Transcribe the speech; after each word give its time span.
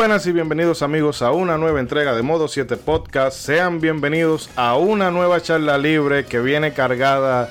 Buenas 0.00 0.26
y 0.26 0.32
bienvenidos 0.32 0.80
amigos 0.80 1.20
a 1.20 1.30
una 1.30 1.58
nueva 1.58 1.78
entrega 1.78 2.14
de 2.14 2.22
Modo 2.22 2.48
7 2.48 2.78
Podcast. 2.78 3.36
Sean 3.36 3.82
bienvenidos 3.82 4.48
a 4.56 4.74
una 4.78 5.10
nueva 5.10 5.42
charla 5.42 5.76
libre 5.76 6.24
que 6.24 6.40
viene 6.40 6.72
cargada 6.72 7.50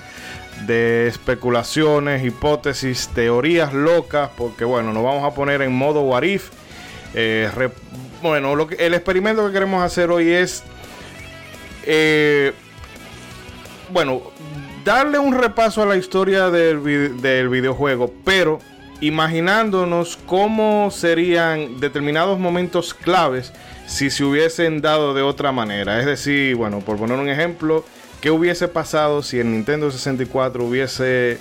de 0.65 1.05
especulaciones, 1.05 2.25
hipótesis, 2.25 3.07
teorías 3.13 3.71
locas, 3.71 4.31
porque 4.35 4.65
bueno, 4.65 4.93
nos 4.93 5.03
vamos 5.03 5.31
a 5.31 5.35
poner 5.35 5.61
en 5.61 5.73
modo 5.73 6.01
Warif. 6.01 6.49
Eh, 7.13 7.69
bueno, 8.23 8.55
lo 8.55 8.65
que, 8.65 8.83
el 8.83 8.95
experimento 8.95 9.45
que 9.45 9.53
queremos 9.53 9.83
hacer 9.83 10.09
hoy 10.09 10.31
es, 10.31 10.63
eh, 11.83 12.51
bueno, 13.93 14.23
darle 14.83 15.19
un 15.19 15.35
repaso 15.35 15.83
a 15.83 15.85
la 15.85 15.97
historia 15.97 16.49
del, 16.49 17.21
del 17.21 17.47
videojuego, 17.47 18.11
pero 18.25 18.57
imaginándonos 19.01 20.17
cómo 20.25 20.91
serían 20.91 21.79
determinados 21.79 22.39
momentos 22.39 22.93
claves 22.93 23.53
si 23.85 24.09
se 24.09 24.23
hubiesen 24.23 24.81
dado 24.81 25.13
de 25.13 25.21
otra 25.21 25.51
manera. 25.51 25.99
Es 25.99 26.05
decir, 26.05 26.55
bueno, 26.55 26.79
por 26.79 26.97
poner 26.97 27.17
un 27.17 27.29
ejemplo, 27.29 27.85
¿qué 28.21 28.29
hubiese 28.29 28.67
pasado 28.67 29.23
si 29.23 29.39
el 29.39 29.51
Nintendo 29.51 29.89
64 29.89 30.63
hubiese 30.63 31.37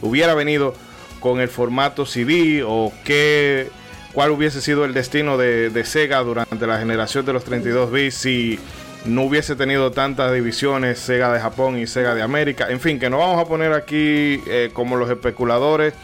hubiera 0.00 0.34
venido 0.34 0.74
con 1.20 1.40
el 1.40 1.48
formato 1.48 2.06
CD 2.06 2.62
o 2.66 2.92
qué 3.04 3.70
cuál 4.12 4.30
hubiese 4.30 4.60
sido 4.60 4.84
el 4.84 4.94
destino 4.94 5.38
de, 5.38 5.82
Sega 5.84 6.20
durante 6.20 6.66
la 6.66 6.78
generación 6.78 7.24
de 7.24 7.32
los 7.32 7.44
32 7.44 7.90
bits 7.90 8.14
si 8.14 8.58
no 9.04 9.22
hubiese 9.22 9.56
tenido 9.56 9.90
tantas 9.90 10.32
divisiones 10.32 10.98
Sega 10.98 11.32
de 11.32 11.40
Japón 11.40 11.78
y 11.78 11.86
Sega 11.86 12.14
de 12.14 12.22
América. 12.22 12.68
En 12.70 12.78
fin, 12.78 13.00
que 13.00 13.10
no 13.10 13.18
vamos 13.18 13.40
a 13.40 13.48
poner 13.48 13.72
aquí 13.72 14.40
eh, 14.46 14.70
como 14.72 14.96
los 14.96 15.10
especuladores 15.10 15.94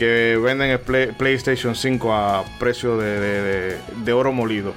que 0.00 0.40
venden 0.42 0.70
el 0.70 0.80
PlayStation 1.14 1.74
5 1.74 2.14
a 2.14 2.44
precio 2.58 2.96
de, 2.96 4.12
oro 4.14 4.32
molido. 4.32 4.72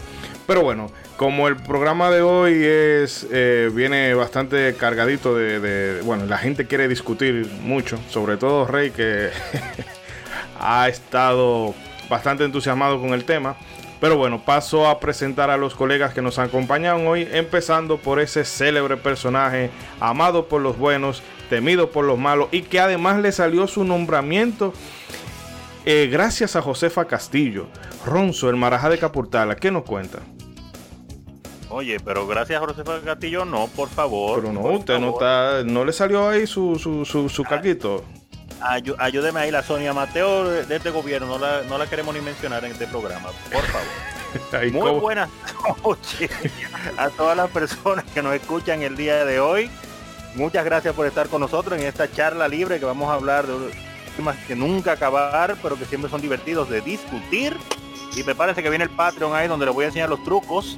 Pero 0.46 0.64
bueno, 0.64 0.92
como 1.16 1.48
el 1.48 1.56
programa 1.56 2.12
de 2.12 2.22
hoy 2.22 2.62
es 2.62 3.26
eh, 3.32 3.72
viene 3.74 4.14
bastante 4.16 4.76
cargadito 4.76 5.34
de, 5.34 6.02
Bueno, 6.04 6.26
la 6.26 6.38
gente 6.38 6.68
quiere 6.68 6.90
discutir 6.90 7.50
mucho, 7.62 7.98
sobre 8.10 8.36
todo 8.36 8.68
Rey, 8.68 8.92
que 8.92 9.30
ha 10.60 10.90
estado 10.90 11.74
bastante 12.10 12.44
entusiasmado 12.44 13.00
con 13.00 13.14
el 13.14 13.24
tema. 13.24 13.56
Pero 14.02 14.18
bueno, 14.18 14.44
paso 14.44 14.90
a 14.90 15.00
presentar 15.00 15.50
a 15.50 15.56
los 15.56 15.74
colegas 15.74 16.14
que 16.14 16.22
nos 16.22 16.38
acompañan 16.38 17.08
hoy, 17.08 17.26
empezando 17.32 17.98
por 17.98 18.20
ese 18.20 18.44
célebre 18.44 18.98
personaje, 18.98 19.70
amado 20.02 20.50
por 20.50 20.62
los 20.62 20.78
buenos, 20.78 21.24
temido 21.50 21.92
por 21.92 22.04
los 22.04 22.20
malos, 22.20 22.50
y 22.52 22.64
que 22.64 22.82
además 22.82 23.22
le 23.22 23.32
salió 23.32 23.66
su 23.68 23.86
nombramiento 23.86 24.74
eh, 25.86 26.08
gracias 26.12 26.56
a 26.56 26.62
Josefa 26.62 27.06
Castillo, 27.06 27.68
Ronzo, 28.06 28.50
el 28.50 28.56
Marajá 28.56 28.90
de 28.90 28.98
Capurtala. 28.98 29.56
¿Qué 29.56 29.72
nos 29.72 29.84
cuenta? 29.84 30.20
Oye, 31.70 32.00
pero 32.00 32.28
gracias 32.28 32.62
a 32.62 32.66
Josefa 32.66 33.02
Castillo, 33.02 33.46
no, 33.46 33.68
por 33.68 33.90
favor. 33.90 34.40
Pero 34.40 34.54
no, 34.54 34.62
usted 34.62 35.00
no 35.00 35.12
está, 35.12 35.64
no 35.64 35.84
le 35.84 35.92
salió 35.92 36.30
ahí 36.30 36.46
su, 36.46 36.78
su, 36.78 37.04
su, 37.04 37.30
su 37.30 37.44
ah, 37.50 38.80
ayúdeme 39.00 39.40
ahí 39.40 39.52
la 39.52 39.64
Sonia 39.64 39.94
Mateo 39.94 40.46
de, 40.50 40.76
este 40.76 40.92
gobierno, 40.92 41.28
no 41.28 41.40
la, 41.40 41.64
no 41.64 41.78
la 41.78 41.88
queremos 41.88 42.14
ni 42.14 42.22
mencionar 42.22 42.64
en 42.64 42.72
este 42.74 42.88
programa, 42.88 43.30
por 43.52 43.64
favor. 43.64 44.72
Muy 44.72 45.00
buenas 45.00 45.30
noches 45.84 46.30
a 46.98 47.10
todas 47.10 47.38
las 47.38 47.50
personas 47.50 48.06
que 48.14 48.22
nos 48.22 48.34
escuchan 48.34 48.82
el 48.82 48.96
día 48.96 49.26
de 49.26 49.40
hoy. 49.40 49.70
Muchas 50.36 50.66
gracias 50.66 50.96
por 50.96 51.06
estar 51.06 51.28
con 51.28 51.42
nosotros 51.42 51.80
en 51.80 51.86
esta 51.86 52.12
charla 52.12 52.48
libre 52.48 52.80
que 52.80 52.86
vamos 52.86 53.10
a 53.10 53.14
hablar 53.14 53.46
de 53.46 53.72
temas 54.14 54.38
que 54.48 54.56
nunca 54.56 54.94
acabar, 54.94 55.56
pero 55.62 55.78
que 55.78 55.86
siempre 55.86 56.10
son 56.10 56.22
divertidos 56.22 56.70
de 56.70 56.82
discutir. 56.82 57.56
Y 58.16 58.24
prepárense 58.24 58.62
que 58.62 58.70
viene 58.70 58.86
el 58.86 58.92
Patreon 58.92 59.36
ahí 59.36 59.48
donde 59.48 59.66
les 59.66 59.74
voy 59.74 59.86
a 59.86 59.88
enseñar 59.88 60.10
los 60.10 60.24
trucos 60.24 60.78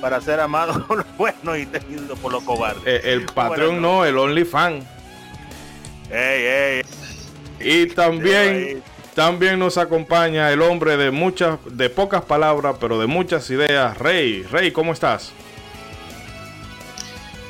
para 0.00 0.20
ser 0.20 0.40
amado 0.40 0.86
por 0.86 0.98
los 0.98 1.16
buenos 1.16 1.58
y 1.58 1.66
tenido 1.66 2.16
por 2.16 2.32
los 2.32 2.42
cobardes. 2.44 2.82
Eh, 2.86 3.00
el 3.04 3.26
Patreon 3.26 3.80
no, 3.80 4.04
el 4.04 4.16
OnlyFans. 4.16 4.84
Y 7.60 7.86
también, 7.86 8.82
también 9.14 9.58
nos 9.58 9.78
acompaña 9.78 10.50
el 10.52 10.62
hombre 10.62 10.96
de 10.96 11.10
muchas, 11.10 11.58
de 11.64 11.90
pocas 11.90 12.22
palabras, 12.22 12.76
pero 12.80 12.98
de 12.98 13.06
muchas 13.06 13.48
ideas, 13.50 13.96
Rey. 13.98 14.42
Rey, 14.44 14.70
¿cómo 14.70 14.92
estás? 14.92 15.32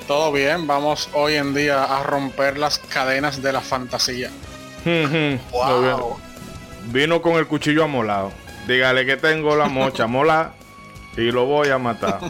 Todo 0.06 0.30
bien, 0.30 0.68
vamos 0.68 1.08
hoy 1.14 1.34
en 1.34 1.52
día 1.52 1.82
a 1.82 2.04
romper 2.04 2.58
las 2.58 2.78
cadenas 2.78 3.42
de 3.42 3.52
la 3.52 3.60
fantasía. 3.60 4.30
Vino 6.92 7.20
con 7.20 7.34
el 7.34 7.46
cuchillo 7.46 7.84
amolado. 7.84 8.32
Dígale 8.68 9.04
que 9.04 9.16
tengo 9.16 9.56
la 9.56 9.66
mocha 9.66 10.06
mola 10.08 10.54
y 11.16 11.30
lo 11.32 11.46
voy 11.46 11.68
a 11.68 11.78
matar. 11.78 12.20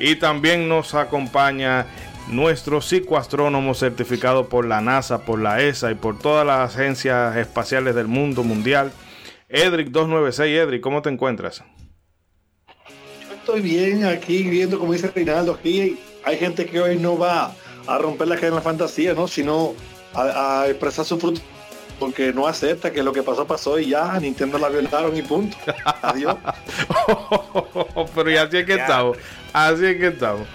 y 0.00 0.16
también 0.16 0.68
nos 0.68 0.94
acompaña 0.94 1.86
nuestro 2.28 2.80
psicoastrónomo 2.80 3.74
certificado 3.74 4.48
por 4.48 4.66
la 4.66 4.80
NASA, 4.80 5.24
por 5.24 5.40
la 5.40 5.62
ESA 5.62 5.90
y 5.90 5.94
por 5.94 6.18
todas 6.18 6.46
las 6.46 6.74
agencias 6.74 7.36
espaciales 7.36 7.94
del 7.94 8.06
mundo 8.06 8.44
mundial, 8.44 8.92
Edric 9.48 9.88
296. 9.88 10.58
Edric, 10.58 10.82
¿cómo 10.82 11.02
te 11.02 11.08
encuentras? 11.08 11.62
Yo 13.28 13.34
estoy 13.34 13.60
bien 13.60 14.04
aquí 14.04 14.42
viendo, 14.44 14.78
como 14.78 14.92
dice 14.92 15.10
Reinaldo, 15.14 15.54
aquí 15.54 15.98
hay 16.24 16.36
gente 16.36 16.66
que 16.66 16.80
hoy 16.80 16.98
no 16.98 17.16
va 17.16 17.54
a 17.86 17.98
romper 17.98 18.28
la 18.28 18.34
cadena 18.36 18.56
de 18.56 18.56
la 18.56 18.62
fantasía, 18.62 19.14
¿no? 19.14 19.26
Sino 19.26 19.74
a, 20.14 20.66
expresar 20.68 21.04
su 21.04 21.18
fruto 21.18 21.40
porque 21.98 22.32
no 22.32 22.46
acepta 22.46 22.92
que 22.92 23.02
lo 23.02 23.12
que 23.12 23.22
pasó 23.22 23.46
pasó 23.46 23.78
y 23.78 23.88
ya 23.90 24.18
Nintendo 24.20 24.58
la 24.58 24.68
violaron 24.68 25.16
y 25.16 25.22
punto. 25.22 25.56
Adiós. 26.02 26.36
Pero 28.14 28.30
y 28.30 28.36
así 28.36 28.58
es 28.58 28.66
que 28.66 28.74
estamos. 28.74 29.18
Así 29.52 29.84
es 29.84 29.96
que 29.96 30.06
estamos. 30.08 30.46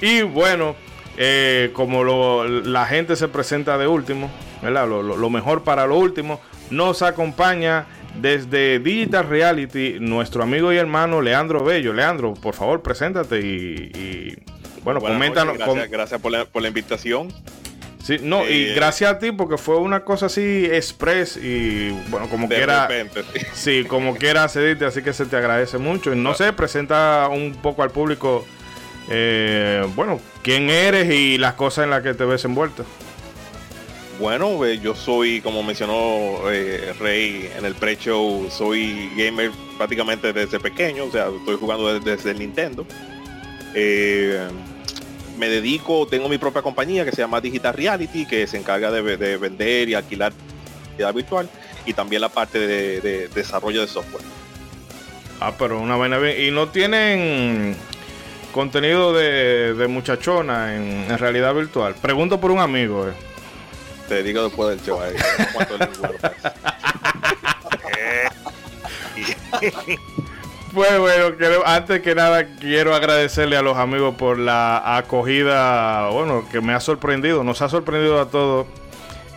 Y 0.00 0.22
bueno, 0.22 0.74
eh, 1.16 1.70
como 1.74 2.44
la 2.44 2.86
gente 2.86 3.14
se 3.14 3.28
presenta 3.28 3.78
de 3.78 3.86
último, 3.86 4.30
¿verdad? 4.62 4.88
Lo, 4.88 5.30
mejor 5.30 5.62
para 5.62 5.86
lo 5.86 5.98
último, 5.98 6.40
nos 6.70 7.02
acompaña 7.02 7.86
desde 8.20 8.78
Digital 8.78 9.28
Reality 9.28 9.98
nuestro 10.00 10.42
amigo 10.42 10.72
y 10.72 10.76
hermano 10.76 11.20
Leandro 11.20 11.62
Bello. 11.62 11.92
Leandro, 11.92 12.34
por 12.34 12.54
favor, 12.54 12.82
preséntate 12.82 13.38
y, 13.38 14.36
bueno, 14.82 15.00
coméntanos. 15.00 15.58
Gracias, 15.90 16.20
por, 16.20 16.32
la, 16.32 16.46
por 16.46 16.62
la 16.62 16.68
invitación. 16.68 17.28
Sí, 18.10 18.18
no, 18.20 18.48
y 18.48 18.74
gracias 18.74 19.08
a 19.08 19.18
ti 19.20 19.30
porque 19.30 19.56
fue 19.56 19.76
una 19.76 20.00
cosa 20.00 20.26
así 20.26 20.64
express 20.64 21.36
y 21.36 21.90
bueno, 22.08 22.28
como 22.28 22.48
quiera. 22.48 22.88
sí. 23.54 23.84
como 23.84 24.16
quiera 24.16 24.48
cedirte, 24.48 24.84
así 24.84 25.00
que 25.00 25.12
se 25.12 25.26
te 25.26 25.36
agradece 25.36 25.78
mucho. 25.78 26.12
Y 26.12 26.16
no 26.16 26.34
sé, 26.34 26.52
presenta 26.52 27.28
un 27.30 27.54
poco 27.62 27.84
al 27.84 27.92
público, 27.92 28.44
eh, 29.08 29.86
bueno, 29.94 30.20
quién 30.42 30.70
eres 30.70 31.08
y 31.14 31.38
las 31.38 31.54
cosas 31.54 31.84
en 31.84 31.90
las 31.90 32.02
que 32.02 32.12
te 32.14 32.24
ves 32.24 32.44
envuelto. 32.44 32.84
Bueno, 34.18 34.66
eh, 34.66 34.80
yo 34.80 34.96
soy, 34.96 35.40
como 35.40 35.62
mencionó 35.62 36.50
eh, 36.50 36.92
Rey 36.98 37.48
en 37.56 37.64
el 37.64 37.76
pre-show, 37.76 38.50
soy 38.50 39.08
gamer 39.16 39.52
prácticamente 39.76 40.32
desde 40.32 40.58
pequeño, 40.58 41.04
o 41.04 41.12
sea, 41.12 41.28
estoy 41.28 41.54
jugando 41.54 41.94
desde, 41.94 42.16
desde 42.16 42.32
el 42.32 42.40
Nintendo. 42.40 42.84
Eh, 43.72 44.48
me 45.40 45.48
dedico, 45.48 46.06
tengo 46.06 46.28
mi 46.28 46.36
propia 46.36 46.60
compañía 46.60 47.02
que 47.04 47.12
se 47.12 47.22
llama 47.22 47.40
Digital 47.40 47.72
Reality, 47.72 48.26
que 48.26 48.46
se 48.46 48.58
encarga 48.58 48.90
de, 48.90 49.38
vender 49.38 49.88
y 49.88 49.94
alquilar 49.94 50.34
realidad 50.90 51.14
virtual 51.14 51.48
y 51.86 51.94
también 51.94 52.20
la 52.20 52.28
parte 52.28 52.58
de, 52.58 53.28
desarrollo 53.28 53.80
de 53.80 53.88
software. 53.88 54.22
Ah, 55.40 55.54
pero 55.58 55.80
una 55.80 55.96
vaina 55.96 56.18
bien. 56.18 56.38
¿Y 56.38 56.50
no 56.50 56.68
tienen 56.68 57.74
contenido 58.52 59.14
de, 59.14 59.86
muchachona 59.88 60.76
en, 60.76 61.18
realidad 61.18 61.54
virtual? 61.54 61.94
Pregunto 61.94 62.38
por 62.38 62.50
un 62.50 62.58
amigo. 62.58 63.08
Eh. 63.08 63.12
Te 64.08 64.22
digo 64.22 64.44
después 64.44 64.68
del 64.68 64.82
show. 64.84 65.00
Pues 70.72 70.98
bueno, 71.00 71.34
antes 71.66 72.00
que 72.00 72.14
nada 72.14 72.46
quiero 72.60 72.94
agradecerle 72.94 73.56
a 73.56 73.62
los 73.62 73.76
amigos 73.76 74.14
por 74.14 74.38
la 74.38 74.96
acogida, 74.96 76.08
bueno, 76.10 76.44
que 76.50 76.60
me 76.60 76.72
ha 76.72 76.80
sorprendido, 76.80 77.42
nos 77.42 77.60
ha 77.60 77.68
sorprendido 77.68 78.20
a 78.20 78.30
todos 78.30 78.68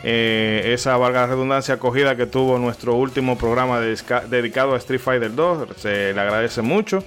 eh, 0.04 0.74
esa 0.76 0.96
valga 0.98 1.26
redundancia 1.26 1.76
acogida 1.76 2.16
que 2.16 2.28
tuvo 2.28 2.60
nuestro 2.60 2.94
último 2.94 3.36
programa 3.36 3.80
dedicado 3.80 4.76
a 4.76 4.78
Street 4.78 5.00
Fighter 5.00 5.34
2, 5.34 5.70
se 5.78 6.14
le 6.14 6.22
agradece 6.22 6.62
mucho. 6.62 7.04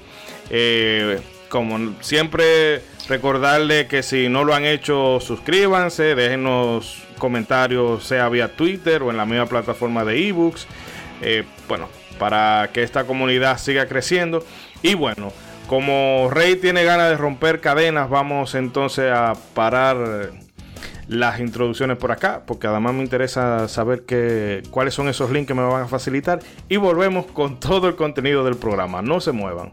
Eh, 0.51 1.21
como 1.49 1.95
siempre, 2.01 2.83
recordarle 3.09 3.87
que 3.87 4.03
si 4.03 4.29
no 4.29 4.43
lo 4.43 4.55
han 4.55 4.65
hecho, 4.65 5.21
suscríbanse, 5.21 6.17
déjenos 6.17 7.05
comentarios, 7.19 8.05
sea 8.05 8.29
vía 8.29 8.57
Twitter 8.57 9.05
o 9.05 9.11
en 9.11 9.19
la 9.19 9.25
misma 9.25 9.47
plataforma 9.47 10.05
de 10.05 10.29
ebooks. 10.29 10.67
Eh, 11.23 11.45
bueno, 11.69 11.89
para 12.19 12.71
que 12.73 12.83
esta 12.83 13.05
comunidad 13.05 13.59
siga 13.59 13.87
creciendo. 13.87 14.45
Y 14.83 14.95
bueno, 14.95 15.33
como 15.67 16.29
Rey 16.31 16.57
tiene 16.57 16.85
ganas 16.85 17.11
de 17.11 17.17
romper 17.17 17.61
cadenas, 17.61 18.09
vamos 18.09 18.55
entonces 18.55 19.13
a 19.13 19.35
parar 19.55 20.33
las 21.09 21.41
introducciones 21.41 21.97
por 21.97 22.13
acá, 22.13 22.43
porque 22.47 22.67
además 22.67 22.95
me 22.95 23.03
interesa 23.03 23.69
saber 23.69 24.05
cuáles 24.71 24.95
son 24.95 25.09
esos 25.09 25.31
links 25.31 25.49
que 25.49 25.55
me 25.55 25.63
van 25.63 25.83
a 25.83 25.89
facilitar. 25.89 26.41
Y 26.69 26.77
volvemos 26.77 27.27
con 27.27 27.61
todo 27.61 27.89
el 27.89 27.97
contenido 27.97 28.45
del 28.45 28.57
programa. 28.57 29.03
No 29.03 29.21
se 29.21 29.33
muevan. 29.33 29.73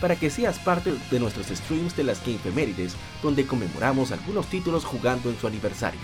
para 0.00 0.16
que 0.16 0.30
seas 0.30 0.58
parte 0.58 0.94
de 1.10 1.20
nuestros 1.20 1.46
streams 1.48 1.96
de 1.96 2.04
las 2.04 2.24
Gamefemérides, 2.24 2.96
donde 3.22 3.46
conmemoramos 3.46 4.12
algunos 4.12 4.46
títulos 4.46 4.84
jugando 4.84 5.30
en 5.30 5.38
su 5.38 5.46
aniversario. 5.46 6.00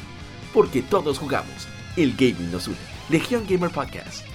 Porque 0.52 0.82
todos 0.82 1.18
jugamos, 1.18 1.68
el 1.96 2.12
gaming 2.12 2.50
nos 2.50 2.68
une. 2.68 2.76
Legion 3.08 3.44
Gamer 3.48 3.70
Podcast. 3.70 4.33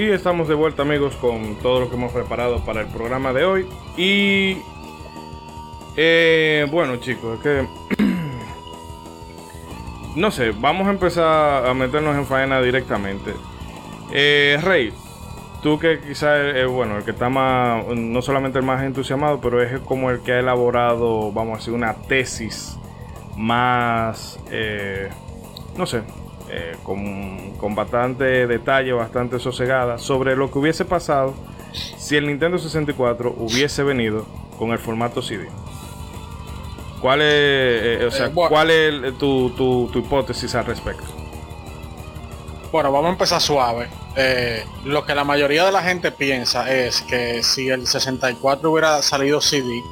Y 0.00 0.10
estamos 0.12 0.48
de 0.48 0.54
vuelta 0.54 0.80
amigos 0.80 1.14
con 1.16 1.56
todo 1.56 1.80
lo 1.80 1.90
que 1.90 1.96
hemos 1.96 2.10
preparado 2.10 2.64
para 2.64 2.80
el 2.80 2.86
programa 2.86 3.34
de 3.34 3.44
hoy. 3.44 3.68
Y 3.98 4.56
eh, 5.94 6.66
bueno 6.70 6.96
chicos, 6.96 7.36
es 7.36 7.42
que 7.42 7.66
no 10.16 10.30
sé, 10.30 10.52
vamos 10.52 10.86
a 10.86 10.92
empezar 10.92 11.66
a 11.66 11.74
meternos 11.74 12.16
en 12.16 12.24
faena 12.24 12.62
directamente. 12.62 13.34
Eh, 14.10 14.58
Rey, 14.62 14.90
tú 15.62 15.78
que 15.78 16.00
quizás 16.00 16.56
es 16.56 16.66
bueno, 16.66 16.96
el 16.96 17.04
que 17.04 17.10
está 17.10 17.28
más, 17.28 17.86
no 17.88 18.22
solamente 18.22 18.58
el 18.58 18.64
más 18.64 18.82
entusiasmado, 18.82 19.38
pero 19.42 19.62
es 19.62 19.80
como 19.80 20.10
el 20.10 20.20
que 20.20 20.32
ha 20.32 20.38
elaborado, 20.38 21.30
vamos 21.30 21.56
a 21.56 21.58
decir, 21.58 21.74
una 21.74 21.92
tesis 21.92 22.78
más, 23.36 24.40
eh, 24.50 25.10
no 25.76 25.84
sé, 25.84 26.04
eh, 26.52 26.76
con, 26.82 27.74
bastante 27.74 28.46
detalle, 28.46 28.92
bastante 28.92 29.38
sosegada, 29.38 29.98
sobre 29.98 30.34
lo 30.34 30.50
que 30.50 30.58
hubiese 30.58 30.84
pasado 30.84 31.34
si 31.72 32.16
el 32.16 32.26
Nintendo 32.26 32.58
64 32.58 33.34
hubiese 33.38 33.84
venido 33.84 34.26
con 34.58 34.72
el 34.72 34.78
formato 34.78 35.22
CD. 35.22 35.48
¿Cuál 37.00 37.20
es, 37.20 37.28
eh, 37.28 38.04
o 38.06 38.10
sea, 38.10 38.26
eh, 38.26 38.32
¿cuál 38.34 38.70
es 38.70 39.18
tu, 39.18 39.50
tu, 39.50 39.98
hipótesis 39.98 40.54
al 40.56 40.66
respecto? 40.66 41.04
Bueno, 42.72 42.90
vamos 42.90 43.08
a 43.08 43.12
empezar 43.12 43.40
suave. 43.40 43.88
lo 44.84 45.06
que 45.06 45.14
la 45.14 45.24
mayoría 45.24 45.64
de 45.64 45.72
la 45.72 45.82
gente 45.82 46.10
piensa 46.10 46.70
es 46.72 47.00
que 47.02 47.42
si 47.44 47.68
el 47.68 47.86
64 47.86 48.70
hubiera 48.70 49.00
salido 49.02 49.40
CD, 49.40 49.82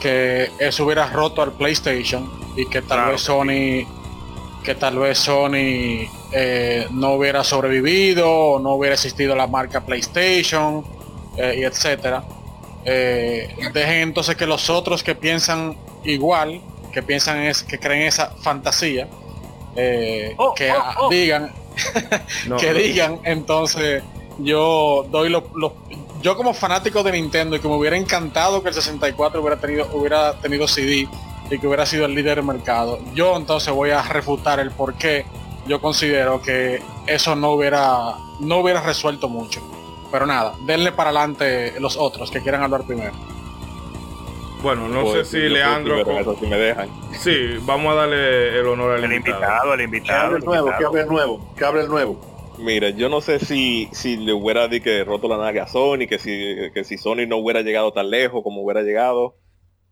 que 0.00 0.50
eso 0.60 0.84
hubiera 0.84 1.08
roto 1.08 1.42
al 1.42 1.52
PlayStation 1.52 2.30
y 2.56 2.66
que 2.66 2.82
tal 2.82 3.10
vez 3.10 3.22
Sony 3.22 3.84
que 4.66 4.74
tal 4.74 4.98
vez 4.98 5.18
Sony 5.18 6.10
eh, 6.32 6.88
no 6.90 7.12
hubiera 7.12 7.44
sobrevivido 7.44 8.28
o 8.28 8.58
no 8.58 8.74
hubiera 8.74 8.94
existido 8.94 9.36
la 9.36 9.46
marca 9.46 9.86
PlayStation 9.86 10.84
eh, 11.36 11.54
y 11.58 11.62
etcétera. 11.62 12.24
Eh, 12.84 13.48
dejen 13.72 13.98
entonces 13.98 14.34
que 14.34 14.44
los 14.44 14.68
otros 14.68 15.04
que 15.04 15.14
piensan 15.14 15.78
igual, 16.02 16.60
que 16.92 17.00
piensan 17.00 17.38
es 17.42 17.62
que 17.62 17.78
creen 17.78 18.02
esa 18.02 18.32
fantasía, 18.42 19.08
oh, 20.36 20.52
que 20.54 20.72
oh, 20.72 20.82
oh. 20.98 21.10
digan, 21.10 21.52
que 22.58 22.74
digan 22.74 23.20
entonces 23.22 24.02
yo 24.38 25.06
doy 25.10 25.28
los, 25.28 25.44
yo 26.22 26.36
como 26.36 26.54
fanático 26.54 27.04
de 27.04 27.12
Nintendo 27.12 27.54
y 27.54 27.60
que 27.60 27.68
me 27.68 27.76
hubiera 27.76 27.96
encantado 27.96 28.62
que 28.64 28.70
el 28.70 28.74
64 28.74 29.40
hubiera 29.40 29.60
tenido 29.60 29.88
hubiera 29.92 30.40
tenido 30.40 30.66
CD 30.66 31.08
y 31.50 31.58
que 31.58 31.66
hubiera 31.66 31.86
sido 31.86 32.06
el 32.06 32.14
líder 32.14 32.36
del 32.36 32.44
mercado. 32.44 32.98
Yo 33.14 33.36
entonces 33.36 33.72
voy 33.72 33.90
a 33.90 34.02
refutar 34.02 34.60
el 34.60 34.70
por 34.70 34.94
qué 34.94 35.24
yo 35.66 35.80
considero 35.80 36.40
que 36.42 36.82
eso 37.06 37.34
no 37.34 37.52
hubiera, 37.52 38.14
no 38.40 38.58
hubiera 38.58 38.80
resuelto 38.82 39.28
mucho. 39.28 39.60
Pero 40.10 40.26
nada, 40.26 40.54
denle 40.66 40.92
para 40.92 41.10
adelante 41.10 41.74
los 41.80 41.96
otros 41.96 42.30
que 42.30 42.40
quieran 42.40 42.62
hablar 42.62 42.84
primero. 42.84 43.12
Bueno, 44.62 44.88
no 44.88 45.12
sé 45.12 45.24
si 45.24 45.38
Leandro. 45.48 46.04
si 46.40 46.46
me 46.46 46.56
dejan. 46.56 46.88
Sí, 47.12 47.58
vamos 47.62 47.92
a 47.92 47.96
darle 47.96 48.58
el 48.58 48.66
honor 48.66 48.92
al 48.92 49.04
el 49.04 49.12
invitado. 49.12 49.74
El 49.74 49.82
invitado, 49.82 50.36
el 50.36 50.44
nuevo, 50.44 50.72
que 50.78 50.84
hable 50.84 51.00
el 51.02 51.08
nuevo, 51.08 51.54
que 51.56 51.64
hable 51.64 51.80
el 51.82 51.88
nuevo. 51.88 52.20
Mira, 52.58 52.88
yo 52.90 53.08
no 53.08 53.20
sé 53.20 53.38
si, 53.38 53.88
si 53.92 54.16
le 54.16 54.32
hubiera 54.32 54.66
di 54.66 54.80
que 54.80 55.04
roto 55.04 55.28
la 55.28 55.36
nave 55.36 55.60
a 55.60 55.66
Sony, 55.66 56.06
que 56.08 56.18
si, 56.18 56.70
que 56.72 56.84
si 56.84 56.96
Sony 56.96 57.26
no 57.28 57.36
hubiera 57.36 57.60
llegado 57.60 57.92
tan 57.92 58.08
lejos 58.08 58.42
como 58.42 58.62
hubiera 58.62 58.82
llegado 58.82 59.36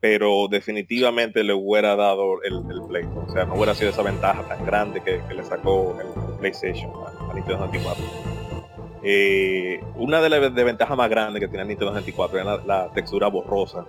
pero 0.04 0.48
definitivamente 0.50 1.42
le 1.42 1.54
hubiera 1.54 1.96
dado 1.96 2.42
el, 2.42 2.62
Play. 2.88 3.04
O 3.26 3.32
sea, 3.32 3.46
no 3.46 3.54
hubiera 3.54 3.74
sido 3.74 3.88
esa 3.88 4.02
ventaja 4.02 4.42
tan 4.46 4.66
grande 4.66 5.00
que, 5.00 5.22
le 5.34 5.42
sacó 5.42 5.96
el 5.98 6.36
PlayStation 6.40 6.92
a, 7.06 7.32
Nintendo 7.32 7.66
64. 7.72 8.04
Eh, 9.02 9.80
una 9.96 10.20
de 10.20 10.28
las 10.28 10.52
ventajas 10.52 10.94
más 10.94 11.08
grandes 11.08 11.40
que 11.40 11.48
tenía 11.48 11.64
Nintendo 11.64 11.94
64 11.94 12.38
era 12.38 12.58
la, 12.66 12.92
textura 12.92 13.28
borrosa 13.28 13.86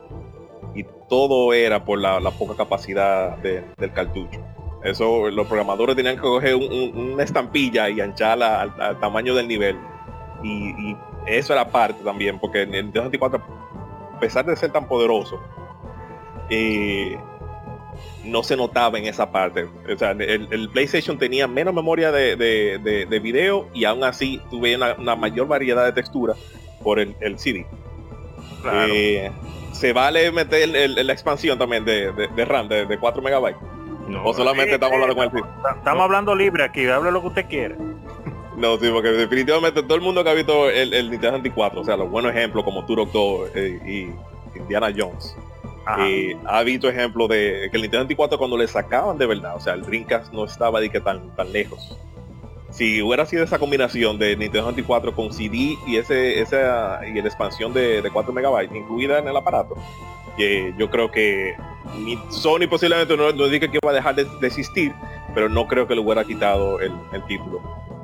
y 0.73 0.85
todo 1.09 1.51
era 1.51 1.83
por 1.83 1.99
la, 1.99 2.21
poca 2.31 2.55
capacidad 2.55 3.37
del 3.39 3.91
cartucho. 3.91 4.39
Eso 4.85 5.29
los 5.29 5.47
programadores 5.47 5.97
tenían 5.97 6.15
que 6.15 6.21
coger 6.21 6.55
una 6.55 7.23
estampilla 7.23 7.89
y 7.89 7.99
ancharla 7.99 8.61
al, 8.61 8.99
tamaño 9.01 9.35
del 9.35 9.49
nivel. 9.49 9.77
Y, 10.41 10.95
eso 11.27 11.51
era 11.51 11.69
parte 11.69 12.01
también, 12.05 12.39
porque 12.39 12.65
Nintendo 12.65 13.09
64, 13.09 13.43
a 14.15 14.19
pesar 14.21 14.45
de 14.45 14.55
ser 14.55 14.71
tan 14.71 14.87
poderoso, 14.87 15.41
eh, 16.49 17.17
no 18.23 18.43
se 18.43 18.57
notaba 18.57 18.97
en 18.97 19.05
esa 19.05 19.31
parte. 19.31 19.67
O 19.91 19.97
sea, 19.97 20.11
el, 20.11 20.69
PlayStation 20.71 21.17
tenía 21.17 21.47
menos 21.47 21.73
memoria 21.73 22.11
de, 22.11 22.35
de, 22.35 23.19
video 23.19 23.69
y 23.73 23.85
aún 23.85 24.03
así 24.03 24.41
tuve 24.49 24.75
una, 24.75 25.15
mayor 25.15 25.47
variedad 25.47 25.85
de 25.85 25.93
textura 25.93 26.33
por 26.83 26.99
el, 26.99 27.39
CD. 27.39 27.65
Eh, 28.89 29.31
se 29.71 29.93
vale 29.93 30.31
meter 30.31 30.69
la 30.69 31.13
expansión 31.13 31.57
también 31.57 31.85
de, 31.85 32.45
RAM 32.45 32.67
de, 32.67 32.97
4 32.99 33.21
megabytes. 33.21 33.61
No, 34.07 34.23
o 34.23 34.33
solamente 34.33 34.75
estamos 34.75 34.93
hablando 34.93 35.15
con 35.15 35.23
el 35.25 35.31
CD. 35.31 35.43
Estamos 35.77 36.03
hablando 36.03 36.35
libre 36.35 36.63
aquí, 36.63 36.85
hable 36.87 37.11
lo 37.11 37.21
que 37.21 37.27
usted 37.27 37.45
quiera. 37.47 37.75
No, 38.55 38.77
sí, 38.77 38.89
porque 38.89 39.09
definitivamente 39.09 39.83
todo 39.83 39.95
el 39.95 40.01
mundo 40.01 40.23
que 40.23 40.29
ha 40.29 40.33
visto 40.33 40.69
el, 40.69 40.89
Nintendo 41.11 41.37
64, 41.39 41.81
o 41.81 41.83
sea, 41.83 41.97
los 41.97 42.09
buenos 42.09 42.31
ejemplos 42.31 42.63
como 42.63 42.85
Turok 42.85 43.11
2 43.11 43.49
eh, 43.53 43.79
y 44.55 44.57
Indiana 44.57 44.93
Jones, 44.95 45.35
ha 45.85 46.63
visto 46.63 46.89
ejemplos 46.89 47.29
de 47.29 47.69
que 47.69 47.77
el 47.77 47.83
Nintendo 47.83 48.05
64 48.05 48.37
cuando 48.37 48.57
le 48.57 48.67
sacaban 48.67 49.17
de 49.17 49.25
verdad, 49.25 49.55
o 49.55 49.59
sea, 49.59 49.73
el 49.73 49.81
Dreamcast 49.81 50.33
no 50.33 50.45
estaba 50.45 50.79
de 50.79 50.89
que 50.89 50.99
tan, 50.99 51.35
tan 51.35 51.51
lejos. 51.51 51.97
Si 52.71 53.01
hubiera 53.01 53.25
sido 53.25 53.43
esa 53.43 53.57
combinación 53.57 54.19
de 54.19 54.35
Nintendo 54.35 54.69
64 54.69 55.15
con 55.15 55.31
CD 55.31 55.77
y 55.87 55.95
ese, 55.95 56.41
esa 56.41 56.99
y 57.07 57.13
la 57.13 57.27
expansión 57.27 57.73
de, 57.73 58.03
4 58.11 58.33
megabytes 58.33 58.75
incluida 58.75 59.19
en 59.19 59.27
el 59.27 59.37
aparato, 59.37 59.75
que 60.35 60.73
yo 60.77 60.89
creo 60.89 61.09
que 61.09 61.55
Sony 62.29 62.67
posiblemente 62.69 63.15
no, 63.15 63.31
no 63.31 63.49
que 63.49 63.79
va 63.85 63.91
a 63.91 63.93
dejar 63.93 64.15
de, 64.15 64.47
existir, 64.47 64.91
pero 65.33 65.47
no 65.47 65.67
creo 65.67 65.87
que 65.87 65.95
le 65.95 66.01
hubiera 66.01 66.25
quitado 66.25 66.81
el, 66.81 66.91
título. 67.27 67.61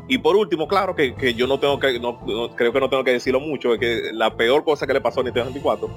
Y 0.07 0.17
por 0.19 0.35
último, 0.35 0.67
claro 0.67 0.95
que, 0.95 1.33
yo 1.33 1.47
no 1.47 1.59
tengo 1.59 1.79
que, 1.79 1.99
no, 1.99 2.19
creo 2.55 2.71
que 2.71 2.79
no 2.79 2.89
tengo 2.89 3.03
que 3.03 3.11
decirlo 3.11 3.41
mucho, 3.41 3.73
es 3.73 3.79
que 3.79 4.13
la 4.13 4.35
peor 4.37 4.63
cosa 4.63 4.87
que 4.87 4.93
le 4.93 5.01
pasó 5.01 5.19
a 5.19 5.23
Nintendo 5.23 5.49
64 5.49 5.89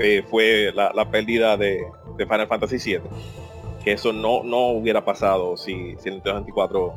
eh, 0.00 0.24
fue 0.28 0.72
la, 0.74 1.10
pérdida 1.10 1.56
de, 1.56 1.86
Final 2.18 2.48
Fantasy 2.48 2.78
VII. 2.78 3.00
Que 3.84 3.92
eso 3.92 4.12
no, 4.12 4.42
no 4.42 4.68
hubiera 4.68 5.04
pasado 5.04 5.56
si, 5.56 5.94
si 5.98 6.10
Nintendo 6.10 6.40
64 6.40 6.94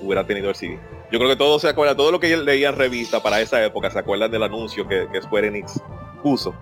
hubiera 0.00 0.26
tenido 0.26 0.48
el 0.50 0.54
CD. 0.54 0.78
Yo 1.10 1.18
creo 1.18 1.30
que 1.30 1.36
todos 1.36 1.62
se 1.62 1.68
acuerdan, 1.68 1.96
todo 1.96 2.10
lo 2.10 2.20
que 2.20 2.36
leía 2.36 2.70
en 2.70 2.76
revista 2.76 3.22
para 3.22 3.40
esa 3.40 3.64
época, 3.64 3.90
se 3.90 3.98
acuerdan 3.98 4.30
del 4.30 4.42
anuncio 4.42 4.88
que, 4.88 5.06
que 5.12 5.22
Square 5.22 5.48
Enix 5.48 5.80
puso. 6.22 6.54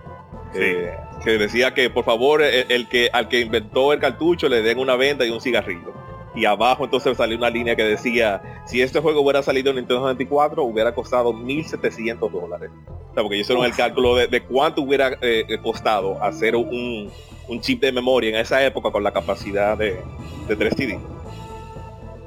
Eh, 0.53 0.93
que 1.23 1.37
decía 1.37 1.73
que 1.73 1.89
por 1.89 2.03
favor 2.03 2.41
el, 2.41 2.89
que 2.89 3.09
al 3.13 3.29
que 3.29 3.39
inventó 3.39 3.93
el 3.93 3.99
cartucho 3.99 4.49
le 4.49 4.61
den 4.61 4.79
una 4.79 4.95
venta 4.95 5.25
y 5.25 5.29
un 5.29 5.39
cigarrillo. 5.39 5.93
Y 6.33 6.45
abajo 6.45 6.85
entonces 6.85 7.17
salió 7.17 7.37
una 7.37 7.49
línea 7.49 7.75
que 7.75 7.83
decía, 7.83 8.41
si 8.65 8.81
este 8.81 8.99
juego 8.99 9.21
hubiera 9.21 9.43
salido 9.43 9.71
en 9.71 9.77
Nintendo 9.77 10.07
64, 10.07 10.63
hubiera 10.63 10.93
costado 10.93 11.33
1.700 11.33 12.31
dólares. 12.31 12.71
O 13.11 13.13
sea, 13.13 13.23
porque 13.23 13.37
hicieron 13.37 13.65
el 13.65 13.75
cálculo 13.75 14.15
de, 14.15 14.41
cuánto 14.43 14.81
hubiera 14.81 15.17
eh, 15.21 15.57
costado 15.61 16.21
hacer 16.23 16.55
un, 16.55 17.11
un, 17.47 17.61
chip 17.61 17.81
de 17.81 17.91
memoria 17.91 18.29
en 18.29 18.35
esa 18.37 18.63
época 18.63 18.91
con 18.91 19.03
la 19.03 19.11
capacidad 19.11 19.77
de, 19.77 19.99
de 20.47 20.55
3 20.55 20.73
CD. 20.75 20.99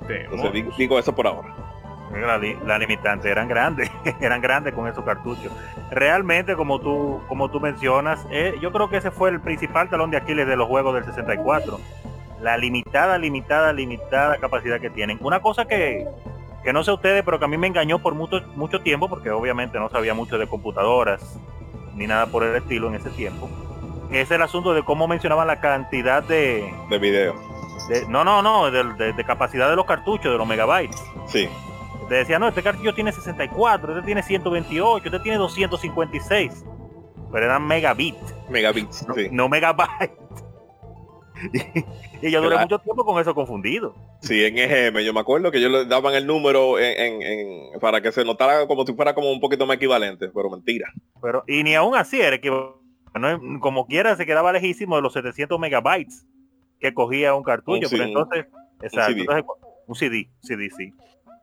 Entonces 0.06 0.76
digo 0.76 0.98
eso 0.98 1.14
por 1.14 1.26
ahora 1.26 1.64
la, 2.20 2.38
la 2.38 2.78
limitante 2.78 3.30
eran 3.30 3.48
grandes, 3.48 3.90
eran 4.20 4.40
grandes 4.40 4.74
con 4.74 4.86
esos 4.88 5.04
cartuchos. 5.04 5.52
Realmente, 5.90 6.54
como 6.56 6.80
tú, 6.80 7.20
como 7.28 7.50
tú 7.50 7.60
mencionas, 7.60 8.26
eh, 8.30 8.56
yo 8.60 8.72
creo 8.72 8.88
que 8.88 8.98
ese 8.98 9.10
fue 9.10 9.30
el 9.30 9.40
principal 9.40 9.88
talón 9.88 10.10
de 10.10 10.16
Aquiles 10.16 10.46
de 10.46 10.56
los 10.56 10.68
juegos 10.68 10.94
del 10.94 11.04
64. 11.04 11.80
La 12.44 12.58
limitada, 12.58 13.16
limitada, 13.16 13.72
limitada 13.72 14.36
capacidad 14.36 14.78
que 14.78 14.90
tienen. 14.90 15.16
Una 15.22 15.40
cosa 15.40 15.64
que, 15.64 16.06
que 16.62 16.74
no 16.74 16.84
sé 16.84 16.92
ustedes, 16.92 17.22
pero 17.24 17.38
que 17.38 17.46
a 17.46 17.48
mí 17.48 17.56
me 17.56 17.68
engañó 17.68 18.00
por 18.00 18.14
mucho, 18.14 18.42
mucho 18.54 18.82
tiempo, 18.82 19.08
porque 19.08 19.30
obviamente 19.30 19.78
no 19.78 19.88
sabía 19.88 20.12
mucho 20.12 20.36
de 20.36 20.46
computadoras, 20.46 21.38
ni 21.94 22.06
nada 22.06 22.26
por 22.26 22.44
el 22.44 22.54
estilo 22.54 22.88
en 22.88 22.96
ese 22.96 23.08
tiempo, 23.08 23.48
es 24.10 24.30
el 24.30 24.42
asunto 24.42 24.74
de 24.74 24.82
cómo 24.82 25.08
mencionaban 25.08 25.46
la 25.46 25.58
cantidad 25.58 26.22
de... 26.22 26.70
De 26.90 26.98
video. 26.98 27.34
no, 28.10 28.24
no, 28.24 28.42
no, 28.42 28.70
de, 28.70 29.14
de, 29.14 29.24
capacidad 29.24 29.70
de 29.70 29.76
los 29.76 29.86
cartuchos, 29.86 30.30
de 30.30 30.36
los 30.36 30.46
megabytes. 30.46 31.02
Sí. 31.26 31.48
Te 32.10 32.16
decía, 32.16 32.38
no, 32.38 32.48
este 32.48 32.62
cartucho 32.62 32.92
tiene 32.92 33.10
64, 33.10 33.94
este 33.94 34.04
tiene 34.04 34.22
128, 34.22 35.02
este 35.02 35.20
tiene 35.20 35.38
256. 35.38 36.62
Pero 37.32 37.46
eran 37.46 37.66
megabits. 37.66 38.34
Megabits, 38.50 39.08
no, 39.08 39.14
no 39.30 39.48
megabytes. 39.48 40.23
y 42.22 42.30
yo 42.30 42.40
duré 42.42 42.58
mucho 42.58 42.78
tiempo 42.78 43.04
con 43.04 43.20
eso 43.20 43.34
confundido. 43.34 43.94
Sí, 44.20 44.44
en 44.44 44.58
EGM, 44.58 44.98
yo 45.00 45.12
me 45.12 45.20
acuerdo 45.20 45.50
que 45.50 45.60
yo 45.60 45.68
le 45.68 45.84
daban 45.84 46.14
el 46.14 46.26
número 46.26 46.78
en, 46.78 47.78
para 47.80 48.00
que 48.00 48.12
se 48.12 48.24
notara 48.24 48.66
como 48.66 48.86
si 48.86 48.94
fuera 48.94 49.14
como 49.14 49.30
un 49.30 49.40
poquito 49.40 49.66
más 49.66 49.76
equivalente, 49.76 50.28
pero 50.34 50.50
mentira. 50.50 50.92
Pero, 51.20 51.44
y 51.46 51.62
ni 51.62 51.74
aún 51.74 51.96
así 51.96 52.20
era 52.20 52.40
que 52.40 52.50
como 53.60 53.86
quiera 53.86 54.16
se 54.16 54.26
quedaba 54.26 54.52
lejísimo 54.52 54.96
de 54.96 55.02
los 55.02 55.12
700 55.12 55.58
megabytes 55.58 56.26
que 56.80 56.92
cogía 56.92 57.34
un 57.34 57.42
cartucho, 57.42 57.88
pero 57.90 58.04
entonces, 58.04 58.46
exacto, 58.82 59.22
un 59.86 59.94
CD, 59.94 60.28
CD, 60.40 60.70
sí. 60.76 60.92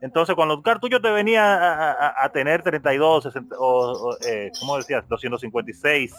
Entonces, 0.01 0.35
cuando 0.35 0.55
el 0.55 0.63
cartucho 0.63 0.99
te 0.99 1.11
venía 1.11 2.23
a, 2.23 2.31
tener 2.31 2.63
32, 2.63 3.23
60, 3.23 3.55
o, 3.59 4.17
eh, 4.25 4.51
¿cómo 4.59 4.77
decías? 4.77 5.07
256 5.07 6.13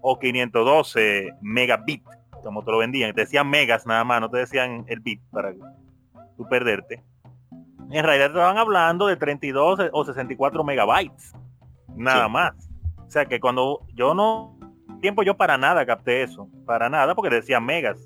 o 0.00 0.18
512 0.18 1.30
megabit, 1.40 2.02
como 2.42 2.64
te 2.64 2.70
lo 2.70 2.78
vendían, 2.78 3.14
te 3.14 3.22
decían 3.22 3.48
megas 3.48 3.86
nada 3.86 4.04
más, 4.04 4.20
no 4.20 4.30
te 4.30 4.38
decían 4.38 4.84
el 4.88 5.00
bit 5.00 5.20
para 5.30 5.52
tú 6.36 6.48
perderte. 6.48 7.02
En 7.90 8.04
realidad 8.04 8.26
te 8.26 8.32
estaban 8.32 8.58
hablando 8.58 9.06
de 9.06 9.16
32 9.16 9.90
o 9.92 10.04
64 10.04 10.64
megabytes, 10.64 11.34
nada 11.94 12.28
más. 12.28 12.52
O 12.98 13.10
sea 13.10 13.26
que 13.26 13.40
cuando 13.40 13.80
yo 13.94 14.14
no, 14.14 14.58
tiempo 15.00 15.22
yo 15.22 15.36
para 15.36 15.58
nada 15.58 15.84
capté 15.84 16.22
eso, 16.22 16.48
para 16.64 16.88
nada, 16.88 17.14
porque 17.14 17.34
decían 17.34 17.64
megas 17.64 17.98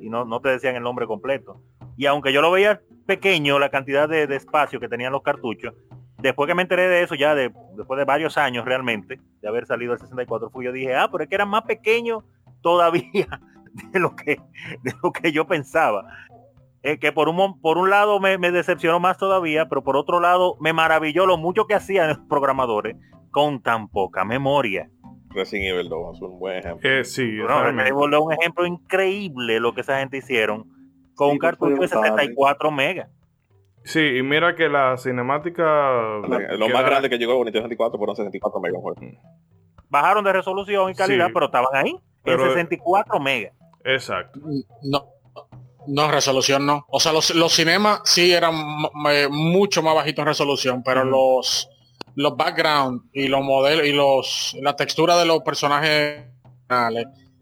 y 0.00 0.10
no, 0.10 0.24
no 0.24 0.40
te 0.40 0.48
decían 0.48 0.74
el 0.76 0.82
nombre 0.82 1.06
completo. 1.06 1.60
Y 1.96 2.06
aunque 2.06 2.32
yo 2.32 2.42
lo 2.42 2.50
veía 2.50 2.80
pequeño 3.08 3.58
la 3.58 3.70
cantidad 3.70 4.06
de, 4.06 4.24
espacio 4.36 4.78
que 4.78 4.88
tenían 4.88 5.12
los 5.12 5.22
cartuchos. 5.22 5.72
Después 6.18 6.46
que 6.46 6.54
me 6.54 6.62
enteré 6.62 6.88
de 6.88 7.02
eso, 7.02 7.14
ya 7.14 7.34
de, 7.34 7.50
después 7.74 7.96
de 7.96 8.04
varios 8.04 8.36
años 8.36 8.66
realmente, 8.66 9.18
de 9.40 9.48
haber 9.48 9.66
salido 9.66 9.94
el 9.94 9.98
64, 9.98 10.50
fui 10.50 10.66
yo 10.66 10.72
dije, 10.72 10.94
ah, 10.94 11.08
pero 11.10 11.24
es 11.24 11.30
que 11.30 11.34
era 11.34 11.46
más 11.46 11.62
pequeño 11.62 12.22
todavía 12.60 13.40
de 13.92 14.00
lo 14.00 14.14
que, 14.14 14.40
de 14.82 14.92
lo 15.02 15.12
que 15.12 15.32
yo 15.32 15.46
pensaba. 15.46 16.04
Eh, 16.82 16.98
que 16.98 17.12
por 17.12 17.28
un, 17.28 17.60
por 17.60 17.76
un 17.76 17.90
lado 17.90 18.20
me, 18.20 18.38
decepcionó 18.38 19.00
más 19.00 19.18
todavía, 19.18 19.68
pero 19.68 19.82
por 19.82 19.96
otro 19.96 20.20
lado 20.20 20.56
me 20.60 20.72
maravilló 20.72 21.26
lo 21.26 21.36
mucho 21.36 21.66
que 21.66 21.74
hacían 21.74 22.08
los 22.08 22.18
programadores 22.28 22.96
con 23.30 23.60
tan 23.62 23.88
poca 23.88 24.24
memoria. 24.24 24.88
Resident 25.30 25.74
Evil 25.74 25.88
2 25.88 26.16
es 26.16 26.22
un 26.22 26.38
buen 26.38 26.58
ejemplo. 26.58 26.88
Eh, 26.88 27.04
sí, 27.04 27.38
un 27.40 28.32
ejemplo 28.32 28.64
increíble 28.64 29.60
lo 29.60 29.74
que 29.74 29.80
esa 29.80 29.98
gente 29.98 30.18
hicieron 30.18 30.66
con 31.14 31.30
un 31.30 31.38
cartucho 31.38 31.80
de 31.80 31.88
74 31.88 32.70
megas. 32.70 33.10
Sí, 33.84 34.00
y 34.00 34.22
mira 34.22 34.54
que 34.54 34.68
la 34.68 34.96
cinemática... 34.96 36.20
lo 36.56 36.68
más 36.68 36.84
grande 36.84 37.10
que 37.10 37.18
llegó 37.18 37.32
a 37.32 37.36
Nintendo 37.36 37.68
64 37.68 37.98
fueron 37.98 38.16
64 38.16 38.60
megas. 38.60 38.82
Bajaron 39.88 40.24
de 40.24 40.32
resolución 40.32 40.90
y 40.90 40.94
calidad, 40.94 41.30
pero 41.32 41.46
estaban 41.46 41.74
ahí, 41.74 41.96
en 42.24 42.38
64 42.38 43.18
megas. 43.18 43.57
Exacto. 43.88 44.40
No, 44.82 45.06
no, 45.86 46.10
resolución 46.10 46.66
no. 46.66 46.84
O 46.88 47.00
sea, 47.00 47.12
los, 47.12 47.34
los 47.34 47.52
cinemas 47.52 48.02
sí 48.04 48.32
eran 48.32 48.54
mucho 49.30 49.82
más 49.82 49.94
bajitos 49.94 50.22
en 50.22 50.26
resolución, 50.26 50.82
pero 50.82 51.04
los 51.04 51.68
los 52.14 52.36
background 52.36 53.02
y 53.12 53.28
los 53.28 53.42
modelos 53.42 53.86
y 53.86 53.92
los 53.92 54.56
la 54.60 54.74
textura 54.74 55.16
de 55.16 55.24
los 55.24 55.40
personajes 55.42 56.24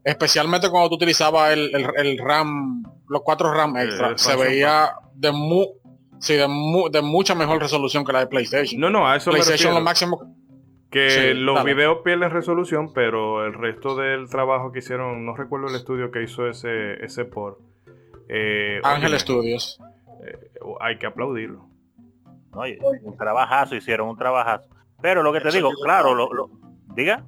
especialmente 0.05 0.69
cuando 0.69 0.91
tú 0.91 0.97
utilizabas 0.97 1.53
el, 1.53 1.75
el, 1.97 2.19
RAM, 2.19 2.83
los 3.09 3.23
cuatro 3.25 3.53
RAM 3.53 3.76
extra, 3.79 4.17
se 4.19 4.37
veía 4.37 4.93
de, 5.15 5.33
mu 5.33 5.65
sí, 6.21 6.35
de, 6.35 6.47
de, 6.93 7.03
mucha 7.03 7.35
mejor 7.35 7.61
resolución 7.61 8.05
que 8.05 8.12
la 8.12 8.21
de 8.21 8.26
PlayStation. 8.26 8.81
No, 8.81 8.91
no, 8.91 9.09
a 9.09 9.17
eso 9.17 9.31
PlayStation 9.31 9.75
lo 9.75 9.81
máximo 9.81 10.21
que 10.90 11.35
los 11.35 11.64
videos 11.64 11.99
pierden 12.05 12.31
resolución, 12.31 12.93
pero 12.93 13.45
el 13.45 13.55
resto 13.55 13.97
del 13.97 14.28
trabajo 14.28 14.73
que 14.73 14.78
hicieron, 14.78 15.26
no 15.26 15.35
recuerdo 15.35 15.69
el 15.69 15.75
estudio 15.75 16.11
que 16.11 16.23
hizo 16.23 16.47
ese, 16.49 17.05
ese 17.05 17.25
por. 17.25 17.59
Eh, 18.28 18.81
Ángel 18.83 19.19
Studios. 19.19 19.81
Eh, 20.25 20.50
hay 20.81 20.99
que 20.99 21.07
aplaudirlo. 21.07 21.69
Oye, 22.52 22.78
un 23.02 23.16
trabajazo, 23.16 23.75
hicieron 23.75 24.09
un 24.09 24.16
trabajazo. 24.16 24.69
Pero 25.02 25.23
lo 25.23 25.33
que 25.33 25.40
te 25.40 25.50
digo, 25.50 25.71
claro, 25.83 26.14
lo, 26.14 26.33
lo, 26.33 26.50
diga. 26.95 27.25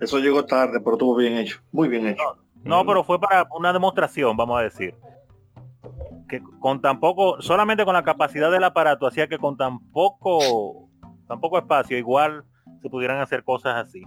Eso 0.00 0.18
llegó 0.18 0.46
tarde, 0.46 0.80
pero 0.80 0.92
estuvo 0.92 1.14
bien 1.14 1.36
hecho, 1.36 1.60
muy 1.72 1.88
bien 1.88 2.06
hecho. 2.06 2.38
No, 2.62 2.86
pero 2.86 3.04
fue 3.04 3.20
para 3.20 3.46
una 3.50 3.72
demostración, 3.72 4.36
vamos 4.36 4.58
a 4.58 4.62
decir. 4.62 4.94
Que 6.28 6.40
con 6.60 6.80
tan 6.80 7.00
poco, 7.00 7.42
solamente 7.42 7.84
con 7.84 7.94
la 7.94 8.02
capacidad 8.02 8.50
del 8.50 8.64
aparato, 8.64 9.06
hacía 9.06 9.28
que 9.28 9.38
con 9.38 9.56
tan 9.56 9.90
poco, 9.90 10.88
tan 11.26 11.40
poco 11.40 11.58
espacio, 11.58 11.98
igual 11.98 12.44
se 12.80 12.90
pudieran 12.90 13.20
hacer 13.20 13.44
cosas 13.44 13.76
así. 13.76 14.02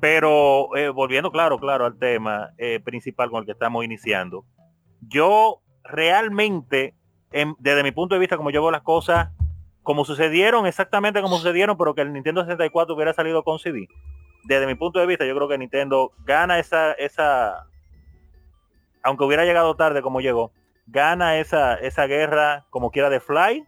Pero 0.00 0.74
eh, 0.76 0.90
volviendo, 0.90 1.30
claro, 1.30 1.58
claro, 1.58 1.84
al 1.86 1.98
tema 1.98 2.50
eh, 2.58 2.80
principal 2.80 3.30
con 3.30 3.40
el 3.40 3.46
que 3.46 3.52
estamos 3.52 3.84
iniciando. 3.84 4.44
Yo 5.00 5.62
realmente, 5.84 6.94
desde 7.58 7.82
mi 7.82 7.92
punto 7.92 8.14
de 8.14 8.18
vista, 8.18 8.36
como 8.36 8.50
yo 8.50 8.60
veo 8.62 8.70
las 8.70 8.82
cosas, 8.82 9.30
como 9.82 10.04
sucedieron, 10.04 10.66
exactamente 10.66 11.22
como 11.22 11.36
sucedieron, 11.36 11.76
pero 11.76 11.94
que 11.94 12.02
el 12.02 12.12
Nintendo 12.12 12.42
64 12.42 12.94
hubiera 12.94 13.12
salido 13.12 13.44
con 13.44 13.58
CD 13.58 13.88
desde 14.46 14.66
mi 14.66 14.74
punto 14.74 15.00
de 15.00 15.06
vista, 15.06 15.26
yo 15.26 15.34
creo 15.34 15.48
que 15.48 15.58
Nintendo 15.58 16.12
gana 16.24 16.58
esa, 16.58 16.92
esa, 16.92 17.66
aunque 19.02 19.24
hubiera 19.24 19.44
llegado 19.44 19.74
tarde 19.74 20.02
como 20.02 20.20
llegó, 20.20 20.52
gana 20.86 21.38
esa, 21.38 21.74
esa 21.74 22.06
guerra 22.06 22.64
como 22.70 22.90
quiera 22.90 23.10
de 23.10 23.20
Fly, 23.20 23.66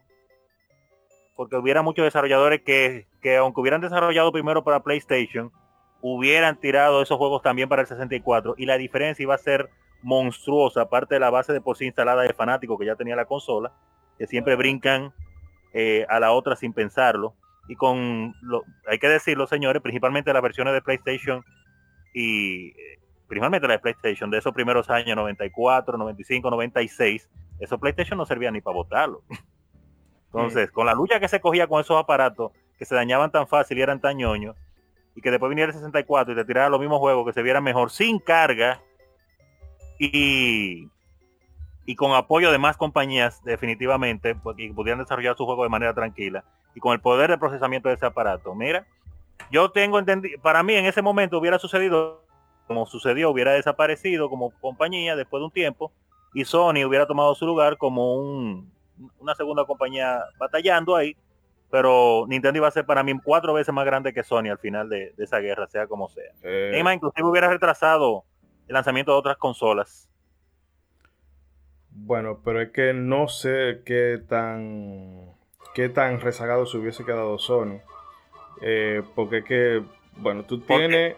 porque 1.38 1.54
hubiera 1.54 1.83
muchos 1.83 2.04
desarrolladores 2.04 2.62
que, 2.62 3.07
que 3.23 3.37
aunque 3.37 3.61
hubieran 3.61 3.80
desarrollado 3.80 4.33
primero 4.33 4.64
para 4.64 4.83
PlayStation, 4.83 5.52
hubieran 6.00 6.59
tirado 6.59 7.00
esos 7.00 7.16
juegos 7.16 7.42
también 7.42 7.68
para 7.68 7.83
el 7.83 7.87
64 7.87 8.57
y 8.59 8.66
la 8.66 8.76
diferencia 8.76 9.23
iba 9.23 9.37
a 9.37 9.38
ser 9.38 9.71
monstruosa, 10.02 10.80
aparte 10.80 11.14
de 11.14 11.21
la 11.21 11.30
base 11.30 11.52
de 11.52 11.61
por 11.61 11.76
sí 11.76 11.85
instalada 11.85 12.23
de 12.23 12.35
fanáticos 12.35 12.76
que 12.76 12.87
ya 12.87 12.97
tenía 12.97 13.14
la 13.14 13.26
consola, 13.26 13.73
que 14.18 14.26
siempre 14.26 14.57
brincan 14.57 15.14
eh, 15.75 16.04
a 16.09 16.18
la 16.18 16.33
otra 16.33 16.57
sin 16.57 16.73
pensarlo 16.73 17.37
y 17.68 17.76
con, 17.76 18.35
lo, 18.42 18.64
hay 18.88 18.99
que 18.99 19.09
decirlo, 19.09 19.47
señores, 19.47 19.80
principalmente 19.80 20.33
las 20.33 20.42
versiones 20.42 20.75
de 20.75 20.83
PlayStation 20.83 21.45
y 22.14 22.73
principalmente 23.28 23.68
la 23.68 23.75
de 23.75 23.78
PlayStation 23.78 24.28
de 24.28 24.38
esos 24.38 24.52
primeros 24.52 24.90
años, 24.90 25.14
94, 25.14 25.99
95, 25.99 26.50
96, 26.50 27.30
esos 27.61 27.78
PlayStation 27.78 28.18
no 28.18 28.26
servían 28.26 28.54
ni 28.54 28.61
para 28.61 28.75
botarlo. 28.75 29.23
Entonces, 30.32 30.70
con 30.70 30.87
la 30.87 30.94
lucha 30.94 31.20
que 31.20 31.28
se 31.28 31.40
cogía 31.40 31.66
con 31.66 31.80
esos 31.80 31.99
aparatos 31.99 32.52
que 32.78 32.85
se 32.85 32.94
dañaban 32.94 33.32
tan 33.32 33.49
fácil 33.49 33.78
y 33.78 33.82
eran 33.82 34.00
tan 34.00 34.16
ñoños, 34.16 34.56
y 35.14 35.20
que 35.20 35.30
después 35.30 35.50
viniera 35.50 35.70
el 35.70 35.75
64 35.75 36.32
y 36.32 36.37
te 36.37 36.44
tirara 36.44 36.68
los 36.68 36.78
mismos 36.78 37.00
juegos 37.00 37.26
que 37.26 37.32
se 37.32 37.42
vieran 37.42 37.64
mejor 37.64 37.90
sin 37.90 38.18
carga, 38.18 38.80
y, 39.99 40.88
y 41.87 41.97
con 41.97 42.12
apoyo 42.12 42.52
de 42.52 42.58
más 42.58 42.76
compañías 42.76 43.42
definitivamente, 43.42 44.35
porque 44.35 44.73
pudieran 44.75 45.00
desarrollar 45.00 45.37
su 45.37 45.44
juego 45.44 45.64
de 45.64 45.70
manera 45.70 45.94
tranquila 45.94 46.44
y 46.75 46.80
con 46.80 46.92
el 46.92 47.00
poder 47.00 47.30
de 47.30 47.38
procesamiento 47.38 47.88
de 47.88 47.97
ese 47.97 48.06
aparato. 48.06 48.54
Mira, 48.54 48.87
yo 49.50 49.70
tengo 49.70 49.99
entendido, 49.99 50.40
para 50.40 50.62
mí 50.62 50.75
en 50.75 50.87
ese 50.87 51.02
momento 51.02 51.38
hubiera 51.38 51.58
sucedido 51.58 52.23
como 52.68 52.87
sucedió, 52.87 53.30
hubiera 53.30 53.52
desaparecido 53.52 54.28
como 54.28 54.50
compañía 54.61 55.16
después 55.16 55.40
de 55.40 55.47
un 55.47 55.50
tiempo 55.50 55.90
y 56.35 56.44
Sony 56.44 56.85
hubiera 56.87 57.06
tomado 57.06 57.35
su 57.35 57.47
lugar 57.47 57.78
como 57.78 58.14
un, 58.14 58.70
una 59.19 59.35
segunda 59.35 59.64
compañía 59.64 60.21
batallando 60.38 60.97
ahí, 60.97 61.17
pero 61.71 62.25
Nintendo 62.28 62.59
iba 62.59 62.69
a 62.69 62.73
ser 62.73 62.87
para 62.87 63.02
mí 63.02 63.12
cuatro 63.23 63.55
veces 63.55 63.75
más 63.75 63.85
grande 63.85 64.12
que 64.12 64.23
Sony 64.23 64.49
al 64.50 64.59
final 64.59 64.88
de, 64.88 65.14
esa 65.19 65.38
guerra, 65.38 65.67
sea 65.67 65.87
como 65.87 66.09
sea. 66.09 66.33
Eh... 66.43 66.83
inclusive 66.95 67.28
hubiera 67.28 67.49
retrasado 67.49 68.25
el 68.67 68.75
lanzamiento 68.75 69.12
de 69.12 69.19
otras 69.19 69.37
consolas. 69.37 70.09
Bueno, 71.90 72.40
pero 72.45 72.61
es 72.61 72.71
que 72.71 72.93
no 72.95 73.28
sé 73.28 73.83
qué 73.85 74.23
tan 74.28 75.37
qué 75.75 75.88
tan 75.88 76.21
rezagado 76.21 76.67
se 76.67 76.76
hubiese 76.76 77.05
quedado 77.05 77.38
Sony. 77.38 77.81
Eh, 78.61 79.02
porque 79.14 79.38
es 79.38 79.45
que, 79.45 79.83
bueno, 80.17 80.45
tú 80.45 80.61
tienes... 80.61 81.17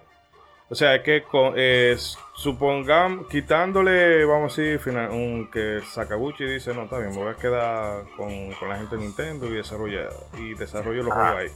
O 0.70 0.76
sea, 0.76 0.94
es 0.94 1.02
que 1.02 1.24
eh, 1.56 1.96
supongamos, 2.36 3.26
quitándole, 3.26 4.24
vamos 4.24 4.56
a 4.56 4.62
decir, 4.62 4.96
un, 4.96 5.50
que 5.50 5.80
Sakaguchi 5.84 6.44
dice, 6.44 6.72
no, 6.72 6.84
está 6.84 6.98
bien, 6.98 7.10
me 7.10 7.16
voy 7.16 7.32
a 7.32 7.34
quedar 7.34 8.04
con, 8.16 8.50
la 8.68 8.76
gente 8.76 8.94
de 8.94 9.02
Nintendo 9.02 9.48
y 9.48 9.54
desarrolla 9.54 10.08
y 10.38 10.54
desarrollo 10.54 11.02
los 11.02 11.12
juegos 11.12 11.34
ahí. 11.34 11.48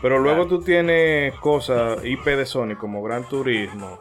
Pero 0.00 0.18
luego 0.18 0.46
tú 0.46 0.62
tienes 0.62 1.34
cosas 1.34 2.02
IP 2.02 2.24
de 2.24 2.46
Sony 2.46 2.74
como 2.80 3.02
Gran 3.02 3.28
Turismo, 3.28 3.98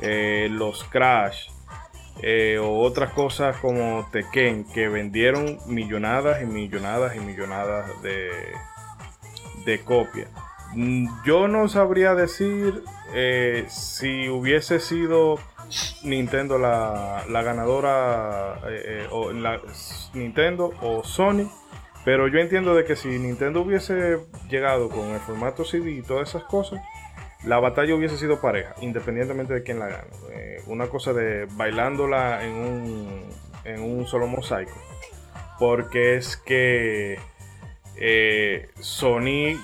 eh, 0.00 0.46
los 0.52 0.84
Crash, 0.84 1.48
o 2.60 2.80
otras 2.82 3.12
cosas 3.12 3.56
como 3.56 4.08
Tekken 4.12 4.70
que 4.72 4.88
vendieron 4.88 5.58
millonadas 5.66 6.42
y 6.42 6.46
millonadas 6.46 7.16
y 7.16 7.18
millonadas 7.18 8.00
de, 8.02 8.30
de 9.64 9.80
copias. 9.80 10.28
Mm, 10.74 11.08
yo 11.24 11.48
no 11.48 11.68
sabría 11.68 12.14
decir 12.14 12.84
eh, 13.12 13.64
si 13.68 14.28
hubiese 14.28 14.78
sido 14.78 15.38
Nintendo 16.04 16.58
la, 16.58 17.24
ganadora 17.28 18.60
eh, 18.68 18.82
eh, 18.84 19.08
o 19.10 19.32
la, 19.32 19.60
Nintendo 20.14 20.72
o 20.80 21.02
Sony, 21.02 21.50
pero 22.04 22.28
yo 22.28 22.38
entiendo 22.38 22.74
de 22.74 22.84
que 22.84 22.94
si 22.94 23.08
Nintendo 23.08 23.62
hubiese 23.62 24.18
llegado 24.48 24.88
con 24.88 25.10
el 25.10 25.20
formato 25.20 25.64
CD 25.64 25.90
y 25.90 26.02
todas 26.02 26.28
esas 26.28 26.44
cosas, 26.44 26.80
la 27.44 27.58
batalla 27.58 27.94
hubiese 27.94 28.16
sido 28.16 28.40
pareja, 28.40 28.74
independientemente 28.80 29.54
de 29.54 29.62
quién 29.62 29.78
la 29.78 29.88
gane. 29.88 30.10
una 30.66 30.86
cosa 30.88 31.12
de 31.12 31.46
bailándola 31.52 32.44
en 32.44 32.52
un, 32.52 33.28
en 33.64 33.80
un 33.80 34.06
solo 34.06 34.28
mosaico, 34.28 34.76
porque 35.58 36.16
es 36.16 36.36
que 36.36 37.18
Sony 38.80 39.58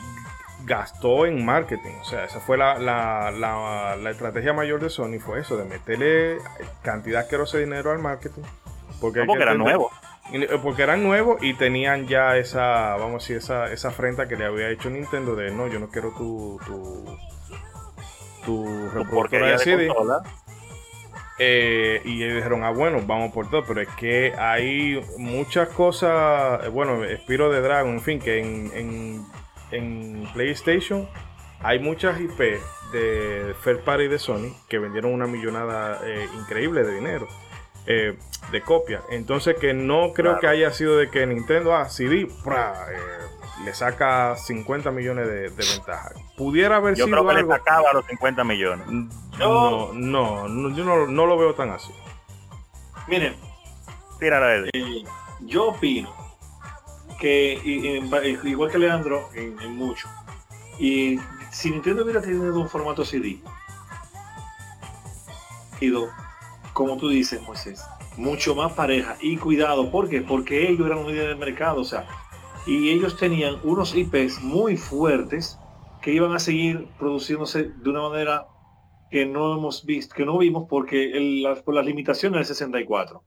gastó 0.67 1.27
en 1.27 1.45
marketing. 1.45 1.95
O 2.01 2.05
sea, 2.05 2.25
esa 2.25 2.41
fue 2.41 2.59
la, 2.59 2.79
la, 2.79 4.11
estrategia 4.11 4.53
mayor 4.53 4.81
de 4.81 4.91
Sony, 4.91 5.19
fue 5.19 5.41
eso, 5.41 5.57
de 5.57 5.65
meterle 5.65 6.39
cantidad 6.83 7.29
que 7.29 7.37
de 7.37 7.61
dinero 7.61 7.93
al 7.93 8.01
marketing. 8.01 8.43
Porque, 9.01 9.21
eran 9.21 9.59
nuevos. 9.59 9.93
Eh, 10.33 10.49
porque 10.63 10.83
eran 10.83 11.03
nuevos 11.03 11.43
y 11.43 11.55
tenían 11.55 12.09
ya 12.09 12.37
esa, 12.37 12.97
vamos 12.97 13.11
a 13.11 13.25
decir, 13.25 13.37
esa, 13.37 13.73
esa 13.73 13.89
afrenta 13.89 14.27
que 14.27 14.37
le 14.37 14.45
había 14.45 14.69
hecho 14.71 14.91
Nintendo 14.91 15.37
de 15.37 15.53
no, 15.53 15.69
yo 15.69 15.79
no 15.79 15.89
quiero 15.89 16.11
tu, 16.11 16.59
tu, 16.67 17.19
tu 18.45 18.91
reproductora 18.91 19.53
de 19.53 19.59
CD. 19.59 19.89
Eh, 21.39 22.01
y 22.07 22.25
ellos 22.25 22.37
dijeron, 22.37 22.65
ah, 22.65 22.71
bueno, 22.71 23.03
vamos 23.07 23.31
por 23.31 23.51
todo, 23.51 23.63
pero 23.67 23.83
es 23.83 23.89
que 23.91 24.33
hay 24.39 24.99
muchas 25.19 25.69
cosas, 25.69 26.65
eh, 26.65 26.69
bueno, 26.71 27.03
Spiro 27.19 27.51
de 27.51 27.61
Dragon, 27.61 27.93
en 27.93 28.01
fin, 28.01 28.19
que 28.19 28.41
en 28.41 28.71
en 28.75 29.27
PlayStation 30.33 31.09
hay 31.61 31.79
muchas 31.79 32.21
IP 32.21 32.61
de 32.93 33.55
Fair 33.61 33.81
Party 33.81 34.09
de 34.09 34.19
Sony 34.19 34.55
que 34.69 34.79
vendieron 34.79 35.13
una 35.13 35.27
millonada 35.27 36.01
eh, 36.05 36.29
increíble 36.39 36.85
de 36.85 36.95
dinero. 36.95 37.27
Eh, 37.89 38.19
de 38.51 38.63
copia. 38.63 39.03
Entonces 39.11 39.57
que 39.61 39.73
no 39.73 40.13
creo 40.13 40.41
que 40.41 40.49
haya 40.49 40.73
sido 40.73 40.97
de 40.97 41.09
que 41.09 41.25
Nintendo, 41.25 41.75
ah, 41.75 41.89
CD, 41.89 42.23
eh, 42.23 42.29
le 43.65 43.75
saca 43.75 44.35
50 44.37 44.91
millones 44.91 45.29
de, 45.29 45.51
ventaja. 45.51 46.11
Pudiera 46.37 46.77
haber 46.77 46.97
sido 46.97 47.09
creo 47.09 47.29
que 47.29 47.35
le 47.35 47.47
sacaba 47.47 47.93
los 47.93 48.05
50 48.07 48.43
millones. 48.43 48.87
No, 49.39 49.93
no, 49.93 50.75
yo 50.75 50.85
no, 50.85 51.27
lo 51.27 51.39
veo 51.39 51.55
tan 51.55 51.71
así. 51.71 51.93
Miren, 53.07 53.37
yo 55.43 55.69
opino 55.69 56.26
que 57.19 57.59
igual 58.45 58.71
que 58.71 58.79
Leandro 58.79 59.29
en, 59.35 59.77
mucho. 59.77 60.09
Y 60.79 61.19
si 61.51 61.71
Nintendo 61.71 62.05
hubiera 62.05 62.21
tenido 62.21 62.59
un 62.59 62.69
formato 62.69 63.05
CD, 63.05 63.41
ido, 65.81 66.09
como 66.73 66.97
tú 66.97 67.09
dices, 67.09 67.41
Moisés, 67.43 67.85
mucho 68.17 68.55
más 68.55 68.73
pareja 68.73 69.17
y 69.21 69.37
cuidado, 69.37 69.91
¿por 69.91 70.09
qué? 70.09 70.21
Porque 70.21 70.69
ellos 70.69 70.87
eran 70.87 70.99
un 70.99 71.09
líder 71.09 71.29
del 71.29 71.39
mercado, 71.39 71.81
o 71.81 71.85
sea, 71.85 72.07
y 72.67 72.91
ellos 72.91 73.17
tenían 73.17 73.57
unos 73.63 73.95
IPs 73.95 74.43
muy 74.43 74.77
fuertes 74.77 75.59
que 76.03 76.13
iban 76.13 76.35
a 76.35 76.39
seguir 76.39 76.89
produciéndose 76.99 77.65
de 77.65 77.91
una 77.91 78.09
manera 78.09 78.47
que 79.11 79.25
no 79.25 79.57
hemos 79.57 79.85
visto, 79.85 80.15
que 80.15 80.25
no 80.25 80.37
vimos 80.39 80.67
porque 80.69 81.13
por 81.65 81.75
las 81.75 81.87
limitaciones 81.87 82.39
del 82.39 82.47
64. 82.47 83.23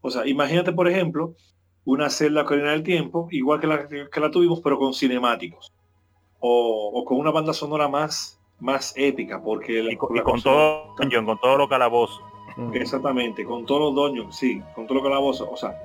O 0.00 0.10
sea, 0.10 0.26
imagínate, 0.26 0.72
por 0.72 0.88
ejemplo, 0.88 1.34
una 1.86 2.10
celda 2.10 2.44
Corina 2.44 2.72
del 2.72 2.82
Tiempo, 2.82 3.28
igual 3.30 3.60
que 3.60 3.66
la, 3.68 3.88
que 3.88 4.20
la 4.20 4.30
tuvimos, 4.30 4.60
pero 4.60 4.76
con 4.76 4.92
cinemáticos. 4.92 5.72
O, 6.40 7.04
con 7.06 7.18
una 7.18 7.30
banda 7.30 7.54
sonora 7.54 7.88
más, 7.88 8.38
más 8.60 8.92
épica, 8.96 9.42
porque... 9.42 9.82
y, 9.90 9.96
con, 9.96 10.42
todo 10.42 10.94
con 10.96 11.40
todo 11.40 11.56
lo 11.56 11.68
calabozo. 11.68 12.20
Exactamente, 12.74 13.44
con 13.44 13.64
todos 13.64 13.80
los 13.80 13.94
doños, 13.94 14.36
sí, 14.36 14.60
con 14.74 14.86
todo 14.86 14.98
lo 14.98 15.04
calabozo. 15.04 15.48
O 15.50 15.56
sea, 15.56 15.76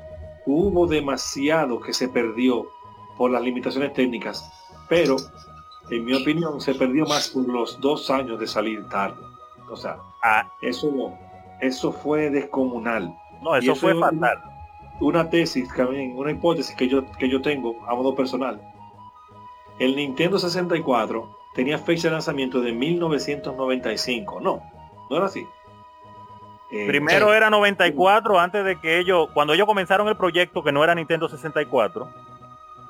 hubo 0.45 0.87
demasiado 0.87 1.79
que 1.79 1.93
se 1.93 2.09
perdió 2.09 2.67
por 3.17 3.29
las 3.29 3.43
limitaciones 3.43 3.93
técnicas, 3.93 4.51
pero 4.89 5.17
en 5.91 6.03
mi 6.03 6.13
opinión 6.15 6.59
se 6.61 6.73
perdió 6.73 7.05
más 7.05 7.29
por 7.29 7.47
los 7.47 7.79
dos 7.79 8.09
años 8.09 8.39
de 8.39 8.47
salir 8.47 8.87
tarde. 8.89 9.21
O 9.69 9.75
sea, 9.75 9.97
ah. 10.23 10.51
eso, 10.61 11.13
eso 11.59 11.91
fue 11.91 12.31
descomunal. 12.31 13.15
No, 13.43 13.55
eso, 13.55 13.75
fue 13.75 13.93
fatal 13.95 14.50
una 14.99 15.29
tesis, 15.29 15.67
también, 15.75 16.17
una 16.17 16.31
hipótesis 16.31 16.75
que 16.75 16.87
yo, 16.87 17.03
que 17.17 17.29
yo 17.29 17.41
tengo 17.41 17.75
a 17.87 17.95
modo 17.95 18.15
personal. 18.15 18.61
El 19.79 19.95
Nintendo 19.95 20.37
64 20.37 21.37
tenía 21.55 21.77
fecha 21.77 22.07
de 22.07 22.13
lanzamiento 22.13 22.61
de 22.61 22.71
1995. 22.71 24.39
No, 24.41 24.61
no 25.09 25.15
era 25.15 25.25
así. 25.25 25.47
Eh, 26.71 26.85
Primero 26.87 27.33
era 27.33 27.49
94 27.49 28.39
antes 28.39 28.63
de 28.63 28.79
que 28.79 28.99
ellos, 28.99 29.29
cuando 29.33 29.53
ellos 29.53 29.65
comenzaron 29.65 30.07
el 30.07 30.15
proyecto 30.15 30.63
que 30.63 30.71
no 30.71 30.83
era 30.83 30.95
Nintendo 30.95 31.27
64, 31.27 32.07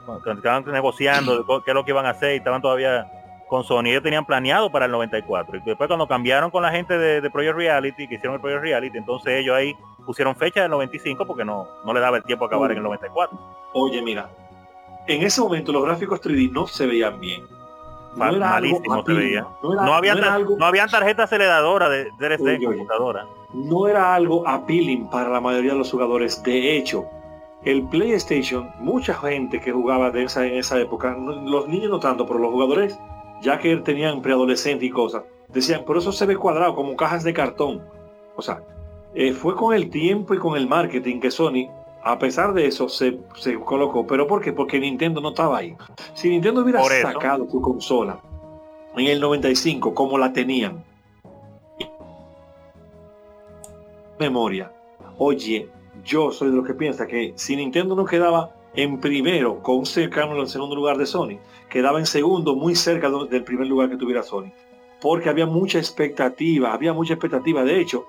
cuando 0.05 0.31
estaban 0.33 0.65
negociando 0.65 1.45
qué 1.63 1.71
es 1.71 1.75
lo 1.75 1.83
que 1.83 1.91
iban 1.91 2.05
a 2.05 2.11
hacer 2.11 2.33
y 2.33 2.37
estaban 2.37 2.61
todavía 2.61 3.09
con 3.47 3.63
Sony, 3.63 3.87
ellos 3.87 4.03
tenían 4.03 4.25
planeado 4.25 4.71
para 4.71 4.85
el 4.85 4.91
94. 4.91 5.57
Y 5.57 5.61
después 5.61 5.87
cuando 5.87 6.07
cambiaron 6.07 6.51
con 6.51 6.61
la 6.61 6.71
gente 6.71 6.97
de, 6.97 7.21
de 7.21 7.29
Project 7.29 7.55
Reality, 7.55 8.07
que 8.07 8.15
hicieron 8.15 8.35
el 8.35 8.41
Project 8.41 8.61
Reality, 8.61 8.97
entonces 8.97 9.33
ellos 9.33 9.55
ahí 9.55 9.75
pusieron 10.05 10.35
fecha 10.35 10.61
del 10.61 10.71
95 10.71 11.25
porque 11.25 11.45
no, 11.45 11.67
no 11.85 11.93
le 11.93 11.99
daba 11.99 12.17
el 12.17 12.23
tiempo 12.23 12.45
a 12.45 12.47
acabar 12.47 12.71
en 12.71 12.77
el 12.77 12.83
94. 12.83 13.37
Oye, 13.73 14.01
mira, 14.01 14.29
en 15.07 15.21
ese 15.23 15.41
momento 15.41 15.71
los 15.71 15.83
gráficos 15.83 16.21
3D 16.21 16.51
no 16.51 16.67
se 16.67 16.85
veían 16.85 17.19
bien. 17.19 17.43
No 18.15 18.25
era 18.25 18.49
Malísimo 18.49 19.03
se 19.05 19.13
veía. 19.13 19.47
No, 19.63 19.93
había 19.93 20.15
no, 20.15 20.65
habían 20.65 20.89
tarjeta 20.89 21.23
aceleradora 21.23 21.89
de 21.89 22.11
DLC 22.19 22.47
en 22.47 22.63
computadora. 22.63 23.25
No 23.53 23.87
era 23.87 24.13
algo 24.13 24.47
appealing 24.47 25.09
para 25.09 25.29
la 25.29 25.39
mayoría 25.39 25.71
de 25.73 25.77
los 25.77 25.91
jugadores. 25.91 26.43
De 26.43 26.75
hecho, 26.75 27.05
el 27.63 27.87
PlayStation, 27.87 28.69
mucha 28.79 29.13
gente 29.13 29.61
que 29.61 29.71
jugaba 29.71 30.11
de 30.11 30.23
esa, 30.23 30.45
en 30.45 30.55
esa 30.55 30.79
época, 30.79 31.15
los 31.17 31.67
niños 31.67 31.91
no 31.91 31.99
tanto, 31.99 32.25
pero 32.25 32.39
los 32.39 32.51
jugadores, 32.51 32.97
ya 33.41 33.59
que 33.59 33.77
tenían 33.77 34.21
preadolescentes 34.21 34.87
y 34.87 34.91
cosas, 34.91 35.23
decían, 35.49 35.85
por 35.85 35.97
eso 35.97 36.11
se 36.11 36.25
ve 36.25 36.35
cuadrado, 36.35 36.75
como 36.75 36.95
cajas 36.95 37.23
de 37.23 37.33
cartón. 37.33 37.81
O 38.35 38.41
sea, 38.41 38.61
eh, 39.13 39.33
fue 39.33 39.55
con 39.55 39.73
el 39.73 39.89
tiempo 39.89 40.33
y 40.33 40.37
con 40.37 40.55
el 40.55 40.67
marketing 40.67 41.19
que 41.19 41.31
Sony, 41.31 41.69
a 42.03 42.17
pesar 42.17 42.53
de 42.53 42.65
eso, 42.65 42.87
se, 42.87 43.19
colocó. 43.65 44.07
¿Pero 44.07 44.27
por 44.27 44.41
qué? 44.41 44.53
Porque 44.53 44.79
Nintendo 44.79 45.19
no 45.21 45.29
estaba 45.29 45.57
ahí. 45.57 45.75
Si 46.13 46.29
Nintendo 46.29 46.61
hubiera 46.61 46.83
sacado 46.83 47.49
su 47.49 47.61
consola 47.61 48.19
en 48.95 49.07
el 49.07 49.19
95 49.19 49.93
como 49.93 50.17
la 50.17 50.31
tenían, 50.31 50.83
memoria, 54.19 54.71
oye, 55.17 55.69
yo 56.05 56.31
soy 56.31 56.49
de 56.49 56.55
los 56.55 56.65
que 56.65 56.73
piensa 56.73 57.07
que 57.07 57.33
si 57.35 57.55
Nintendo 57.55 57.95
no 57.95 58.05
quedaba 58.05 58.55
en 58.73 58.99
primero 58.99 59.61
con 59.61 59.79
un 59.79 59.85
cercano 59.85 60.39
en 60.39 60.47
segundo 60.47 60.75
lugar 60.75 60.97
de 60.97 61.05
Sony, 61.05 61.39
quedaba 61.69 61.99
en 61.99 62.05
segundo 62.05 62.55
muy 62.55 62.75
cerca 62.75 63.09
del 63.29 63.43
primer 63.43 63.67
lugar 63.67 63.89
que 63.89 63.97
tuviera 63.97 64.23
Sony. 64.23 64.51
Porque 65.01 65.29
había 65.29 65.47
mucha 65.47 65.79
expectativa, 65.79 66.71
había 66.71 66.93
mucha 66.93 67.13
expectativa. 67.13 67.63
De 67.63 67.81
hecho, 67.81 68.05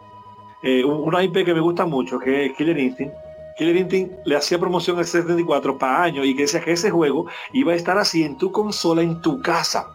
eh, 0.62 0.84
una 0.84 1.22
IP 1.22 1.44
que 1.44 1.54
me 1.54 1.60
gusta 1.60 1.86
mucho, 1.86 2.18
que 2.18 2.46
es 2.46 2.56
Killer 2.56 2.78
Instinct. 2.78 3.14
Killer 3.56 3.76
Instinct 3.76 4.26
le 4.26 4.36
hacía 4.36 4.58
promoción 4.58 4.98
al 4.98 5.04
74 5.04 5.78
para 5.78 6.02
años 6.02 6.26
y 6.26 6.34
que 6.34 6.42
decía 6.42 6.60
que 6.60 6.72
ese 6.72 6.90
juego 6.90 7.26
iba 7.52 7.72
a 7.72 7.76
estar 7.76 7.98
así 7.98 8.22
en 8.22 8.36
tu 8.38 8.50
consola, 8.50 9.02
en 9.02 9.20
tu 9.20 9.40
casa. 9.42 9.88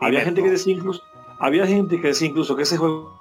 Había 0.00 0.20
gente 0.20 0.42
que 0.42 0.50
decía 0.50 0.74
incluso, 0.74 1.02
había 1.38 1.66
gente 1.66 2.00
que 2.00 2.08
decía 2.08 2.28
incluso 2.28 2.56
que 2.56 2.62
ese 2.62 2.76
juego, 2.76 3.18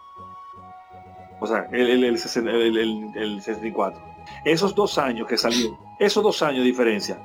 o 1.40 1.48
sea, 1.48 1.68
el, 1.72 2.04
el, 2.04 2.04
el 2.04 3.42
64, 3.42 4.02
esos 4.46 4.76
dos 4.76 4.98
años 4.98 5.28
que 5.28 5.38
salió, 5.38 5.78
esos 6.00 6.24
dos 6.24 6.42
años 6.42 6.60
de 6.60 6.66
diferencia, 6.66 7.20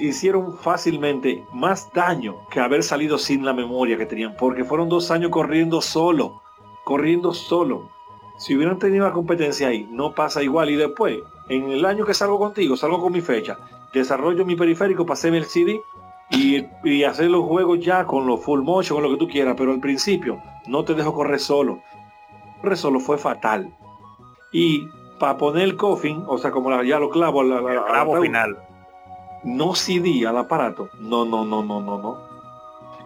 hicieron 0.00 0.58
fácilmente 0.58 1.44
más 1.52 1.90
daño 1.92 2.46
que 2.50 2.60
haber 2.60 2.82
salido 2.82 3.18
sin 3.18 3.44
la 3.44 3.54
memoria 3.54 3.96
que 3.96 4.06
tenían, 4.06 4.36
porque 4.36 4.64
fueron 4.64 4.88
dos 4.88 5.10
años 5.10 5.30
corriendo 5.30 5.80
solo, 5.80 6.41
corriendo 6.84 7.32
solo. 7.32 7.90
Si 8.38 8.56
hubieran 8.56 8.78
tenido 8.78 9.06
la 9.06 9.12
competencia 9.12 9.68
ahí, 9.68 9.88
no 9.90 10.14
pasa 10.14 10.42
igual. 10.42 10.70
Y 10.70 10.76
después, 10.76 11.18
en 11.48 11.70
el 11.70 11.84
año 11.84 12.04
que 12.04 12.14
salgo 12.14 12.38
contigo, 12.38 12.76
salgo 12.76 13.00
con 13.00 13.12
mi 13.12 13.20
fecha, 13.20 13.58
desarrollo 13.92 14.44
mi 14.44 14.56
periférico, 14.56 15.06
pasé 15.06 15.28
el 15.28 15.44
CD 15.44 15.80
y, 16.30 16.64
y 16.84 17.04
hacer 17.04 17.30
los 17.30 17.44
juegos 17.44 17.80
ya 17.80 18.06
con 18.06 18.26
los 18.26 18.42
full 18.42 18.62
motion, 18.62 18.96
con 18.96 19.04
lo 19.04 19.16
que 19.16 19.24
tú 19.24 19.30
quieras, 19.30 19.54
pero 19.56 19.72
al 19.72 19.80
principio 19.80 20.40
no 20.66 20.84
te 20.84 20.94
dejo 20.94 21.12
correr 21.14 21.40
solo. 21.40 21.80
Correr 22.60 22.78
solo 22.78 23.00
fue 23.00 23.18
fatal. 23.18 23.76
Y 24.52 24.88
para 25.18 25.36
poner 25.36 25.64
el 25.64 25.76
coffin, 25.76 26.24
o 26.26 26.38
sea, 26.38 26.50
como 26.50 26.82
ya 26.82 26.98
lo 26.98 27.10
clavo, 27.10 27.42
la, 27.42 27.58
el 27.58 27.84
clavo 27.84 28.20
final 28.20 28.56
no 29.44 29.74
CD 29.74 30.26
al 30.26 30.38
aparato. 30.38 30.88
No, 31.00 31.24
no, 31.24 31.44
no, 31.44 31.62
no, 31.62 31.80
no, 31.80 31.98
no. 31.98 32.31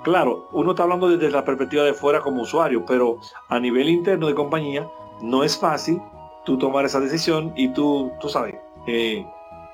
Claro, 0.07 0.47
uno 0.53 0.71
está 0.71 0.85
hablando 0.85 1.09
desde 1.09 1.33
la 1.33 1.45
perspectiva 1.45 1.83
de 1.83 1.93
fuera 1.93 2.21
como 2.21 2.43
usuario, 2.43 2.85
pero 2.87 3.19
a 3.49 3.59
nivel 3.59 3.89
interno 3.89 4.29
de 4.29 4.37
compañía 4.37 4.89
no 5.21 5.43
es 5.43 5.59
fácil 5.59 6.01
tú 6.45 6.57
tomar 6.57 6.85
esa 6.85 7.01
decisión 7.01 7.53
y 7.57 7.71
tú, 7.73 8.13
tú 8.21 8.29
sabes, 8.29 8.55
eh, 8.87 9.27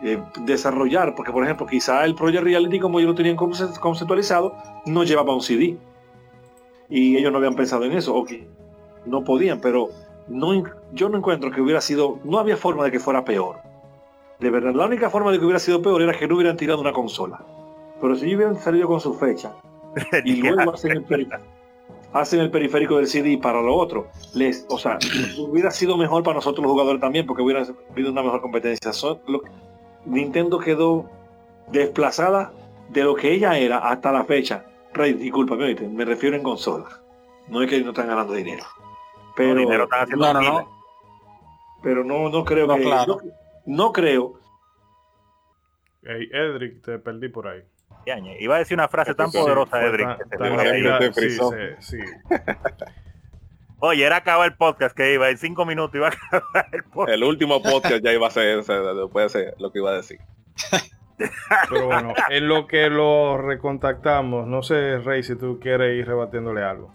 eh, 0.03 0.23
desarrollar, 0.47 1.15
porque 1.15 1.33
por 1.33 1.45
ejemplo, 1.45 1.67
quizá 1.67 2.07
el 2.07 2.15
Project 2.15 2.45
Reality 2.45 2.81
como 2.81 2.99
ellos 2.99 3.11
lo 3.11 3.15
tenían 3.15 3.37
conceptualizado, 3.37 4.57
no 4.87 5.05
llevaba 5.05 5.35
un 5.35 5.43
CD. 5.43 5.77
Y 6.89 7.19
ellos 7.19 7.31
no 7.31 7.37
habían 7.37 7.55
pensado 7.55 7.85
en 7.85 7.93
eso, 7.93 8.15
o 8.17 8.25
que 8.25 8.49
no 9.05 9.25
podían, 9.25 9.61
pero 9.61 9.91
no, 10.29 10.65
yo 10.95 11.11
no 11.11 11.19
encuentro 11.19 11.51
que 11.51 11.61
hubiera 11.61 11.83
sido, 11.83 12.21
no 12.25 12.39
había 12.39 12.57
forma 12.57 12.85
de 12.85 12.91
que 12.91 13.01
fuera 13.01 13.23
peor 13.23 13.57
de 14.41 14.49
verdad, 14.49 14.73
la 14.73 14.87
única 14.87 15.11
forma 15.11 15.31
de 15.31 15.39
que 15.39 15.45
hubiera 15.45 15.61
sido 15.61 15.83
peor 15.83 16.01
era 16.01 16.15
que 16.15 16.27
no 16.27 16.37
hubieran 16.37 16.57
tirado 16.57 16.81
una 16.81 16.95
consola. 16.95 17.45
Pero 18.01 18.17
si 18.17 18.35
hubieran 18.35 18.57
salido 18.57 18.89
con 18.89 18.99
su 18.99 19.15
fecha 19.15 19.53
y 20.25 20.37
luego 20.37 20.73
hacen 22.13 22.41
el, 22.41 22.51
periférico 22.51 22.99
del 22.99 23.07
CD 23.07 23.39
para 23.39 23.63
lo 23.63 23.75
otro, 23.75 24.09
les, 24.35 24.67
o 24.69 24.79
sea, 24.79 24.99
hubiera 25.39 25.71
sido 25.71 25.97
mejor 25.97 26.23
para 26.23 26.37
nosotros 26.37 26.63
los 26.63 26.73
jugadores 26.73 27.01
también 27.01 27.27
porque 27.27 27.43
hubiera 27.43 27.65
habido 27.91 28.11
una 28.11 28.23
mejor 28.23 28.41
competencia. 28.41 28.91
Nintendo 30.05 30.59
quedó 30.59 31.09
desplazada 31.71 32.53
de 32.91 33.05
lo 33.05 33.15
que 33.15 33.33
ella 33.33 33.57
era 33.59 33.79
hasta 33.79 34.13
la 34.13 34.25
fecha. 34.25 34.67
Rey, 34.93 35.15
discúlpame, 35.15 35.75
me 35.75 36.05
refiero 36.05 36.37
en 36.37 36.43
consola. 36.43 36.87
No 37.49 37.63
es 37.63 37.71
que 37.71 37.81
no 37.81 37.91
están 37.91 38.09
ganando 38.09 38.35
dinero. 38.35 38.65
Pero 39.35 39.61
dinero 39.61 39.89
no, 40.17 40.35
no, 40.35 40.69
Pero 41.83 42.05
no, 42.05 42.29
no 42.29 42.45
creo 42.45 42.69
que 42.69 42.85
no 43.65 43.93
creo. 43.93 44.35
Hey, 46.03 46.29
Edric, 46.33 46.83
te 46.83 46.99
perdí 46.99 47.29
por 47.29 47.47
ahí. 47.47 47.63
Iba 48.07 48.57
a 48.57 48.59
decir 48.59 48.77
una 48.77 48.89
frase 48.89 49.15
tan 49.15 49.31
poderosa, 49.31 49.83
Edric. 49.85 50.09
Oye, 53.79 54.05
era 54.05 54.19
acabar 54.19 54.47
el 54.47 54.57
podcast 54.57 54.97
que 54.97 55.15
iba 55.15 55.29
en 55.29 55.39
cinco 55.39 55.67
minutos 55.67 55.97
iba 55.97 56.07
a 56.07 56.11
acabar 56.11 56.69
el 56.73 56.85
podcast. 56.85 57.17
El 57.17 57.25
último 57.25 57.61
podcast 57.63 58.03
ya 58.05 58.13
iba 58.13 58.29
a 58.29 58.31
ser, 58.31 58.63
puede 59.11 59.29
ser 59.29 59.55
lo 59.59 59.73
que 59.73 59.81
iba 59.81 59.91
a 59.91 59.95
decir. 59.95 60.21
Pero 61.69 61.87
bueno, 61.87 62.15
en 62.31 62.49
lo 62.49 62.67
que 62.67 62.89
lo 62.89 63.39
recontactamos, 63.39 64.47
no 64.47 64.63
sé, 64.63 64.99
Rey, 64.99 65.23
si 65.23 65.37
tú 65.37 65.59
quieres 65.61 65.99
ir 65.99 66.07
rebatiéndole 66.07 66.63
algo. 66.63 66.95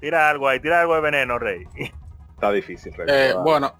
Tira 0.00 0.28
algo 0.28 0.48
ahí, 0.48 0.60
tira 0.60 0.80
algo 0.80 0.94
de 0.94 1.00
veneno, 1.00 1.38
Rey. 1.38 1.64
Está 2.34 2.52
difícil, 2.52 2.92
Rey. 2.94 3.06
Eh, 3.08 3.34
bueno, 3.42 3.74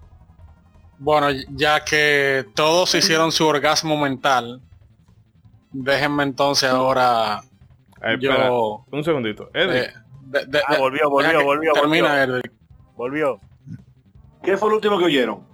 bueno, 0.98 1.28
ya 1.50 1.84
que 1.84 2.46
todos 2.54 2.94
hicieron 2.94 3.32
su 3.32 3.46
orgasmo 3.46 3.96
mental, 3.96 4.62
déjenme 5.74 6.22
entonces 6.22 6.70
ahora. 6.70 7.42
yo, 8.18 8.84
un 8.90 9.04
segundito. 9.04 9.50
Edric. 9.52 9.90
Eh, 9.90 10.60
ah, 10.66 10.76
volvió, 10.78 11.10
volvió, 11.10 11.44
volvió. 11.44 11.72
Termina, 11.74 12.22
Edric. 12.22 12.52
Volvió. 12.96 13.40
¿Qué 14.42 14.56
fue 14.56 14.70
lo 14.70 14.76
último 14.76 14.98
que 14.98 15.04
oyeron? 15.04 15.46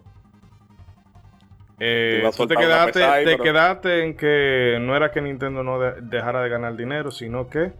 Eh, 1.82 2.30
tú 2.36 2.46
te 2.46 2.56
quedaste, 2.56 3.00
te 3.24 3.38
quedaste 3.38 4.04
en 4.04 4.16
que 4.16 4.78
no 4.80 4.94
era 4.94 5.10
que 5.10 5.22
Nintendo 5.22 5.62
no 5.62 5.80
dejara 5.80 6.42
de 6.42 6.50
ganar 6.50 6.76
dinero, 6.76 7.10
sino 7.10 7.48
que 7.48 7.72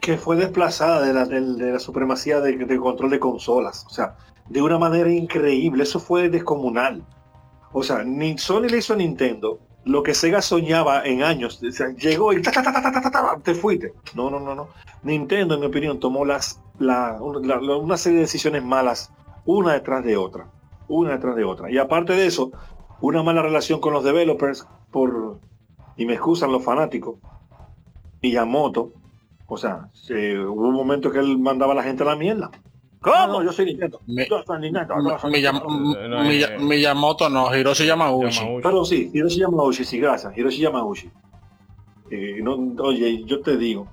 que 0.00 0.16
fue 0.18 0.34
desplazada 0.34 1.00
de 1.00 1.14
la, 1.14 1.24
de, 1.26 1.72
la 1.72 1.78
supremacía 1.78 2.40
de, 2.40 2.76
control 2.76 3.08
de 3.08 3.20
consolas. 3.20 3.86
O 3.86 3.90
sea, 3.90 4.16
de 4.48 4.60
una 4.60 4.76
manera 4.76 5.08
increíble. 5.08 5.84
Eso 5.84 6.00
fue 6.00 6.28
descomunal. 6.28 7.04
O 7.72 7.84
sea, 7.84 8.02
ni 8.02 8.36
Sony 8.36 8.62
le 8.62 8.78
hizo 8.78 8.94
a 8.94 8.96
Nintendo 8.96 9.60
lo 9.84 10.02
que 10.02 10.14
Sega 10.14 10.42
soñaba 10.42 11.04
en 11.04 11.22
años. 11.22 11.60
llegó 11.98 12.32
y 12.32 12.42
te 13.42 13.54
fuiste. 13.54 13.92
No, 14.14 14.30
no, 14.30 14.40
no, 14.40 14.54
no. 14.54 14.68
Nintendo, 15.02 15.54
en 15.54 15.60
mi 15.60 15.66
opinión, 15.66 15.98
tomó 15.98 16.24
las, 16.24 16.60
una 16.78 17.96
serie 17.96 18.16
de 18.16 18.24
decisiones 18.24 18.64
malas, 18.64 19.12
una 19.44 19.72
detrás 19.72 20.04
de 20.04 20.16
otra. 20.16 20.46
Una 20.88 21.12
detrás 21.12 21.36
de 21.36 21.44
otra. 21.44 21.70
Y 21.70 21.78
aparte 21.78 22.12
de 22.12 22.26
eso, 22.26 22.52
una 23.00 23.22
mala 23.22 23.42
relación 23.42 23.80
con 23.80 23.92
los 23.92 24.04
developers 24.04 24.66
por, 24.90 25.40
y 25.96 26.06
me 26.06 26.14
excusan 26.14 26.52
los 26.52 26.64
fanáticos, 26.64 27.16
Miyamoto. 28.22 28.92
O 29.46 29.56
sea, 29.56 29.90
hubo 30.08 30.68
un 30.68 30.74
momento 30.74 31.10
que 31.10 31.18
él 31.18 31.38
mandaba 31.38 31.72
a 31.72 31.76
la 31.76 31.82
gente 31.82 32.04
a 32.04 32.06
la 32.06 32.16
mierda. 32.16 32.50
¿Cómo? 33.02 33.26
No, 33.26 33.42
yo 33.42 33.52
soy 33.52 33.66
Nintendo. 33.66 34.00
Me, 34.06 34.28
yo 34.28 34.42
soy 34.44 34.60
Nintendo. 34.60 34.94
Miyamoto 36.60 37.28
no, 37.28 37.54
Hiroshi 37.54 37.84
Yamauchi. 37.84 38.60
Pero 38.62 38.84
sí, 38.84 39.10
Hiroshi 39.12 39.40
Yamauchi, 39.40 39.84
sí, 39.84 39.98
gracias. 39.98 40.36
Hiroshi 40.36 40.60
Yamauchi. 40.62 41.10
Eh, 42.10 42.38
no, 42.42 42.54
oye, 42.82 43.24
yo 43.24 43.40
te 43.40 43.56
digo. 43.56 43.88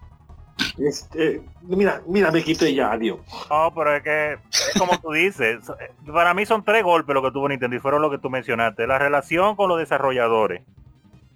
Este, 0.77 1.41
mira, 1.63 2.01
mira, 2.05 2.31
me 2.31 2.43
quité 2.43 2.73
ya, 2.73 2.91
adiós. 2.91 3.19
No, 3.49 3.73
pero 3.73 3.95
es 3.95 4.03
que 4.03 4.33
es 4.33 4.73
como 4.77 4.99
tú 4.99 5.11
dices. 5.11 5.59
Para 6.05 6.35
mí 6.35 6.45
son 6.45 6.63
tres 6.63 6.83
golpes 6.83 7.13
lo 7.13 7.23
que 7.23 7.31
tuvo 7.31 7.49
Nintendo 7.49 7.75
y 7.75 7.79
fueron 7.79 8.03
lo 8.03 8.11
que 8.11 8.19
tú 8.19 8.29
mencionaste. 8.29 8.85
La 8.85 8.99
relación 8.99 9.55
con 9.55 9.69
los 9.69 9.79
desarrolladores, 9.79 10.61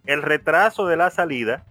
el 0.06 0.22
retraso 0.22 0.86
de 0.86 0.98
la 0.98 1.10
salida 1.10 1.66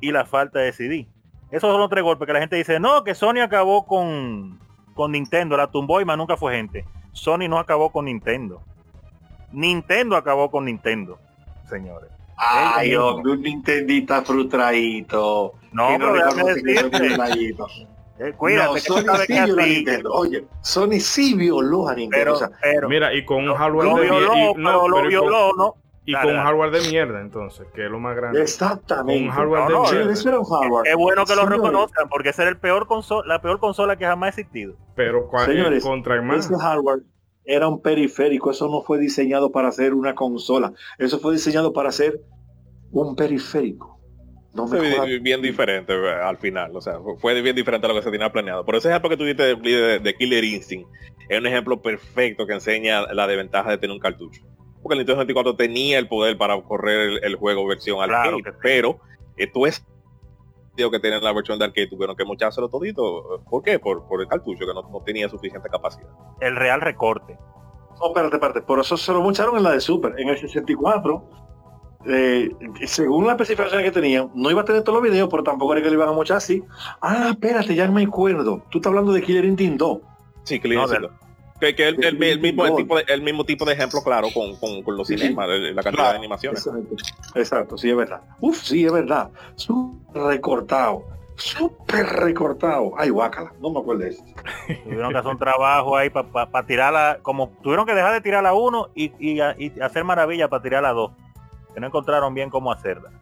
y 0.00 0.12
la 0.12 0.26
falta 0.26 0.58
de 0.58 0.72
CD. 0.72 1.08
Esos 1.50 1.70
son 1.70 1.80
los 1.80 1.88
tres 1.88 2.02
golpes 2.02 2.26
que 2.26 2.32
la 2.32 2.40
gente 2.40 2.56
dice, 2.56 2.80
no, 2.80 3.04
que 3.04 3.14
Sony 3.14 3.40
acabó 3.42 3.86
con, 3.86 4.58
con 4.94 5.12
Nintendo, 5.12 5.56
la 5.56 5.68
tumbó 5.68 6.00
y 6.00 6.04
más 6.04 6.16
nunca 6.16 6.36
fue 6.36 6.56
gente. 6.56 6.84
Sony 7.12 7.48
no 7.48 7.58
acabó 7.58 7.90
con 7.90 8.06
Nintendo. 8.06 8.62
Nintendo 9.52 10.16
acabó 10.16 10.50
con 10.50 10.64
Nintendo, 10.64 11.18
señores. 11.68 12.10
Ay, 12.36 12.94
hombre, 12.96 13.32
un 13.32 13.42
Nintendita 13.42 14.22
frustradito. 14.22 15.54
No, 15.72 15.88
pero 15.98 16.14
déjame 16.14 16.54
decirte. 16.54 17.16
Eh, 18.18 18.32
cuídate, 18.36 18.80
Sony 18.80 19.16
sí 19.26 19.32
vio 19.44 19.58
a 19.58 19.66
Nintendo. 19.66 20.12
Oye, 20.12 20.44
Sony 20.60 21.00
sí 21.00 21.34
violó 21.34 21.88
a 21.88 21.94
Nintendo. 21.94 22.50
Mira, 22.88 23.12
y 23.14 23.24
con 23.24 23.48
un 23.48 23.54
hardware 23.56 23.88
lo 23.88 23.96
violó, 23.96 24.54
no, 24.56 24.88
lo 24.88 25.08
violó, 25.08 25.52
no. 25.56 25.76
Y 26.04 26.14
con 26.14 26.34
un 26.34 26.36
hardware 26.36 26.70
de 26.72 26.90
mierda, 26.90 27.20
entonces, 27.20 27.66
que 27.74 27.84
es 27.84 27.90
lo 27.90 28.00
más 28.00 28.16
grande. 28.16 28.42
Exactamente. 28.42 29.24
un 29.24 29.30
hardware 29.30 29.68
de 29.68 29.74
mierda. 29.92 30.12
Es, 30.12 30.96
bueno 30.96 31.24
que 31.24 31.36
lo 31.36 31.46
reconozcan, 31.46 32.08
porque 32.08 32.30
esa 32.30 32.42
era 32.42 32.50
el 32.50 32.58
peor 32.58 32.88
la 33.24 33.40
peor 33.40 33.60
consola 33.60 33.96
que 33.96 34.04
jamás 34.04 34.26
ha 34.26 34.40
existido. 34.40 34.74
Pero 34.96 35.30
Señores, 35.44 35.82
contra 35.84 36.20
más. 36.20 36.46
Ese 36.46 36.58
hardware 36.58 37.02
era 37.44 37.68
un 37.68 37.80
periférico, 37.82 38.50
eso 38.50 38.68
no 38.68 38.82
fue 38.82 38.98
diseñado 38.98 39.52
para 39.52 39.68
hacer 39.68 39.94
una 39.94 40.14
consola. 40.14 40.72
Eso 40.98 41.18
fue 41.20 41.32
diseñado 41.32 41.72
para 41.72 41.90
hacer 41.90 42.20
un 42.90 43.14
periférico. 43.14 44.00
No 44.54 44.66
fue 44.66 45.18
bien 45.20 45.40
diferente 45.40 45.94
eh, 45.94 46.12
al 46.12 46.36
final, 46.36 46.76
o 46.76 46.80
sea, 46.82 46.98
fue 47.18 47.40
bien 47.40 47.56
diferente 47.56 47.86
a 47.86 47.88
lo 47.88 47.94
que 47.94 48.02
se 48.02 48.10
tenía 48.10 48.30
planeado. 48.30 48.66
Por 48.66 48.76
ese 48.76 48.90
ejemplo 48.90 49.08
que 49.08 49.16
tú 49.16 49.24
diste 49.24 49.54
de 49.54 50.14
Killer 50.18 50.44
Instinct 50.44 50.90
es 51.28 51.38
un 51.38 51.46
ejemplo 51.46 51.80
perfecto 51.80 52.46
que 52.46 52.52
enseña 52.52 53.12
la 53.14 53.26
desventaja 53.26 53.70
de 53.70 53.78
tener 53.78 53.94
un 53.94 54.00
cartucho 54.00 54.42
porque 54.92 55.00
el 55.00 55.06
Nintendo 55.06 55.22
64 55.22 55.56
tenía 55.56 55.98
el 55.98 56.06
poder 56.06 56.36
para 56.36 56.60
correr 56.60 57.20
el, 57.22 57.36
juego 57.36 57.66
versión 57.66 58.02
arcade, 58.02 58.42
pero 58.60 59.00
esto 59.36 59.66
es 59.66 59.84
digo 60.76 60.90
que 60.90 61.00
tienen 61.00 61.22
la 61.22 61.32
versión 61.32 61.58
de 61.58 61.66
arcade 61.66 61.86
tuvieron 61.86 62.16
que 62.16 62.24
mochárselo 62.24 62.68
todito. 62.68 63.42
¿Por 63.48 63.62
qué? 63.62 63.78
Por, 63.78 64.06
por 64.06 64.20
el 64.20 64.28
cartucho 64.28 64.66
que 64.66 64.72
no, 64.72 65.02
tenía 65.04 65.28
suficiente 65.28 65.68
capacidad. 65.68 66.08
El 66.40 66.56
real 66.56 66.80
recorte. 66.80 67.38
No, 68.00 68.08
espérate, 68.08 68.36
espérate. 68.36 68.62
Por 68.62 68.80
eso 68.80 68.96
se 68.96 69.12
lo 69.12 69.20
mocharon 69.20 69.56
en 69.56 69.62
la 69.62 69.72
de 69.72 69.80
Super. 69.80 70.14
En 70.18 70.28
el 70.28 70.38
64, 70.38 71.24
eh, 72.06 72.50
según 72.86 73.26
la 73.26 73.32
especificación 73.32 73.82
que 73.82 73.90
tenían, 73.90 74.30
no 74.34 74.50
iba 74.50 74.62
a 74.62 74.64
tener 74.64 74.82
todos 74.82 75.02
los 75.02 75.10
videos, 75.10 75.28
pero 75.30 75.42
tampoco 75.42 75.74
era 75.74 75.82
que 75.82 75.88
le 75.88 75.96
iban 75.96 76.08
a 76.08 76.12
mochar 76.12 76.38
así. 76.38 76.62
Ah, 77.00 77.28
espérate, 77.32 77.74
ya 77.74 77.90
me 77.90 78.02
acuerdo. 78.02 78.62
Tú 78.70 78.78
estás 78.78 78.90
hablando 78.90 79.12
de 79.12 79.22
Killer 79.22 79.44
Instinct 79.44 79.78
2. 79.78 79.98
Sí, 80.44 80.60
Killer 80.60 80.78
Instinct 80.78 81.02
2 81.02 81.31
Que, 81.62 81.76
que 81.76 81.86
el, 81.86 82.04
el, 82.04 82.40
mismo 82.40 82.74
tipo 82.74 82.96
de, 82.96 83.04
el 83.06 83.22
mismo 83.22 83.44
tipo 83.44 83.64
de 83.64 83.74
ejemplo, 83.74 84.02
claro, 84.02 84.26
con, 84.34 84.56
con, 84.56 84.82
con 84.82 84.96
los 84.96 85.06
cinemas, 85.06 85.48
la 85.48 85.80
cantidad 85.80 86.10
de 86.10 86.18
animaciones. 86.18 86.68
Exacto. 87.36 87.78
sí, 87.78 87.88
es 87.88 87.96
verdad. 87.96 88.20
Uf, 88.40 88.60
sí, 88.64 88.84
es 88.84 88.92
verdad. 88.92 89.30
Súper 89.54 90.22
recortado. 90.24 91.04
Súper 91.36 92.04
recortado. 92.04 92.94
Ay, 92.98 93.10
guácala, 93.10 93.52
no 93.60 93.70
me 93.70 93.78
acuerdo 93.78 94.02
de 94.02 94.08
eso. 94.08 94.24
tuvieron 94.82 95.12
que 95.12 95.18
hacer 95.18 95.30
un 95.30 95.38
trabajo 95.38 95.96
ahí 95.96 96.10
para 96.10 96.50
pa, 96.50 96.66
tirarla, 96.66 97.20
como 97.22 97.50
tuvieron 97.62 97.86
que 97.86 97.94
dejar 97.94 98.12
de 98.12 98.20
tirar 98.22 98.42
la 98.42 98.54
uno 98.54 98.88
y, 98.96 99.12
y, 99.20 99.40
y 99.40 99.80
hacer 99.80 100.02
maravilla 100.02 100.48
para 100.48 100.64
tirar 100.64 100.82
la 100.82 100.92
dos. 100.92 101.12
Que 101.72 101.78
no 101.78 101.86
encontraron 101.86 102.34
bien 102.34 102.50
cómo 102.50 102.72
hacerla. 102.72 103.12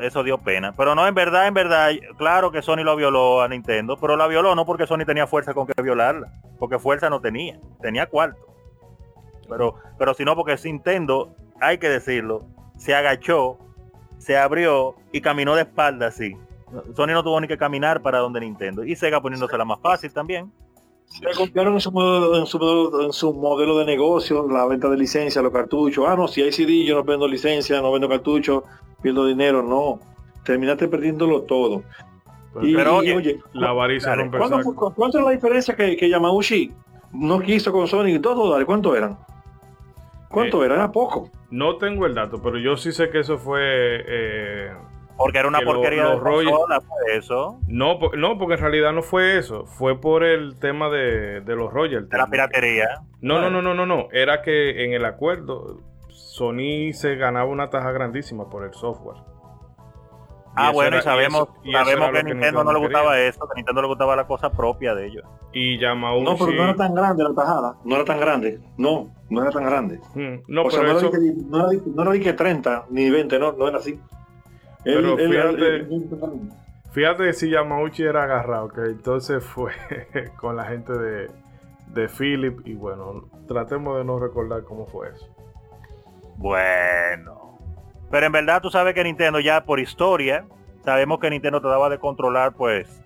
Eso, 0.00 0.22
dio 0.22 0.38
pena. 0.38 0.74
Pero 0.76 0.94
no, 0.94 1.06
en 1.06 1.14
verdad, 1.14 1.46
en 1.46 1.54
verdad, 1.54 1.90
claro 2.16 2.50
que 2.50 2.62
Sony 2.62 2.84
lo 2.84 2.94
violó 2.96 3.40
a 3.40 3.48
Nintendo, 3.48 3.96
pero 3.96 4.16
la 4.16 4.26
violó 4.26 4.54
no 4.54 4.66
porque 4.66 4.86
Sony 4.86 5.04
tenía 5.06 5.26
fuerza 5.26 5.54
con 5.54 5.66
que 5.66 5.80
violarla, 5.82 6.30
porque 6.58 6.78
fuerza 6.78 7.08
no 7.08 7.20
tenía, 7.20 7.58
tenía 7.80 8.06
cuarto. 8.06 8.38
Pero, 9.48 9.76
pero 9.98 10.12
si 10.12 10.24
no, 10.24 10.36
porque 10.36 10.56
Nintendo, 10.62 11.34
hay 11.60 11.78
que 11.78 11.88
decirlo, 11.88 12.44
se 12.76 12.94
agachó, 12.94 13.58
se 14.18 14.36
abrió 14.36 14.96
y 15.12 15.22
caminó 15.22 15.54
de 15.54 15.62
espalda 15.62 16.08
así. 16.08 16.36
Sony 16.94 17.08
no 17.08 17.22
tuvo 17.22 17.40
ni 17.40 17.48
que 17.48 17.56
caminar 17.56 18.02
para 18.02 18.18
donde 18.18 18.40
Nintendo. 18.40 18.84
Y 18.84 18.94
Sega 18.94 19.22
poniéndosela 19.22 19.64
más 19.64 19.80
fácil 19.80 20.12
también. 20.12 20.52
Se 21.06 21.24
confiaron 21.34 21.72
en 21.72 21.80
su, 21.80 21.90
modelo, 21.90 23.02
en 23.06 23.12
su 23.14 23.32
modelo 23.32 23.78
de 23.78 23.86
negocio, 23.86 24.46
la 24.46 24.66
venta 24.66 24.90
de 24.90 24.98
licencia, 24.98 25.40
los 25.40 25.52
cartuchos. 25.52 26.04
Ah, 26.06 26.14
no, 26.14 26.28
si 26.28 26.42
hay 26.42 26.52
CD, 26.52 26.84
yo 26.84 26.96
no 26.96 27.04
vendo 27.04 27.26
licencia, 27.26 27.80
no 27.80 27.90
vendo 27.90 28.10
cartuchos 28.10 28.64
pierdo 29.02 29.26
dinero, 29.26 29.62
no. 29.62 30.00
Terminaste 30.44 30.88
perdiéndolo 30.88 31.42
todo. 31.42 31.82
Pero, 32.60 32.96
oye, 32.96 33.38
la 33.52 33.70
avaricia 33.70 34.16
¿cuánto, 34.96 35.18
es 35.18 35.24
la 35.24 35.30
diferencia 35.30 35.76
que, 35.76 35.96
que, 35.96 36.08
Yamauchi 36.08 36.72
no 37.12 37.40
quiso 37.40 37.70
con 37.72 37.86
Sony 37.86 38.08
y 38.08 38.18
todo? 38.18 38.50
Dale, 38.50 38.64
¿cuánto 38.64 38.96
eran? 38.96 39.18
¿Cuánto 40.28 40.62
eh, 40.62 40.66
era? 40.66 40.74
Era 40.76 40.92
poco. 40.92 41.30
No 41.50 41.76
tengo 41.76 42.06
el 42.06 42.14
dato, 42.14 42.40
pero 42.42 42.58
yo 42.58 42.76
sí 42.76 42.92
sé 42.92 43.10
que 43.10 43.20
eso 43.20 43.38
fue... 43.38 43.60
Eh, 43.62 44.72
porque 45.16 45.38
era 45.38 45.48
una 45.48 45.60
porquería 45.60 46.10
de 46.10 46.18
consola, 46.20 46.80
eso. 47.12 47.58
No, 47.66 47.98
no, 48.16 48.38
porque 48.38 48.54
en 48.54 48.60
realidad 48.60 48.92
no 48.92 49.02
fue 49.02 49.36
eso. 49.36 49.66
Fue 49.66 50.00
por 50.00 50.22
el 50.22 50.60
tema 50.60 50.88
de, 50.90 51.40
de 51.40 51.56
los 51.56 51.72
royalties. 51.72 52.08
De 52.08 52.18
la 52.18 52.28
piratería. 52.28 53.00
No, 53.20 53.40
no, 53.40 53.50
no, 53.50 53.60
no, 53.60 53.74
no, 53.74 53.84
no. 53.84 54.06
Era 54.12 54.42
que 54.42 54.84
en 54.84 54.92
el 54.92 55.04
acuerdo 55.04 55.80
Sony 56.38 56.92
se 56.92 57.16
ganaba 57.16 57.50
una 57.50 57.68
taja 57.68 57.90
grandísima 57.90 58.48
por 58.48 58.64
el 58.64 58.72
software. 58.72 59.16
ah, 60.54 60.70
bueno, 60.72 60.98
y 60.98 61.02
sabemos, 61.02 61.48
sabemos 61.72 62.10
que 62.12 62.18
a 62.18 62.22
Nintendo 62.22 62.62
no 62.62 62.72
le 62.72 62.78
gustaba 62.78 63.18
eso, 63.18 63.40
que 63.40 63.52
a 63.52 63.56
Nintendo 63.56 63.82
le 63.82 63.88
gustaba 63.88 64.14
la 64.14 64.26
cosa 64.26 64.52
propia 64.52 64.94
de 64.94 65.06
ellos. 65.06 65.24
Y 65.52 65.78
Yamauchi... 65.80 66.24
No, 66.24 66.36
pero 66.36 66.52
no 66.52 66.62
era 66.62 66.76
tan 66.76 66.94
grande 66.94 67.24
la 67.24 67.34
tajada, 67.34 67.76
no 67.84 67.96
era 67.96 68.04
tan 68.04 68.20
grande, 68.20 68.60
no, 68.76 69.10
no 69.28 69.42
era 69.42 69.50
tan 69.50 69.64
grande. 69.64 70.00
Hmm, 70.14 70.44
no, 70.46 70.62
pero 70.68 70.82
no, 70.84 70.98
eso... 70.98 71.10
no, 71.48 72.12
era, 72.12 72.22
que 72.22 72.32
30 72.32 72.86
ni 72.90 73.10
20, 73.10 73.38
no, 73.40 73.52
no 73.52 73.68
era 73.68 73.78
así. 73.78 74.00
Pero 74.84 75.16
fíjate, 75.16 75.88
fíjate 76.92 77.32
si 77.32 77.50
Yamauchi 77.50 78.04
era 78.04 78.22
agarrado, 78.22 78.68
que 78.68 78.82
entonces 78.82 79.42
fue 79.42 79.72
con 80.40 80.54
la 80.54 80.66
gente 80.66 80.92
de, 80.92 81.30
de 81.94 82.08
Philip 82.08 82.64
y 82.64 82.74
bueno, 82.74 83.28
tratemos 83.48 83.98
de 83.98 84.04
no 84.04 84.20
recordar 84.20 84.62
cómo 84.62 84.86
fue 84.86 85.08
eso. 85.08 85.37
Bueno. 86.38 87.58
Pero 88.10 88.26
en 88.26 88.32
verdad 88.32 88.62
tú 88.62 88.70
sabes 88.70 88.94
que 88.94 89.04
Nintendo 89.04 89.40
ya 89.40 89.64
por 89.64 89.80
historia, 89.80 90.46
sabemos 90.84 91.18
que 91.18 91.28
Nintendo 91.28 91.60
trataba 91.60 91.90
de 91.90 91.98
controlar 91.98 92.52
pues 92.52 93.02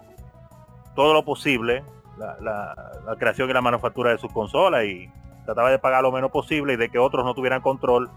todo 0.95 1.15
lo 1.15 1.25
posible, 1.25 1.83
la, 2.19 3.17
creación 3.19 3.51
y 3.51 3.53
la 3.53 3.63
manufactura 3.63 4.11
de 4.11 4.19
sus 4.19 4.31
consolas 4.33 4.85
y 4.85 5.11
trataba 5.45 5.71
de 5.71 5.79
pagar 5.79 6.03
lo 6.03 6.13
menos 6.13 6.31
posible 6.31 6.75
y 6.75 6.77
de 6.77 6.91
que 6.91 6.99
otros 6.99 7.25
no 7.25 7.35
tuvieran 7.35 7.63
control 7.63 8.11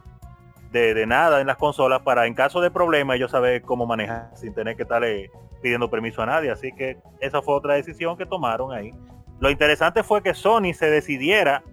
de, 0.72 1.06
nada 1.08 1.40
en 1.40 1.48
las 1.48 1.56
consolas 1.56 2.02
para 2.02 2.26
en 2.26 2.34
caso 2.34 2.60
de 2.60 2.70
problema 2.70 3.16
ellos 3.16 3.32
saber 3.32 3.62
cómo 3.62 3.86
manejar 3.86 4.30
sin 4.36 4.54
tener 4.54 4.76
que 4.76 4.84
estarle 4.84 5.32
pidiendo 5.62 5.90
permiso 5.90 6.22
a 6.22 6.26
nadie. 6.26 6.52
Así 6.52 6.74
que 6.74 6.98
esa 7.22 7.42
fue 7.42 7.56
otra 7.56 7.76
decisión 7.76 8.18
que 8.18 8.26
tomaron 8.26 8.74
ahí. 8.74 8.94
Lo 9.40 9.50
interesante 9.50 10.04
fue 10.04 10.22
que 10.22 10.34
Sony 10.34 10.74
se 10.74 10.90
decidiera 10.90 11.64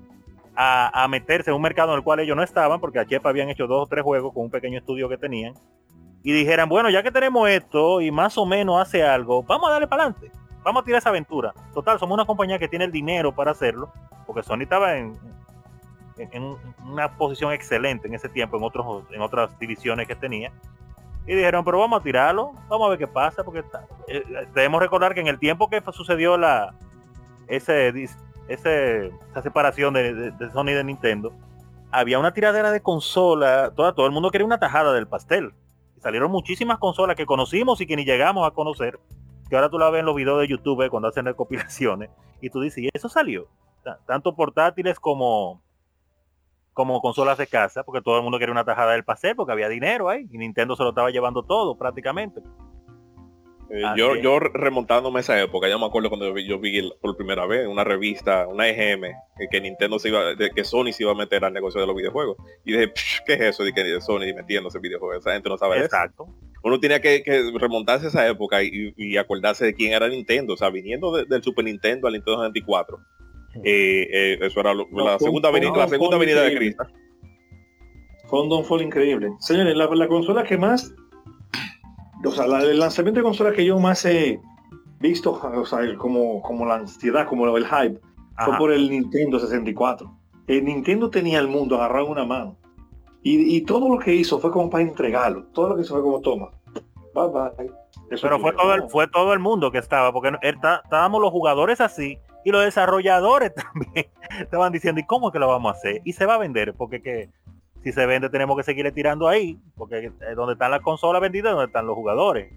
a, 0.54 1.06
meterse 1.08 1.50
en 1.50 1.56
un 1.56 1.62
mercado 1.62 1.92
en 1.92 1.98
el 1.98 2.04
cual 2.04 2.20
ellos 2.20 2.36
no 2.36 2.42
estaban, 2.42 2.80
porque 2.80 2.98
a 2.98 3.06
Chepa 3.06 3.28
habían 3.28 3.48
hecho 3.48 3.66
dos 3.66 3.84
o 3.84 3.86
tres 3.86 4.02
juegos 4.02 4.32
con 4.32 4.44
un 4.44 4.50
pequeño 4.50 4.78
estudio 4.78 5.08
que 5.08 5.16
tenían, 5.16 5.54
y 6.22 6.32
dijeran, 6.32 6.68
bueno, 6.68 6.90
ya 6.90 7.02
que 7.02 7.10
tenemos 7.10 7.48
esto 7.48 8.00
y 8.00 8.10
más 8.10 8.36
o 8.38 8.46
menos 8.46 8.80
hace 8.80 9.02
algo, 9.02 9.42
vamos 9.42 9.68
a 9.68 9.72
darle 9.72 9.88
para 9.88 10.04
adelante, 10.04 10.30
vamos 10.62 10.82
a 10.82 10.84
tirar 10.84 10.98
esa 10.98 11.08
aventura. 11.08 11.52
Total, 11.74 11.98
somos 11.98 12.14
una 12.14 12.24
compañía 12.24 12.58
que 12.58 12.68
tiene 12.68 12.84
el 12.84 12.92
dinero 12.92 13.34
para 13.34 13.50
hacerlo, 13.50 13.92
porque 14.26 14.42
Sony 14.42 14.62
estaba 14.62 14.96
en, 14.96 15.18
en, 16.16 16.56
una 16.86 17.16
posición 17.16 17.52
excelente 17.52 18.06
en 18.06 18.14
ese 18.14 18.28
tiempo, 18.28 18.56
en, 18.56 18.62
otros, 18.62 19.04
en 19.10 19.20
otras 19.20 19.58
divisiones 19.58 20.06
que 20.06 20.14
tenía. 20.14 20.52
Y 21.26 21.34
dijeron, 21.34 21.64
pero 21.64 21.78
vamos 21.78 22.00
a 22.00 22.02
tirarlo, 22.02 22.52
vamos 22.68 22.86
a 22.86 22.90
ver 22.90 22.98
qué 22.98 23.06
pasa, 23.06 23.44
porque 23.44 23.62
eh, 24.08 24.24
debemos 24.54 24.80
recordar 24.80 25.14
que 25.14 25.20
en 25.20 25.28
el 25.28 25.38
tiempo 25.38 25.68
que 25.68 25.80
sucedió 25.92 26.36
la 26.36 26.74
ese 27.48 27.92
esa 28.52 29.42
separación 29.42 29.94
de, 29.94 30.32
Sony 30.52 30.70
y 30.70 30.74
de 30.74 30.84
Nintendo, 30.84 31.32
había 31.90 32.18
una 32.18 32.32
tiradera 32.32 32.70
de 32.70 32.80
consola, 32.80 33.72
toda, 33.74 33.94
todo 33.94 34.06
el 34.06 34.12
mundo 34.12 34.30
quería 34.30 34.46
una 34.46 34.58
tajada 34.58 34.92
del 34.92 35.06
pastel. 35.06 35.52
salieron 36.00 36.30
muchísimas 36.30 36.78
consolas 36.78 37.16
que 37.16 37.26
conocimos 37.26 37.80
y 37.80 37.86
que 37.86 37.96
ni 37.96 38.04
llegamos 38.04 38.46
a 38.46 38.52
conocer, 38.52 38.98
que 39.48 39.56
ahora 39.56 39.68
tú 39.68 39.78
la 39.78 39.90
ves 39.90 40.00
en 40.00 40.06
los 40.06 40.16
videos 40.16 40.40
de 40.40 40.48
YouTube 40.48 40.88
cuando 40.88 41.08
hacen 41.08 41.24
recopilaciones, 41.24 42.10
y 42.40 42.50
tú 42.50 42.60
dices, 42.60 42.84
y 42.84 42.88
eso 42.92 43.08
salió, 43.08 43.48
tanto 44.06 44.34
portátiles 44.34 44.98
como, 44.98 45.62
como 46.72 47.00
consolas 47.00 47.38
de 47.38 47.46
casa, 47.46 47.82
porque 47.84 48.00
todo 48.00 48.16
el 48.16 48.22
mundo 48.22 48.38
quería 48.38 48.52
una 48.52 48.64
tajada 48.64 48.92
del 48.92 49.04
pastel, 49.04 49.36
porque 49.36 49.52
había 49.52 49.68
dinero 49.68 50.08
ahí, 50.08 50.26
y 50.30 50.38
Nintendo 50.38 50.76
se 50.76 50.82
lo 50.82 50.90
estaba 50.90 51.10
llevando 51.10 51.42
todo 51.42 51.76
prácticamente. 51.76 52.42
Eh, 53.74 53.82
yo, 53.96 54.16
yo 54.16 54.38
remontándome 54.38 55.18
a 55.18 55.20
esa 55.20 55.40
época, 55.40 55.66
ya 55.66 55.78
me 55.78 55.87
acuerdo 55.87 56.11
cuando 56.11 56.37
yo 56.38 56.58
vi 56.58 56.90
por 57.00 57.16
primera 57.16 57.46
vez 57.46 57.66
una 57.66 57.85
revista, 57.85 58.46
una 58.46 58.68
EGM, 58.68 59.14
que 59.50 59.61
Nintendo 59.62 59.98
se 59.98 60.11
iba, 60.11 60.37
que 60.37 60.62
Sony 60.62 60.92
se 60.92 61.04
iba 61.04 61.12
a 61.12 61.14
meter 61.14 61.42
al 61.42 61.54
negocio 61.54 61.80
de 61.80 61.87
los 61.87 61.96
videojuegos. 61.96 62.37
Y 62.66 62.72
dije, 62.72 62.92
¿qué 63.26 63.32
es 63.32 63.40
eso 63.40 63.64
de 63.64 63.72
que 63.72 63.98
Sony 64.02 64.35
metiéndose 64.37 64.76
en 64.76 64.82
videojuegos? 64.82 65.20
Esa 65.20 65.32
gente 65.32 65.48
no 65.48 65.56
sabe 65.56 65.78
Exacto. 65.78 66.26
Uno 66.62 66.78
tenía 66.80 67.00
que, 67.00 67.24
remontarse 67.58 68.06
a 68.06 68.08
esa 68.11 68.28
época 68.28 68.62
y, 68.62 69.16
acordarse 69.16 69.64
de 69.64 69.74
quién 69.74 69.94
era 69.94 70.06
Nintendo. 70.06 70.52
O 70.52 70.56
sea, 70.58 70.68
viniendo 70.68 71.24
del 71.24 71.42
Super 71.42 71.64
Nintendo 71.64 72.08
al 72.08 72.12
Nintendo 72.12 72.40
64. 72.40 72.98
Eh, 73.64 74.08
eh, 74.12 74.38
eso 74.42 74.61
era 74.61 74.74
la, 74.74 75.18
segunda 75.18 75.48
avenida, 75.48 75.72
la 75.74 75.88
segunda 75.88 76.16
avenida 76.16 76.42
de 76.42 76.56
Cristo. 76.56 76.85
Fue 78.26 78.42
un 78.42 78.64
fue 78.64 78.82
increíble. 78.82 79.30
Señores, 79.40 79.74
la, 79.76 79.87
la 79.87 80.08
consola 80.08 80.44
que 80.44 80.58
más 80.58 80.94
o 82.24 82.30
sea, 82.30 82.44
el 82.44 82.78
lanzamiento 82.78 83.20
de 83.20 83.24
consolas 83.24 83.54
que 83.54 83.64
yo 83.64 83.78
más 83.78 84.04
he 84.04 84.40
visto, 85.00 85.32
o 85.32 85.66
sea, 85.66 85.80
como, 85.96 86.40
como 86.42 86.64
la 86.64 86.76
ansiedad, 86.76 87.26
como 87.26 87.56
el 87.56 87.66
hype, 87.66 88.00
fue 88.44 88.56
por 88.56 88.72
el 88.72 88.90
Nintendo 88.90 89.38
64. 89.38 90.11
El 90.46 90.64
Nintendo 90.64 91.11
tenía 91.11 91.38
el 91.38 91.48
mundo 91.48 91.76
agarrado 91.76 92.06
en 92.06 92.12
una 92.12 92.24
mano. 92.24 92.56
Y, 93.24 93.61
todo 93.62 93.88
lo 93.88 94.00
que 94.00 94.14
hizo 94.14 94.40
fue 94.40 94.50
como 94.50 94.68
para 94.68 94.82
entregarlo. 94.82 95.44
Todo 95.52 95.70
lo 95.70 95.76
que 95.76 95.82
hizo 95.82 95.94
fue 95.94 96.02
como 96.02 96.20
toma. 96.20 96.50
Bye 97.14 97.28
bye. 97.28 97.70
Pero 98.20 98.40
fue 98.40 98.52
todo, 98.52 98.74
el, 98.74 98.88
fue 98.88 99.06
todo 99.06 99.32
el 99.32 99.38
mundo 99.38 99.70
que 99.70 99.78
estaba, 99.78 100.12
porque 100.12 100.32
estábamos 100.42 101.20
los 101.20 101.30
jugadores 101.30 101.80
así 101.80 102.18
y 102.44 102.50
los 102.50 102.64
desarrolladores 102.64 103.52
también 103.72 104.06
estaban 104.40 104.72
diciendo, 104.72 105.00
¿y 105.00 105.04
cómo 105.04 105.28
es 105.28 105.32
que 105.32 105.38
lo 105.38 105.48
vamos 105.48 105.74
a 105.74 105.78
hacer? 105.78 106.00
Y 106.04 106.12
se 106.12 106.26
va 106.26 106.35
a 106.35 106.38
vender, 106.38 106.74
porque 106.74 107.00
que 107.00 107.30
si 107.82 107.92
se 107.92 108.06
vende 108.06 108.30
tenemos 108.30 108.56
que 108.56 108.62
seguirle 108.62 108.92
tirando 108.92 109.28
ahí, 109.28 109.60
porque 109.76 110.12
es 110.20 110.36
donde 110.36 110.52
están 110.52 110.70
las 110.70 110.80
consolas 110.80 111.20
vendidas, 111.20 111.52
donde 111.52 111.66
están 111.66 111.86
los 111.86 111.96
jugadores. 111.96 112.52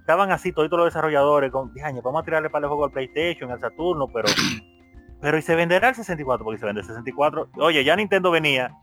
Estaban 0.00 0.30
así 0.32 0.52
todos 0.52 0.70
los 0.70 0.86
desarrolladores 0.86 1.50
con, 1.50 1.72
vamos 2.02 2.22
a 2.22 2.24
tirarle 2.24 2.50
para 2.50 2.64
el 2.64 2.68
juego 2.68 2.84
al 2.84 2.90
PlayStation, 2.90 3.50
al 3.50 3.60
Saturno, 3.60 4.08
pero 4.08 4.28
pero 5.20 5.38
y 5.38 5.42
se 5.42 5.54
venderá 5.54 5.90
el 5.90 5.94
64, 5.94 6.44
porque 6.44 6.58
se 6.58 6.66
vende 6.66 6.80
el 6.80 6.86
64. 6.86 7.48
Oye, 7.56 7.84
ya 7.84 7.96
Nintendo 7.96 8.30
venía 8.30 8.74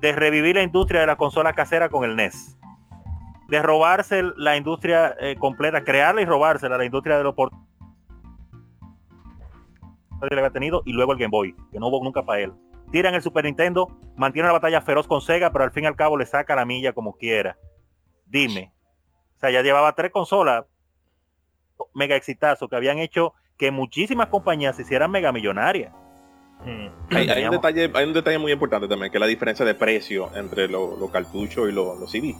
de 0.00 0.12
revivir 0.12 0.56
la 0.56 0.62
industria 0.62 1.00
de 1.00 1.06
la 1.06 1.16
consola 1.16 1.52
casera 1.52 1.88
con 1.88 2.04
el 2.04 2.16
NES. 2.16 2.58
De 3.48 3.62
robarse 3.62 4.22
la 4.36 4.56
industria 4.56 5.14
eh, 5.20 5.36
completa, 5.38 5.84
crearla 5.84 6.22
y 6.22 6.24
robársela, 6.24 6.78
la 6.78 6.84
industria 6.84 7.18
de 7.18 7.24
los 7.24 7.34
portátiles 7.34 7.66
que 10.28 10.36
había 10.36 10.50
tenido 10.50 10.82
y 10.86 10.92
luego 10.92 11.12
el 11.12 11.18
Game 11.18 11.30
Boy, 11.30 11.54
que 11.70 11.78
no 11.78 11.88
hubo 11.88 12.02
nunca 12.02 12.22
para 12.22 12.40
él 12.40 12.52
tiran 12.92 13.14
el 13.14 13.22
Super 13.22 13.44
Nintendo, 13.44 13.88
mantiene 14.16 14.46
una 14.46 14.52
batalla 14.52 14.80
feroz 14.80 15.08
con 15.08 15.20
Sega, 15.20 15.50
pero 15.50 15.64
al 15.64 15.72
fin 15.72 15.84
y 15.84 15.86
al 15.88 15.96
cabo 15.96 16.16
le 16.16 16.26
saca 16.26 16.54
la 16.54 16.64
milla 16.64 16.92
como 16.92 17.16
quiera. 17.16 17.56
Dime. 18.26 18.72
O 19.36 19.40
sea, 19.40 19.50
ya 19.50 19.62
llevaba 19.62 19.94
tres 19.94 20.12
consolas 20.12 20.66
mega 21.94 22.14
exitazo 22.14 22.68
que 22.68 22.76
habían 22.76 22.98
hecho 23.00 23.34
que 23.56 23.72
muchísimas 23.72 24.28
compañías 24.28 24.76
se 24.76 24.82
hicieran 24.82 25.10
mega 25.10 25.32
millonarias. 25.32 25.92
Hmm. 26.64 26.88
Hay, 27.10 27.44
un 27.44 27.50
detalle, 27.50 27.90
hay 27.92 28.04
un 28.06 28.12
detalle 28.12 28.38
muy 28.38 28.52
importante 28.52 28.86
también, 28.86 29.10
que 29.10 29.18
es 29.18 29.20
la 29.20 29.26
diferencia 29.26 29.64
de 29.64 29.74
precio 29.74 30.30
entre 30.36 30.68
los 30.68 31.10
cartuchos 31.10 31.68
y 31.68 31.72
los 31.72 32.10
CD. 32.10 32.36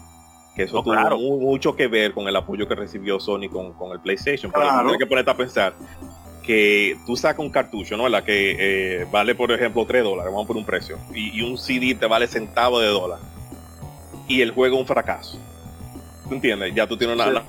Que 0.54 0.64
eso 0.64 0.82
tuvo 0.82 1.16
mucho 1.40 1.74
que 1.74 1.88
ver 1.88 2.12
con 2.12 2.28
el 2.28 2.36
apoyo 2.36 2.68
que 2.68 2.74
recibió 2.74 3.18
Sony 3.18 3.48
con, 3.50 3.90
el 3.90 4.00
PlayStation. 4.00 4.52
Pero 4.52 4.64
claro. 4.66 4.98
que 4.98 5.06
ponerte 5.06 5.30
a 5.30 5.36
pensar 5.36 5.72
que 6.42 6.98
tú 7.06 7.16
sacas 7.16 7.40
un 7.40 7.50
cartucho, 7.50 7.96
¿no? 7.96 8.08
La 8.08 8.24
que 8.24 8.56
eh, 8.58 9.06
vale, 9.10 9.34
por 9.34 9.52
ejemplo, 9.52 9.84
3 9.86 10.02
dólares, 10.02 10.32
vamos 10.32 10.46
por 10.46 10.56
un 10.56 10.64
precio, 10.64 10.98
y, 11.14 11.40
un 11.42 11.56
CD 11.56 11.94
te 11.94 12.06
vale 12.06 12.26
centavo 12.26 12.80
de 12.80 12.88
dólar, 12.88 13.18
y 14.28 14.40
el 14.40 14.50
juego 14.50 14.76
es 14.76 14.80
un 14.80 14.86
fracaso. 14.86 15.38
¿Tú 16.28 16.34
entiendes? 16.34 16.74
Ya 16.74 16.86
tú 16.86 16.96
tienes 16.96 17.16
una, 17.16 17.44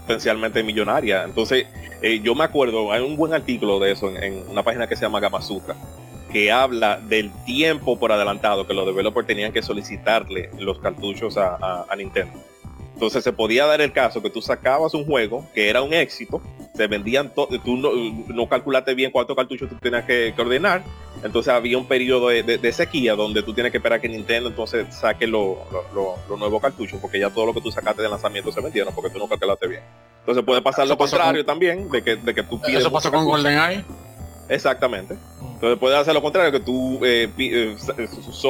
potencialmente 0.00 0.62
millonaria. 0.62 1.24
Entonces, 1.24 1.66
eh, 2.02 2.20
yo 2.22 2.34
me 2.34 2.44
acuerdo, 2.44 2.92
hay 2.92 3.02
un 3.02 3.16
buen 3.16 3.34
artículo 3.34 3.78
de 3.78 3.92
eso 3.92 4.14
en, 4.16 4.48
una 4.48 4.62
página 4.62 4.86
que 4.86 4.96
se 4.96 5.02
llama 5.02 5.20
Gamasutra, 5.20 5.74
que 6.32 6.52
habla 6.52 6.98
del 6.98 7.30
tiempo 7.44 7.98
por 7.98 8.12
adelantado 8.12 8.66
que 8.66 8.74
los 8.74 8.86
developers 8.86 9.26
tenían 9.26 9.52
que 9.52 9.62
solicitarle 9.62 10.50
los 10.58 10.78
cartuchos 10.78 11.36
a 11.38 11.86
Nintendo. 11.96 12.38
Entonces 12.98 13.22
se 13.22 13.32
podía 13.32 13.64
dar 13.64 13.80
el 13.80 13.92
caso 13.92 14.20
que 14.20 14.28
tú 14.28 14.42
sacabas 14.42 14.92
un 14.92 15.04
juego 15.04 15.46
que 15.54 15.70
era 15.70 15.82
un 15.82 15.94
éxito, 15.94 16.42
se 16.74 16.88
vendían 16.88 17.32
todo, 17.32 17.46
tú 17.60 17.76
no, 17.76 18.48
calculaste 18.48 18.92
bien 18.94 19.12
cuántos 19.12 19.36
cartuchos 19.36 19.68
tú 19.68 19.76
tenías 19.76 20.04
que, 20.04 20.34
ordenar, 20.36 20.82
entonces 21.22 21.54
había 21.54 21.78
un 21.78 21.86
periodo 21.86 22.26
de, 22.26 22.72
sequía 22.72 23.14
donde 23.14 23.44
tú 23.44 23.54
tienes 23.54 23.70
que 23.70 23.78
esperar 23.78 24.00
que 24.00 24.08
Nintendo 24.08 24.48
entonces 24.48 24.92
saque 24.92 25.28
los 25.28 25.58
nuevos 26.28 26.60
cartuchos, 26.60 26.98
porque 27.00 27.20
ya 27.20 27.30
todo 27.30 27.46
lo 27.46 27.54
que 27.54 27.60
tú 27.60 27.70
sacaste 27.70 28.02
de 28.02 28.08
lanzamiento 28.08 28.50
se 28.50 28.60
vendieron, 28.60 28.92
porque 28.92 29.10
tú 29.10 29.20
no 29.20 29.28
calculaste 29.28 29.68
bien. 29.68 29.82
Entonces 30.18 30.44
puede 30.44 30.60
pasar 30.60 30.88
lo 30.88 30.98
contrario 30.98 31.44
también, 31.44 31.88
de 31.88 32.02
que, 32.02 32.16
de 32.16 32.34
que 32.34 32.42
tú 32.42 32.60
pides... 32.60 32.80
Eso 32.80 32.90
pasó 32.90 33.12
con 33.12 33.24
GoldenEye. 33.24 33.84
Exactamente. 34.48 35.16
Entonces 35.54 35.78
puedes 35.78 35.98
hacer 35.98 36.14
lo 36.14 36.22
contrario, 36.22 36.52
que 36.52 36.60
tú 36.60 37.04
eh, 37.04 37.28
eh, 37.36 37.76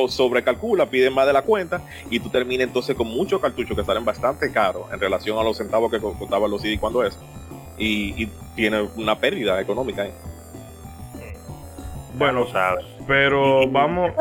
sobrecalcula, 0.08 0.86
pides 0.86 1.10
más 1.10 1.26
de 1.26 1.32
la 1.32 1.42
cuenta 1.42 1.82
y 2.10 2.20
tú 2.20 2.28
terminas 2.28 2.66
entonces 2.66 2.94
con 2.94 3.08
muchos 3.08 3.40
cartuchos 3.40 3.76
que 3.76 3.84
salen 3.84 4.04
bastante 4.04 4.52
caros 4.52 4.92
en 4.92 5.00
relación 5.00 5.38
a 5.38 5.42
los 5.42 5.56
centavos 5.56 5.90
que 5.90 6.00
costaban 6.00 6.50
los 6.50 6.60
CD 6.60 6.78
cuando 6.78 7.02
es. 7.02 7.18
Y, 7.78 8.26
tiene 8.54 8.82
una 8.96 9.16
pérdida 9.16 9.60
económica. 9.60 10.04
Bueno, 12.14 12.44
sabes. 12.50 12.84
Pero 13.08 13.66
vamos. 13.70 14.12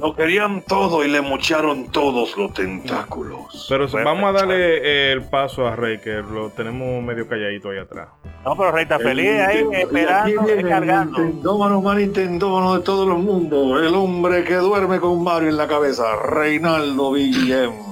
lo 0.00 0.16
querían 0.16 0.62
todo 0.62 1.04
y 1.04 1.08
le 1.08 1.20
mocharon 1.20 1.86
todos 1.92 2.36
los 2.36 2.52
tentáculos. 2.52 3.66
Pero 3.68 3.86
vamos 4.04 4.24
a 4.24 4.32
darle 4.32 5.12
el 5.12 5.22
paso 5.22 5.68
a 5.68 5.76
Rey, 5.76 6.00
que 6.00 6.14
lo 6.14 6.50
tenemos 6.50 7.00
medio 7.00 7.28
calladito 7.28 7.70
ahí 7.70 7.78
atrás. 7.78 8.08
No, 8.44 8.56
pero 8.56 8.72
Rey 8.72 8.82
está 8.82 8.98
feliz 8.98 9.40
ahí, 9.40 9.64
esperando, 9.72 10.42
descargando. 10.42 11.18
Nintendómano 11.20 11.80
más 11.80 11.96
Nintendómano 11.96 12.74
de 12.74 12.80
todos 12.82 13.08
los 13.08 13.20
mundos. 13.20 13.80
El 13.80 13.94
hombre 13.94 14.42
que 14.42 14.56
duerme 14.56 14.98
con 14.98 15.22
Mario 15.22 15.50
en 15.50 15.56
la 15.56 15.68
cabeza, 15.68 16.16
Reinaldo 16.16 17.12
Villem. 17.12 17.70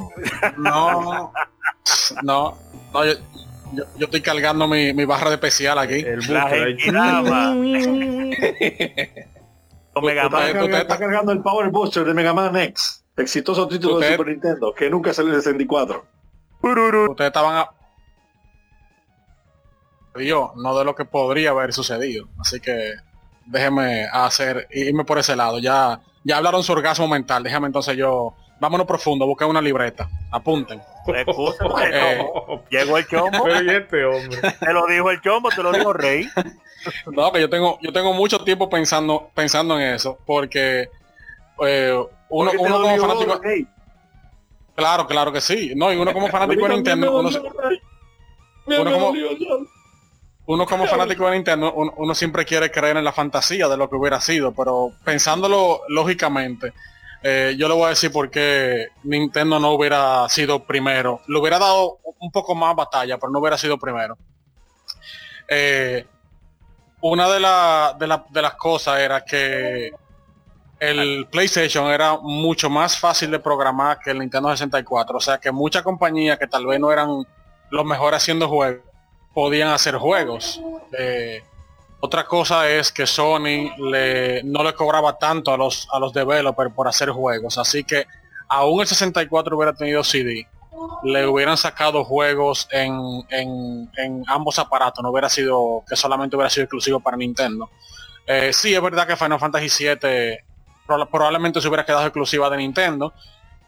No, 0.58 1.32
no, 2.22 2.58
no, 2.92 3.04
yo, 3.06 3.12
yo, 3.72 3.84
estoy 4.00 4.20
cargando 4.20 4.68
mi, 4.68 4.92
mi, 4.92 5.06
barra 5.06 5.30
de 5.30 5.36
especial 5.36 5.78
aquí. 5.78 6.00
El 6.00 6.20
Mega 10.02 10.28
Man. 10.28 10.72
está 10.72 10.98
cargando 10.98 11.32
el 11.32 11.42
Power 11.42 11.70
Booster 11.70 12.04
de 12.04 12.14
Mega 12.14 12.32
Man 12.32 12.56
X. 12.56 13.04
Exitoso 13.16 13.68
título 13.68 13.98
de 13.98 14.12
Super 14.12 14.28
Nintendo, 14.28 14.72
que 14.74 14.88
nunca 14.88 15.12
salió 15.12 15.34
en 15.34 15.42
64. 15.42 16.06
Ustedes 16.62 17.28
estaban 17.28 17.56
a... 17.56 17.70
Yo, 20.16 20.52
no 20.56 20.76
de 20.78 20.84
lo 20.84 20.94
que 20.94 21.04
podría 21.04 21.50
haber 21.50 21.72
sucedido. 21.72 22.28
Así 22.38 22.60
que 22.60 22.94
déjeme 23.46 24.06
hacer, 24.12 24.68
irme 24.70 25.04
por 25.04 25.18
ese 25.18 25.36
lado. 25.36 25.58
Ya, 25.58 26.00
ya 26.24 26.36
hablaron 26.36 26.62
su 26.62 26.72
orgasmo 26.72 27.08
mental. 27.08 27.42
Déjame 27.42 27.66
entonces 27.66 27.96
yo. 27.96 28.34
Vámonos 28.60 28.86
profundo, 28.86 29.26
busca 29.26 29.46
una 29.46 29.62
libreta. 29.62 30.08
Apunten. 30.30 30.80
Eh, 31.92 32.24
llegó 32.70 32.98
el 32.98 33.06
chombo. 33.06 33.48
Este 33.48 34.04
hombre. 34.04 34.38
Te 34.60 34.72
lo 34.72 34.86
dijo 34.86 35.10
el 35.10 35.20
chombo, 35.22 35.48
te 35.48 35.62
lo 35.62 35.72
dijo 35.72 35.92
Rey. 35.94 36.28
No, 37.12 37.32
que 37.32 37.40
yo 37.40 37.50
tengo, 37.50 37.78
yo 37.82 37.92
tengo 37.92 38.12
mucho 38.12 38.38
tiempo 38.44 38.68
pensando, 38.68 39.30
pensando 39.34 39.78
en 39.78 39.94
eso, 39.94 40.18
porque 40.26 40.88
eh, 41.66 42.04
uno, 42.28 42.50
uno 42.58 42.80
como 42.80 42.98
fanático. 42.98 43.40
Claro, 44.74 45.06
claro 45.06 45.32
que 45.32 45.40
sí. 45.40 45.72
No, 45.76 45.92
y 45.92 45.96
uno 45.96 46.12
como 46.12 46.28
fanático 46.30 46.66
de 46.66 46.74
Nintendo, 46.74 47.18
uno, 47.18 47.30
como, 48.66 49.12
uno 50.46 50.66
como 50.66 50.86
fanático 50.86 51.26
de 51.26 51.32
Nintendo, 51.32 51.72
uno, 51.74 52.14
siempre 52.14 52.44
quiere 52.44 52.70
creer 52.70 52.96
en 52.96 53.04
la 53.04 53.12
fantasía 53.12 53.68
de 53.68 53.76
lo 53.76 53.90
que 53.90 53.96
hubiera 53.96 54.20
sido, 54.20 54.52
pero 54.52 54.92
pensándolo 55.04 55.82
lógicamente, 55.88 56.72
eh, 57.22 57.54
yo 57.58 57.68
le 57.68 57.74
voy 57.74 57.84
a 57.84 57.90
decir 57.90 58.10
por 58.10 58.30
qué 58.30 58.88
Nintendo 59.02 59.58
no 59.60 59.72
hubiera 59.72 60.28
sido 60.28 60.64
primero. 60.64 61.20
Le 61.26 61.38
hubiera 61.38 61.58
dado 61.58 61.98
un 62.18 62.30
poco 62.30 62.54
más 62.54 62.74
batalla, 62.74 63.18
pero 63.18 63.30
no 63.30 63.40
hubiera 63.40 63.58
sido 63.58 63.76
primero. 63.76 64.16
Eh, 65.48 66.06
una 67.02 67.28
de, 67.28 68.20
de, 68.30 68.42
las 68.42 68.54
cosas 68.54 69.00
era 69.00 69.24
que 69.24 69.92
el 70.78 71.26
PlayStation 71.30 71.90
era 71.90 72.18
mucho 72.18 72.68
más 72.70 72.98
fácil 72.98 73.30
de 73.30 73.38
programar 73.38 73.98
que 73.98 74.10
el 74.10 74.18
Nintendo 74.18 74.50
64. 74.50 75.16
O 75.16 75.20
sea 75.20 75.38
que 75.38 75.50
muchas 75.50 75.82
compañías 75.82 76.38
que 76.38 76.46
tal 76.46 76.66
vez 76.66 76.80
no 76.80 76.92
eran 76.92 77.26
los 77.70 77.84
mejores 77.84 78.18
haciendo 78.18 78.48
juegos, 78.48 78.82
podían 79.32 79.68
hacer 79.70 79.96
juegos. 79.96 80.60
Eh, 80.98 81.42
otra 82.00 82.24
cosa 82.24 82.68
es 82.68 82.90
que 82.90 83.06
Sony 83.06 83.70
le, 83.78 84.42
no 84.42 84.64
le 84.64 84.74
cobraba 84.74 85.18
tanto 85.18 85.52
a 85.52 85.56
los, 85.56 85.86
a 85.92 85.98
los 85.98 86.12
developers 86.12 86.72
por 86.72 86.88
hacer 86.88 87.10
juegos. 87.10 87.58
Así 87.58 87.84
que 87.84 88.06
aún 88.48 88.80
el 88.80 88.86
64 88.86 89.56
hubiera 89.56 89.74
tenido 89.74 90.02
CD 90.02 90.46
le 91.02 91.26
hubieran 91.26 91.56
sacado 91.56 92.04
juegos 92.04 92.68
en, 92.70 93.26
en, 93.30 94.24
ambos 94.26 94.58
aparatos, 94.58 95.02
no 95.02 95.10
hubiera 95.10 95.28
sido 95.28 95.82
que 95.88 95.96
solamente 95.96 96.36
hubiera 96.36 96.50
sido 96.50 96.64
exclusivo 96.64 97.00
para 97.00 97.16
Nintendo. 97.16 97.70
Eh, 98.26 98.52
sí, 98.52 98.74
es 98.74 98.82
verdad 98.82 99.06
que 99.06 99.16
Final 99.16 99.38
Fantasy 99.40 99.84
VII 99.84 100.38
probablemente 101.10 101.60
se 101.60 101.68
hubiera 101.68 101.84
quedado 101.84 102.06
exclusiva 102.06 102.50
de 102.50 102.58
Nintendo. 102.58 103.12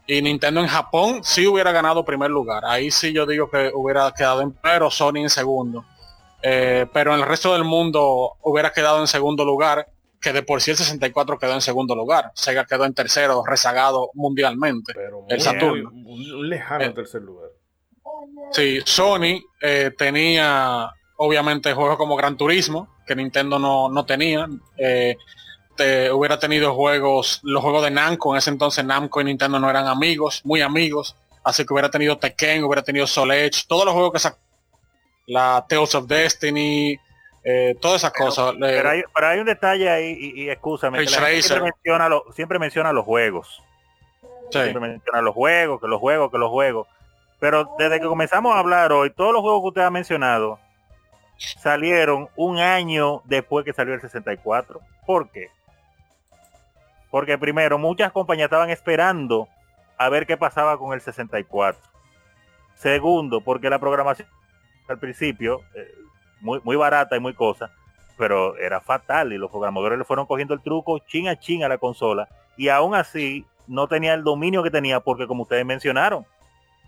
Y 0.07 0.21
Nintendo 0.21 0.61
en 0.61 0.67
Japón 0.67 1.21
sí 1.23 1.47
hubiera 1.47 1.71
ganado 1.71 2.05
primer 2.05 2.31
lugar. 2.31 2.65
Ahí 2.65 2.91
sí 2.91 3.13
yo 3.13 3.25
digo 3.25 3.49
que 3.49 3.71
hubiera 3.73 4.11
quedado 4.13 4.43
en 4.43 4.53
primero, 4.53 4.91
Sony 4.91 5.19
en 5.19 5.31
segundo. 5.31 5.85
Eh, 6.43 6.87
pero 6.93 7.15
en 7.15 7.21
el 7.21 7.27
resto 7.27 7.53
del 7.53 7.63
mundo 7.63 8.37
hubiera 8.43 8.73
quedado 8.73 9.01
en 9.01 9.07
segundo 9.07 9.45
lugar 9.45 9.87
que 10.23 10.33
de 10.33 10.43
por 10.45 10.63
sí 10.63 10.71
el 10.71 10.77
64 10.77 11.39
quedó 11.39 11.53
en 11.53 11.61
segundo 11.61 11.97
lugar. 11.97 12.31
Sega 12.35 12.65
quedó 12.65 12.85
en 12.85 12.95
tercero, 12.95 13.43
rezagado 13.45 14.11
mundialmente. 14.15 14.95
Pero 14.95 15.27
el 15.29 15.41
Saturno. 15.41 15.91
Un, 15.93 16.49
lejano 16.49 16.85
eh, 16.85 16.91
tercer 16.91 17.23
lugar. 17.23 17.51
Sí, 18.53 18.79
Sony 18.85 19.43
eh, 19.61 19.91
tenía 19.99 20.91
obviamente 21.17 21.75
juegos 21.75 21.97
como 21.97 22.17
Gran 22.17 22.37
Turismo, 22.37 22.89
que 23.05 23.17
Nintendo 23.17 23.59
no, 23.59 24.07
tenía. 24.07 24.49
Eh, 24.79 25.17
hubiera 26.13 26.39
tenido 26.39 26.73
juegos, 26.75 27.41
los 27.43 27.63
juegos 27.63 27.83
de 27.83 27.91
Namco, 27.91 28.33
en 28.33 28.39
ese 28.39 28.51
entonces 28.51 28.85
Namco 28.85 29.21
y 29.21 29.25
Nintendo 29.25 29.59
no 29.59 29.69
eran 29.69 29.89
amigos, 29.89 30.41
muy 30.45 30.61
amigos. 30.61 31.17
Así 31.43 31.67
que 31.67 31.73
hubiera 31.73 31.91
tenido 31.91 32.17
Tekken, 32.19 32.63
hubiera 32.63 32.83
tenido 32.83 33.09
Soul 33.09 33.33
Edge, 33.33 33.65
todos 33.67 33.85
los 33.85 33.93
juegos 33.93 34.13
que 34.13 34.19
sacó. 34.21 34.39
La 35.27 35.65
Tales 35.69 35.95
of 35.97 36.07
Destiny, 36.07 36.97
eh, 37.45 37.77
todas 37.81 38.03
esas 38.03 38.13
cosas. 38.13 38.55
Pero 38.59 38.89
hay, 38.89 39.39
un 39.39 39.47
detalle 39.47 39.91
ahí, 39.91 40.17
y, 40.19 40.43
y 40.43 40.51
escúchame, 40.51 41.07
siempre, 41.07 41.33
menciona 41.33 42.21
siempre 42.35 42.59
menciona 42.59 42.93
los 42.93 43.05
juegos. 43.05 43.63
Siempre 44.51 44.81
menciona 44.81 45.23
los 45.23 45.35
juegos, 45.35 45.81
que 45.81 45.89
los 45.89 45.99
juegos, 45.99 46.31
que 46.31 46.39
los 46.39 46.51
juegos. 46.51 46.87
Pero 47.41 47.75
desde 47.79 48.01
que 48.01 48.07
comenzamos 48.07 48.55
a 48.55 48.59
hablar 48.59 48.93
hoy, 48.93 49.11
todos 49.11 49.33
los 49.33 49.43
juegos 49.43 49.63
que 49.63 49.69
usted 49.69 49.83
ha 49.83 49.91
mencionado 49.91 50.61
salieron 51.37 52.29
un 52.37 52.59
año 52.59 53.23
después 53.25 53.65
que 53.65 53.73
salió 53.73 53.95
el 53.95 54.01
64. 54.01 54.81
¿Por 55.07 55.31
qué? 55.31 55.49
Porque 57.11 57.37
primero, 57.39 57.79
muchas 57.79 58.13
compañías 58.13 58.47
estaban 58.47 58.71
esperando 58.71 59.49
a 59.99 60.09
ver 60.09 60.27
qué 60.27 60.37
pasaba 60.37 60.79
con 60.79 60.93
el 60.93 61.01
64. 61.01 61.83
Segundo, 62.75 63.41
porque 63.41 63.71
la 63.71 63.79
programación 63.79 64.29
al 64.89 64.99
principio, 64.99 65.61
eh, 65.75 65.95
muy, 66.43 66.77
barata 66.77 67.17
y 67.17 67.21
muy 67.21 67.35
cosa, 67.35 67.71
pero 68.19 68.57
era 68.59 68.81
fatal 68.81 69.33
y 69.33 69.39
los 69.39 69.51
programadores 69.51 69.99
le 69.99 70.05
fueron 70.05 70.27
cogiendo 70.27 70.55
el 70.55 70.61
truco 70.61 70.99
chin 70.99 71.29
a 71.29 71.39
chin 71.39 71.65
a 71.65 71.69
la 71.69 71.79
consola 71.79 72.29
y 72.57 72.69
aún 72.69 72.95
así 72.95 73.47
no 73.67 73.87
tenía 73.89 74.15
el 74.15 74.25
dominio 74.25 74.63
que 74.63 74.71
tenía 74.71 75.01
porque 75.01 75.27
como 75.27 75.45
ustedes 75.45 75.65
mencionaron, 75.65 76.27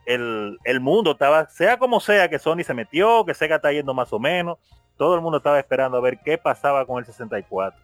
el, 0.06 0.80
mundo 0.80 1.12
estaba, 1.12 1.48
sea 1.48 1.78
como 1.78 2.00
sea 2.00 2.28
que 2.28 2.38
Sony 2.38 2.62
se 2.62 2.74
metió, 2.74 3.24
que 3.24 3.32
Sega 3.32 3.56
está 3.56 3.72
yendo 3.72 3.94
más 3.94 4.12
o 4.12 4.18
menos, 4.18 4.58
todo 4.96 5.14
el 5.14 5.20
mundo 5.20 5.38
estaba 5.38 5.58
esperando 5.58 5.96
a 5.96 6.00
ver 6.00 6.18
qué 6.24 6.36
pasaba 6.36 6.84
con 6.84 6.98
el 6.98 7.06
64. 7.06 7.80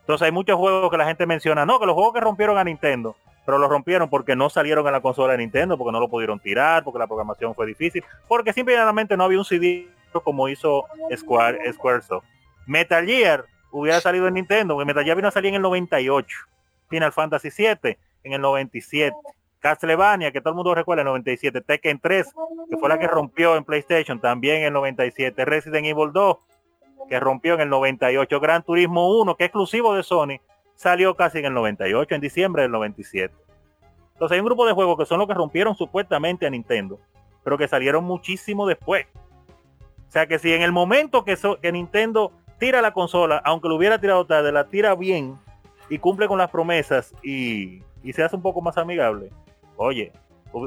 Entonces 0.00 0.24
hay 0.24 0.32
muchos 0.32 0.56
juegos 0.56 0.90
que 0.90 0.96
la 0.96 1.04
gente 1.04 1.26
menciona, 1.26 1.66
no, 1.66 1.78
que 1.78 1.84
los 1.84 1.94
juegos 1.94 2.14
que 2.14 2.20
rompieron 2.20 2.56
a 2.56 2.64
Nintendo, 2.64 3.16
pero 3.44 3.58
los 3.58 3.68
rompieron 3.68 4.08
porque 4.08 4.34
no 4.34 4.48
salieron 4.48 4.86
en 4.86 4.92
la 4.92 5.00
consola 5.00 5.32
de 5.32 5.38
Nintendo, 5.38 5.76
porque 5.76 5.92
no 5.92 6.00
lo 6.00 6.08
pudieron 6.08 6.40
tirar, 6.40 6.84
porque 6.84 6.98
la 6.98 7.06
programación 7.06 7.54
fue 7.54 7.66
difícil, 7.66 8.02
porque 8.26 8.52
simplemente 8.52 9.16
no 9.16 9.24
había 9.24 9.38
un 9.38 9.44
CD 9.44 9.88
como 10.22 10.48
hizo 10.48 10.84
Square, 11.14 11.72
Squaresoft. 11.72 12.24
Metal 12.66 13.06
Gear 13.06 13.44
hubiera 13.70 14.00
salido 14.00 14.28
en 14.28 14.34
Nintendo, 14.34 14.74
porque 14.74 14.86
Metal 14.86 15.04
Gear 15.04 15.16
vino 15.16 15.28
a 15.28 15.32
salir 15.32 15.50
en 15.50 15.56
el 15.56 15.62
98. 15.62 16.36
Final 16.88 17.12
Fantasy 17.12 17.50
7 17.50 17.98
en 18.24 18.32
el 18.32 18.40
97. 18.40 19.14
Castlevania, 19.60 20.30
que 20.30 20.40
todo 20.40 20.50
el 20.50 20.56
mundo 20.56 20.74
recuerda, 20.74 21.02
en 21.02 21.08
el 21.08 21.12
97. 21.12 21.60
Tekken 21.60 21.98
3, 22.00 22.26
que 22.70 22.76
fue 22.76 22.88
la 22.88 22.98
que 22.98 23.08
rompió 23.08 23.56
en 23.56 23.64
PlayStation, 23.64 24.20
también 24.20 24.58
en 24.58 24.64
el 24.64 24.72
97. 24.72 25.44
Resident 25.44 25.86
Evil 25.86 26.12
2 26.12 26.38
que 27.08 27.18
rompió 27.18 27.54
en 27.54 27.60
el 27.62 27.70
98. 27.70 28.40
Gran 28.40 28.62
Turismo 28.62 29.18
1, 29.20 29.36
que 29.36 29.44
es 29.44 29.48
exclusivo 29.48 29.94
de 29.94 30.02
Sony, 30.02 30.40
salió 30.74 31.14
casi 31.16 31.38
en 31.38 31.46
el 31.46 31.54
98, 31.54 32.14
en 32.14 32.20
diciembre 32.20 32.62
del 32.62 32.70
97. 32.70 33.34
Entonces 34.12 34.34
hay 34.34 34.40
un 34.40 34.46
grupo 34.46 34.66
de 34.66 34.72
juegos 34.72 34.98
que 34.98 35.06
son 35.06 35.18
los 35.18 35.28
que 35.28 35.34
rompieron 35.34 35.74
supuestamente 35.74 36.46
a 36.46 36.50
Nintendo, 36.50 36.98
pero 37.42 37.56
que 37.56 37.68
salieron 37.68 38.04
muchísimo 38.04 38.66
después. 38.66 39.06
O 40.08 40.10
sea 40.10 40.26
que 40.26 40.38
si 40.38 40.52
en 40.52 40.62
el 40.62 40.72
momento 40.72 41.24
que, 41.24 41.36
que 41.60 41.72
Nintendo 41.72 42.32
tira 42.58 42.80
la 42.80 42.92
consola, 42.92 43.40
aunque 43.44 43.68
lo 43.68 43.76
hubiera 43.76 44.00
tirado 44.00 44.26
tarde, 44.26 44.52
la 44.52 44.64
tira 44.68 44.94
bien 44.94 45.36
y 45.90 45.98
cumple 45.98 46.28
con 46.28 46.38
las 46.38 46.50
promesas 46.50 47.14
y, 47.22 47.82
y 48.02 48.12
se 48.12 48.22
hace 48.22 48.36
un 48.36 48.42
poco 48.42 48.60
más 48.60 48.78
amigable, 48.78 49.30
oye, 49.76 50.12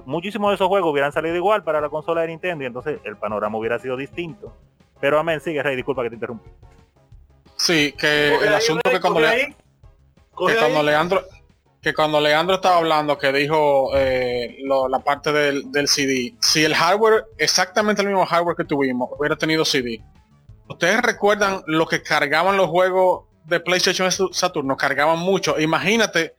muchísimos 0.06 0.52
de 0.52 0.56
esos 0.56 0.68
juegos 0.68 0.92
hubieran 0.92 1.12
salido 1.12 1.36
igual 1.36 1.64
para 1.64 1.82
la 1.82 1.90
consola 1.90 2.22
de 2.22 2.28
Nintendo 2.28 2.64
y 2.64 2.68
entonces 2.68 3.00
el 3.04 3.18
panorama 3.18 3.58
hubiera 3.58 3.80
sido 3.80 3.98
distinto. 3.98 4.56
Pero 5.00 5.20
amén, 5.20 5.42
sigue 5.42 5.64
Rey, 5.64 5.76
disculpa 5.76 6.04
que 6.04 6.10
te 6.10 6.16
interrumpa. 6.16 6.46
Sí, 7.58 7.94
que 7.98 8.36
el 8.36 8.54
asunto 8.54 8.90
que 8.90 9.00
cuando, 9.00 9.20
le, 9.20 9.48
que 9.48 9.56
cuando 10.58 10.84
Leandro 10.84 11.24
que 11.82 11.94
cuando 11.94 12.22
Leandro 12.22 12.56
estaba 12.56 12.78
hablando 12.78 13.18
que 13.18 13.32
dijo 13.32 13.92
eh, 13.96 14.58
la 14.90 15.00
parte 15.00 15.32
del, 15.32 15.88
CD, 15.88 16.36
si 16.40 16.64
el 16.64 16.76
hardware, 16.76 17.26
exactamente 17.38 18.04
el 18.04 18.10
mismo 18.10 18.26
hardware 18.26 18.56
que 18.56 18.66
tuvimos, 18.66 19.10
hubiera 19.18 19.36
tenido 19.36 19.66
CD. 19.66 20.02
¿Ustedes 20.70 21.02
recuerdan 21.02 21.64
lo 21.66 21.88
que 21.88 22.04
cargaban 22.04 22.56
los 22.56 22.70
juegos 22.70 23.26
de 23.46 23.60
PlayStation 23.60 24.10
Saturno? 24.32 24.78
Cargaban 24.78 25.20
mucho. 25.20 25.60
Imagínate 25.60 26.36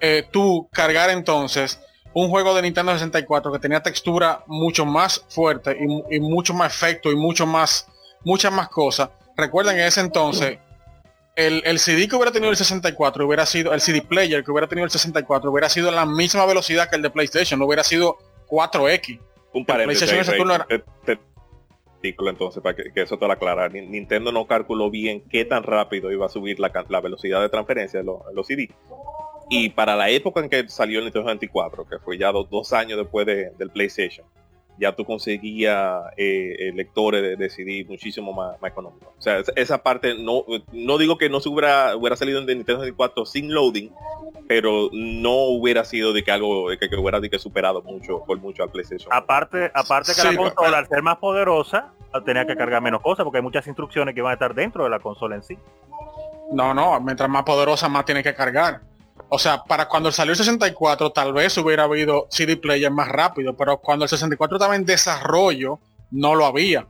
eh, 0.00 0.26
tú 0.30 0.68
cargar 0.72 1.10
entonces 1.10 1.80
un 2.14 2.28
juego 2.28 2.54
de 2.54 2.62
Nintendo 2.62 2.92
64 2.92 3.52
que 3.52 3.58
tenía 3.58 3.82
textura 3.82 4.42
mucho 4.46 4.84
más 4.84 5.24
fuerte 5.28 5.76
y, 6.10 6.20
mucho 6.20 6.54
más 6.54 6.74
efecto 6.74 7.10
y 7.10 7.16
mucho 7.16 7.46
más, 7.46 7.88
muchas 8.24 8.52
más 8.52 8.68
cosas. 8.68 9.10
Recuerden 9.36 9.78
en 9.78 9.86
ese 9.86 10.00
entonces, 10.00 10.58
el, 11.36 11.62
el, 11.64 11.78
CD 11.78 12.08
que 12.08 12.16
hubiera 12.16 12.32
tenido 12.32 12.50
el 12.50 12.56
64 12.56 13.26
hubiera 13.26 13.46
sido, 13.46 13.72
el 13.72 13.80
CD 13.80 14.02
player 14.02 14.44
que 14.44 14.50
hubiera 14.50 14.68
tenido 14.68 14.84
el 14.84 14.90
64 14.90 15.50
hubiera 15.50 15.68
sido 15.68 15.90
la 15.90 16.06
misma 16.06 16.44
velocidad 16.46 16.90
que 16.90 16.96
el 16.96 17.02
de 17.02 17.10
PlayStation, 17.10 17.58
no 17.58 17.66
hubiera 17.66 17.84
sido 17.84 18.18
4X. 18.48 19.20
Un 19.54 19.64
paréntesis. 19.66 20.10
entonces 22.02 22.62
para 22.62 22.74
que, 22.74 22.90
eso 22.94 23.18
te 23.18 23.26
lo 23.26 23.32
aclara. 23.32 23.68
Nintendo 23.68 24.32
no 24.32 24.46
calculó 24.46 24.90
bien 24.90 25.22
qué 25.28 25.44
tan 25.44 25.62
rápido 25.62 26.10
iba 26.10 26.26
a 26.26 26.28
subir 26.28 26.58
la, 26.58 26.72
la 26.88 27.00
velocidad 27.00 27.40
de 27.40 27.48
transferencia 27.48 28.00
de 28.00 28.06
los, 28.06 28.20
los 28.32 28.46
CD 28.46 28.68
y 29.54 29.68
para 29.68 29.96
la 29.96 30.08
época 30.08 30.40
en 30.40 30.48
que 30.48 30.66
salió 30.68 30.98
el 30.98 31.04
Nintendo 31.04 31.28
64, 31.28 31.86
que 31.86 31.98
fue 31.98 32.16
ya 32.16 32.32
dos, 32.32 32.72
años 32.72 32.98
después 32.98 33.26
del 33.26 33.70
PlayStation, 33.70 34.26
ya 34.82 34.96
tú 34.96 35.04
conseguías 35.04 36.02
eh, 36.16 36.56
eh, 36.58 36.72
lectores 36.74 37.38
de, 37.38 37.50
CD 37.50 37.86
muchísimo 37.88 38.32
más, 38.32 38.56
económicos. 38.64 39.08
O 39.16 39.22
sea, 39.22 39.40
esa 39.54 39.80
parte 39.82 40.16
no, 40.18 40.44
no 40.72 40.98
digo 40.98 41.18
que 41.18 41.30
no 41.30 41.38
se 41.38 41.48
hubiera, 41.48 41.94
hubiera 41.94 42.16
salido 42.16 42.40
en 42.40 42.46
Nintendo 42.46 42.80
64 42.80 43.24
sin 43.24 43.54
loading, 43.54 43.92
pero 44.48 44.88
no 44.92 45.34
hubiera 45.44 45.84
sido 45.84 46.12
de 46.12 46.24
que 46.24 46.32
algo 46.32 46.66
que, 46.68 46.90
que 46.90 46.96
hubiera 46.96 47.20
de 47.20 47.30
que 47.30 47.38
superado 47.38 47.80
mucho 47.82 48.24
por 48.26 48.38
mucho 48.40 48.64
al 48.64 48.70
PlayStation. 48.70 49.08
Aparte, 49.12 49.70
aparte 49.72 50.12
que 50.16 50.24
la 50.24 50.36
consola 50.36 50.78
al 50.78 50.88
ser 50.88 51.02
más 51.02 51.18
poderosa 51.18 51.92
tenía 52.24 52.44
que 52.44 52.56
cargar 52.56 52.82
menos 52.82 53.02
cosas 53.02 53.22
porque 53.22 53.38
hay 53.38 53.42
muchas 53.42 53.64
instrucciones 53.68 54.16
que 54.16 54.20
van 54.20 54.32
a 54.32 54.34
estar 54.34 54.52
dentro 54.52 54.82
de 54.82 54.90
la 54.90 54.98
consola 54.98 55.36
en 55.36 55.44
sí. 55.44 55.56
No, 56.52 56.74
no, 56.74 57.00
mientras 57.00 57.30
más 57.30 57.44
poderosa 57.44 57.88
más 57.88 58.04
tiene 58.04 58.24
que 58.24 58.34
cargar. 58.34 58.80
O 59.28 59.38
sea, 59.38 59.64
para 59.64 59.88
cuando 59.88 60.12
salió 60.12 60.32
el 60.32 60.36
64 60.36 61.10
tal 61.10 61.32
vez 61.32 61.56
hubiera 61.56 61.84
habido 61.84 62.26
CD 62.30 62.56
player 62.56 62.90
más 62.90 63.08
rápido, 63.08 63.56
pero 63.56 63.78
cuando 63.78 64.04
el 64.04 64.08
64 64.08 64.56
estaba 64.56 64.76
en 64.76 64.84
desarrollo 64.84 65.78
no 66.10 66.34
lo 66.34 66.44
había. 66.44 66.86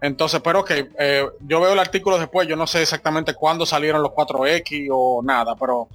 Entonces, 0.00 0.40
pero 0.42 0.64
que 0.64 0.88
eh, 0.98 1.26
yo 1.40 1.60
veo 1.60 1.72
el 1.72 1.78
artículo 1.78 2.18
después, 2.18 2.48
yo 2.48 2.56
no 2.56 2.66
sé 2.66 2.82
exactamente 2.82 3.34
cuándo 3.34 3.66
salieron 3.66 4.02
los 4.02 4.12
4X 4.12 4.88
o 4.90 5.20
nada, 5.22 5.54
pero 5.56 5.88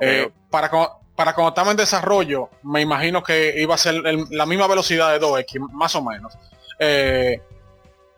eh, 0.00 0.30
para, 0.50 0.70
para 1.14 1.34
cuando 1.34 1.50
estaba 1.50 1.70
en 1.70 1.76
desarrollo, 1.76 2.48
me 2.62 2.80
imagino 2.80 3.22
que 3.22 3.54
iba 3.60 3.74
a 3.74 3.78
ser 3.78 4.02
la 4.30 4.46
misma 4.46 4.66
velocidad 4.66 5.12
de 5.12 5.20
2X, 5.20 5.60
más 5.70 5.94
o 5.94 6.02
menos. 6.02 6.32
Eh, 6.78 7.40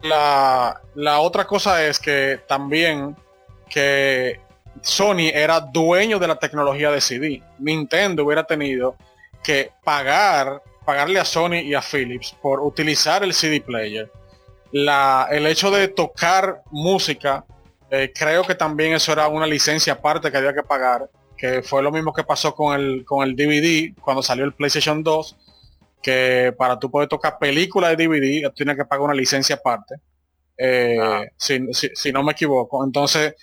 la, 0.01 0.81
la 0.95 1.21
otra 1.21 1.47
cosa 1.47 1.85
es 1.85 1.99
que 1.99 2.41
también 2.47 3.17
que 3.69 4.41
Sony 4.83 5.31
era 5.33 5.61
dueño 5.61 6.18
de 6.18 6.29
la 6.29 6.37
tecnología 6.37 6.91
de 6.91 7.01
CD. 7.01 7.43
Nintendo 7.59 8.25
hubiera 8.25 8.45
tenido 8.45 8.97
que 9.43 9.72
pagar, 9.83 10.62
pagarle 10.85 11.20
a 11.20 11.25
Sony 11.25 11.61
y 11.62 11.75
a 11.75 11.83
Philips 11.83 12.35
por 12.41 12.61
utilizar 12.61 13.22
el 13.22 13.35
CD 13.35 13.61
player. 13.61 14.11
La, 14.72 15.29
el 15.31 15.47
hecho 15.47 15.70
de 15.70 15.89
tocar 15.89 16.62
música, 16.70 17.45
eh, 17.91 18.12
creo 18.14 18.43
que 18.43 18.55
también 18.55 18.93
eso 18.93 19.12
era 19.12 19.29
una 19.29 19.47
licencia 19.47 19.93
aparte 19.93 20.31
que 20.31 20.37
había 20.37 20.55
que 20.55 20.62
pagar, 20.62 21.09
que 21.37 21.62
fue 21.62 21.83
lo 21.83 21.93
mismo 21.93 22.12
que 22.12 22.25
pasó 22.25 22.55
con 22.55 22.79
el, 22.79 23.05
con 23.05 23.27
el 23.27 23.37
DVD 23.37 23.95
cuando 24.01 24.22
salió 24.22 24.45
el 24.45 24.55
PlayStation 24.55 25.03
2, 25.03 25.37
que 26.03 26.55
para 26.59 26.79
tú 26.79 26.91
poder 26.91 27.09
tocar 27.09 27.39
películas 27.39 27.97
de 27.97 28.07
DVD, 28.07 28.53
tienes 28.53 28.77
que 28.77 28.85
pagar 28.85 29.05
una 29.05 29.14
licencia 29.14 29.57
aparte. 29.57 29.97
Eh, 30.57 30.99
ah. 31.01 31.25
si, 31.37 32.12
no 32.12 32.22
me 32.22 32.33
equivoco. 32.33 32.85
Entonces, 32.85 33.35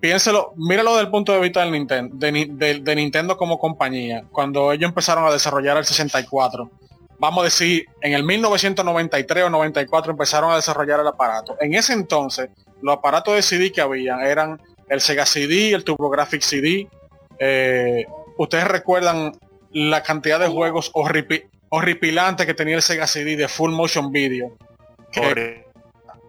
piénselo, 0.00 0.52
míralo 0.56 0.92
desde 0.92 1.04
el 1.04 1.10
punto 1.10 1.32
de 1.32 1.40
vista 1.40 1.60
del 1.60 1.72
Nintendo, 1.72 2.14
de, 2.16 2.94
Nintendo 2.96 3.36
como 3.36 3.58
compañía, 3.58 4.24
cuando 4.30 4.72
ellos 4.72 4.88
empezaron 4.88 5.26
a 5.26 5.32
desarrollar 5.32 5.76
el 5.76 5.84
64. 5.84 6.70
Vamos 7.18 7.40
a 7.40 7.44
decir, 7.44 7.86
en 8.00 8.12
el 8.12 8.22
1993 8.22 9.44
o 9.44 9.50
94 9.50 10.12
empezaron 10.12 10.52
a 10.52 10.56
desarrollar 10.56 11.00
el 11.00 11.06
aparato. 11.08 11.56
En 11.60 11.74
ese 11.74 11.92
entonces, 11.92 12.50
los 12.80 12.96
aparatos 12.96 13.34
de 13.34 13.42
CD 13.42 13.72
que 13.72 13.80
había 13.80 14.20
eran 14.22 14.60
el 14.88 15.00
Sega 15.00 15.26
CD, 15.26 15.72
el 15.72 15.82
TurboGrafx 15.84 16.44
CD. 16.44 16.88
Eh, 17.40 18.06
Ustedes 18.38 18.68
recuerdan 18.68 19.32
la 19.72 20.04
cantidad 20.04 20.38
de 20.38 20.46
juegos 20.46 20.92
horripilantes 21.70 22.46
que 22.46 22.54
tenía 22.54 22.76
el 22.76 22.82
Sega 22.82 23.08
CD 23.08 23.36
de 23.36 23.48
Full 23.48 23.72
Motion 23.72 24.12
Video. 24.12 24.56
Que 25.10 25.66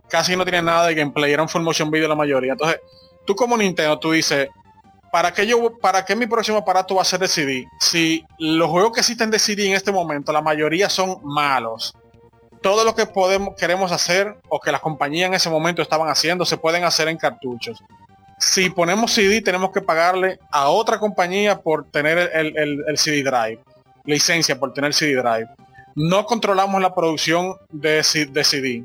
casi 0.09 0.36
no 0.36 0.43
tiene 0.43 0.63
nada 0.63 0.88
de 0.88 0.95
gameplay, 0.95 1.32
eran 1.32 1.47
Full 1.47 1.61
Motion 1.61 1.91
Video 1.91 2.07
la 2.07 2.15
mayoría. 2.15 2.53
Entonces, 2.53 2.82
tú 3.26 3.36
como 3.36 3.57
Nintendo, 3.57 3.99
tú 3.99 4.11
dices, 4.11 4.49
¿para 5.11 5.34
qué, 5.34 5.45
yo, 5.45 5.78
¿para 5.78 6.05
qué 6.05 6.15
mi 6.15 6.28
próximo 6.28 6.57
aparato 6.57 6.95
va 6.95 7.01
a 7.01 7.05
ser 7.05 7.20
de 7.20 7.28
CD? 7.28 7.67
Si 7.80 8.26
los 8.38 8.70
juegos 8.70 8.93
que 8.93 8.99
existen 9.01 9.32
de 9.32 9.39
CD 9.39 9.67
en 9.67 9.74
este 9.74 9.91
momento, 9.91 10.32
la 10.32 10.41
mayoría 10.41 10.89
son 10.89 11.20
malos. 11.24 11.93
Todo 12.61 12.84
lo 12.84 12.93
que 12.93 13.05
podemos, 13.05 13.55
queremos 13.55 13.91
hacer 13.91 14.38
o 14.49 14.59
que 14.59 14.72
las 14.72 14.82
compañías 14.82 15.28
en 15.28 15.34
ese 15.34 15.49
momento 15.49 15.82
estaban 15.82 16.09
haciendo 16.09 16.45
se 16.45 16.57
pueden 16.57 16.84
hacer 16.84 17.07
en 17.07 17.17
cartuchos. 17.17 17.82
Si 18.38 18.70
ponemos 18.70 19.11
CD 19.11 19.41
tenemos 19.41 19.72
que 19.72 19.82
pagarle 19.82 20.39
a 20.51 20.70
otra 20.70 20.99
compañía 20.99 21.59
por 21.59 21.89
tener 21.89 22.32
el, 22.34 22.97
CD 22.97 23.24
drive, 23.24 23.59
licencia 24.05 24.59
por 24.59 24.74
tener 24.74 24.93
CD 24.93 25.15
drive. 25.15 25.47
No 25.95 26.26
controlamos 26.26 26.82
la 26.82 26.93
producción 26.93 27.55
de, 27.70 28.03
CD. 28.03 28.84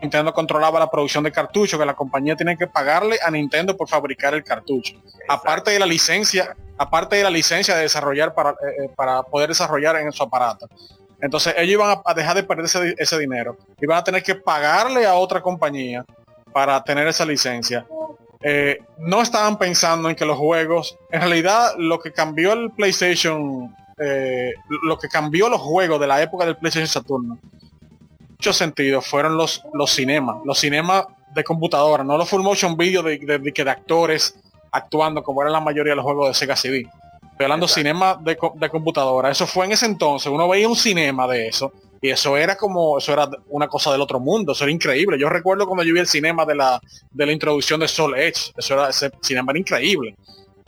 Nintendo 0.00 0.32
controlaba 0.32 0.78
la 0.78 0.90
producción 0.90 1.24
de 1.24 1.32
cartuchos, 1.32 1.78
que 1.78 1.84
la 1.84 1.94
compañía 1.94 2.34
tiene 2.34 2.56
que 2.56 2.66
pagarle 2.66 3.18
a 3.22 3.30
Nintendo 3.30 3.76
por 3.76 3.88
fabricar 3.88 4.34
el 4.34 4.42
cartucho. 4.42 4.94
Aparte 5.28 5.72
de 5.72 5.78
la 5.78 5.86
licencia, 5.86 6.56
aparte 6.78 7.16
de 7.16 7.24
la 7.24 7.30
licencia 7.30 7.76
de 7.76 7.82
desarrollar 7.82 8.32
para, 8.34 8.50
eh, 8.50 8.84
eh, 8.84 8.90
para 8.96 9.22
poder 9.22 9.48
desarrollar 9.48 9.96
en 9.96 10.10
su 10.12 10.22
aparato. 10.22 10.68
Entonces 11.20 11.54
ellos 11.58 11.74
iban 11.74 12.00
a, 12.02 12.14
dejar 12.14 12.34
de 12.34 12.44
perder 12.44 12.94
ese, 12.96 13.18
dinero. 13.18 13.58
Iban 13.78 13.98
a 13.98 14.04
tener 14.04 14.22
que 14.22 14.34
pagarle 14.34 15.06
a 15.06 15.14
otra 15.14 15.42
compañía 15.42 16.04
para 16.50 16.82
tener 16.82 17.06
esa 17.06 17.26
licencia. 17.26 17.86
Eh, 18.42 18.78
no 18.96 19.20
estaban 19.20 19.58
pensando 19.58 20.08
en 20.08 20.16
que 20.16 20.24
los 20.24 20.38
juegos, 20.38 20.96
en 21.10 21.20
realidad 21.20 21.74
lo 21.76 21.98
que 21.98 22.10
cambió 22.10 22.54
el 22.54 22.70
PlayStation, 22.70 23.76
lo 24.82 24.98
que 24.98 25.08
cambió 25.08 25.50
los 25.50 25.60
juegos 25.60 26.00
de 26.00 26.06
la 26.06 26.22
época 26.22 26.46
del 26.46 26.56
PlayStation 26.56 26.88
Saturno 26.88 27.38
muchos 28.40 28.56
sentidos 28.56 29.06
fueron 29.06 29.36
los, 29.36 29.62
los 29.74 29.90
cinemas, 29.90 30.36
los 30.46 30.58
cinemas 30.58 31.04
de 31.34 31.44
computadora, 31.44 32.02
no 32.02 32.16
los 32.16 32.26
full 32.26 32.40
motion 32.40 32.74
video 32.74 33.02
de, 33.02 33.18
de, 33.18 33.38
de, 33.38 33.70
actores 33.70 34.34
actuando 34.72 35.22
como 35.22 35.42
era 35.42 35.50
la 35.50 35.60
mayoría 35.60 35.92
de 35.92 35.96
los 35.96 36.04
juegos 36.06 36.28
de 36.28 36.32
Sega 36.32 36.56
CD. 36.56 36.88
Estoy 37.32 37.44
hablando 37.44 37.68
cinema 37.68 38.18
de, 38.18 38.38
de, 38.54 38.70
computadora. 38.70 39.30
Eso 39.30 39.46
fue 39.46 39.66
en 39.66 39.72
ese 39.72 39.84
entonces. 39.84 40.32
Uno 40.32 40.48
veía 40.48 40.66
un 40.66 40.74
cinema 40.74 41.28
de 41.28 41.48
eso. 41.48 41.70
Y 42.00 42.08
eso 42.08 42.34
era 42.38 42.56
como, 42.56 42.96
eso 42.96 43.12
era 43.12 43.28
una 43.48 43.68
cosa 43.68 43.92
del 43.92 44.00
otro 44.00 44.18
mundo. 44.18 44.52
Eso 44.52 44.64
era 44.64 44.72
increíble. 44.72 45.18
Yo 45.18 45.28
recuerdo 45.28 45.66
cuando 45.66 45.84
yo 45.84 45.92
vi 45.92 46.00
el 46.00 46.06
cinema 46.06 46.46
de 46.46 46.54
la, 46.54 46.80
de 47.10 47.26
la 47.26 47.32
introducción 47.32 47.78
de 47.80 47.88
Soul 47.88 48.18
Edge. 48.18 48.52
Eso 48.56 48.72
era, 48.72 48.88
ese 48.88 49.10
cinema 49.20 49.52
era 49.52 49.58
increíble. 49.58 50.16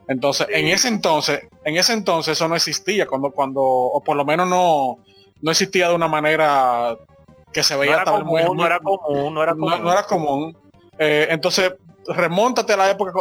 Entonces, 0.08 0.46
en 0.50 0.68
ese 0.68 0.88
entonces, 0.88 1.40
en 1.64 1.76
ese 1.76 1.94
entonces 1.94 2.32
eso 2.32 2.48
no 2.48 2.54
existía. 2.54 3.06
Cuando, 3.06 3.30
cuando, 3.30 3.62
o 3.62 4.02
por 4.04 4.14
lo 4.14 4.26
menos 4.26 4.46
no, 4.46 4.98
no 5.40 5.50
existía 5.50 5.88
de 5.88 5.94
una 5.94 6.08
manera 6.08 6.98
que 7.52 7.62
se 7.62 7.76
veía 7.76 8.04
no 8.04 8.24
muy, 8.24 8.42
no 8.42 8.66
era 8.66 8.78
común, 8.80 9.34
no 9.34 9.42
era 9.42 9.52
común. 9.52 9.82
No, 9.82 9.92
era 9.92 10.02
común. 10.04 10.56
Eh, 10.98 11.26
entonces, 11.30 11.74
remóntate 12.06 12.72
a 12.72 12.76
la 12.76 12.90
época 12.90 13.12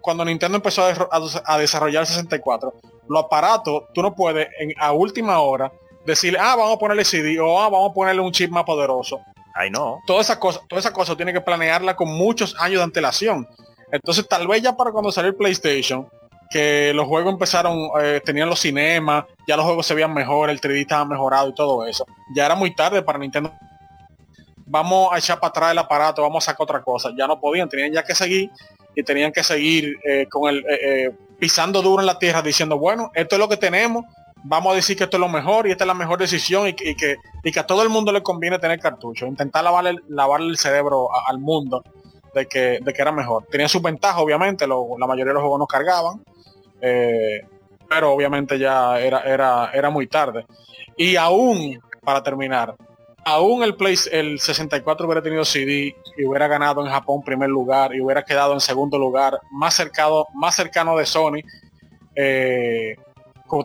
cuando 0.00 0.24
Nintendo 0.24 0.56
empezó 0.56 0.84
a, 0.84 1.58
desarrollar 1.58 2.02
el 2.02 2.06
64. 2.06 2.74
Los 3.08 3.24
aparatos, 3.24 3.84
tú 3.92 4.02
no 4.02 4.14
puedes 4.14 4.48
en, 4.58 4.72
a 4.78 4.92
última 4.92 5.38
hora 5.40 5.72
decirle, 6.04 6.38
ah, 6.40 6.54
vamos 6.56 6.76
a 6.76 6.78
ponerle 6.78 7.04
CD 7.04 7.38
o 7.40 7.60
ah, 7.60 7.68
vamos 7.68 7.90
a 7.90 7.94
ponerle 7.94 8.22
un 8.22 8.32
chip 8.32 8.50
más 8.50 8.64
poderoso. 8.64 9.20
Ay, 9.54 9.70
no. 9.70 10.00
Toda 10.06 10.20
esa 10.20 10.38
cosa, 10.38 10.60
toda 10.68 10.80
esa 10.80 10.92
cosa 10.92 11.16
tiene 11.16 11.32
que 11.32 11.40
planearla 11.40 11.96
con 11.96 12.08
muchos 12.08 12.54
años 12.60 12.78
de 12.78 12.84
antelación. 12.84 13.48
Entonces, 13.90 14.28
tal 14.28 14.46
vez 14.46 14.62
ya 14.62 14.76
para 14.76 14.92
cuando 14.92 15.10
salió 15.10 15.30
el 15.30 15.36
PlayStation, 15.36 16.08
que 16.50 16.92
los 16.94 17.06
juegos 17.06 17.32
empezaron, 17.32 17.88
eh, 18.00 18.20
tenían 18.24 18.48
los 18.48 18.60
cinemas, 18.60 19.24
ya 19.46 19.56
los 19.56 19.64
juegos 19.64 19.86
se 19.86 19.94
veían 19.94 20.14
mejor, 20.14 20.50
el 20.50 20.60
3D 20.60 20.82
estaba 20.82 21.04
mejorado 21.04 21.48
y 21.48 21.54
todo 21.54 21.86
eso. 21.86 22.06
Ya 22.34 22.46
era 22.46 22.54
muy 22.54 22.74
tarde 22.74 23.02
para 23.02 23.18
Nintendo. 23.18 23.52
Vamos 24.66 25.10
a 25.12 25.18
echar 25.18 25.38
para 25.38 25.50
atrás 25.50 25.72
el 25.72 25.78
aparato, 25.78 26.22
vamos 26.22 26.44
a 26.44 26.50
sacar 26.50 26.64
otra 26.64 26.82
cosa. 26.82 27.10
Ya 27.16 27.26
no 27.26 27.40
podían, 27.40 27.68
tenían 27.68 27.92
ya 27.92 28.02
que 28.02 28.14
seguir 28.14 28.50
y 28.94 29.02
tenían 29.02 29.32
que 29.32 29.44
seguir 29.44 29.96
eh, 30.04 30.26
con 30.28 30.52
el 30.52 30.64
eh, 30.68 31.10
pisando 31.38 31.82
duro 31.82 32.02
en 32.02 32.06
la 32.06 32.18
tierra 32.18 32.42
diciendo, 32.42 32.78
bueno, 32.78 33.10
esto 33.14 33.36
es 33.36 33.38
lo 33.38 33.48
que 33.48 33.56
tenemos, 33.56 34.04
vamos 34.42 34.72
a 34.72 34.76
decir 34.76 34.96
que 34.96 35.04
esto 35.04 35.16
es 35.16 35.20
lo 35.20 35.28
mejor 35.28 35.66
y 35.66 35.70
esta 35.70 35.84
es 35.84 35.88
la 35.88 35.94
mejor 35.94 36.18
decisión 36.18 36.68
y, 36.68 36.74
que, 36.74 37.16
y 37.42 37.52
que 37.52 37.60
a 37.60 37.66
todo 37.66 37.82
el 37.82 37.88
mundo 37.88 38.12
le 38.12 38.22
conviene 38.22 38.58
tener 38.58 38.80
cartucho. 38.80 39.26
Intentar 39.26 39.64
lavarle, 39.64 39.96
lavarle 40.08 40.48
el 40.48 40.58
cerebro 40.58 41.08
al 41.26 41.38
mundo 41.38 41.82
de 42.34 42.46
que, 42.46 42.78
de 42.80 42.92
que 42.92 43.02
era 43.02 43.12
mejor. 43.12 43.44
Tenía 43.50 43.68
sus 43.68 43.82
ventajas, 43.82 44.20
obviamente, 44.20 44.66
la 44.66 45.06
mayoría 45.06 45.30
de 45.30 45.34
los 45.34 45.42
juegos 45.42 45.58
no 45.58 45.66
cargaban, 45.66 46.22
eh, 46.80 47.46
pero 47.88 48.12
obviamente 48.12 48.58
ya 48.58 49.00
era, 49.00 49.20
era, 49.20 49.70
era 49.72 49.90
muy 49.90 50.06
tarde. 50.06 50.46
Y 50.96 51.16
aún, 51.16 51.80
para 52.02 52.22
terminar, 52.22 52.74
aún 53.26 53.64
el, 53.64 53.74
Play, 53.74 53.96
el 54.12 54.38
64 54.38 55.04
hubiera 55.04 55.20
tenido 55.20 55.44
CD 55.44 55.96
y 56.16 56.24
hubiera 56.24 56.46
ganado 56.46 56.86
en 56.86 56.92
Japón 56.92 57.24
primer 57.24 57.48
lugar 57.48 57.92
y 57.92 58.00
hubiera 58.00 58.24
quedado 58.24 58.54
en 58.54 58.60
segundo 58.60 58.98
lugar, 58.98 59.40
más 59.50 59.74
cercano, 59.74 60.26
más 60.32 60.54
cercano 60.54 60.96
de 60.96 61.04
Sony, 61.06 61.40
eh, 62.14 62.94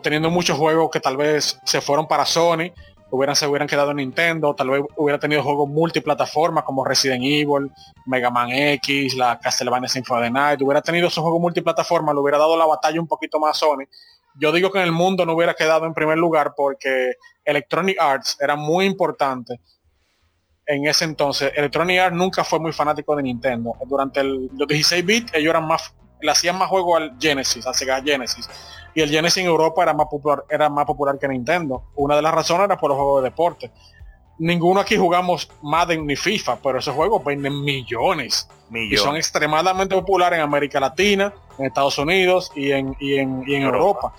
teniendo 0.01 0.31
muchos 0.31 0.57
juegos 0.57 0.89
que 0.89 0.99
tal 0.99 1.15
vez 1.15 1.59
se 1.63 1.79
fueron 1.79 2.07
para 2.07 2.25
Sony, 2.25 2.73
hubieran, 3.11 3.35
se 3.35 3.45
hubieran 3.45 3.67
quedado 3.67 3.91
en 3.91 3.97
Nintendo, 3.97 4.55
tal 4.55 4.71
vez 4.71 4.81
hubiera 4.97 5.19
tenido 5.19 5.43
juegos 5.43 5.69
multiplataformas 5.69 6.63
como 6.63 6.83
Resident 6.83 7.23
Evil, 7.23 7.71
Mega 8.07 8.31
Man 8.31 8.49
X, 8.49 9.13
la 9.13 9.37
Castlevania 9.37 9.87
Symphony 9.87 10.21
of 10.21 10.23
the 10.23 10.31
Night, 10.31 10.61
hubiera 10.63 10.81
tenido 10.81 11.07
esos 11.07 11.21
juegos 11.21 11.39
multiplataformas, 11.39 12.15
le 12.15 12.21
hubiera 12.21 12.39
dado 12.39 12.57
la 12.57 12.65
batalla 12.65 12.99
un 12.99 13.07
poquito 13.07 13.39
más 13.39 13.57
a 13.57 13.59
Sony. 13.59 13.85
Yo 14.39 14.51
digo 14.51 14.71
que 14.71 14.79
en 14.79 14.85
el 14.85 14.91
mundo 14.91 15.25
no 15.25 15.33
hubiera 15.33 15.53
quedado 15.53 15.85
en 15.85 15.93
primer 15.93 16.17
lugar 16.17 16.53
porque 16.55 17.13
Electronic 17.43 17.99
Arts 17.99 18.37
era 18.39 18.55
muy 18.55 18.85
importante 18.85 19.59
en 20.65 20.87
ese 20.87 21.05
entonces. 21.05 21.51
Electronic 21.55 21.99
Arts 21.99 22.15
nunca 22.15 22.43
fue 22.43 22.59
muy 22.59 22.71
fanático 22.71 23.15
de 23.15 23.23
Nintendo. 23.23 23.73
Durante 23.85 24.23
los 24.23 24.67
16 24.67 25.05
bits 25.05 25.33
ellos 25.33 25.51
eran 25.51 25.67
más, 25.67 25.93
le 26.21 26.31
hacían 26.31 26.57
más 26.57 26.69
juego 26.69 26.95
al 26.95 27.15
Genesis, 27.19 27.65
al 27.65 27.75
Sega 27.75 28.01
Genesis 28.01 28.47
y 28.93 29.01
el 29.01 29.09
Genesis 29.09 29.37
en 29.37 29.45
Europa 29.45 29.83
era 29.83 29.93
más 29.93 30.07
popular, 30.07 30.43
era 30.49 30.69
más 30.69 30.85
popular 30.85 31.17
que 31.17 31.27
Nintendo. 31.27 31.91
Una 31.95 32.15
de 32.15 32.21
las 32.21 32.33
razones 32.33 32.65
era 32.65 32.77
por 32.77 32.89
los 32.89 32.97
juegos 32.97 33.23
de 33.23 33.29
deporte. 33.29 33.71
Ninguno 34.41 34.79
aquí 34.79 34.97
jugamos 34.97 35.47
Madden 35.61 36.07
ni 36.07 36.15
FIFA, 36.15 36.57
pero 36.63 36.79
esos 36.79 36.95
juegos 36.95 37.23
venden 37.23 37.63
millones. 37.63 38.49
Y 38.73 38.97
son 38.97 39.15
extremadamente 39.15 39.93
populares 39.93 40.37
en 40.37 40.43
América 40.43 40.79
Latina, 40.79 41.31
en 41.59 41.67
Estados 41.67 41.99
Unidos 41.99 42.51
y 42.55 42.71
en, 42.71 42.97
en, 42.99 43.61
Europa. 43.61 44.15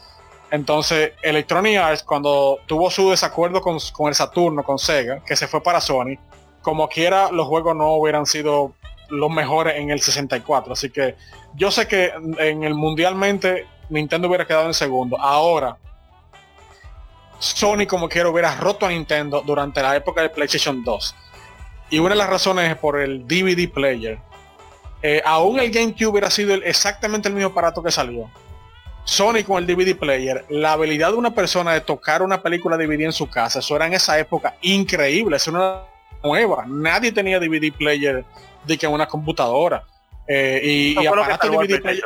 Entonces, 0.52 1.14
Electronic 1.22 1.76
Arts, 1.76 2.04
cuando 2.04 2.60
tuvo 2.66 2.88
su 2.88 3.10
desacuerdo 3.10 3.60
con, 3.60 3.78
con, 3.92 4.10
el 4.10 4.14
Saturno, 4.14 4.62
con 4.62 4.78
Sega, 4.78 5.24
que 5.24 5.34
se 5.34 5.48
fue 5.48 5.60
para 5.60 5.80
Sony, 5.80 6.16
como 6.60 6.88
quiera, 6.88 7.32
los 7.32 7.48
juegos 7.48 7.74
no 7.74 7.96
hubieran 7.96 8.24
sido 8.24 8.74
los 9.08 9.28
mejores 9.28 9.74
en 9.74 9.90
el 9.90 10.00
64. 10.00 10.74
Así 10.74 10.90
que 10.90 11.16
yo 11.54 11.72
sé 11.72 11.88
que 11.88 12.12
en 12.38 12.62
el 12.62 12.74
mundialmente 12.74 13.66
Nintendo 13.90 14.28
hubiera 14.28 14.46
quedado 14.46 14.66
en 14.66 14.74
segundo. 14.74 15.18
Ahora, 15.20 15.78
Sony 17.42 17.86
como 17.88 18.08
quiera 18.08 18.28
hubiera 18.28 18.54
roto 18.54 18.86
a 18.86 18.90
Nintendo 18.90 19.42
durante 19.44 19.82
la 19.82 19.96
época 19.96 20.22
de 20.22 20.30
PlayStation 20.30 20.84
2. 20.84 21.14
Y 21.90 21.98
una 21.98 22.10
de 22.10 22.16
las 22.16 22.30
razones 22.30 22.70
es 22.70 22.76
por 22.76 23.00
el 23.00 23.26
DVD 23.26 23.68
player. 23.68 24.20
Eh, 25.02 25.20
aún 25.24 25.58
el 25.58 25.72
GameCube 25.72 26.06
hubiera 26.06 26.30
sido 26.30 26.54
exactamente 26.54 27.28
el 27.28 27.34
mismo 27.34 27.50
aparato 27.50 27.82
que 27.82 27.90
salió. 27.90 28.30
Sony 29.02 29.42
con 29.44 29.58
el 29.58 29.66
DVD 29.66 29.96
player, 29.96 30.44
la 30.50 30.74
habilidad 30.74 31.10
de 31.10 31.16
una 31.16 31.34
persona 31.34 31.72
de 31.72 31.80
tocar 31.80 32.22
una 32.22 32.40
película 32.40 32.76
DVD 32.76 33.00
en 33.00 33.12
su 33.12 33.28
casa, 33.28 33.58
eso 33.58 33.74
era 33.74 33.88
en 33.88 33.94
esa 33.94 34.16
época 34.20 34.54
increíble, 34.60 35.36
es 35.36 35.48
una 35.48 35.80
nueva. 36.22 36.64
Nadie 36.68 37.10
tenía 37.10 37.40
DVD 37.40 37.72
player 37.76 38.24
de 38.64 38.78
que 38.78 38.86
una 38.86 39.08
computadora. 39.08 39.82
Eh, 40.28 40.60
y, 40.62 41.06
aparato 41.06 41.48
DVD 41.48 41.82
player. 41.82 42.04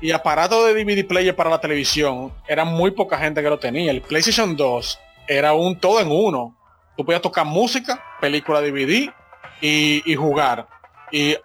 Y 0.00 0.10
aparato 0.10 0.64
de 0.64 0.74
DVD 0.74 1.06
player 1.06 1.34
para 1.34 1.50
la 1.50 1.60
televisión, 1.60 2.32
era 2.46 2.64
muy 2.64 2.90
poca 2.90 3.18
gente 3.18 3.42
que 3.42 3.48
lo 3.48 3.58
tenía. 3.58 3.90
El 3.90 4.02
PlayStation 4.02 4.56
2 4.56 4.98
era 5.26 5.54
un 5.54 5.78
todo 5.78 6.00
en 6.00 6.10
uno. 6.10 6.54
Tú 6.96 7.04
podías 7.04 7.22
tocar 7.22 7.46
música, 7.46 8.02
película 8.20 8.60
DVD 8.60 9.10
y, 9.60 10.14
jugar. 10.16 10.66
Y 11.10 11.36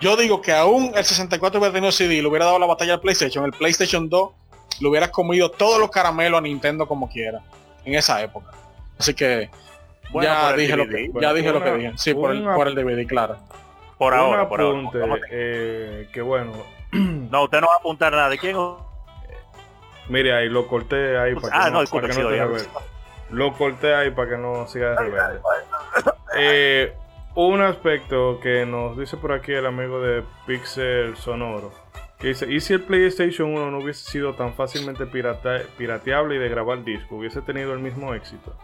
yo 0.00 0.16
digo 0.16 0.40
que 0.40 0.52
aún 0.52 0.92
el 0.94 1.04
64 1.04 1.58
hubiera 1.58 1.72
tenido 1.72 1.92
CD, 1.92 2.22
le 2.22 2.28
hubiera 2.28 2.46
dado 2.46 2.58
la 2.58 2.66
batalla 2.66 2.94
al 2.94 3.00
PlayStation, 3.00 3.44
el 3.44 3.52
PlayStation 3.52 4.08
2 4.08 4.30
le 4.80 4.88
hubiera 4.88 5.10
comido 5.10 5.50
todos 5.50 5.80
los 5.80 5.90
caramelos 5.90 6.38
a 6.38 6.42
Nintendo 6.42 6.86
como 6.86 7.08
quiera 7.08 7.40
en 7.84 7.94
esa 7.94 8.22
época. 8.22 8.50
Así 8.98 9.14
que 9.14 9.50
ya, 10.22 10.52
dije 10.52 10.76
lo 10.76 10.88
que, 10.88 11.10
ya 11.20 11.32
dije 11.32 11.50
lo 11.50 11.62
que 11.62 11.72
dije. 11.72 11.92
Sí, 11.96 12.14
por 12.14 12.32
el, 12.32 12.44
por 12.44 12.68
el 12.68 12.74
DVD, 12.74 13.06
claro. 13.06 13.38
Por 13.98 14.14
ahora, 14.14 14.48
por 14.48 14.60
ahora. 14.60 14.90
Eh, 15.30 16.08
que 16.12 16.20
bueno, 16.20 16.52
no, 17.30 17.44
usted 17.44 17.60
no 17.60 17.66
va 17.66 17.74
a 17.74 17.78
apuntar 17.78 18.12
nada. 18.12 18.28
¿De 18.28 18.38
quién? 18.38 18.56
Mire 20.08 20.34
ahí, 20.34 20.48
lo 20.48 20.68
corté 20.68 21.18
ahí 21.18 21.34
para 21.34 21.48
que 21.48 21.58
ah, 21.58 21.70
no, 21.70 21.82
Lo 23.30 23.52
corté 23.54 23.94
ahí 23.94 24.10
para 24.10 24.30
que 24.30 24.36
no 24.36 24.66
siga 24.68 24.90
de 24.90 24.96
rebelde. 24.96 25.40
Eh, 26.38 26.94
un 27.34 27.60
aspecto 27.60 28.40
que 28.40 28.64
nos 28.66 28.96
dice 28.96 29.16
por 29.16 29.32
aquí 29.32 29.52
el 29.52 29.66
amigo 29.66 30.00
de 30.00 30.22
Pixel 30.46 31.16
Sonoro. 31.16 31.72
Que 32.18 32.28
dice, 32.28 32.50
¿y 32.50 32.60
si 32.60 32.72
el 32.72 32.82
PlayStation 32.82 33.52
1 33.52 33.70
no 33.70 33.78
hubiese 33.78 34.10
sido 34.10 34.34
tan 34.34 34.54
fácilmente 34.54 35.06
pirateable 35.06 36.36
y 36.36 36.38
de 36.38 36.48
grabar 36.48 36.82
disco? 36.82 37.16
¿Hubiese 37.16 37.42
tenido 37.42 37.74
el 37.74 37.80
mismo 37.80 38.14
éxito? 38.14 38.56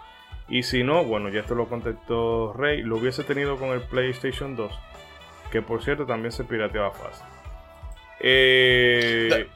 Y 0.48 0.62
si 0.62 0.84
no, 0.84 1.04
bueno, 1.04 1.28
ya 1.28 1.40
esto 1.40 1.54
lo 1.54 1.66
contestó 1.66 2.52
Rey, 2.52 2.82
lo 2.82 2.96
hubiese 2.96 3.24
tenido 3.24 3.56
con 3.56 3.70
el 3.70 3.82
PlayStation 3.82 4.56
2, 4.56 4.72
que 5.50 5.62
por 5.62 5.82
cierto 5.82 6.06
también 6.06 6.32
se 6.32 6.44
pirateaba 6.44 6.92
fácil. 6.92 7.26
Eh, 8.22 9.48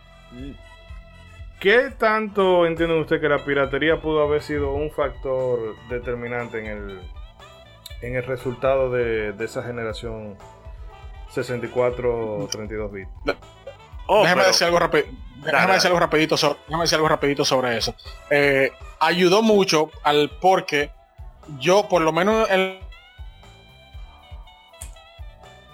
¿Qué 1.60 1.90
tanto 1.98 2.66
entiende 2.66 3.00
usted 3.00 3.20
que 3.20 3.28
la 3.28 3.44
piratería 3.44 4.00
pudo 4.00 4.22
haber 4.22 4.42
sido 4.42 4.72
un 4.72 4.90
factor 4.90 5.74
determinante 5.88 6.58
en 6.58 6.66
el, 6.66 7.00
en 8.02 8.16
el 8.16 8.24
resultado 8.24 8.90
de, 8.90 9.34
esa 9.40 9.62
generación 9.62 10.36
64-32 11.34 12.92
bits? 12.92 13.10
Oh, 14.06 14.22
déjame, 14.22 14.44
decir 14.44 14.66
algo 14.66 14.78
déjame, 14.78 15.72
decir 15.72 15.88
algo 15.88 16.00
rapidito 16.00 16.36
sobre, 16.36 16.58
déjame 16.66 16.84
decir 16.84 16.96
algo 16.96 17.08
rapidito 17.08 17.44
sobre 17.44 17.76
eso. 17.76 17.94
Eh, 18.30 18.70
ayudó 19.00 19.42
mucho 19.42 19.90
al 20.02 20.30
porque 20.40 20.90
yo, 21.58 21.88
por 21.88 22.02
lo 22.02 22.12
menos 22.12 22.50
en 22.50 22.78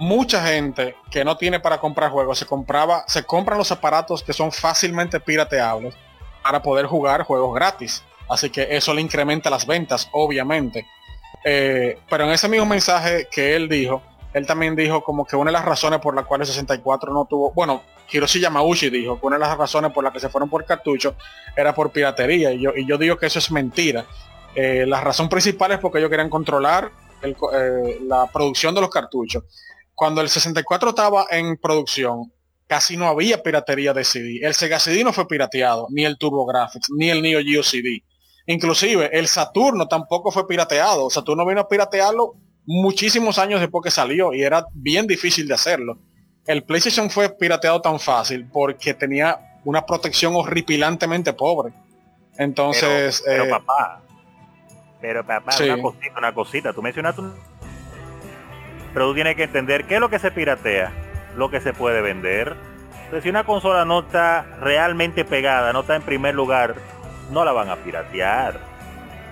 mucha 0.02 0.44
gente 0.44 0.96
que 1.12 1.24
no 1.24 1.36
tiene 1.36 1.60
para 1.60 1.78
comprar 1.78 2.10
juegos 2.10 2.36
se 2.36 2.44
compraba, 2.44 3.04
se 3.06 3.22
compran 3.22 3.56
los 3.56 3.70
aparatos 3.70 4.24
que 4.24 4.32
son 4.32 4.50
fácilmente 4.50 5.20
pirateables 5.20 5.94
para 6.42 6.60
poder 6.60 6.86
jugar 6.86 7.22
juegos 7.22 7.54
gratis. 7.54 8.02
Así 8.28 8.50
que 8.50 8.66
eso 8.70 8.92
le 8.94 9.00
incrementa 9.00 9.48
las 9.48 9.64
ventas, 9.64 10.08
obviamente. 10.12 10.86
Eh, 11.44 11.98
pero 12.10 12.24
en 12.24 12.30
ese 12.30 12.48
mismo 12.48 12.66
mensaje 12.66 13.28
que 13.30 13.54
él 13.54 13.68
dijo, 13.68 14.02
él 14.32 14.44
también 14.44 14.74
dijo 14.74 15.04
como 15.04 15.24
que 15.24 15.36
una 15.36 15.50
de 15.50 15.58
las 15.58 15.64
razones 15.64 16.00
por 16.00 16.16
las 16.16 16.26
cuales 16.26 16.48
64 16.48 17.12
no 17.12 17.24
tuvo, 17.26 17.52
bueno, 17.52 17.82
Hiroshi 18.10 18.40
Yamauchi 18.40 18.90
dijo 18.90 19.20
que 19.20 19.26
una 19.26 19.36
de 19.36 19.40
las 19.40 19.56
razones 19.56 19.92
por 19.92 20.02
las 20.02 20.12
que 20.12 20.18
se 20.18 20.28
fueron 20.28 20.50
por 20.50 20.64
cartucho 20.64 21.14
era 21.56 21.72
por 21.74 21.92
piratería. 21.92 22.50
Y 22.52 22.60
yo, 22.60 22.72
y 22.74 22.86
yo 22.86 22.98
digo 22.98 23.16
que 23.16 23.26
eso 23.26 23.38
es 23.38 23.52
mentira. 23.52 24.04
Eh, 24.56 24.84
la 24.84 25.00
razón 25.00 25.28
principal 25.28 25.70
es 25.70 25.78
porque 25.78 25.98
ellos 25.98 26.10
querían 26.10 26.28
controlar 26.28 26.90
eh, 27.22 27.98
la 28.04 28.26
producción 28.26 28.74
de 28.74 28.80
los 28.80 28.90
cartuchos 28.90 29.44
cuando 30.02 30.20
el 30.20 30.28
64 30.28 30.88
estaba 30.88 31.26
en 31.30 31.56
producción, 31.56 32.32
casi 32.66 32.96
no 32.96 33.06
había 33.06 33.40
piratería 33.40 33.94
de 33.94 34.02
CD. 34.02 34.40
El 34.42 34.52
Sega 34.52 34.80
CD 34.80 35.04
no 35.04 35.12
fue 35.12 35.28
pirateado, 35.28 35.86
ni 35.90 36.04
el 36.04 36.18
TurboGrafx, 36.18 36.90
ni 36.98 37.08
el 37.08 37.22
Neo 37.22 37.40
Geo 37.40 37.62
CD. 37.62 38.02
Inclusive 38.48 39.16
el 39.16 39.28
Saturno 39.28 39.86
tampoco 39.86 40.32
fue 40.32 40.48
pirateado. 40.48 41.08
Saturno 41.08 41.46
vino 41.46 41.60
a 41.60 41.68
piratearlo 41.68 42.34
muchísimos 42.66 43.38
años 43.38 43.60
después 43.60 43.84
que 43.84 43.92
salió 43.92 44.34
y 44.34 44.42
era 44.42 44.66
bien 44.74 45.06
difícil 45.06 45.46
de 45.46 45.54
hacerlo. 45.54 46.00
El 46.46 46.64
PlayStation 46.64 47.08
fue 47.08 47.28
pirateado 47.28 47.80
tan 47.80 48.00
fácil 48.00 48.48
porque 48.52 48.94
tenía 48.94 49.60
una 49.64 49.86
protección 49.86 50.34
horripilantemente 50.34 51.32
pobre. 51.32 51.74
Entonces... 52.38 53.22
Pero, 53.24 53.44
eh, 53.44 53.50
papá, 53.50 54.02
pero 55.00 55.24
papá, 55.24 55.52
una 55.62 55.80
cosita, 55.80 56.18
una 56.18 56.34
cosita. 56.34 56.72
Tú 56.72 56.82
mencionaste 56.82 57.20
un 57.20 57.51
pero 58.92 59.08
tú 59.08 59.14
tienes 59.14 59.36
que 59.36 59.44
entender 59.44 59.84
qué 59.84 59.94
es 59.94 60.00
lo 60.00 60.10
que 60.10 60.18
se 60.18 60.30
piratea, 60.30 60.92
lo 61.36 61.50
que 61.50 61.60
se 61.60 61.72
puede 61.72 62.00
vender. 62.00 62.56
Entonces, 63.04 63.22
si 63.24 63.28
una 63.28 63.44
consola 63.44 63.84
no 63.84 64.00
está 64.00 64.46
realmente 64.60 65.24
pegada, 65.24 65.72
no 65.72 65.80
está 65.80 65.96
en 65.96 66.02
primer 66.02 66.34
lugar, 66.34 66.74
no 67.30 67.44
la 67.44 67.52
van 67.52 67.68
a 67.70 67.76
piratear. 67.76 68.58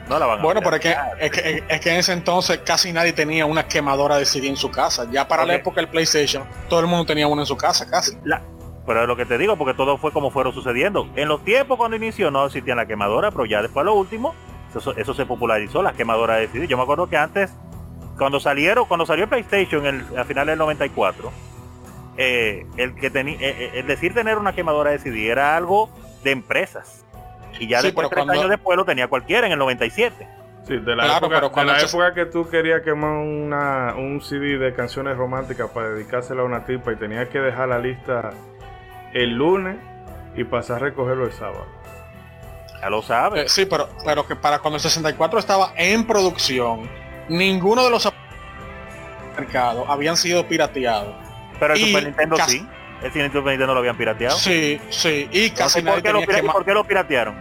No 0.09 0.19
la 0.19 0.27
van 0.27 0.41
a 0.41 0.43
Bueno, 0.43 0.61
pero 0.63 0.77
es 0.77 0.83
que, 0.83 0.97
es 1.21 1.31
que, 1.31 1.65
es, 1.69 1.81
que, 1.81 1.91
en 1.91 1.97
ese 1.97 2.13
entonces 2.13 2.59
casi 2.65 2.93
nadie 2.93 3.13
tenía 3.13 3.47
una 3.47 3.69
quemadora 3.69 4.17
de 4.17 4.25
CD 4.25 4.49
en 4.49 4.57
su 4.57 4.71
casa. 4.71 5.07
Ya 5.11 5.29
para 5.29 5.47
la 5.47 5.55
época 5.55 5.81
del 5.81 5.89
PlayStation, 5.89 6.45
todo 6.69 6.81
el 6.81 6.87
mundo 6.87 7.07
tenía 7.07 7.29
una 7.29 7.43
en 7.43 7.47
su 7.47 7.57
casa, 7.57 7.89
casi. 7.89 8.17
La, 8.25 8.43
pero 8.87 9.03
es 9.03 9.09
lo 9.09 9.17
que 9.17 9.25
te 9.25 9.39
digo, 9.39 9.57
porque 9.57 9.73
todo 9.75 9.99
fue 9.99 10.11
como 10.11 10.33
fueron 10.33 10.53
sucediendo. 10.53 11.09
En 11.15 11.29
los 11.29 11.45
tiempos 11.45 11.77
cuando 11.77 11.97
inició 11.97 12.33
no 12.33 12.47
existía 12.47 12.75
la 12.75 12.87
quemadora, 12.87 13.31
pero 13.31 13.45
ya 13.45 13.63
después 13.63 13.87
lo 13.87 13.95
último, 13.95 14.35
eso, 14.75 15.15
se 15.15 15.27
popularizó, 15.27 15.81
la 15.83 15.93
quemadora 15.93 16.37
de 16.37 16.49
CD. 16.49 16.67
Yo 16.67 16.77
me 16.77 16.83
acuerdo 16.83 17.09
que 17.09 17.17
antes, 17.17 17.53
cuando 18.21 18.39
salieron, 18.39 18.85
cuando 18.85 19.07
salió 19.07 19.25
el 19.25 19.31
PlayStation 19.31 19.87
el, 19.87 20.19
a 20.19 20.25
finales 20.25 20.53
del 20.53 20.59
94, 20.59 21.33
eh, 22.19 22.67
el 22.77 22.95
que 22.95 23.09
tenía, 23.09 23.37
eh, 23.37 23.41
eh, 23.41 23.71
el 23.77 23.87
decir 23.87 24.13
tener 24.13 24.37
una 24.37 24.53
quemadora 24.53 24.91
de 24.91 24.99
CD 24.99 25.29
era 25.29 25.57
algo 25.57 25.89
de 26.23 26.33
empresas. 26.33 27.07
Y 27.59 27.67
ya 27.67 27.81
después, 27.81 28.11
tres 28.11 28.29
años 28.29 28.51
después 28.51 28.77
lo 28.77 28.85
tenía 28.85 29.09
cualquiera 29.09 29.47
en 29.47 29.55
el 29.55 29.59
97. 29.59 30.29
Sí, 30.65 30.77
de 30.77 30.97
la, 30.97 31.17
época, 31.17 31.41
la 31.65 31.81
época 31.81 32.13
que 32.13 32.27
tú 32.27 32.47
querías 32.47 32.83
quemar 32.83 33.13
una, 33.13 33.95
un 33.97 34.21
CD 34.21 34.59
de 34.59 34.75
canciones 34.75 35.17
románticas 35.17 35.71
para 35.71 35.89
dedicársela 35.89 36.43
a 36.43 36.45
una 36.45 36.67
tipa 36.67 36.93
y 36.93 36.97
tenías 36.97 37.27
que 37.31 37.39
dejar 37.39 37.71
la 37.71 37.79
lista 37.79 38.33
el 39.15 39.31
lunes 39.31 39.79
y 40.37 40.45
pasar 40.45 40.77
a 40.77 40.79
recogerlo 40.81 41.25
el 41.25 41.33
sábado. 41.33 41.65
Ya 42.83 42.91
lo 42.91 43.01
sabes. 43.01 43.47
Eh, 43.47 43.49
sí, 43.49 43.65
pero, 43.65 43.89
pero 44.05 44.27
que 44.27 44.37
para 44.37 44.59
cuando 44.59 44.77
el 44.77 44.83
64 44.83 45.39
estaba 45.39 45.73
en 45.77 46.07
producción, 46.07 46.89
ninguno 47.31 47.85
de 47.85 47.91
los 47.91 48.13
mercados 49.39 49.87
habían 49.89 50.17
sido 50.17 50.47
pirateados. 50.47 51.15
Pero 51.59 51.75
el 51.75 51.81
Super 51.81 52.05
Nintendo 52.05 52.37
sí. 52.47 52.67
El 53.03 53.13
Super 53.13 53.53
Nintendo 53.53 53.73
lo 53.73 53.81
habían 53.81 53.97
pirateado. 53.97 54.37
Sí, 54.37 54.81
sí. 54.91 55.29
Y 55.31 55.51
casi 55.51 55.81
¿por, 55.81 56.03
qué 56.03 56.13
lo, 56.13 56.21
¿Por 56.53 56.65
qué 56.65 56.75
lo 56.75 56.85
piratearon? 56.85 57.35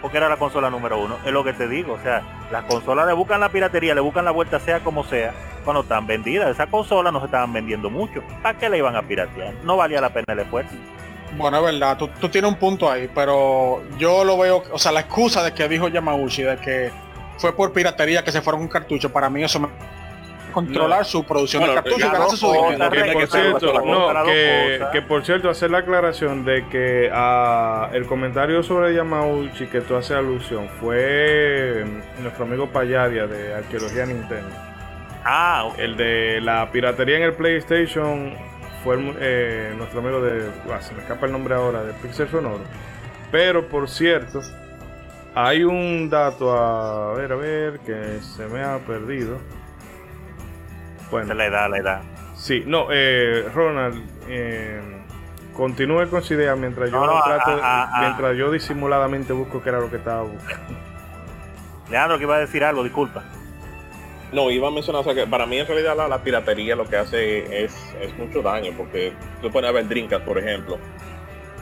Porque 0.00 0.18
era 0.18 0.28
la 0.28 0.36
consola 0.36 0.70
número 0.70 0.98
uno. 0.98 1.18
Es 1.24 1.32
lo 1.32 1.44
que 1.44 1.52
te 1.52 1.68
digo. 1.68 1.94
O 1.94 2.00
sea, 2.00 2.22
las 2.50 2.64
consolas 2.64 3.06
le 3.06 3.12
buscan 3.12 3.40
la 3.40 3.48
piratería, 3.48 3.94
le 3.94 4.00
buscan 4.00 4.24
la 4.24 4.30
vuelta 4.30 4.60
sea 4.60 4.80
como 4.80 5.04
sea, 5.04 5.34
cuando 5.64 5.82
están 5.82 6.06
vendidas. 6.06 6.50
Esas 6.50 6.68
consolas 6.68 7.12
no 7.12 7.20
se 7.20 7.26
estaban 7.26 7.52
vendiendo 7.52 7.90
mucho. 7.90 8.22
¿Para 8.42 8.58
qué 8.58 8.68
le 8.68 8.78
iban 8.78 8.96
a 8.96 9.02
piratear? 9.02 9.54
No 9.64 9.76
valía 9.76 10.00
la 10.00 10.10
pena 10.10 10.26
el 10.28 10.40
esfuerzo. 10.40 10.74
Bueno, 11.36 11.58
es 11.58 11.64
verdad, 11.64 11.96
tú, 11.96 12.28
tienes 12.28 12.48
un 12.48 12.56
punto 12.56 12.88
ahí, 12.88 13.10
pero 13.12 13.82
yo 13.98 14.22
lo 14.22 14.38
veo, 14.38 14.62
o 14.70 14.78
sea, 14.78 14.92
la 14.92 15.00
excusa 15.00 15.42
de 15.42 15.52
que 15.52 15.68
dijo 15.68 15.88
Yamauchi, 15.88 16.42
de 16.42 16.56
que 16.58 16.92
fue 17.38 17.54
por 17.54 17.72
piratería 17.72 18.22
que 18.22 18.32
se 18.32 18.40
fueron 18.40 18.62
un 18.62 18.68
cartucho, 18.68 19.10
para 19.12 19.28
mí 19.30 19.42
eso 19.42 19.60
me 19.60 19.68
controlar 20.54 21.04
su 21.04 21.24
producción 21.24 21.64
de 21.64 21.74
cartuchos 21.74 22.38
su 22.38 22.52
dinero. 22.52 22.90
Que, 22.90 23.12
por 23.12 23.26
cierto, 23.28 23.72
no, 23.84 24.24
que, 24.92 25.02
por 25.02 25.24
cierto, 25.24 25.50
hacer 25.50 25.70
la 25.70 25.78
aclaración 25.78 26.44
de 26.44 26.66
que 26.68 27.10
uh, 27.12 27.94
el 27.94 28.06
comentario 28.06 28.62
sobre 28.62 28.94
Yamauchi 28.94 29.66
que 29.66 29.80
tú 29.80 29.96
haces 29.96 30.16
alusión 30.16 30.68
fue 30.80 31.84
nuestro 32.20 32.44
amigo 32.44 32.68
Payadia 32.68 33.26
de 33.26 33.54
Arqueología 33.54 34.06
Nintendo. 34.06 34.54
Ah, 35.24 35.70
El 35.78 35.96
de 35.96 36.40
la 36.40 36.70
piratería 36.70 37.16
en 37.16 37.22
el 37.24 37.32
PlayStation 37.32 38.34
fue 38.84 38.98
eh, 39.18 39.72
nuestro 39.76 40.00
amigo 40.00 40.20
de. 40.20 40.50
Ah, 40.70 40.80
se 40.80 40.94
me 40.94 41.00
escapa 41.00 41.26
el 41.26 41.32
nombre 41.32 41.54
ahora, 41.54 41.82
de 41.82 41.94
Pixel 41.94 42.28
Sonoro. 42.28 42.62
Pero 43.32 43.66
por 43.68 43.88
cierto, 43.88 44.42
hay 45.34 45.64
un 45.64 46.08
dato 46.10 46.52
a 46.52 47.14
ver, 47.14 47.32
a 47.32 47.36
ver, 47.36 47.80
que 47.80 48.20
se 48.20 48.46
me 48.46 48.62
ha 48.62 48.78
perdido. 48.78 49.38
Bueno. 51.10 51.28
Se 51.28 51.34
le 51.34 51.50
da, 51.50 51.68
le 51.68 51.82
da. 51.82 52.02
Sí, 52.36 52.62
no, 52.66 52.88
eh, 52.90 53.48
Ronald, 53.54 54.02
eh, 54.28 54.80
continúe 55.54 56.08
con 56.08 56.22
su 56.22 56.34
idea 56.34 56.56
mientras 56.56 56.90
yo 56.90 57.00
trato, 57.24 57.60
mientras 58.00 58.36
yo 58.36 58.50
disimuladamente 58.50 59.32
busco 59.32 59.62
qué 59.62 59.68
era 59.68 59.80
lo 59.80 59.90
que 59.90 59.96
estaba 59.96 60.22
buscando. 60.22 60.78
Leandro, 61.90 62.18
que 62.18 62.24
iba 62.24 62.36
a 62.36 62.40
decir 62.40 62.64
algo, 62.64 62.82
disculpa. 62.82 63.22
No, 64.32 64.50
iba 64.50 64.66
a 64.66 64.70
mencionar, 64.70 65.04
que 65.14 65.26
para 65.26 65.46
mí 65.46 65.58
en 65.58 65.66
realidad 65.66 65.96
la, 66.08 66.22
piratería 66.22 66.74
lo 66.74 66.86
que 66.86 66.96
hace 66.96 67.64
es, 67.64 67.72
mucho 68.18 68.42
daño, 68.42 68.72
porque 68.76 69.12
tú 69.40 69.50
puedes 69.50 69.72
ver 69.72 69.86
Dreamcast, 69.86 70.24
por 70.24 70.38
ejemplo. 70.38 70.78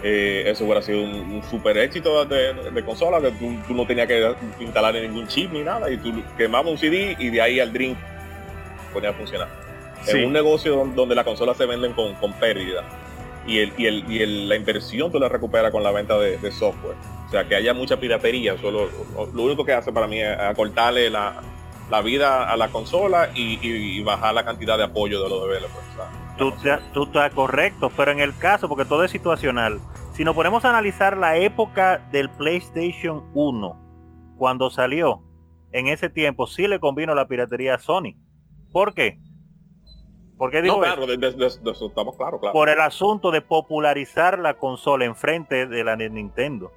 Eh, 0.03 0.45
eso 0.47 0.65
hubiera 0.65 0.83
sido 0.83 1.03
un, 1.03 1.43
super 1.49 1.77
éxito 1.79 2.25
de, 2.25 2.83
consola, 2.85 3.21
que 3.21 3.31
tú, 3.33 3.75
no 3.75 3.87
tenías 3.87 4.09
que 4.09 4.35
instalar 4.61 4.95
ningún 4.95 5.29
chip 5.29 5.53
ni 5.53 5.63
nada, 5.63 5.91
y 5.91 5.97
tú 5.97 6.13
quemabas 6.37 6.73
un 6.73 6.79
CD 6.79 7.17
y 7.19 7.31
de 7.31 7.41
ahí 7.41 7.61
al 7.61 7.73
Dream 7.73 7.97
ponía 8.93 9.11
a 9.11 9.13
funcionar. 9.13 9.49
Es 10.07 10.15
un 10.15 10.33
negocio 10.33 10.85
donde, 10.95 11.15
las 11.15 11.25
consolas 11.25 11.57
se 11.57 11.67
venden 11.67 11.93
con, 11.93 12.33
pérdida 12.35 12.83
y, 13.47 13.59
el, 13.61 13.73
y, 13.79 13.87
el, 13.87 14.11
y 14.11 14.47
la 14.47 14.57
inversión 14.57 15.13
tú 15.13 15.21
la 15.21 15.29
recuperas 15.29 15.71
con 15.71 15.85
la 15.85 15.93
venta 15.93 16.19
de, 16.19 16.51
software. 16.51 16.97
O 17.29 17.31
sea, 17.31 17.45
que 17.45 17.55
haya 17.55 17.73
mucha 17.73 17.99
piratería, 17.99 18.59
solo, 18.59 18.91
lo 19.33 19.43
único 19.43 19.65
que 19.65 19.73
hace 19.73 19.93
para 19.93 20.09
mí 20.09 20.21
es 20.21 20.37
acortarle 20.39 21.09
la, 21.09 21.41
la 21.91 22.03
vida 22.03 22.51
a 22.51 22.57
la 22.57 22.69
consola 22.69 23.31
y, 23.35 24.03
bajar 24.03 24.35
la 24.35 24.45
cantidad 24.45 24.77
de 24.77 24.85
apoyo 24.85 25.23
de 25.23 25.29
los 25.29 25.43
developers. 25.43 25.87
Tú, 26.39 26.53
tú 26.93 27.05
estás 27.05 27.33
correcto, 27.33 27.91
pero 27.97 28.11
en 28.11 28.21
el 28.21 28.37
caso, 28.37 28.69
porque 28.69 28.85
todo 28.85 29.05
es 29.05 29.11
situacional, 29.11 29.81
si 30.13 30.25
nos 30.25 30.35
ponemos 30.35 30.65
a 30.65 30.71
analizar 30.71 31.17
la 31.17 31.37
época 31.37 31.99
del 32.11 32.31
PlayStation 32.31 33.25
1, 33.35 34.35
cuando 34.37 34.71
salió, 34.71 35.23
en 35.73 35.89
ese 35.89 36.11
tiempo 36.11 36.47
sí 36.47 36.67
le 36.69 36.81
convino 36.81 37.15
la 37.15 37.29
piratería 37.29 37.77
a 37.77 37.79
Sony. 37.79 38.15
¿Por 38.73 38.95
qué? 38.95 39.19
Porque 40.37 40.61
digo 40.61 40.81
claro, 40.81 41.05
estamos 41.05 42.17
claro, 42.17 42.41
claro. 42.41 42.53
Por 42.53 42.69
el 42.69 42.81
asunto 42.81 43.31
de 43.31 43.43
popularizar 43.43 44.39
la 44.39 44.55
consola 44.55 45.05
enfrente 45.05 45.67
de 45.67 45.85
la 45.85 45.97
Nintendo. 45.97 46.73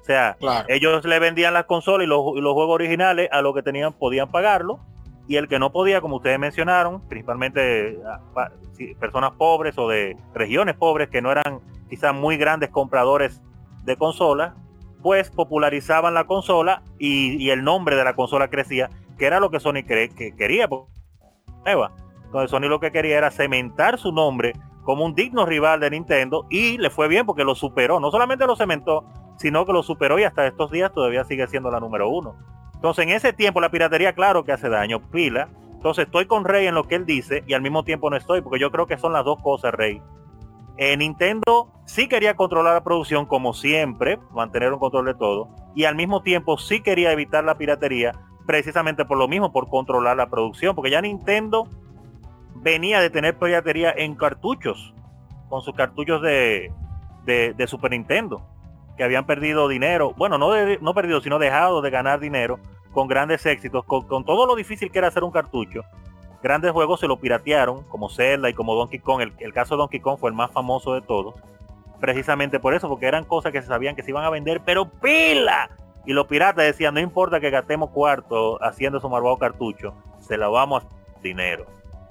O 0.00 0.04
sea, 0.04 0.36
ellos 0.68 1.04
le 1.04 1.18
vendían 1.18 1.54
las 1.54 1.64
consolas 1.64 2.04
y 2.04 2.08
los, 2.08 2.20
juegos 2.20 2.74
originales 2.74 3.28
a 3.32 3.40
los 3.40 3.54
que 3.54 3.62
tenían 3.62 3.92
podían 3.92 4.30
pagarlo 4.30 4.80
y 5.26 5.36
el 5.36 5.48
que 5.48 5.58
no 5.58 5.72
podía, 5.72 6.00
como 6.00 6.16
ustedes 6.16 6.38
mencionaron, 6.38 7.00
principalmente 7.08 7.98
ah, 8.06 8.50
personas 8.98 9.32
pobres 9.32 9.78
o 9.78 9.88
de 9.88 10.16
regiones 10.34 10.76
pobres 10.76 11.08
que 11.08 11.22
no 11.22 11.32
eran 11.32 11.60
quizás 11.88 12.14
muy 12.14 12.36
grandes 12.36 12.70
compradores 12.70 13.40
de 13.84 13.96
consolas, 13.96 14.54
pues 15.02 15.30
popularizaban 15.30 16.14
la 16.14 16.24
consola 16.24 16.82
y, 16.98 17.50
el 17.50 17.62
nombre 17.62 17.96
de 17.96 18.04
la 18.04 18.14
consola 18.14 18.48
crecía, 18.48 18.90
que 19.18 19.26
era 19.26 19.38
lo 19.40 19.50
que 19.50 19.60
Sony 19.60 19.84
que 19.84 20.34
quería. 20.36 20.68
Entonces 21.64 22.50
Sony 22.50 22.68
lo 22.68 22.80
que 22.80 22.90
quería 22.90 23.18
era 23.18 23.30
cementar 23.30 23.98
su 23.98 24.12
nombre 24.12 24.54
como 24.82 25.04
un 25.04 25.14
digno 25.14 25.46
rival 25.46 25.80
de 25.80 25.90
Nintendo 25.90 26.46
y 26.50 26.78
le 26.78 26.90
fue 26.90 27.08
bien 27.08 27.26
porque 27.26 27.44
lo 27.44 27.54
superó. 27.54 28.00
No 28.00 28.10
solamente 28.10 28.46
lo 28.46 28.56
cementó, 28.56 29.04
sino 29.36 29.66
que 29.66 29.72
lo 29.72 29.82
superó 29.82 30.18
y 30.18 30.24
hasta 30.24 30.46
estos 30.46 30.70
días 30.70 30.92
todavía 30.92 31.24
sigue 31.24 31.46
siendo 31.46 31.70
la 31.70 31.80
número 31.80 32.08
uno. 32.08 32.36
Entonces 32.84 33.04
en 33.06 33.12
ese 33.12 33.32
tiempo 33.32 33.62
la 33.62 33.70
piratería 33.70 34.12
claro 34.12 34.44
que 34.44 34.52
hace 34.52 34.68
daño, 34.68 35.00
pila. 35.00 35.48
Entonces 35.72 36.04
estoy 36.04 36.26
con 36.26 36.44
Rey 36.44 36.66
en 36.66 36.74
lo 36.74 36.84
que 36.84 36.96
él 36.96 37.06
dice 37.06 37.42
y 37.46 37.54
al 37.54 37.62
mismo 37.62 37.82
tiempo 37.82 38.10
no 38.10 38.16
estoy, 38.18 38.42
porque 38.42 38.60
yo 38.60 38.70
creo 38.70 38.86
que 38.86 38.98
son 38.98 39.14
las 39.14 39.24
dos 39.24 39.40
cosas, 39.40 39.72
Rey. 39.72 40.02
Eh, 40.76 40.94
Nintendo 40.98 41.72
sí 41.86 42.08
quería 42.08 42.36
controlar 42.36 42.74
la 42.74 42.84
producción 42.84 43.24
como 43.24 43.54
siempre, 43.54 44.18
mantener 44.32 44.70
un 44.70 44.80
control 44.80 45.06
de 45.06 45.14
todo, 45.14 45.48
y 45.74 45.84
al 45.84 45.94
mismo 45.94 46.20
tiempo 46.20 46.58
sí 46.58 46.82
quería 46.82 47.10
evitar 47.10 47.42
la 47.42 47.56
piratería, 47.56 48.12
precisamente 48.44 49.06
por 49.06 49.16
lo 49.16 49.28
mismo, 49.28 49.50
por 49.50 49.70
controlar 49.70 50.18
la 50.18 50.26
producción, 50.26 50.76
porque 50.76 50.90
ya 50.90 51.00
Nintendo 51.00 51.66
venía 52.56 53.00
de 53.00 53.08
tener 53.08 53.38
piratería 53.38 53.94
en 53.96 54.14
cartuchos, 54.14 54.92
con 55.48 55.62
sus 55.62 55.74
cartuchos 55.74 56.20
de, 56.20 56.70
de 57.24 57.66
Super 57.66 57.92
Nintendo 57.92 58.42
que 58.96 59.04
habían 59.04 59.26
perdido 59.26 59.68
dinero, 59.68 60.14
bueno, 60.16 60.38
no, 60.38 60.52
no 60.80 60.94
perdido, 60.94 61.20
sino 61.20 61.38
dejado 61.38 61.82
de 61.82 61.90
ganar 61.90 62.20
dinero 62.20 62.58
con 62.92 63.08
grandes 63.08 63.44
éxitos, 63.44 63.84
con, 63.84 64.24
todo 64.24 64.46
lo 64.46 64.54
difícil 64.54 64.90
que 64.90 64.98
era 64.98 65.08
hacer 65.08 65.24
un 65.24 65.32
cartucho. 65.32 65.82
Grandes 66.42 66.72
juegos 66.72 67.00
se 67.00 67.08
lo 67.08 67.18
piratearon, 67.18 67.82
como 67.84 68.08
Zelda 68.08 68.48
y 68.48 68.54
como 68.54 68.74
Donkey 68.74 69.00
Kong. 69.00 69.32
El, 69.38 69.52
caso 69.52 69.74
de 69.74 69.78
Donkey 69.78 70.00
Kong 70.00 70.18
fue 70.18 70.30
el 70.30 70.36
más 70.36 70.50
famoso 70.52 70.94
de 70.94 71.02
todos. 71.02 71.34
Precisamente 72.00 72.60
por 72.60 72.74
eso, 72.74 72.88
porque 72.88 73.06
eran 73.06 73.24
cosas 73.24 73.50
que 73.50 73.62
se 73.62 73.68
sabían 73.68 73.96
que 73.96 74.02
se 74.02 74.10
iban 74.10 74.24
a 74.24 74.30
vender, 74.30 74.60
pero 74.64 74.88
pila. 74.88 75.70
Y 76.06 76.12
los 76.12 76.26
piratas 76.26 76.64
decían, 76.64 76.94
no 76.94 77.00
importa 77.00 77.40
que 77.40 77.50
gastemos 77.50 77.90
cuarto 77.90 78.62
haciendo 78.62 78.98
esos 78.98 79.10
malvados 79.10 79.38
cartuchos, 79.38 79.94
se 80.20 80.36
lo 80.36 80.52
vamos 80.52 80.86
dinero. 81.22 81.64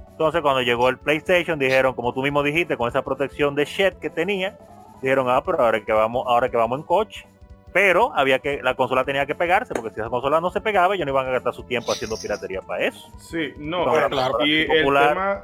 Entonces 0.09 0.41
cuando 0.41 0.61
llegó 0.61 0.89
el 0.89 0.97
PlayStation 0.97 1.59
dijeron, 1.59 1.93
como 1.93 2.13
tú 2.13 2.21
mismo 2.23 2.43
dijiste, 2.43 2.75
con 2.75 2.89
esa 2.89 3.03
protección 3.03 3.55
de 3.55 3.65
Shed 3.65 3.93
que 3.95 4.09
tenía, 4.09 4.57
dijeron, 5.03 5.29
ah, 5.29 5.43
pero 5.45 5.63
ahora 5.63 5.83
que 5.83 5.93
vamos, 5.93 6.25
ahora 6.27 6.49
que 6.49 6.57
vamos 6.57 6.79
en 6.79 6.85
coche. 6.85 7.27
Pero 7.71 8.11
había 8.15 8.39
que, 8.39 8.61
la 8.61 8.75
consola 8.75 9.03
tenía 9.03 9.25
que 9.25 9.33
pegarse, 9.33 9.73
porque 9.73 9.89
si 9.89 9.99
esa 9.99 10.09
consola 10.09 10.39
no 10.39 10.51
se 10.51 10.61
pegaba, 10.61 10.93
ellos 10.93 11.05
no 11.05 11.11
iban 11.11 11.27
a 11.27 11.31
gastar 11.31 11.53
su 11.53 11.63
tiempo 11.63 11.91
haciendo 11.91 12.17
piratería 12.17 12.61
para 12.61 12.85
eso. 12.85 13.07
Sí, 13.17 13.53
no, 13.57 13.83
claro. 13.83 14.45
Y 14.45 14.61
el 14.61 14.85
tema. 14.85 15.43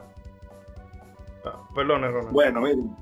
Ah, 1.44 1.54
perdón, 1.74 2.28
Bueno, 2.32 2.62
miren. 2.62 2.96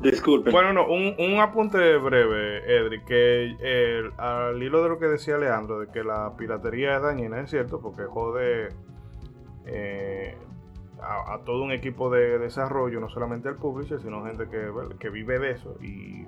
Disculpe. 0.00 0.50
Bueno, 0.50 0.72
no, 0.72 0.86
un, 0.86 1.14
un 1.18 1.40
apunte 1.40 1.96
breve, 1.96 2.58
Edri, 2.66 3.02
que 3.04 4.10
al 4.18 4.62
hilo 4.62 4.82
de 4.82 4.88
lo 4.88 4.98
que 4.98 5.06
decía 5.06 5.38
Leandro, 5.38 5.78
de 5.80 5.86
que 5.86 6.02
la 6.04 6.36
piratería 6.36 6.96
es 6.96 7.02
dañina, 7.02 7.40
es 7.40 7.48
cierto, 7.48 7.80
porque 7.80 8.02
jode 8.04 8.68
eh, 9.66 10.36
a, 11.04 11.40
todo 11.44 11.62
un 11.62 11.72
equipo 11.72 12.10
de 12.10 12.38
desarrollo, 12.38 13.00
no 13.00 13.08
solamente 13.08 13.48
al 13.48 13.56
publisher, 13.56 14.00
sino 14.00 14.24
gente 14.24 14.48
que, 14.48 14.70
que 14.98 15.10
vive 15.10 15.38
de 15.38 15.50
eso 15.52 15.76
y 15.80 16.26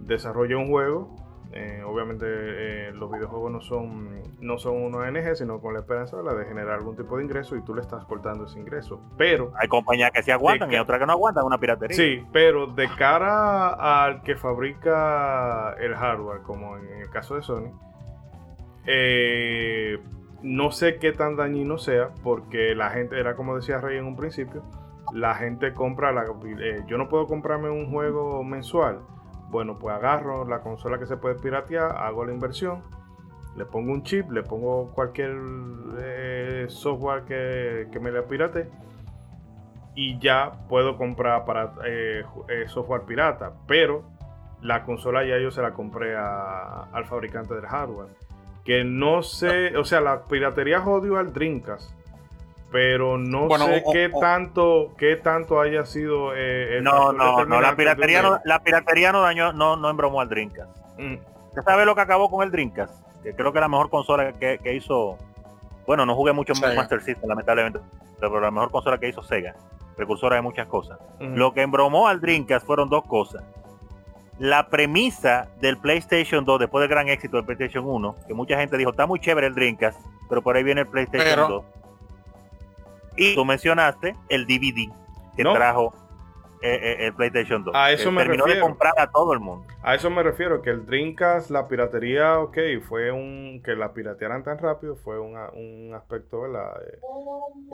desarrolla 0.00 0.56
un 0.56 0.68
juego 0.68 1.14
Eh, 1.50 1.82
obviamente 1.82 2.26
eh, 2.28 2.92
los 2.92 3.10
videojuegos 3.10 3.50
no 3.50 3.60
son, 3.62 4.22
no 4.40 4.58
son 4.58 4.76
una 4.82 4.98
ONG, 4.98 5.34
sino 5.34 5.60
con 5.60 5.72
la 5.72 5.80
esperanza 5.80 6.18
de 6.22 6.44
generar 6.44 6.74
algún 6.74 6.94
tipo 6.94 7.16
de 7.16 7.24
ingreso 7.24 7.56
y 7.56 7.62
tú 7.62 7.74
le 7.74 7.80
estás 7.80 8.04
cortando 8.04 8.44
ese 8.44 8.58
ingreso. 8.58 9.00
Pero... 9.16 9.52
Hay 9.56 9.66
compañías 9.66 10.10
que 10.10 10.22
sí 10.22 10.30
aguantan 10.30 10.70
y 10.70 10.76
otras 10.76 10.98
que 11.00 11.06
no 11.06 11.12
aguantan 11.12 11.46
una 11.46 11.56
piratería. 11.58 11.96
Sí, 11.96 12.22
pero 12.32 12.66
de 12.66 12.86
cara 12.98 13.70
al 14.04 14.22
que 14.22 14.36
fabrica 14.36 15.74
el 15.80 15.94
hardware, 15.94 16.42
como 16.42 16.76
en 16.76 17.00
el 17.00 17.08
caso 17.08 17.36
de 17.36 17.42
Sony, 17.42 17.72
eh, 18.84 19.98
no 20.42 20.70
sé 20.70 20.98
qué 20.98 21.12
tan 21.12 21.36
dañino 21.36 21.78
sea, 21.78 22.10
porque 22.22 22.74
la 22.74 22.90
gente, 22.90 23.18
era 23.18 23.34
como 23.34 23.56
decía 23.56 23.80
Rey 23.80 23.98
en 23.98 24.06
un 24.06 24.16
principio, 24.16 24.62
la 25.12 25.34
gente 25.34 25.72
compra, 25.72 26.12
la, 26.12 26.24
yo 26.86 26.98
no 26.98 27.08
puedo 27.08 27.26
comprarme 27.26 27.70
un 27.70 27.90
juego 27.90 28.44
mensual 28.44 29.00
bueno, 29.50 29.78
pues 29.78 29.94
agarro 29.94 30.46
la 30.46 30.60
consola 30.60 30.98
que 30.98 31.06
se 31.06 31.16
puede 31.16 31.36
piratear, 31.36 31.96
hago 31.96 32.24
la 32.24 32.32
inversión, 32.32 32.82
le 33.56 33.64
pongo 33.64 33.92
un 33.92 34.02
chip, 34.02 34.30
le 34.30 34.42
pongo 34.42 34.92
cualquier 34.92 35.36
eh, 36.00 36.66
software 36.68 37.24
que, 37.24 37.98
me 38.00 38.12
la 38.12 38.22
pirate 38.22 38.68
y 39.94 40.18
ya 40.18 40.52
puedo 40.68 40.96
comprar 40.96 41.44
para 41.44 41.72
eh, 41.86 42.24
eh, 42.48 42.64
software 42.68 43.02
pirata. 43.02 43.54
Pero 43.66 44.04
la 44.60 44.84
consola 44.84 45.24
ya 45.24 45.38
yo 45.38 45.50
se 45.50 45.62
la 45.62 45.72
compré 45.72 46.14
al 46.14 47.04
fabricante 47.06 47.54
del 47.54 47.66
hardware. 47.66 48.10
Que 48.68 48.84
no 48.84 49.22
sé, 49.22 49.74
o 49.78 49.84
sea, 49.84 50.02
la 50.02 50.24
piratería 50.24 50.80
jodió 50.80 51.16
al 51.16 51.32
Dreamcast 51.32 51.90
pero 52.70 53.16
no 53.16 53.48
sé 53.56 53.82
qué 53.94 54.10
tanto 54.20 54.90
qué 54.98 55.16
tanto 55.16 55.58
haya 55.58 55.86
sido 55.86 56.32
eh, 56.36 56.80
no 56.82 57.14
no 57.14 57.46
no 57.46 57.62
la 57.62 57.74
piratería 57.74 58.20
no, 58.20 58.40
la 58.44 58.62
piratería 58.62 59.10
no 59.10 59.22
dañó 59.22 59.54
no 59.54 59.76
no 59.76 59.88
embromó 59.88 60.20
al 60.20 60.28
Dreamcast. 60.28 60.70
Mm. 60.98 61.16
¿Usted 61.48 61.62
sabe 61.62 61.86
lo 61.86 61.94
que 61.94 62.02
acabó 62.02 62.30
con 62.30 62.44
el 62.44 62.50
Dreamcast 62.50 62.92
que 63.22 63.34
creo 63.34 63.54
que 63.54 63.60
la 63.60 63.68
mejor 63.68 63.88
consola 63.88 64.34
que, 64.34 64.74
hizo 64.74 65.16
bueno 65.86 66.04
no 66.04 66.14
jugué 66.14 66.34
mucho 66.34 66.52
en 66.52 66.76
Master 66.76 67.00
System 67.00 67.26
lamentablemente 67.26 67.80
pero 68.20 68.38
la 68.38 68.50
mejor 68.50 68.70
consola 68.70 68.98
que 68.98 69.08
hizo 69.08 69.22
Sega 69.22 69.54
precursora 69.96 70.36
de 70.36 70.42
muchas 70.42 70.68
cosas. 70.68 70.98
Lo 71.18 71.52
que 71.54 71.62
embromó 71.62 72.06
al 72.06 72.20
Dreamcast 72.20 72.66
fueron 72.66 72.90
dos 72.90 73.04
cosas 73.06 73.42
la 74.38 74.68
premisa 74.68 75.48
del 75.60 75.78
PlayStation 75.78 76.44
2 76.44 76.60
después 76.60 76.82
del 76.82 76.90
gran 76.90 77.08
éxito 77.08 77.36
del 77.36 77.46
PlayStation 77.46 77.84
1 77.86 78.16
que 78.26 78.34
mucha 78.34 78.58
gente 78.58 78.76
dijo 78.76 78.90
está 78.90 79.06
muy 79.06 79.18
chévere 79.20 79.46
el 79.48 79.54
Dreamcast 79.54 80.00
pero 80.28 80.42
por 80.42 80.56
ahí 80.56 80.62
viene 80.62 80.82
el 80.82 80.86
PlayStation 80.86 81.48
2 81.48 81.64
y 83.16 83.34
tú 83.34 83.44
mencionaste 83.44 84.14
el 84.28 84.46
DVD 84.46 84.92
que 85.36 85.42
trajo 85.42 85.92
eh, 86.60 86.74
eh, 86.82 87.06
el 87.06 87.14
PlayStation 87.14 87.62
2. 87.62 87.74
A 87.74 87.92
eso 87.92 88.10
me 88.10 88.22
terminó 88.22 88.44
refiero. 88.44 88.66
de 88.66 88.68
comprar 88.68 88.92
a 88.98 89.10
todo 89.10 89.32
el 89.32 89.38
mundo. 89.38 89.64
A 89.82 89.94
eso 89.94 90.10
me 90.10 90.24
refiero, 90.24 90.60
que 90.60 90.70
el 90.70 90.86
Dreamcast, 90.86 91.50
la 91.50 91.68
piratería, 91.68 92.40
ok, 92.40 92.58
fue 92.88 93.12
un... 93.12 93.62
que 93.64 93.76
la 93.76 93.92
piratearan 93.92 94.42
tan 94.42 94.58
rápido 94.58 94.96
fue 94.96 95.20
un, 95.20 95.94
aspecto, 95.94 96.42
¿verdad? 96.42 96.72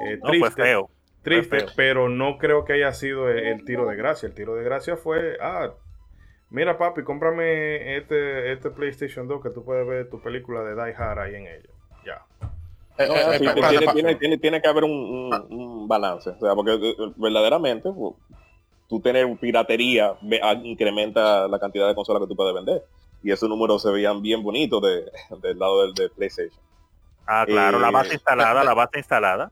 Eh, 0.07 0.19
no, 0.23 0.33
fue 0.39 0.51
feo. 0.51 0.91
Triste, 1.23 1.65
pero 1.75 2.11
no 2.11 2.37
creo 2.37 2.67
que 2.67 2.75
haya 2.75 2.93
sido 2.93 3.31
el, 3.31 3.65
tiro 3.65 3.87
de 3.87 3.97
gracia. 3.97 4.27
El 4.27 4.35
tiro 4.35 4.55
de 4.55 4.65
gracia 4.65 4.99
fue, 4.99 5.39
ah, 5.41 5.71
mira 6.55 6.79
papi, 6.79 7.03
cómprame 7.03 7.97
este, 7.97 8.53
este 8.53 8.71
PlayStation 8.71 9.27
2 9.27 9.43
que 9.43 9.51
tú 9.51 9.65
puedes 9.65 9.87
ver 9.87 10.09
tu 10.09 10.21
película 10.21 10.63
de 10.63 10.75
Die 10.75 10.95
Hard 10.97 11.19
ahí 11.19 11.35
en 11.35 11.47
ella. 11.49 11.69
Ya. 12.07 12.25
Eh, 12.97 13.09
eh, 13.09 14.17
tiene, 14.17 14.39
tiene, 14.39 14.63
que 14.63 14.69
haber 14.69 14.85
un, 14.85 15.89
balance, 15.89 16.31
o 16.31 16.39
sea, 16.39 16.55
porque 16.55 16.75
eh, 16.75 16.95
verdaderamente 17.17 17.91
pues, 17.91 18.15
tú 18.89 19.01
tener 19.01 19.27
piratería 19.39 20.15
ah, 20.43 20.55
incrementa 20.63 21.49
la 21.49 21.59
cantidad 21.59 21.89
de 21.89 21.95
consolas 21.97 22.23
que 22.23 22.29
tú 22.29 22.37
puedes 22.37 22.55
vender. 22.55 22.85
Y 23.25 23.33
esos 23.33 23.49
números 23.49 23.83
se 23.83 23.91
veían 23.91 24.23
bien 24.23 24.43
bonitos 24.43 24.81
del 25.43 25.59
lado 25.59 25.93
del, 25.93 26.11
PlayStation. 26.11 26.63
Ah, 27.27 27.45
claro, 27.47 27.81
la 27.81 27.91
base 27.91 28.15
instalada, 28.15 28.63
la 28.63 28.75
base 28.75 28.99
instalada. 28.99 29.51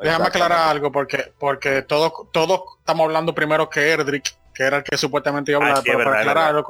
Déjame 0.00 0.26
aclarar 0.26 0.68
algo 0.68 0.90
porque 0.90 1.32
porque 1.38 1.82
todos 1.82 2.30
todos 2.32 2.60
estamos 2.80 3.04
hablando 3.04 3.34
primero 3.34 3.70
que 3.70 3.92
Erdrick, 3.92 4.34
que 4.56 4.64
era 4.64 4.78
el 4.78 4.84
que 4.84 4.96
supuestamente 4.96 5.52
iba 5.52 5.60
a 5.60 5.68
hablar, 5.68 5.82
pero 5.84 6.04
para 6.04 6.20
aclarar 6.20 6.64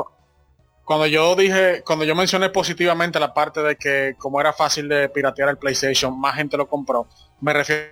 cuando 0.86 1.06
yo 1.06 1.34
dije, 1.34 1.82
cuando 1.84 2.04
yo 2.04 2.14
mencioné 2.14 2.48
positivamente 2.48 3.18
la 3.18 3.34
parte 3.34 3.60
de 3.60 3.74
que 3.74 4.14
como 4.18 4.40
era 4.40 4.52
fácil 4.52 4.88
de 4.88 5.08
piratear 5.08 5.48
el 5.48 5.58
PlayStation, 5.58 6.18
más 6.18 6.36
gente 6.36 6.56
lo 6.56 6.68
compró, 6.68 7.08
me 7.40 7.52
refiero, 7.52 7.90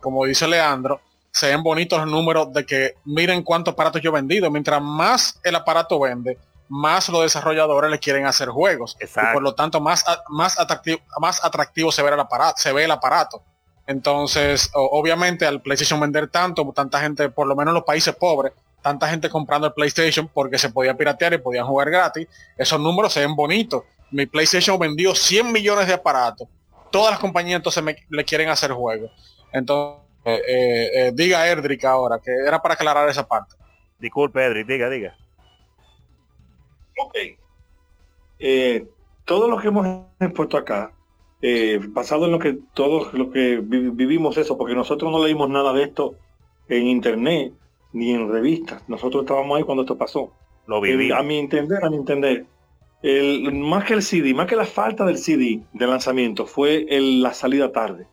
como 0.00 0.24
dice 0.24 0.46
Leandro, 0.46 1.00
se 1.32 1.48
ven 1.48 1.64
bonitos 1.64 1.98
los 1.98 2.08
números 2.08 2.52
de 2.52 2.64
que 2.64 2.94
miren 3.04 3.42
cuántos 3.42 3.72
aparatos 3.72 4.00
yo 4.02 4.10
he 4.10 4.12
vendido. 4.12 4.48
Mientras 4.52 4.80
más 4.80 5.40
el 5.42 5.56
aparato 5.56 5.98
vende, 5.98 6.38
más 6.68 7.08
los 7.08 7.22
desarrolladores 7.22 7.90
le 7.90 7.98
quieren 7.98 8.24
hacer 8.24 8.50
juegos. 8.50 8.96
Y 9.00 9.06
por 9.32 9.42
lo 9.42 9.56
tanto, 9.56 9.80
más, 9.80 10.04
más, 10.28 10.60
atractivo, 10.60 11.00
más 11.18 11.44
atractivo 11.44 11.90
se 11.90 12.02
ve 12.02 12.10
el 12.10 12.20
aparato, 12.20 12.54
se 12.56 12.72
ve 12.72 12.84
el 12.84 12.90
aparato. 12.92 13.42
Entonces, 13.88 14.70
obviamente 14.74 15.44
al 15.44 15.60
PlayStation 15.60 15.98
vender 15.98 16.28
tanto, 16.28 16.70
tanta 16.72 17.00
gente, 17.00 17.30
por 17.30 17.48
lo 17.48 17.56
menos 17.56 17.72
en 17.72 17.74
los 17.74 17.84
países 17.84 18.14
pobres, 18.14 18.52
tanta 18.82 19.08
gente 19.08 19.30
comprando 19.30 19.66
el 19.66 19.72
PlayStation 19.72 20.28
porque 20.28 20.58
se 20.58 20.68
podía 20.68 20.96
piratear 20.96 21.32
y 21.34 21.38
podían 21.38 21.66
jugar 21.66 21.90
gratis. 21.90 22.28
Esos 22.58 22.80
números 22.80 23.12
se 23.12 23.20
ven 23.20 23.34
bonitos. 23.34 23.84
Mi 24.10 24.26
PlayStation 24.26 24.78
vendió 24.78 25.14
100 25.14 25.50
millones 25.50 25.86
de 25.86 25.94
aparatos. 25.94 26.48
Todas 26.90 27.12
las 27.12 27.20
compañías 27.20 27.56
entonces 27.56 27.82
me, 27.82 27.96
le 28.10 28.24
quieren 28.24 28.48
hacer 28.50 28.72
juegos. 28.72 29.10
Entonces, 29.52 30.02
eh, 30.24 30.40
eh, 30.46 30.90
eh, 30.94 31.12
diga 31.14 31.46
Erdrick 31.48 31.84
ahora, 31.84 32.18
que 32.18 32.30
era 32.30 32.60
para 32.60 32.74
aclarar 32.74 33.08
esa 33.08 33.26
parte. 33.26 33.56
Disculpe, 33.98 34.44
Erdrick, 34.44 34.66
diga, 34.66 34.90
diga. 34.90 35.16
Ok. 36.98 37.16
todo 39.24 39.48
lo 39.48 39.58
que 39.58 39.68
hemos 39.68 39.86
expuesto 40.20 40.56
acá, 40.56 40.92
basado 41.88 42.26
en 42.26 42.32
lo 42.32 42.38
que 42.38 42.58
todos 42.74 43.14
lo 43.14 43.30
que 43.30 43.60
vivimos 43.62 44.36
eso, 44.36 44.58
porque 44.58 44.74
nosotros 44.74 45.10
no 45.10 45.24
leímos 45.24 45.48
nada 45.48 45.72
de 45.72 45.84
esto 45.84 46.16
en 46.68 46.86
internet, 46.86 47.52
ni 47.92 48.12
en 48.12 48.30
revistas. 48.30 48.82
Nosotros 48.88 49.22
estábamos 49.22 49.56
ahí 49.56 49.64
cuando 49.64 49.82
esto 49.82 49.96
pasó. 49.96 50.32
Lo 50.66 50.80
viví. 50.80 51.10
a 51.12 51.22
mi 51.22 51.38
entender, 51.38 51.84
a 51.84 51.90
mi 51.90 51.96
entender, 51.96 52.46
el, 53.02 53.52
más 53.52 53.84
que 53.84 53.94
el 53.94 54.02
CD, 54.02 54.32
más 54.32 54.46
que 54.46 54.56
la 54.56 54.64
falta 54.64 55.04
del 55.04 55.18
CD 55.18 55.60
de 55.72 55.86
lanzamiento, 55.86 56.46
fue 56.46 56.86
el, 56.88 57.22
la 57.22 57.34
salida 57.34 57.72
tarde. 57.72 58.06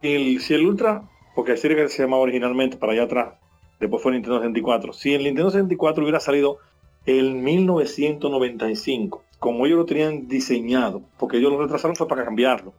El, 0.00 0.40
si 0.40 0.54
el 0.54 0.66
Ultra, 0.66 1.02
porque 1.34 1.52
el 1.52 1.60
que 1.60 1.88
se 1.88 2.02
llamaba 2.02 2.22
originalmente 2.22 2.76
para 2.76 2.92
allá 2.92 3.04
atrás, 3.04 3.34
después 3.80 4.02
fue 4.02 4.12
el 4.12 4.16
Nintendo 4.18 4.38
64. 4.38 4.92
Si 4.92 5.14
el 5.14 5.24
Nintendo 5.24 5.50
64 5.50 6.02
hubiera 6.02 6.20
salido 6.20 6.58
en 7.06 7.42
1995, 7.42 9.22
como 9.38 9.66
ellos 9.66 9.78
lo 9.78 9.86
tenían 9.86 10.28
diseñado, 10.28 11.02
porque 11.18 11.38
ellos 11.38 11.52
lo 11.52 11.60
retrasaron 11.60 11.96
fue 11.96 12.06
para 12.06 12.24
cambiarlo, 12.24 12.74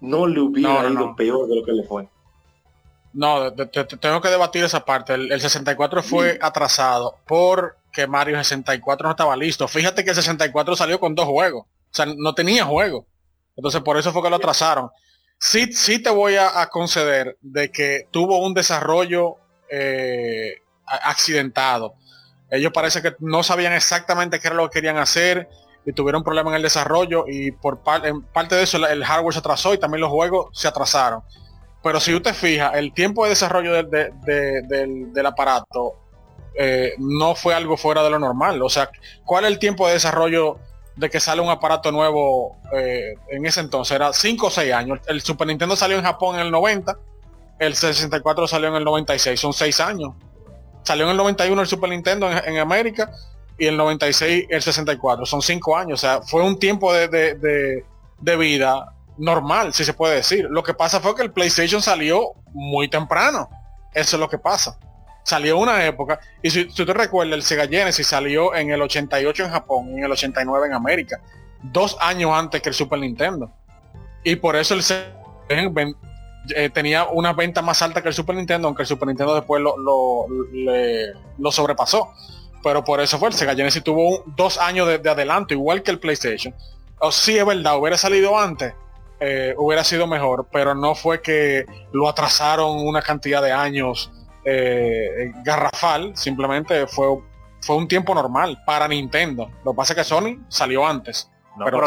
no 0.00 0.26
le 0.26 0.40
hubiera 0.40 0.88
ido 0.90 1.14
peor 1.14 1.46
de 1.46 1.56
lo 1.56 1.64
que 1.64 1.72
le 1.72 1.82
fue. 1.84 2.08
No, 3.14 3.52
tengo 3.52 4.20
que 4.20 4.28
debatir 4.28 4.64
esa 4.64 4.84
parte. 4.84 5.14
El, 5.14 5.40
64 5.40 6.02
fue 6.02 6.36
atrasado 6.42 7.16
porque 7.26 8.08
Mario 8.08 8.36
64 8.36 9.06
no 9.06 9.12
estaba 9.12 9.36
listo. 9.36 9.68
Fíjate 9.68 10.02
que 10.02 10.10
el 10.10 10.16
64 10.16 10.74
salió 10.74 10.98
con 10.98 11.14
dos 11.14 11.26
juegos. 11.26 11.64
O 11.64 11.94
sea, 11.94 12.06
no 12.06 12.34
tenía 12.34 12.64
juego. 12.64 13.06
Entonces 13.56 13.80
por 13.82 13.96
eso 13.96 14.12
fue 14.12 14.20
que 14.20 14.30
lo 14.30 14.36
atrasaron. 14.36 14.90
Sí, 15.38 15.72
sí 15.72 16.00
te 16.00 16.10
voy 16.10 16.34
a, 16.36 16.66
conceder 16.70 17.38
de 17.40 17.70
que 17.70 18.08
tuvo 18.10 18.44
un 18.44 18.52
desarrollo 18.52 19.36
eh, 19.70 20.56
accidentado. 20.84 21.94
Ellos 22.50 22.72
parece 22.72 23.00
que 23.00 23.14
no 23.20 23.44
sabían 23.44 23.74
exactamente 23.74 24.40
qué 24.40 24.48
era 24.48 24.56
lo 24.56 24.68
que 24.68 24.78
querían 24.78 24.96
hacer 24.96 25.48
y 25.86 25.92
tuvieron 25.92 26.24
problemas 26.24 26.52
en 26.52 26.56
el 26.56 26.62
desarrollo 26.62 27.26
y 27.28 27.52
por 27.52 27.80
en 28.02 28.22
parte 28.22 28.56
de 28.56 28.62
eso 28.64 28.84
el 28.84 29.04
hardware 29.04 29.34
se 29.34 29.38
atrasó 29.38 29.72
y 29.74 29.78
también 29.78 30.00
los 30.00 30.10
juegos 30.10 30.48
se 30.52 30.66
atrasaron. 30.66 31.22
Pero 31.84 32.00
si 32.00 32.14
usted 32.14 32.32
fija, 32.32 32.70
el 32.70 32.94
tiempo 32.94 33.24
de 33.24 33.30
desarrollo 33.30 33.74
del, 33.84 35.26
aparato 35.26 35.96
eh, 36.54 36.94
no 36.96 37.34
fue 37.34 37.54
algo 37.54 37.76
fuera 37.76 38.02
de 38.02 38.08
lo 38.08 38.18
normal. 38.18 38.62
O 38.62 38.70
sea, 38.70 38.88
¿cuál 39.26 39.44
es 39.44 39.50
el 39.50 39.58
tiempo 39.58 39.86
de 39.86 39.92
desarrollo 39.92 40.56
de 40.96 41.10
que 41.10 41.20
sale 41.20 41.42
un 41.42 41.50
aparato 41.50 41.92
nuevo 41.92 42.56
eh, 42.72 43.16
en 43.28 43.44
ese 43.44 43.60
entonces? 43.60 43.94
Era 43.94 44.14
5 44.14 44.46
o 44.46 44.50
6 44.50 44.72
años. 44.72 45.00
El 45.06 45.20
Super 45.20 45.46
Nintendo 45.46 45.76
salió 45.76 45.98
en 45.98 46.04
Japón 46.04 46.36
en 46.36 46.46
el 46.46 46.50
90, 46.50 46.96
el 47.58 47.74
64 47.74 48.48
salió 48.48 48.68
en 48.68 48.76
el 48.76 48.84
96, 48.84 49.38
son 49.38 49.52
6 49.52 49.80
años. 49.80 50.14
Salió 50.84 51.04
en 51.04 51.10
el 51.10 51.18
91 51.18 51.60
el 51.60 51.68
Super 51.68 51.90
Nintendo 51.90 52.30
en, 52.30 52.58
América 52.58 53.12
y 53.58 53.66
el 53.66 53.76
96 53.76 54.46
el 54.48 54.62
64, 54.62 55.26
son 55.26 55.42
5 55.42 55.76
años. 55.76 56.00
O 56.00 56.06
sea, 56.06 56.22
fue 56.22 56.42
un 56.42 56.58
tiempo 56.58 56.94
de, 56.94 57.84
de 58.20 58.36
vida 58.38 58.93
normal, 59.18 59.72
si 59.74 59.84
se 59.84 59.94
puede 59.94 60.16
decir. 60.16 60.46
Lo 60.50 60.62
que 60.62 60.74
pasa 60.74 61.00
fue 61.00 61.14
que 61.14 61.22
el 61.22 61.32
PlayStation 61.32 61.82
salió 61.82 62.32
muy 62.52 62.88
temprano. 62.88 63.48
Eso 63.92 64.16
es 64.16 64.20
lo 64.20 64.28
que 64.28 64.38
pasa. 64.38 64.78
Salió 65.22 65.56
una 65.58 65.84
época, 65.86 66.20
y 66.42 66.50
si, 66.50 66.70
si 66.70 66.84
te 66.84 66.92
recuerdas, 66.92 67.34
el 67.34 67.42
Sega 67.42 67.66
Genesis 67.66 68.06
salió 68.06 68.54
en 68.54 68.70
el 68.70 68.82
88 68.82 69.44
en 69.44 69.50
Japón 69.50 69.88
y 69.92 69.98
en 69.98 70.04
el 70.04 70.12
89 70.12 70.66
en 70.66 70.74
América, 70.74 71.18
dos 71.62 71.96
años 72.00 72.30
antes 72.34 72.60
que 72.60 72.68
el 72.68 72.74
Super 72.74 72.98
Nintendo. 72.98 73.50
Y 74.22 74.36
por 74.36 74.54
eso 74.56 74.74
el 74.74 74.82
Sega 74.82 75.14
eh, 76.50 76.68
tenía 76.68 77.04
una 77.04 77.32
venta 77.32 77.62
más 77.62 77.80
alta 77.80 78.02
que 78.02 78.08
el 78.08 78.14
Super 78.14 78.36
Nintendo, 78.36 78.68
aunque 78.68 78.82
el 78.82 78.86
Super 78.86 79.08
Nintendo 79.08 79.34
después 79.34 79.62
lo, 79.62 79.76
lo, 79.78 80.26
lo 81.38 81.52
sobrepasó. 81.52 82.12
pero 82.62 82.84
por 82.84 83.00
eso 83.00 83.18
fue 83.18 83.28
el 83.28 83.34
Sega 83.34 83.54
Genesis 83.54 83.82
tuvo 83.82 84.24
dos 84.36 84.58
años 84.58 84.88
de, 84.88 85.10
adelanto, 85.10 85.54
igual 85.54 85.82
que 85.82 85.90
el 85.90 85.98
PlayStation. 85.98 86.54
O 86.98 87.10
sí 87.10 87.38
es 87.38 87.46
verdad, 87.46 87.78
hubiera 87.78 87.96
salido 87.96 88.38
antes, 88.38 88.74
eh, 89.26 89.54
hubiera 89.56 89.82
sido 89.84 90.06
mejor, 90.06 90.48
pero 90.52 90.74
no 90.74 90.94
fue 90.94 91.22
que 91.22 91.64
lo 91.92 92.08
atrasaron 92.08 92.86
una 92.86 93.00
cantidad 93.00 93.42
de 93.42 93.52
años 93.52 94.12
eh, 94.44 95.32
garrafal, 95.42 96.14
simplemente 96.14 96.86
fue, 96.86 97.06
fue 97.62 97.76
un 97.76 97.88
tiempo 97.88 98.14
normal 98.14 98.62
para 98.66 98.86
Nintendo. 98.86 99.50
Lo 99.64 99.72
que 99.72 99.76
pasa 99.76 99.94
es 99.94 99.96
que 99.96 100.04
Sony 100.04 100.44
salió 100.48 100.86
antes. 100.86 101.30
pero, 101.64 101.86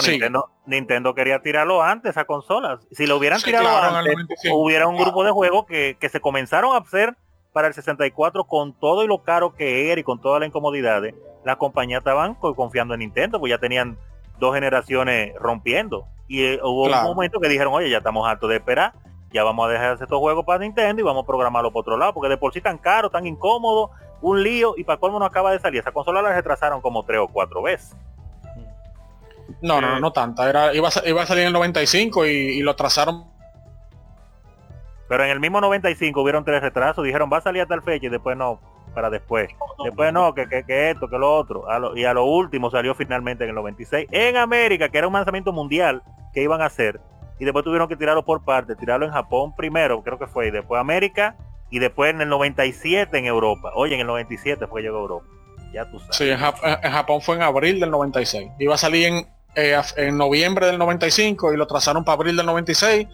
Nintendo, 0.65 1.13
quería 1.13 1.39
tirarlo 1.43 1.83
antes 1.83 2.17
a 2.17 2.25
consolas. 2.25 2.79
Si 2.91 3.05
lo 3.05 3.17
hubieran 3.17 3.39
tirado 3.39 3.67
antes, 3.67 4.17
hubiera 4.51 4.87
un 4.87 4.97
grupo 4.97 5.23
de 5.23 5.29
juegos 5.29 5.67
que, 5.67 5.95
que 5.99 6.09
se 6.09 6.19
comenzaron 6.19 6.73
a 6.73 6.79
hacer 6.79 7.15
para 7.53 7.67
el 7.67 7.75
64 7.75 8.45
con 8.45 8.73
todo 8.73 9.03
y 9.03 9.07
lo 9.07 9.21
caro 9.21 9.53
que 9.53 9.91
era 9.91 10.01
y 10.01 10.03
con 10.03 10.19
todas 10.21 10.39
las 10.39 10.47
incomodidades, 10.47 11.13
las 11.45 11.57
compañías 11.57 11.99
estaban 11.99 12.33
confiando 12.33 12.95
en 12.95 13.01
Nintendo, 13.01 13.39
pues 13.39 13.51
ya 13.51 13.59
tenían 13.59 13.99
dos 14.39 14.53
generaciones 14.53 15.33
rompiendo. 15.39 16.05
Y 16.27 16.43
eh, 16.43 16.59
hubo 16.61 16.83
un 16.83 17.03
momento 17.03 17.39
que 17.39 17.47
dijeron, 17.47 17.73
oye, 17.73 17.89
ya 17.89 17.99
estamos 17.99 18.27
hartos 18.27 18.49
de 18.49 18.57
esperar, 18.57 18.93
ya 19.31 19.43
vamos 19.43 19.67
a 19.67 19.71
dejar 19.71 19.93
estos 19.93 20.19
juegos 20.19 20.45
para 20.45 20.59
Nintendo 20.59 21.01
y 21.01 21.05
vamos 21.05 21.23
a 21.23 21.25
programarlo 21.27 21.71
por 21.71 21.81
otro 21.81 21.97
lado, 21.97 22.13
porque 22.13 22.29
de 22.29 22.37
por 22.37 22.53
sí 22.53 22.61
tan 22.61 22.77
caro, 22.77 23.09
tan 23.09 23.25
incómodo, 23.25 23.91
un 24.21 24.43
lío, 24.43 24.73
y 24.77 24.83
para 24.83 24.99
colmo 24.99 25.19
no 25.19 25.25
acaba 25.25 25.51
de 25.51 25.59
salir. 25.59 25.79
Esa 25.81 25.91
consola 25.91 26.21
la 26.21 26.33
retrasaron 26.33 26.81
como 26.81 27.03
tres 27.03 27.19
o 27.19 27.27
cuatro 27.27 27.61
veces. 27.61 27.95
No, 29.61 29.79
no, 29.79 29.89
no, 29.91 29.99
no 29.99 30.11
tanta. 30.11 30.49
Era, 30.49 30.73
iba, 30.73 30.89
a, 30.89 31.07
iba 31.07 31.21
a 31.21 31.25
salir 31.25 31.43
en 31.43 31.47
el 31.47 31.53
95 31.53 32.25
y, 32.25 32.29
y 32.29 32.61
lo 32.61 32.75
trazaron 32.75 33.37
pero 35.07 35.23
en 35.23 35.29
el 35.29 35.39
mismo 35.39 35.61
95 35.61 36.21
hubieron 36.21 36.43
tres 36.43 36.61
retrasos, 36.61 37.03
dijeron 37.03 37.29
va 37.31 37.37
a 37.37 37.41
salir 37.41 37.61
a 37.61 37.65
tal 37.65 37.81
fecha 37.81 38.07
y 38.07 38.09
después 38.09 38.35
no, 38.35 38.59
para 38.97 39.11
después. 39.11 39.47
Después 39.83 40.11
no, 40.11 40.33
que, 40.33 40.47
que, 40.47 40.89
esto, 40.89 41.07
que 41.07 41.19
lo 41.19 41.31
otro. 41.31 41.65
y 41.95 42.03
a 42.03 42.15
lo 42.15 42.25
último 42.25 42.71
salió 42.71 42.95
finalmente 42.95 43.43
en 43.43 43.51
el 43.51 43.55
96 43.55 44.07
en 44.09 44.37
América, 44.37 44.89
que 44.89 44.97
era 44.97 45.05
un 45.07 45.13
lanzamiento 45.13 45.53
mundial 45.53 46.01
que 46.33 46.41
iban 46.41 46.63
a 46.63 46.65
hacer. 46.65 46.99
Y 47.39 47.45
después 47.45 47.63
tuvieron 47.63 47.87
que 47.87 47.95
tirarlo 47.95 48.25
por 48.25 48.43
parte, 48.43 48.75
tirarlo 48.75 49.05
en 49.05 49.11
Japón 49.11 49.53
primero, 49.55 50.01
creo 50.01 50.17
que 50.17 50.25
fue, 50.25 50.47
y 50.47 50.51
después 50.51 50.81
América, 50.81 51.35
y 51.69 51.77
después 51.77 52.09
en 52.09 52.21
el 52.21 52.29
97 52.29 53.15
en 53.15 53.27
Europa. 53.27 53.71
Oye, 53.75 53.93
en 53.93 54.01
el 54.01 54.07
97 54.07 54.65
fue 54.65 54.81
que 54.81 54.87
llegó 54.87 54.97
Europa. 54.97 55.27
Ya 55.71 55.85
tú 55.91 55.99
sabes. 55.99 56.15
Sí, 56.15 56.31
en, 56.31 56.39
Japón 56.39 57.21
fue 57.21 57.35
en 57.35 57.43
abril 57.43 57.79
del 57.79 57.91
96. 57.91 58.49
Iba 58.57 58.73
a 58.73 58.77
salir 58.79 59.05
en, 59.09 59.27
eh, 59.53 59.79
en 59.97 60.17
noviembre 60.17 60.65
del 60.65 60.79
95 60.79 61.53
y 61.53 61.57
lo 61.57 61.67
trazaron 61.67 62.03
para 62.03 62.15
abril 62.15 62.35
del 62.35 62.47
96 62.47 63.07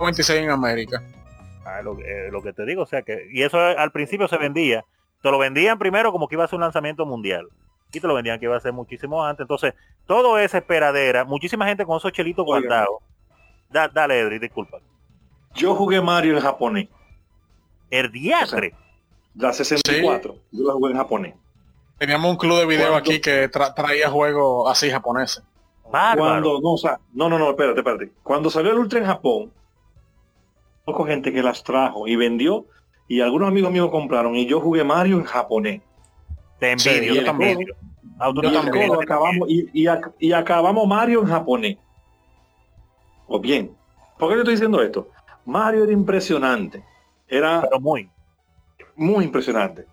26 0.00 0.44
en 0.44 0.50
América. 0.50 1.02
Eh, 1.76 2.30
lo, 2.30 2.42
que 2.42 2.52
te 2.52 2.64
digo, 2.64 2.82
o 2.82 2.86
sea 2.86 3.02
que, 3.02 3.28
y 3.30 3.42
eso 3.42 3.58
al 3.58 3.92
principio 3.92 4.28
se 4.28 4.38
vendía, 4.38 4.84
te 5.22 5.30
lo 5.30 5.38
vendían 5.38 5.78
primero 5.78 6.12
como 6.12 6.28
que 6.28 6.34
iba 6.34 6.44
a 6.44 6.48
ser 6.48 6.56
un 6.56 6.62
lanzamiento 6.62 7.04
mundial, 7.04 7.48
y 7.92 8.00
te 8.00 8.06
lo 8.06 8.14
vendían 8.14 8.38
que 8.38 8.46
iba 8.46 8.56
a 8.56 8.60
ser 8.60 8.72
muchísimo 8.72 9.24
antes, 9.24 9.44
entonces, 9.44 9.74
todo 10.06 10.38
esa 10.38 10.58
esperadera, 10.58 11.24
muchísima 11.24 11.66
gente 11.66 11.84
con 11.84 11.96
esos 11.96 12.12
chelitos 12.12 12.44
guardados. 12.44 12.98
dale, 13.70 14.20
Edri, 14.20 14.38
disculpa. 14.38 14.78
Yo 15.54 15.74
jugué 15.74 16.00
Mario 16.00 16.34
en 16.34 16.40
japonés. 16.40 16.88
El 17.90 18.10
diatre. 18.12 18.74
la 19.34 19.52
64, 19.52 20.36
yo 20.52 20.66
la 20.66 20.72
jugué 20.74 20.92
en 20.92 20.98
japonés. 20.98 21.34
Teníamos 21.98 22.30
un 22.30 22.36
club 22.36 22.58
de 22.58 22.66
video 22.66 22.94
aquí 22.94 23.20
que 23.20 23.48
traía 23.48 24.08
juegos 24.08 24.70
así 24.70 24.90
japoneses. 24.90 25.42
Cuando, 25.82 26.60
no, 26.60 26.76
no, 27.14 27.28
no, 27.28 27.38
no, 27.38 27.50
espérate, 27.50 27.80
espérate. 27.80 28.12
Cuando 28.22 28.50
salió 28.50 28.72
el 28.72 28.78
Ultra 28.78 29.00
en 29.00 29.06
Japón, 29.06 29.52
conozco 30.88 31.06
gente 31.06 31.32
que 31.32 31.42
las 31.42 31.62
trajo 31.62 32.08
y 32.08 32.16
vendió 32.16 32.66
y 33.08 33.20
algunos 33.20 33.48
amigos 33.48 33.70
míos 33.70 33.90
compraron 33.90 34.36
y 34.36 34.46
yo 34.46 34.60
jugué 34.60 34.84
Mario 34.84 35.18
en 35.18 35.24
japonés. 35.24 35.82
Te 36.58 36.72
envidio, 36.72 37.14
yo 37.14 37.24
también. 37.24 37.58
y, 40.18 40.32
acabamos, 40.32 40.88
Mario 40.88 41.20
en 41.20 41.26
japonés. 41.26 41.76
O 43.26 43.38
bien, 43.38 43.76
¿por 44.18 44.30
qué 44.30 44.34
te 44.36 44.40
estoy 44.40 44.54
diciendo 44.54 44.82
esto? 44.82 45.08
Mario 45.44 45.84
era 45.84 45.92
impresionante. 45.92 46.82
Era 47.28 47.68
muy 47.80 48.08
muy 48.96 49.24
impresionante. 49.24 49.86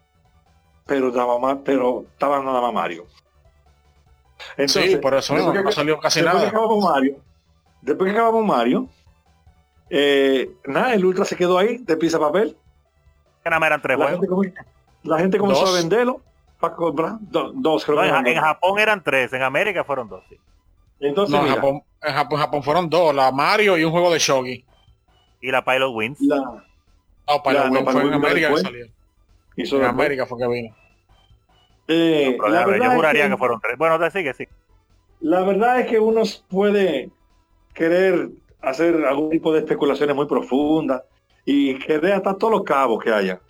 Pero 0.86 1.12
daba 1.12 1.38
más, 1.40 1.58
pero 1.64 2.06
estaba 2.14 2.42
nada 2.42 2.62
más 2.62 2.74
Mario. 2.74 3.06
Entonces, 4.58 4.98
por 4.98 5.14
eso 5.14 5.36
no, 5.36 5.72
salió 5.72 6.00
casi 6.00 6.22
nada. 6.22 6.42
Que 6.42 6.48
acabamos 6.48 6.84
Mario, 6.84 7.18
después 7.82 8.12
que 8.12 8.18
acabamos 8.18 8.46
Mario, 8.46 8.88
eh, 9.90 10.52
nada, 10.66 10.94
el 10.94 11.06
Ultra 11.06 11.26
se 11.26 11.36
quedó 11.36 11.58
ahí 11.58 11.78
de 11.78 11.98
pizza 11.98 12.20
papel. 12.20 12.58
Que 13.44 13.50
nada 13.50 13.66
eran 13.68 13.82
tres 13.82 14.00
la 14.00 14.10
Gente 14.10 14.28
la 15.04 15.20
gente 15.20 15.38
comenzó 15.38 15.68
a 15.68 15.74
venderlo 15.74 16.22
para 16.60 16.76
comprar 16.76 17.18
dos. 17.22 17.88
en, 17.88 18.40
Japón 18.40 18.80
eran 18.80 19.04
tres, 19.04 19.32
en 19.34 19.44
América 19.44 19.84
fueron 19.84 20.10
dos. 20.10 20.24
Entonces, 21.00 21.40
en, 21.40 21.48
Japón, 21.48 21.84
en, 22.02 22.14
Japón, 22.14 22.64
fueron 22.64 22.90
dos, 22.90 23.14
la 23.14 23.32
Mario 23.32 23.78
y 23.78 23.84
un 23.84 23.92
juego 23.92 24.12
de 24.12 24.20
Shogi. 24.20 24.66
Y 25.42 25.52
la 25.52 25.64
Pilot 25.64 25.94
Wins. 25.94 26.20
La, 26.22 26.38
no, 26.38 27.44
Pilot 27.44 27.70
Wins 27.70 27.92
fue 27.92 28.02
en 28.02 28.14
América 28.14 28.50
que 28.50 28.58
salió. 28.58 28.86
en 29.56 29.84
América 29.84 30.26
fue 30.26 30.40
que 30.40 30.48
vino. 30.48 30.76
Eh, 31.88 32.36
yo 32.40 32.92
juraría 32.92 33.30
que, 33.30 33.38
fueron 33.38 33.60
tres. 33.62 33.78
Bueno, 33.78 34.00
te 34.00 34.10
sigue, 34.10 34.34
sí. 34.34 34.48
La 35.20 35.42
verdad 35.42 35.82
es 35.82 35.88
que 35.88 36.00
uno 36.00 36.24
puede 36.50 37.12
querer 37.74 38.30
hacer 38.66 39.06
algún 39.06 39.30
tipo 39.30 39.54
de 39.54 39.60
especulaciones 39.60 40.16
muy 40.16 40.26
profundas 40.26 41.04
y 41.46 41.78
que 41.80 42.00
dé 42.00 42.14
hasta 42.14 42.38
todos 42.38 42.52
los 42.52 42.64
cabos 42.64 43.04
que 43.04 43.12
haya. 43.12 43.42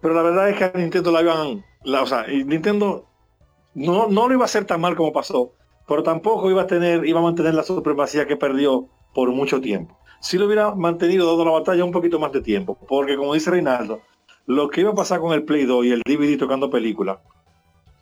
Pero 0.00 0.14
la 0.14 0.22
verdad 0.22 0.50
es 0.50 0.56
que 0.56 0.64
a 0.64 0.72
Nintendo 0.74 1.12
la 1.12 1.22
iban, 1.22 1.64
la, 1.84 2.02
o 2.02 2.06
sea, 2.06 2.26
Nintendo 2.26 3.06
no, 3.74 4.08
no 4.08 4.28
lo 4.28 4.34
iba 4.34 4.42
a 4.42 4.46
hacer 4.46 4.64
tan 4.64 4.80
mal 4.80 4.96
como 4.96 5.12
pasó, 5.12 5.52
pero 5.86 6.02
tampoco 6.02 6.50
iba 6.50 6.62
a 6.62 6.66
tener, 6.66 7.06
iba 7.06 7.20
a 7.20 7.22
mantener 7.22 7.54
la 7.54 7.62
supremacía 7.62 8.26
que 8.26 8.36
perdió 8.36 8.88
por 9.14 9.30
mucho 9.30 9.60
tiempo. 9.60 9.98
Si 10.20 10.38
lo 10.38 10.46
hubiera 10.46 10.74
mantenido 10.74 11.26
dado 11.26 11.44
la 11.44 11.52
batalla 11.52 11.84
un 11.84 11.92
poquito 11.92 12.18
más 12.18 12.32
de 12.32 12.40
tiempo, 12.40 12.78
porque 12.88 13.16
como 13.16 13.34
dice 13.34 13.50
Reinaldo, 13.50 14.00
lo 14.46 14.68
que 14.68 14.80
iba 14.80 14.90
a 14.90 14.94
pasar 14.94 15.20
con 15.20 15.32
el 15.32 15.44
Play 15.44 15.64
2 15.64 15.84
y 15.84 15.92
el 15.92 16.02
DVD 16.04 16.38
tocando 16.38 16.70
película, 16.70 17.20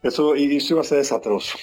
eso, 0.03 0.35
eso 0.35 0.75
iba 0.75 0.81
a 0.81 0.85
ser 0.85 0.99
desastroso. 0.99 1.59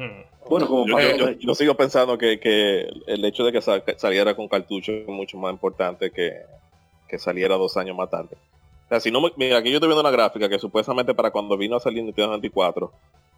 Hmm. 0.00 0.22
Bueno, 0.48 0.66
como 0.66 0.98
yo, 1.38 1.54
sigo 1.54 1.74
pensando 1.74 2.16
que, 2.16 2.88
el 3.06 3.22
hecho 3.22 3.44
de 3.44 3.52
que 3.52 3.60
saliera 3.98 4.34
con 4.34 4.48
cartucho 4.48 4.92
es 4.92 5.06
mucho 5.06 5.36
más 5.36 5.52
importante 5.52 6.10
que, 6.10 7.18
saliera 7.18 7.56
dos 7.56 7.76
años 7.76 7.94
más 7.94 8.08
tarde. 8.08 8.34
O 8.86 8.88
sea, 8.88 8.98
si 8.98 9.10
no 9.10 9.20
mira, 9.36 9.58
aquí 9.58 9.68
yo 9.68 9.76
estoy 9.76 9.88
viendo 9.88 10.00
una 10.00 10.10
gráfica 10.10 10.48
que 10.48 10.58
supuestamente 10.58 11.12
para 11.12 11.30
cuando 11.30 11.58
vino 11.58 11.76
a 11.76 11.80
salir 11.80 12.02
Nintendo 12.02 12.30
64, 12.30 12.90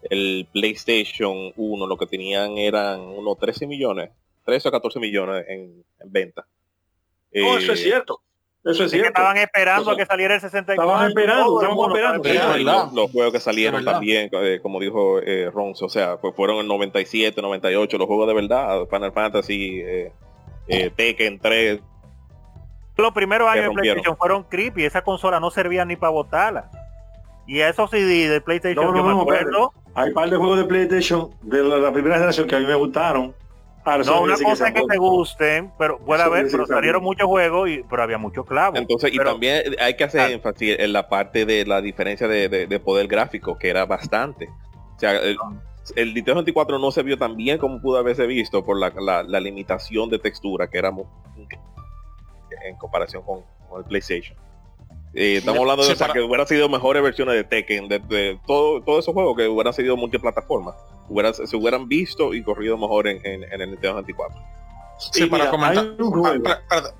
el 0.09 0.47
PlayStation 0.53 1.51
1 1.57 1.85
lo 1.85 1.97
que 1.97 2.07
tenían 2.07 2.57
eran 2.57 3.01
unos 3.01 3.37
13 3.37 3.67
millones, 3.67 4.11
13 4.45 4.69
o 4.69 4.71
14 4.71 4.99
millones 5.01 5.45
en, 5.49 5.83
venta. 6.05 6.47
No, 7.33 7.57
eso 7.57 7.73
es 7.73 7.81
eh, 7.81 7.83
cierto. 7.83 8.21
Eso 8.65 8.85
es 8.85 8.91
cierto. 8.91 9.09
estaban 9.09 9.37
esperando 9.37 9.91
a 9.91 9.97
que 9.97 10.05
saliera 10.05 10.35
el 10.35 10.41
64. 10.41 10.83
Estaban 10.83 11.09
esperando, 11.09 11.61
esperando. 12.15 12.91
Los, 12.93 13.11
juegos 13.11 13.33
que 13.33 13.39
salieron 13.41 13.83
también, 13.83 14.29
eh, 14.31 14.59
como 14.61 14.79
dijo 14.79 15.19
eh, 15.19 15.51
Ronzo, 15.53 15.85
o 15.85 15.89
sea, 15.89 16.17
pues 16.17 16.33
fueron 16.33 16.57
en 16.57 16.67
97, 16.67 17.41
98, 17.41 17.97
los 17.97 18.07
juegos 18.07 18.27
de 18.27 18.33
verdad, 18.33 18.87
Final 18.89 19.11
Fantasy, 19.11 19.81
eh, 19.81 20.13
eh, 20.67 20.89
Tekken 20.95 21.39
3. 21.39 21.81
Los 22.95 23.11
primeros 23.11 23.49
años 23.49 23.65
de 23.65 23.81
PlayStation 23.81 24.15
fueron 24.15 24.43
creepy, 24.43 24.85
esa 24.85 25.01
consola 25.01 25.41
no 25.41 25.51
servía 25.51 25.83
ni 25.83 25.97
para 25.97 26.11
botarla. 26.11 26.69
Y 27.45 27.59
esos 27.59 27.89
CD 27.89 28.29
de 28.29 28.39
PlayStation, 28.39 28.85
no, 28.85 28.93
no, 28.93 29.25
no, 29.25 29.73
Hay 29.95 30.07
un 30.07 30.13
par 30.13 30.29
de 30.29 30.37
juegos 30.37 30.59
de 30.59 30.63
PlayStation 30.63 31.31
de 31.41 31.63
la 31.63 31.91
primera 31.91 32.15
generación 32.15 32.47
que 32.47 32.55
a 32.55 32.59
mí 32.59 32.65
me 32.65 32.75
gustaron 32.75 33.35
no, 33.85 34.21
una 34.21 34.37
cosa 34.37 34.67
es 34.67 34.73
que, 34.73 34.81
te 34.85 34.97
gusten, 34.97 35.71
pero 35.77 35.99
puede 35.99 36.23
haber, 36.23 36.47
pero 36.49 36.65
salieron 36.65 37.03
muchos 37.03 37.27
juegos, 37.27 37.69
y, 37.69 37.83
pero 37.89 38.03
había 38.03 38.17
muchos 38.17 38.45
clavos. 38.45 38.79
Entonces, 38.79 39.13
y 39.13 39.17
también 39.17 39.75
hay 39.79 39.95
que 39.95 40.03
hacer 40.03 40.31
énfasis 40.31 40.77
en 40.79 40.93
la 40.93 41.09
parte 41.09 41.45
de 41.45 41.65
la 41.65 41.81
diferencia 41.81 42.27
de, 42.27 42.79
poder 42.79 43.07
gráfico, 43.07 43.57
que 43.57 43.69
era 43.69 43.85
bastante. 43.85 44.49
O 44.95 44.99
sea, 44.99 45.17
el, 45.17 45.37
el, 45.95 46.13
Nintendo 46.13 46.35
24 46.35 46.79
no 46.79 46.91
se 46.91 47.03
vio 47.03 47.17
tan 47.17 47.35
bien 47.35 47.57
como 47.57 47.81
pudo 47.81 47.97
haberse 47.97 48.25
visto 48.25 48.63
por 48.63 48.77
la, 48.79 49.39
limitación 49.39 50.09
de 50.09 50.19
textura, 50.19 50.69
que 50.69 50.77
era 50.77 50.89
en 50.89 52.77
comparación 52.77 53.23
con 53.23 53.43
el 53.77 53.85
PlayStation. 53.85 54.37
Eh, 55.15 55.37
estamos 55.37 55.59
hablando 55.61 55.85
de 55.85 55.95
que 55.95 56.21
hubiera 56.21 56.45
sido 56.47 56.67
mejores 56.69 57.03
versiones 57.03 57.35
de 57.35 57.43
Tekken, 57.43 57.87
de, 57.87 58.39
todo, 58.47 58.81
todos 58.81 58.99
esos 59.03 59.13
juegos 59.13 59.37
que 59.37 59.47
hubieran 59.47 59.71
sido 59.73 59.95
multiplataformas, 59.95 60.75
se 61.45 61.55
hubieran 61.55 61.87
visto 61.87 62.33
y 62.33 62.41
corrido 62.41 62.77
mejor 62.79 63.07
en, 63.07 63.21
el 63.23 63.69
Nintendo 63.69 63.95
24. 63.95 64.41
Sí, 65.11 65.27
para 65.27 65.51
comentar. 65.51 65.85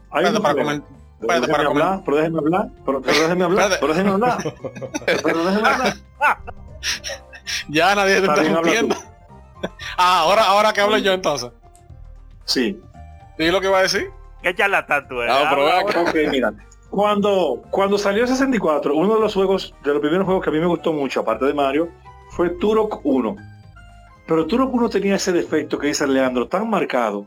Para 0.07 0.51
comentar. 0.53 1.65
hablar, 1.65 2.01
pero 2.05 2.17
déjenme 2.17 2.37
hablar, 2.37 2.69
pero, 2.85 2.99
déjenme 2.99 3.43
hablar, 3.45 3.77
pero 3.79 3.93
déjenme 3.93 4.11
hablar. 4.11 4.37
Pero 5.23 5.45
déjenme 5.45 5.69
hablar. 5.69 5.97
ya 7.69 7.95
nadie 7.95 8.21
te 8.21 8.27
está 8.27 8.99
ah, 9.97 10.19
ahora, 10.19 10.43
ahora 10.43 10.73
que 10.73 10.81
hablo 10.81 10.97
yo 10.99 11.13
entonces. 11.13 11.49
Sí. 12.45 12.79
¿Y 13.39 13.49
lo 13.49 13.59
que 13.59 13.69
va 13.69 13.79
a 13.79 13.83
decir? 13.83 14.11
¿Qué 14.43 14.53
charlatán 14.53 15.07
tú 15.07 15.19
eres? 15.19 15.33
Ah, 15.35 15.47
pero 15.49 16.01
ok, 16.09 16.15
mira 16.29 16.53
cuando, 16.93 17.63
cuando 17.71 17.97
salió 17.97 18.21
el 18.21 18.27
64, 18.27 18.93
uno 18.93 19.15
de 19.15 19.19
los 19.19 19.33
juegos, 19.33 19.73
de 19.83 19.93
los 19.93 19.99
primeros 19.99 20.25
juegos 20.25 20.43
que 20.43 20.51
a 20.51 20.53
mí 20.53 20.59
me 20.59 20.67
gustó 20.67 20.93
mucho, 20.93 21.21
aparte 21.21 21.45
de 21.45 21.53
Mario, 21.55 21.89
fue 22.29 22.51
Turok 22.51 23.03
1. 23.03 23.35
Pero 24.27 24.45
Turok 24.45 24.71
1 24.71 24.89
tenía 24.89 25.15
ese 25.15 25.31
defecto 25.31 25.79
que 25.79 25.87
dice 25.87 26.05
Leandro, 26.05 26.47
tan 26.47 26.69
marcado, 26.69 27.25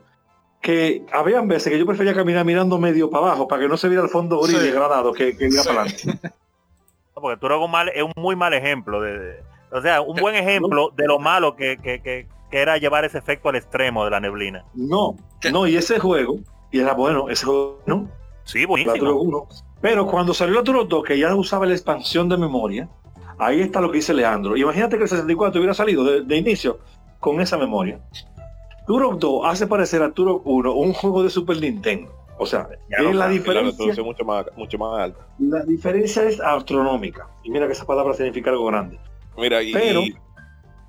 que 0.61 1.05
habían 1.13 1.49
veces 1.49 1.73
que 1.73 1.81
yo 1.81 1.85
prefería 1.85 2.15
caminar 2.15 2.45
mirando 2.45 2.79
medio 2.79 3.11
para 3.11 3.27
abajo, 3.27 3.49
para 3.49 3.63
que 3.63 3.69
no 3.69 3.77
se 3.77 3.89
viera 3.89 4.05
el 4.05 4.09
fondo 4.09 4.41
gris 4.41 4.63
degradado 4.63 5.13
que, 5.13 5.37
que 5.37 5.49
iba 5.49 5.65
para 5.65 5.81
adelante. 5.81 6.17
porque 7.15 7.41
Turok 7.41 7.69
mal, 7.69 7.89
es 7.89 8.05
un 8.05 8.13
muy 8.15 8.37
mal 8.37 8.55
ejemplo. 8.55 9.01
De, 9.01 9.43
o 9.73 9.83
sea, 9.83 10.01
un 10.01 10.15
buen 10.15 10.37
ejemplo 10.37 10.93
de 10.95 11.09
lo 11.09 11.19
malo 11.19 11.57
que, 11.57 11.77
que, 11.79 12.29
era 12.53 12.79
llevar 12.79 13.05
ese 13.05 13.19
efecto 13.19 13.49
al 13.49 13.57
extremo 13.57 14.05
de 14.05 14.13
la 14.13 14.21
neblina. 14.21 14.65
No, 14.75 15.17
no, 15.51 15.67
y 15.67 15.77
ese 15.77 15.99
juego, 15.99 16.39
y 16.71 16.79
era 16.79 16.95
bueno, 16.95 17.29
ese 17.31 17.47
juego, 17.47 17.83
¿no? 17.85 18.09
Sí, 18.47 18.65
buenísimo. 18.65 19.49
pero 19.81 20.07
cuando 20.07 20.33
salió 20.33 20.55
la 20.55 20.63
Turok 20.65 20.89
2, 20.89 21.05
que 21.05 21.19
ya 21.19 21.35
usaba 21.35 21.67
la 21.67 21.75
expansión 21.75 22.29
de 22.29 22.39
memoria, 22.39 22.89
Ahí 23.39 23.61
está 23.61 23.81
lo 23.81 23.91
que 23.91 23.99
dice 23.99 24.15
Leandro. 24.15 24.57
Imagínate 24.57 24.97
que 24.97 25.03
el 25.03 25.09
64 25.09 25.61
hubiera 25.61 25.75
salido 25.75 26.05
de, 26.05 26.37
inicio 26.37 26.79
con 27.21 27.41
esa 27.41 27.59
memoria. 27.59 28.01
Turok 28.87 29.19
2 29.19 29.43
hace 29.45 29.67
parecer 29.67 30.03
a 30.03 30.11
Turok 30.11 30.47
1 30.47 30.73
un 30.75 30.93
juego 30.93 31.23
de 31.23 31.31
Super 31.31 31.61
Nintendo. 31.61 32.11
O 32.39 32.47
sea, 32.47 32.69
es 32.89 33.15
la 33.15 33.29
diferencia. 33.29 34.03
mucho 34.03 34.25
más, 34.25 34.47
mucho 34.57 34.79
más 34.79 35.01
alta. 35.01 35.27
La 35.39 35.63
diferencia 35.65 36.23
es 36.25 36.41
astronómica. 36.41 37.29
Y 37.43 37.51
mira 37.51 37.67
que 37.67 37.73
esa 37.73 37.87
palabra 37.87 38.15
significa 38.15 38.51
algo 38.51 38.67
grande. 38.67 38.99
Mira, 39.39 39.63
y, 39.63 39.73
pero, 39.73 40.03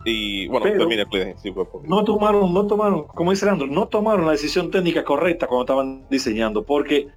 y, 0.05 0.47
bueno, 0.47 0.65
termina 0.65 1.05
sí, 1.41 1.53
no 1.83 2.03
tomaron, 2.05 2.53
no 2.53 2.65
tomaron, 2.65 3.07
como 3.07 3.31
dice 3.31 3.45
Leandro, 3.45 3.67
no 3.67 3.87
tomaron 3.87 4.25
la 4.25 4.31
decisión 4.31 4.71
técnica 4.71 5.03
correcta 5.03 5.47
cuando 5.47 5.63
estaban 5.63 6.07
diseñando, 6.09 6.63
porque, 6.63 7.09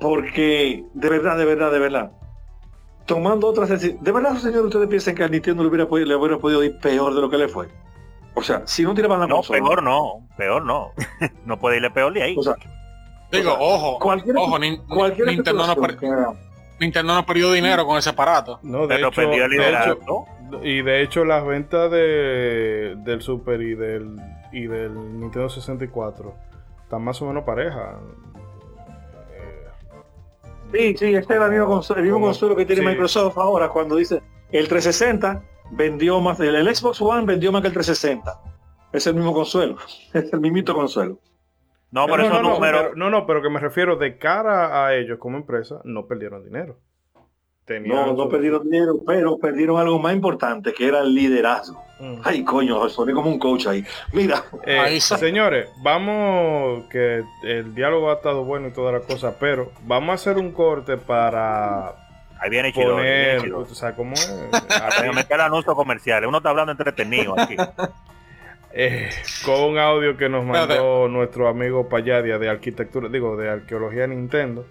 porque 0.00 0.84
de 0.94 1.08
verdad, 1.08 1.36
de 1.36 1.44
verdad, 1.44 1.70
de 1.70 1.78
verdad, 1.78 2.12
tomando 3.06 3.46
otras 3.46 3.68
decisiones. 3.68 4.02
¿De 4.02 4.12
verdad, 4.12 4.36
señor, 4.36 4.66
ustedes 4.66 4.88
piensan 4.88 5.14
que 5.14 5.24
a 5.24 5.28
Nintendo 5.28 5.62
le 5.62 5.68
hubiera, 5.68 5.86
podido, 5.88 6.08
le 6.08 6.16
hubiera 6.16 6.38
podido 6.38 6.64
ir 6.64 6.78
peor 6.78 7.14
de 7.14 7.20
lo 7.20 7.30
que 7.30 7.38
le 7.38 7.48
fue? 7.48 7.68
O 8.34 8.42
sea, 8.42 8.62
si 8.64 8.82
no 8.82 8.94
tiraban 8.94 9.20
la 9.20 9.26
No, 9.26 9.42
peor 9.42 9.82
no, 9.82 10.26
peor 10.36 10.64
no. 10.64 10.92
no 11.44 11.58
puede 11.58 11.76
irle 11.76 11.90
peor 11.90 12.12
de 12.12 12.22
ahí. 12.22 12.34
O 12.38 12.42
sea, 12.42 12.54
Digo, 13.32 13.56
ojo, 13.58 13.98
cualquier, 13.98 14.36
ojo, 14.36 14.58
Nintendo, 14.58 15.66
no 15.66 16.36
Nintendo 16.80 17.14
no 17.14 17.26
perdió 17.26 17.52
dinero 17.52 17.86
con 17.86 17.98
ese 17.98 18.10
aparato. 18.10 18.58
No, 18.62 18.86
de 18.86 18.96
hecho, 18.96 19.10
perdió 19.12 19.44
el 19.44 19.50
de 19.50 19.96
y 20.62 20.82
de 20.82 21.02
hecho 21.02 21.24
las 21.24 21.46
ventas 21.46 21.90
de, 21.92 22.96
del 23.04 23.22
Super 23.22 23.60
y 23.62 23.74
del 23.74 24.16
y 24.50 24.66
del 24.66 25.20
Nintendo 25.20 25.48
64 25.48 26.34
están 26.82 27.02
más 27.02 27.22
o 27.22 27.26
menos 27.26 27.44
parejas. 27.44 27.96
Sí, 30.72 30.96
sí, 30.96 31.14
este 31.14 31.34
es 31.34 31.40
el 31.40 31.50
mismo 32.02 32.20
consuelo, 32.20 32.56
que 32.56 32.66
tiene 32.66 32.82
Microsoft 32.82 33.36
ahora 33.38 33.68
cuando 33.68 33.96
dice 33.96 34.22
el 34.52 34.68
360 34.68 35.42
vendió 35.72 36.20
más, 36.20 36.38
el, 36.40 36.54
el, 36.54 36.74
Xbox 36.74 37.00
One 37.00 37.26
vendió 37.26 37.52
más 37.52 37.62
que 37.62 37.68
el 37.68 37.74
360. 37.74 38.40
Es 38.92 39.06
el 39.06 39.14
mismo 39.14 39.32
consuelo, 39.32 39.76
es 40.12 40.32
el 40.32 40.40
mismito 40.40 40.74
consuelo. 40.74 41.18
No, 41.92 42.06
pero 42.06 42.28
no, 42.28 42.40
no, 42.40 42.60
pero, 42.60 42.94
no, 42.94 43.10
no, 43.10 43.26
pero 43.26 43.42
que 43.42 43.50
me 43.50 43.58
refiero 43.58 43.96
de 43.96 44.16
cara 44.16 44.86
a 44.86 44.94
ellos 44.94 45.18
como 45.18 45.36
empresa, 45.36 45.80
no 45.84 46.06
perdieron 46.06 46.44
dinero 46.44 46.78
no, 47.78 48.14
no 48.14 48.28
perdieron 48.28 48.64
dinero, 48.64 48.94
pero 49.06 49.38
perdieron 49.38 49.78
algo 49.78 49.98
más 49.98 50.14
importante, 50.14 50.72
que 50.72 50.88
era 50.88 51.00
el 51.00 51.14
liderazgo. 51.14 51.84
Mm. 52.00 52.20
Ay, 52.24 52.42
coño, 52.42 52.88
soné 52.88 53.12
como 53.12 53.30
un 53.30 53.38
coach 53.38 53.66
ahí. 53.66 53.84
Mira. 54.12 54.42
Eh, 54.66 54.98
señores, 55.00 55.68
vamos, 55.82 56.84
que 56.90 57.22
el 57.44 57.74
diálogo 57.74 58.10
ha 58.10 58.14
estado 58.14 58.44
bueno 58.44 58.68
y 58.68 58.72
toda 58.72 58.90
la 58.90 59.00
cosa, 59.00 59.38
pero 59.38 59.70
vamos 59.82 60.10
a 60.10 60.14
hacer 60.14 60.38
un 60.38 60.52
corte 60.52 60.96
para... 60.96 62.08
Ahí 62.40 62.48
viene 62.48 62.72
Chidori, 62.72 62.94
poner, 62.94 63.52
o 63.52 63.66
sea, 63.66 63.94
¿cómo 63.94 64.14
es? 64.14 64.50
me 65.14 65.24
queda 65.26 65.44
anuncio 65.44 65.74
comercial, 65.74 66.24
uno 66.24 66.38
está 66.38 66.50
hablando 66.50 66.72
entretenido 66.72 67.38
aquí. 67.38 67.56
Eh, 68.72 69.10
con 69.44 69.64
un 69.64 69.78
audio 69.78 70.16
que 70.16 70.28
nos 70.28 70.44
mandó 70.44 71.08
nuestro 71.08 71.48
amigo 71.48 71.88
Payadia 71.88 72.38
de 72.38 72.48
arquitectura, 72.48 73.08
digo, 73.08 73.36
de 73.36 73.50
arqueología 73.50 74.06
Nintendo 74.06 74.64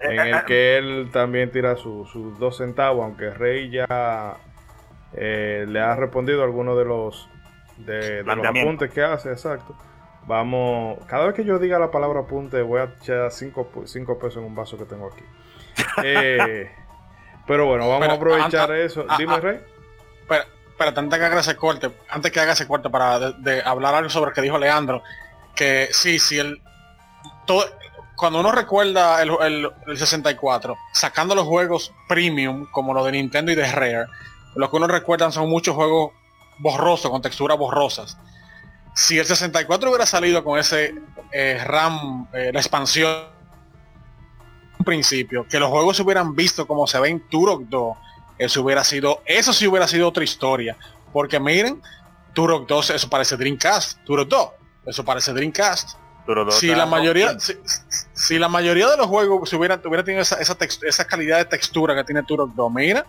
en 0.00 0.20
el 0.20 0.44
que 0.44 0.76
él 0.78 1.10
también 1.12 1.50
tira 1.50 1.76
sus 1.76 2.38
dos 2.38 2.58
centavos, 2.58 3.04
aunque 3.04 3.30
Rey 3.30 3.70
ya 3.70 4.36
eh, 5.14 5.64
le 5.68 5.80
ha 5.80 5.94
respondido 5.96 6.42
a 6.42 6.44
algunos 6.44 6.76
de 6.76 6.84
los 6.84 7.28
de, 7.76 8.22
los 8.22 8.46
apuntes 8.46 8.90
que 8.90 9.02
hace, 9.02 9.30
exacto. 9.30 9.76
Vamos, 10.26 10.98
cada 11.06 11.26
vez 11.26 11.34
que 11.34 11.44
yo 11.44 11.58
diga 11.58 11.78
la 11.78 11.90
palabra 11.90 12.20
apunte, 12.20 12.62
voy 12.62 12.80
a 12.80 12.94
echar 13.00 13.30
cinco, 13.30 13.68
pesos 14.18 14.38
en 14.38 14.44
un 14.44 14.54
vaso 14.54 14.78
que 14.78 14.84
tengo 14.84 15.10
aquí. 15.12 15.24
Eh, 16.04 16.70
pero 17.46 17.66
bueno, 17.66 17.88
vamos 17.88 18.08
a 18.08 18.12
aprovechar 18.12 18.72
eso. 18.72 19.04
Dime, 19.18 19.38
Rey. 19.40 19.60
Pero, 20.28 20.44
pero 20.78 20.98
antes 20.98 21.18
que 21.18 21.24
haga 21.24 21.40
ese 21.40 21.56
corte, 21.56 21.90
antes 22.08 22.32
que 22.32 22.40
haga 22.40 22.52
ese 22.52 22.66
corte 22.66 22.90
para 22.90 23.32
de, 23.32 23.62
hablar 23.62 23.94
algo 23.94 24.08
sobre 24.08 24.30
lo 24.30 24.34
que 24.34 24.40
dijo 24.40 24.58
Leandro, 24.58 25.02
que 25.54 25.88
sí, 25.90 26.18
sí, 26.18 26.38
el, 26.38 26.62
todo, 27.46 27.64
cuando 28.16 28.40
uno 28.40 28.52
recuerda 28.52 29.22
el, 29.22 29.70
64, 29.96 30.76
sacando 30.92 31.34
los 31.34 31.46
juegos 31.46 31.92
premium 32.08 32.66
como 32.70 32.94
los 32.94 33.04
de 33.06 33.12
Nintendo 33.12 33.52
y 33.52 33.54
de 33.54 33.70
Rare, 33.70 34.06
lo 34.54 34.70
que 34.70 34.76
uno 34.76 34.86
recuerda 34.86 35.30
son 35.32 35.48
muchos 35.48 35.74
juegos 35.74 36.12
borrosos, 36.58 37.10
con 37.10 37.22
texturas 37.22 37.58
borrosas. 37.58 38.16
Si 38.94 39.18
el 39.18 39.26
64 39.26 39.88
hubiera 39.88 40.06
salido 40.06 40.44
con 40.44 40.58
ese 40.58 40.94
eh, 41.32 41.60
RAM, 41.64 42.28
eh, 42.32 42.50
la 42.52 42.60
expansión, 42.60 43.24
un 44.78 44.84
principio, 44.84 45.46
que 45.48 45.58
los 45.58 45.70
juegos 45.70 45.96
se 45.96 46.02
hubieran 46.02 46.36
visto 46.36 46.66
como 46.66 46.86
se 46.86 47.00
ve 47.00 47.08
en 47.08 47.28
Turok 47.28 47.62
2, 47.64 47.96
eso 48.38 48.62
hubiera 48.62 48.84
sido, 48.84 49.22
eso 49.26 49.52
sí 49.52 49.66
hubiera 49.66 49.88
sido 49.88 50.08
otra 50.08 50.22
historia. 50.22 50.76
Porque 51.12 51.40
miren, 51.40 51.82
Turok 52.32 52.68
2, 52.68 52.90
eso 52.90 53.10
parece 53.10 53.36
Dreamcast, 53.36 54.04
Turok 54.04 54.28
2, 54.28 54.48
eso 54.86 55.04
parece 55.04 55.32
Dreamcast 55.32 56.03
si 56.50 56.74
la 56.74 56.86
mayoría 56.86 57.36
si, 57.38 58.38
la 58.38 58.48
mayoría 58.48 58.88
de 58.88 58.96
los 58.96 59.06
juegos 59.06 59.48
si 59.48 59.56
hubiera, 59.56 59.80
hubiera 59.84 60.02
tenido 60.02 60.22
esa, 60.22 60.38
esa, 60.40 61.04
calidad 61.06 61.38
de 61.38 61.44
textura 61.44 61.94
que 61.94 62.04
tiene 62.04 62.22
Turok 62.22 62.54
2 62.54 62.72
mira 62.72 63.06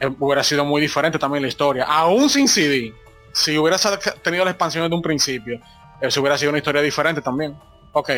eh, 0.00 0.10
hubiera 0.18 0.42
sido 0.42 0.64
muy 0.64 0.80
diferente 0.80 1.18
también 1.18 1.42
la 1.42 1.48
historia. 1.48 1.84
Aún 1.84 2.28
sin 2.28 2.48
CD 2.48 2.92
si 3.32 3.56
hubiera 3.58 3.78
tenido 4.22 4.44
la 4.44 4.50
expansión 4.50 4.84
desde 4.84 4.96
un 4.96 5.02
principio 5.02 5.60
eso 6.00 6.20
hubiera 6.20 6.36
sido 6.36 6.50
una 6.50 6.58
historia 6.58 6.82
diferente 6.82 7.20
también. 7.20 7.56
Ok 7.92 8.10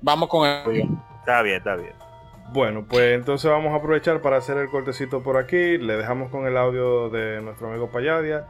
vamos 0.00 0.28
con 0.28 0.48
el 0.48 0.64
audio. 0.64 0.88
Está 1.20 1.42
bien 1.42 1.56
está 1.56 1.76
bien. 1.76 2.06
Bueno, 2.52 2.86
pues 2.88 3.14
entonces 3.14 3.50
vamos 3.50 3.72
a 3.72 3.76
aprovechar 3.76 4.22
para 4.22 4.36
hacer 4.36 4.56
el 4.56 4.68
cortecito 4.68 5.22
por 5.22 5.36
aquí. 5.36 5.78
Le 5.78 5.96
dejamos 5.96 6.30
con 6.30 6.46
el 6.46 6.56
audio 6.56 7.10
de 7.10 7.42
nuestro 7.42 7.68
amigo 7.68 7.90
Payadia. 7.90 8.46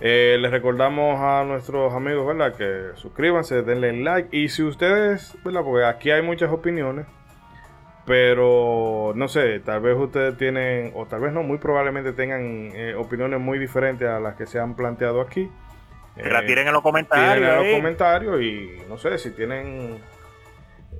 Eh, 0.00 0.38
les 0.40 0.50
recordamos 0.50 1.20
a 1.20 1.44
nuestros 1.44 1.92
amigos, 1.92 2.26
¿verdad? 2.26 2.54
Que 2.54 2.96
suscríbanse, 2.96 3.62
denle 3.62 3.92
like. 3.92 4.36
Y 4.36 4.48
si 4.48 4.62
ustedes, 4.62 5.36
¿verdad? 5.44 5.62
Porque 5.64 5.84
aquí 5.84 6.10
hay 6.10 6.22
muchas 6.22 6.50
opiniones. 6.52 7.06
Pero 8.06 9.12
no 9.16 9.28
sé, 9.28 9.60
tal 9.60 9.80
vez 9.80 9.94
ustedes 9.96 10.36
tienen, 10.38 10.92
o 10.94 11.04
tal 11.04 11.20
vez 11.20 11.32
no, 11.32 11.42
muy 11.42 11.58
probablemente 11.58 12.12
tengan 12.14 12.70
eh, 12.74 12.94
opiniones 12.94 13.38
muy 13.38 13.58
diferentes 13.58 14.08
a 14.08 14.18
las 14.18 14.34
que 14.36 14.46
se 14.46 14.58
han 14.58 14.74
planteado 14.76 15.20
aquí. 15.20 15.50
Que 16.16 16.30
la 16.30 16.44
tiren 16.46 16.66
en 16.66 16.72
los 16.72 16.82
comentarios. 16.82 17.36
Tiren 17.36 17.50
en 17.50 17.56
los 17.56 17.76
comentarios 17.76 18.40
y 18.40 18.82
no 18.88 18.96
sé 18.96 19.18
si 19.18 19.30
tienen. 19.32 19.98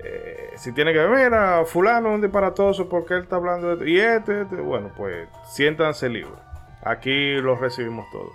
Eh, 0.04 0.50
si 0.56 0.72
tienen 0.72 0.92
que 0.92 1.00
ver 1.00 1.34
a 1.34 1.64
fulano 1.64 2.12
un 2.12 2.20
disparatoso 2.20 2.88
porque 2.88 3.14
él 3.14 3.22
está 3.22 3.36
hablando 3.36 3.74
de 3.74 3.90
y 3.90 3.98
este, 3.98 4.42
este, 4.42 4.54
bueno 4.54 4.92
pues 4.96 5.28
siéntanse 5.50 6.08
libres 6.08 6.38
aquí 6.82 7.34
los 7.40 7.58
recibimos 7.58 8.08
todos 8.12 8.30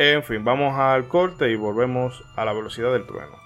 en 0.00 0.22
fin, 0.22 0.44
vamos 0.44 0.78
al 0.78 1.08
corte 1.08 1.50
y 1.50 1.56
volvemos 1.56 2.22
a 2.36 2.44
la 2.44 2.52
velocidad 2.52 2.92
del 2.92 3.04
trueno. 3.04 3.36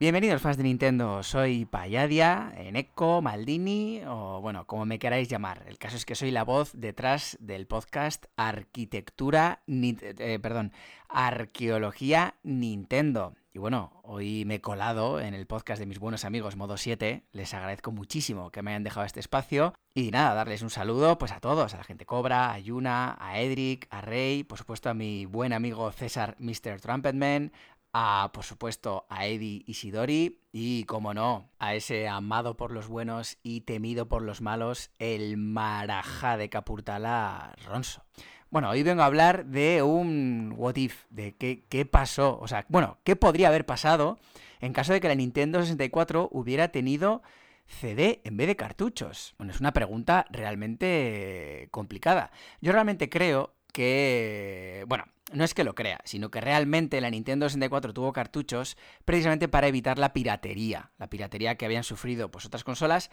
Bienvenidos 0.00 0.40
fans 0.40 0.56
de 0.56 0.62
Nintendo, 0.62 1.22
soy 1.22 1.66
Payadia, 1.66 2.54
Eneco, 2.56 3.20
Maldini 3.20 4.00
o 4.08 4.40
bueno, 4.40 4.66
como 4.66 4.86
me 4.86 4.98
queráis 4.98 5.28
llamar. 5.28 5.62
El 5.66 5.76
caso 5.76 5.98
es 5.98 6.06
que 6.06 6.14
soy 6.14 6.30
la 6.30 6.42
voz 6.42 6.70
detrás 6.72 7.36
del 7.38 7.66
podcast 7.66 8.24
Arquitectura, 8.34 9.62
eh, 9.68 10.38
perdón, 10.40 10.72
Arqueología 11.10 12.36
Nintendo. 12.42 13.34
Y 13.52 13.58
bueno, 13.58 14.00
hoy 14.04 14.44
me 14.44 14.54
he 14.54 14.60
colado 14.60 15.20
en 15.20 15.34
el 15.34 15.44
podcast 15.46 15.80
de 15.80 15.86
mis 15.86 15.98
buenos 15.98 16.24
amigos 16.24 16.54
Modo 16.54 16.76
7. 16.76 17.24
Les 17.32 17.52
agradezco 17.52 17.90
muchísimo 17.90 18.50
que 18.50 18.62
me 18.62 18.70
hayan 18.70 18.84
dejado 18.84 19.04
este 19.04 19.18
espacio. 19.18 19.74
Y 19.92 20.12
nada, 20.12 20.34
darles 20.34 20.62
un 20.62 20.70
saludo 20.70 21.18
pues 21.18 21.32
a 21.32 21.40
todos, 21.40 21.74
a 21.74 21.76
la 21.76 21.82
gente 21.82 22.06
Cobra, 22.06 22.52
a 22.52 22.58
Yuna, 22.60 23.16
a 23.18 23.40
Edric, 23.40 23.88
a 23.90 24.02
Rey, 24.02 24.44
por 24.44 24.56
supuesto 24.56 24.88
a 24.88 24.94
mi 24.94 25.26
buen 25.26 25.52
amigo 25.52 25.90
César 25.90 26.36
Mr. 26.38 26.80
Trumpetman, 26.80 27.50
a, 27.92 28.30
por 28.32 28.44
supuesto, 28.44 29.06
a 29.08 29.26
Eddie 29.26 29.64
Isidori 29.66 30.40
y, 30.52 30.84
como 30.84 31.14
no, 31.14 31.50
a 31.58 31.74
ese 31.74 32.08
amado 32.08 32.56
por 32.56 32.72
los 32.72 32.88
buenos 32.88 33.38
y 33.42 33.62
temido 33.62 34.08
por 34.08 34.22
los 34.22 34.40
malos, 34.40 34.90
el 34.98 35.36
Marajá 35.36 36.36
de 36.36 36.48
Capurtala 36.48 37.54
Ronso. 37.66 38.04
Bueno, 38.50 38.70
hoy 38.70 38.82
vengo 38.82 39.02
a 39.02 39.06
hablar 39.06 39.46
de 39.46 39.82
un 39.82 40.54
what 40.56 40.76
if, 40.76 41.04
de 41.10 41.36
qué, 41.36 41.64
qué 41.68 41.86
pasó, 41.86 42.38
o 42.40 42.48
sea, 42.48 42.66
bueno, 42.68 42.98
qué 43.04 43.14
podría 43.16 43.48
haber 43.48 43.64
pasado 43.64 44.18
en 44.60 44.72
caso 44.72 44.92
de 44.92 45.00
que 45.00 45.08
la 45.08 45.14
Nintendo 45.14 45.60
64 45.60 46.28
hubiera 46.32 46.68
tenido 46.68 47.22
CD 47.66 48.20
en 48.24 48.36
vez 48.36 48.48
de 48.48 48.56
cartuchos. 48.56 49.34
Bueno, 49.38 49.52
es 49.52 49.60
una 49.60 49.72
pregunta 49.72 50.26
realmente 50.30 51.68
complicada. 51.70 52.32
Yo 52.60 52.72
realmente 52.72 53.08
creo 53.08 53.54
que, 53.72 54.84
bueno, 54.88 55.04
no 55.32 55.44
es 55.44 55.54
que 55.54 55.64
lo 55.64 55.74
crea, 55.74 56.00
sino 56.04 56.30
que 56.30 56.40
realmente 56.40 57.00
la 57.00 57.10
Nintendo 57.10 57.48
64 57.48 57.92
tuvo 57.92 58.12
cartuchos 58.12 58.76
precisamente 59.04 59.48
para 59.48 59.66
evitar 59.66 59.98
la 59.98 60.12
piratería, 60.12 60.90
la 60.98 61.08
piratería 61.08 61.56
que 61.56 61.64
habían 61.64 61.84
sufrido 61.84 62.30
pues, 62.30 62.46
otras 62.46 62.64
consolas 62.64 63.10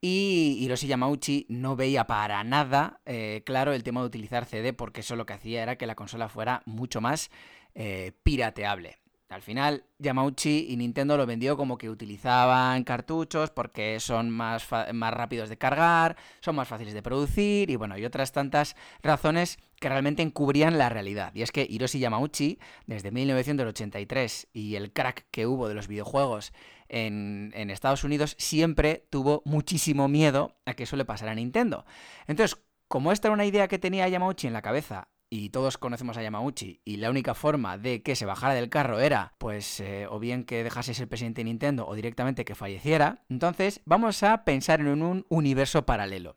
y 0.00 0.58
Hiroshi 0.60 0.86
Yamauchi 0.86 1.46
no 1.48 1.76
veía 1.76 2.06
para 2.06 2.42
nada 2.44 3.00
eh, 3.04 3.42
claro 3.44 3.72
el 3.72 3.82
tema 3.82 4.00
de 4.00 4.06
utilizar 4.06 4.46
CD 4.46 4.72
porque 4.72 5.00
eso 5.00 5.16
lo 5.16 5.26
que 5.26 5.34
hacía 5.34 5.62
era 5.62 5.76
que 5.76 5.86
la 5.86 5.94
consola 5.94 6.28
fuera 6.28 6.62
mucho 6.64 7.00
más 7.00 7.30
eh, 7.74 8.12
pirateable. 8.22 8.99
Al 9.30 9.42
final, 9.42 9.84
Yamauchi 10.00 10.66
y 10.70 10.76
Nintendo 10.76 11.16
lo 11.16 11.24
vendió 11.24 11.56
como 11.56 11.78
que 11.78 11.88
utilizaban 11.88 12.82
cartuchos 12.82 13.50
porque 13.50 14.00
son 14.00 14.28
más, 14.28 14.66
más 14.92 15.14
rápidos 15.14 15.48
de 15.48 15.56
cargar, 15.56 16.16
son 16.40 16.56
más 16.56 16.66
fáciles 16.66 16.94
de 16.94 17.02
producir 17.02 17.70
y 17.70 17.76
bueno, 17.76 17.96
y 17.96 18.04
otras 18.04 18.32
tantas 18.32 18.74
razones 19.04 19.60
que 19.78 19.88
realmente 19.88 20.22
encubrían 20.22 20.78
la 20.78 20.88
realidad. 20.88 21.32
Y 21.32 21.42
es 21.42 21.52
que 21.52 21.64
Hiroshi 21.64 22.00
Yamauchi, 22.00 22.58
desde 22.86 23.12
1983 23.12 24.48
y 24.52 24.74
el 24.74 24.92
crack 24.92 25.28
que 25.30 25.46
hubo 25.46 25.68
de 25.68 25.74
los 25.74 25.86
videojuegos 25.86 26.52
en, 26.88 27.52
en 27.54 27.70
Estados 27.70 28.02
Unidos, 28.02 28.34
siempre 28.36 29.06
tuvo 29.10 29.42
muchísimo 29.44 30.08
miedo 30.08 30.56
a 30.66 30.74
que 30.74 30.82
eso 30.82 30.96
le 30.96 31.04
pasara 31.04 31.30
a 31.30 31.36
Nintendo. 31.36 31.86
Entonces, 32.26 32.60
como 32.88 33.12
esta 33.12 33.28
era 33.28 33.34
una 33.34 33.46
idea 33.46 33.68
que 33.68 33.78
tenía 33.78 34.08
Yamauchi 34.08 34.48
en 34.48 34.54
la 34.54 34.62
cabeza 34.62 35.06
y 35.30 35.50
todos 35.50 35.78
conocemos 35.78 36.16
a 36.16 36.22
Yamauchi, 36.22 36.80
y 36.84 36.96
la 36.96 37.08
única 37.08 37.34
forma 37.34 37.78
de 37.78 38.02
que 38.02 38.16
se 38.16 38.26
bajara 38.26 38.52
del 38.52 38.68
carro 38.68 38.98
era, 38.98 39.34
pues, 39.38 39.78
eh, 39.78 40.06
o 40.10 40.18
bien 40.18 40.44
que 40.44 40.64
dejase 40.64 40.92
ser 40.92 41.08
presidente 41.08 41.40
de 41.40 41.44
Nintendo 41.44 41.86
o 41.86 41.94
directamente 41.94 42.44
que 42.44 42.56
falleciera, 42.56 43.22
entonces 43.28 43.80
vamos 43.84 44.24
a 44.24 44.44
pensar 44.44 44.80
en 44.80 44.88
un 45.02 45.24
universo 45.28 45.86
paralelo. 45.86 46.36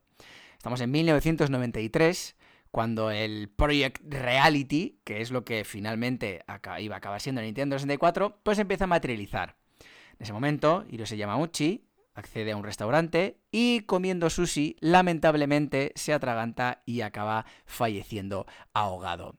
Estamos 0.58 0.80
en 0.80 0.92
1993, 0.92 2.38
cuando 2.70 3.10
el 3.10 3.50
Project 3.50 4.02
Reality, 4.08 5.00
que 5.04 5.22
es 5.22 5.32
lo 5.32 5.44
que 5.44 5.66
finalmente 5.66 6.46
iba 6.80 6.96
a 6.96 6.98
acabar 6.98 7.20
siendo 7.20 7.42
Nintendo 7.42 7.78
64, 7.78 8.40
pues 8.44 8.60
empieza 8.60 8.84
a 8.84 8.88
materializar. 8.88 9.56
En 9.80 10.24
ese 10.24 10.34
momento, 10.34 10.86
Hirose 10.90 11.18
Yamauchi 11.18 11.84
accede 12.14 12.52
a 12.52 12.58
un 12.58 12.64
restaurante 12.64 13.40
y 13.52 13.82
comiendo 13.82 14.30
sushi, 14.30 14.78
lamentablemente 14.80 15.92
se 15.96 16.14
atraganta 16.14 16.84
y 16.86 17.02
acaba 17.02 17.46
falleciendo 17.66 18.46
ahogado. 18.74 19.36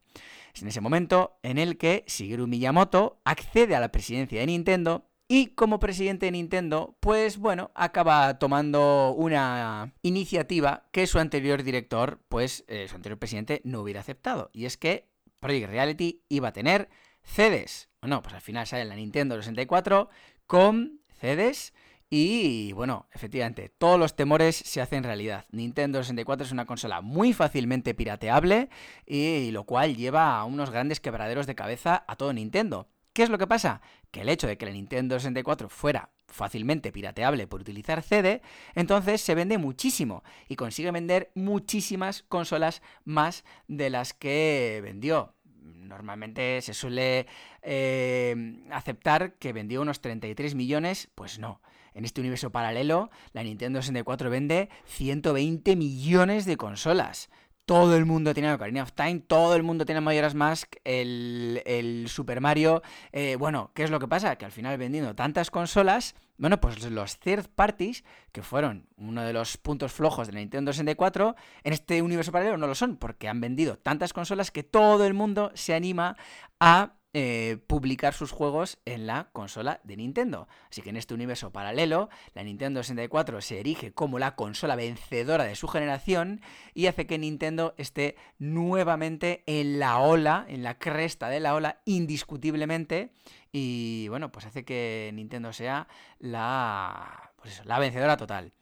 Es 0.55 0.62
en 0.62 0.68
ese 0.68 0.81
momento 0.81 1.39
en 1.43 1.59
el 1.59 1.79
que 1.79 2.05
Shigeru 2.07 2.47
Miyamoto 2.47 3.20
accede 3.25 3.75
a 3.75 3.81
la 3.81 3.91
presidencia 3.91 4.41
de 4.41 4.47
Nintendo 4.47 5.11
y 5.27 5.49
como 5.49 5.81
presidente 5.81 6.27
de 6.27 6.33
Nintendo, 6.33 6.97
pues 7.01 7.39
bueno, 7.39 7.70
acaba 7.75 8.39
tomando 8.39 9.14
una 9.16 9.95
iniciativa 10.03 10.87
que 10.93 11.07
su 11.07 11.18
anterior 11.18 11.62
director, 11.62 12.20
pues 12.29 12.64
eh, 12.68 12.87
su 12.89 12.97
anterior 12.97 13.18
presidente 13.18 13.62
no 13.64 13.81
hubiera 13.81 14.01
aceptado. 14.01 14.51
Y 14.53 14.66
es 14.66 14.77
que 14.77 15.09
Project 15.41 15.70
Reality 15.70 16.22
iba 16.29 16.49
a 16.49 16.53
tener 16.53 16.91
CDs. 17.22 17.89
Bueno, 18.03 18.22
pues 18.22 18.35
al 18.35 18.43
final 18.43 18.66
sale 18.66 18.85
la 18.85 18.97
Nintendo 18.97 19.37
64 19.37 20.11
con 20.47 21.01
CDs 21.18 21.72
y 22.11 22.72
bueno, 22.72 23.09
efectivamente, 23.12 23.70
todos 23.76 23.98
los 23.98 24.14
temores 24.14 24.57
se 24.57 24.80
hacen 24.80 25.02
realidad. 25.05 25.46
Nintendo 25.50 26.02
64 26.02 26.46
es 26.46 26.52
una 26.52 26.66
consola 26.66 27.00
muy 27.00 27.32
fácilmente 27.32 27.94
pirateable 27.94 28.68
y 29.07 29.50
lo 29.50 29.64
cual 29.64 29.96
lleva 29.96 30.38
a 30.38 30.44
unos 30.44 30.70
grandes 30.70 31.00
quebraderos 31.00 31.46
de 31.46 31.55
cabeza 31.55 32.05
a 32.07 32.16
todo 32.16 32.32
Nintendo. 32.32 32.88
¿Qué 33.12 33.22
es 33.22 33.30
lo 33.30 33.38
que 33.38 33.46
pasa? 33.46 33.80
Que 34.11 34.20
el 34.20 34.28
hecho 34.28 34.46
de 34.46 34.59
que 34.59 34.66
la 34.66 34.72
Nintendo 34.72 35.18
64 35.18 35.68
fuera 35.68 36.11
fácilmente 36.26 36.92
pirateable 36.92 37.46
por 37.46 37.61
utilizar 37.61 38.02
CD, 38.02 38.42
entonces 38.74 39.20
se 39.20 39.34
vende 39.34 39.57
muchísimo 39.57 40.24
y 40.48 40.57
consigue 40.57 40.90
vender 40.90 41.30
muchísimas 41.34 42.22
consolas 42.24 42.82
más 43.05 43.44
de 43.68 43.90
las 43.90 44.14
que 44.14 44.80
vendió. 44.82 45.34
Normalmente 45.44 46.61
se 46.61 46.74
suele 46.74 47.26
eh, 47.62 48.64
aceptar 48.70 49.34
que 49.34 49.52
vendió 49.52 49.80
unos 49.82 50.00
33 50.00 50.55
millones, 50.55 51.09
pues 51.14 51.38
no 51.38 51.61
en 51.95 52.05
este 52.05 52.20
universo 52.20 52.51
paralelo, 52.51 53.11
la 53.32 53.42
Nintendo 53.42 53.80
64 53.80 54.28
vende 54.28 54.68
120 54.86 55.76
millones 55.76 56.45
de 56.45 56.57
consolas. 56.57 57.30
Todo 57.66 57.97
el 57.97 58.05
mundo 58.05 58.34
tiene 58.34 58.53
Ocarina 58.53 58.82
of 58.82 58.92
Time, 58.92 59.20
todo 59.20 59.55
el 59.55 59.62
mundo 59.62 59.86
tiene 59.86 60.03
Majora's 60.03 60.34
Mask, 60.34 60.74
el, 60.84 62.05
Super 62.09 62.42
Mario. 62.42 62.82
Eh, 63.11 63.36
bueno, 63.38 63.70
¿qué 63.74 63.84
es 63.84 63.90
lo 63.90 63.99
que 63.99 64.07
pasa? 64.07 64.36
Que 64.36 64.45
al 64.45 64.53
final 64.53 64.76
vendiendo 64.76 65.14
tantas 65.14 65.51
consolas, 65.51 66.14
bueno, 66.36 66.61
pues 66.61 66.82
los 66.90 67.18
third 67.20 67.49
parties, 67.55 68.05
que 68.32 68.42
fueron 68.42 68.86
uno 68.99 69.22
de 69.22 69.32
los 69.32 69.57
puntos 69.57 69.92
flojos 69.92 70.26
de 70.26 70.34
la 70.34 70.40
Nintendo 70.40 70.74
64, 70.74 71.36
en 71.62 71.72
este 71.72 72.03
universo 72.03 72.32
paralelo 72.32 72.59
no 72.59 72.66
lo 72.66 72.74
son, 72.74 72.97
porque 72.97 73.28
han 73.28 73.40
vendido 73.40 73.78
tantas 73.78 74.12
consolas 74.12 74.51
que 74.51 74.62
todo 74.62 75.07
el 75.07 75.14
mundo 75.14 75.51
se 75.55 75.72
anima 75.72 76.18
a 76.61 76.97
eh, 77.16 77.59
publicar 77.69 78.12
sus 78.12 78.32
juegos 78.32 78.81
en 78.86 79.07
la 79.07 79.28
consola 79.32 79.81
de 79.85 79.97
Nintendo. 79.97 80.49
Así 80.69 80.82
que 80.82 80.91
en 80.91 80.97
este 80.97 81.15
universo 81.15 81.53
paralelo, 81.53 82.09
la 82.35 82.43
Nintendo 82.43 82.82
64 82.82 83.41
se 83.41 83.61
erige 83.61 83.93
como 83.93 84.19
la 84.19 84.35
consola 84.35 84.74
vencedora 84.74 85.45
de 85.45 85.55
su 85.55 85.69
generación 85.69 86.41
y 86.74 86.89
hace 86.89 87.07
que 87.07 87.16
Nintendo 87.16 87.73
esté 87.78 88.16
nuevamente 88.41 89.45
en 89.47 89.78
la 89.78 89.99
ola, 90.01 90.45
en 90.49 90.65
la 90.65 90.77
cresta 90.81 91.28
de 91.28 91.39
la 91.39 91.55
ola, 91.55 91.81
indiscutiblemente. 91.85 93.12
Y 93.53 94.09
bueno, 94.09 94.32
pues 94.32 94.47
hace 94.47 94.65
que 94.65 95.12
Nintendo 95.15 95.53
sea 95.53 95.86
la, 96.19 97.32
pues 97.36 97.65
la 97.65 97.78
vencedora 97.78 98.16
total. 98.16 98.55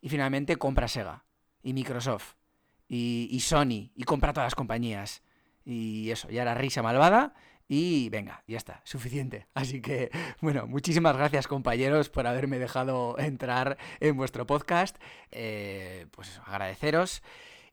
Y 0.00 0.08
finalmente 0.08 0.54
compra 0.54 0.86
Sega 0.86 1.24
y 1.64 1.72
Microsoft 1.72 2.34
y, 2.86 3.26
y 3.32 3.40
Sony 3.40 3.90
y 3.96 4.04
compra 4.04 4.32
todas 4.32 4.46
las 4.46 4.54
compañías. 4.54 5.24
Y 5.64 6.12
eso, 6.12 6.28
ya 6.30 6.44
la 6.44 6.54
risa 6.54 6.80
malvada 6.80 7.34
y 7.68 8.08
venga, 8.08 8.42
ya 8.46 8.56
está, 8.56 8.80
suficiente. 8.84 9.46
Así 9.54 9.80
que, 9.82 10.10
bueno, 10.40 10.66
muchísimas 10.66 11.16
gracias 11.16 11.46
compañeros 11.46 12.08
por 12.08 12.26
haberme 12.26 12.58
dejado 12.58 13.18
entrar 13.18 13.76
en 14.00 14.16
vuestro 14.16 14.46
podcast. 14.46 14.96
Eh, 15.30 16.06
pues 16.12 16.40
agradeceros 16.46 17.22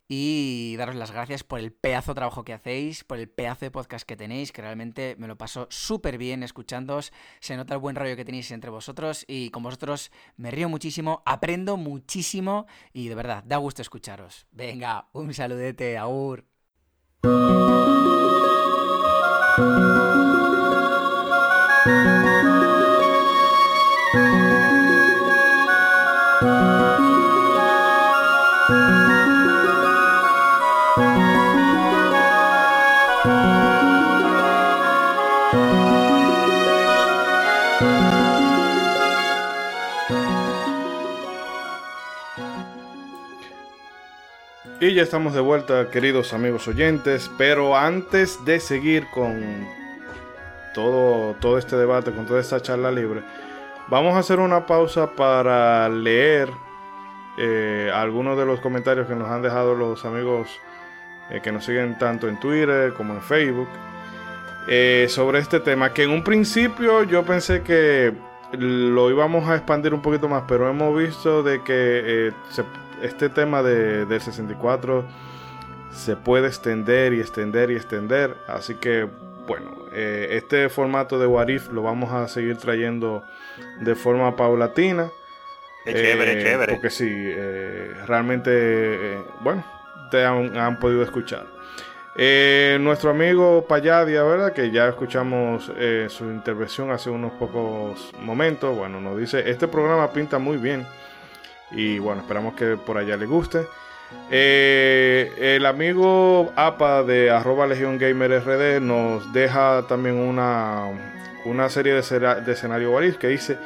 y 0.07 0.75
daros 0.77 0.95
las 0.95 1.11
gracias 1.11 1.43
por 1.43 1.59
el 1.59 1.71
pedazo 1.71 2.11
de 2.11 2.15
trabajo 2.15 2.43
que 2.43 2.53
hacéis, 2.53 3.03
por 3.03 3.17
el 3.17 3.29
pedazo 3.29 3.65
de 3.65 3.71
podcast 3.71 4.07
que 4.07 4.15
tenéis, 4.15 4.51
que 4.51 4.61
realmente 4.61 5.15
me 5.17 5.27
lo 5.27 5.37
paso 5.37 5.67
súper 5.69 6.17
bien 6.17 6.43
escuchándoos. 6.43 7.11
Se 7.39 7.57
nota 7.57 7.73
el 7.73 7.79
buen 7.79 7.95
rollo 7.95 8.15
que 8.15 8.25
tenéis 8.25 8.51
entre 8.51 8.69
vosotros 8.69 9.25
y 9.27 9.49
con 9.49 9.63
vosotros 9.63 10.11
me 10.37 10.51
río 10.51 10.69
muchísimo, 10.69 11.23
aprendo 11.25 11.77
muchísimo 11.77 12.67
y 12.93 13.07
de 13.07 13.15
verdad, 13.15 13.43
da 13.45 13.57
gusto 13.57 13.81
escucharos. 13.81 14.45
Venga, 14.51 15.07
un 15.13 15.33
saludete, 15.33 15.97
aur. 15.97 16.45
Música 19.57 20.14
Y 44.85 44.93
ya 44.93 45.01
estamos 45.01 45.33
de 45.33 45.39
vuelta, 45.39 45.89
queridos 45.89 46.31
amigos 46.31 46.67
oyentes, 46.67 47.31
pero 47.39 47.75
antes 47.75 48.45
de 48.45 48.59
seguir 48.59 49.07
con 49.11 49.65
todo, 50.75 51.33
todo 51.41 51.57
este 51.57 51.75
debate, 51.75 52.11
con 52.11 52.27
toda 52.27 52.39
esta 52.39 52.61
charla 52.61 52.91
libre, 52.91 53.23
vamos 53.87 54.13
a 54.13 54.19
hacer 54.19 54.39
una 54.39 54.67
pausa 54.67 55.09
para 55.13 55.89
leer 55.89 56.49
eh, 57.39 57.89
algunos 57.95 58.37
de 58.37 58.45
los 58.45 58.59
comentarios 58.59 59.07
que 59.07 59.15
nos 59.15 59.27
han 59.27 59.41
dejado 59.41 59.73
los 59.73 60.05
amigos 60.05 60.49
eh, 61.31 61.41
que 61.41 61.51
nos 61.51 61.65
siguen 61.65 61.97
tanto 61.97 62.27
en 62.27 62.39
Twitter 62.39 62.93
como 62.93 63.15
en 63.15 63.23
Facebook. 63.23 63.69
eh, 64.67 65.07
sobre 65.09 65.39
este 65.39 65.61
tema, 65.61 65.93
que 65.93 66.03
en 66.03 66.11
un 66.11 66.23
principio 66.23 67.01
yo 67.01 67.23
pensé 67.25 67.63
que 67.63 68.13
lo 68.51 69.09
íbamos 69.09 69.49
a 69.49 69.55
expandir 69.55 69.95
un 69.95 70.03
poquito 70.03 70.29
más, 70.29 70.43
pero 70.47 70.69
hemos 70.69 70.95
visto 70.95 71.41
de 71.41 71.63
que 71.63 72.27
eh, 72.27 72.31
este 73.01 73.29
tema 73.29 73.63
de, 73.63 74.05
del 74.05 74.21
64 74.21 75.05
se 75.91 76.15
puede 76.15 76.47
extender 76.47 77.13
y 77.13 77.19
extender 77.19 77.71
y 77.71 77.75
extender, 77.75 78.35
así 78.47 78.75
que 78.75 79.07
bueno, 79.47 79.71
eh, 79.93 80.29
este 80.31 80.69
formato 80.69 81.19
de 81.19 81.27
Warif 81.27 81.69
lo 81.69 81.83
vamos 81.83 82.11
a 82.11 82.27
seguir 82.27 82.57
trayendo 82.57 83.23
de 83.81 83.95
forma 83.95 84.35
paulatina. 84.35 85.11
Es 85.85 85.93
chévere, 85.93 86.43
chévere. 86.43 86.73
Porque 86.73 86.89
sí, 86.89 87.31
realmente, 88.07 89.19
bueno, 89.41 89.63
te 90.09 90.25
han 90.25 90.79
podido 90.79 91.03
escuchar. 91.03 91.45
Eh, 92.17 92.77
nuestro 92.79 93.09
amigo 93.09 93.65
Payadia, 93.67 94.23
¿verdad? 94.23 94.53
Que 94.53 94.71
ya 94.71 94.87
escuchamos 94.87 95.69
eh, 95.77 96.07
su 96.09 96.23
intervención 96.25 96.89
hace 96.91 97.09
unos 97.09 97.33
pocos 97.33 98.13
momentos. 98.21 98.75
Bueno, 98.75 99.01
nos 99.01 99.17
dice, 99.17 99.49
este 99.49 99.67
programa 99.67 100.11
pinta 100.13 100.39
muy 100.39 100.55
bien. 100.55 100.87
Y 101.71 101.99
bueno, 101.99 102.21
esperamos 102.21 102.53
que 102.55 102.77
por 102.77 102.97
allá 102.97 103.17
le 103.17 103.25
guste. 103.25 103.67
Eh, 104.29 105.33
el 105.37 105.65
amigo 105.65 106.53
APA 106.55 107.03
de 107.03 107.31
arroba 107.31 107.67
Legion 107.67 107.97
Gamer 107.97 108.43
RD 108.43 108.79
nos 108.81 109.31
deja 109.33 109.83
también 109.87 110.15
una, 110.15 110.85
una 111.45 111.69
serie 111.69 111.93
de, 111.93 112.41
de 112.41 112.51
escenario 112.51 112.97
que 113.19 113.27
dice... 113.27 113.57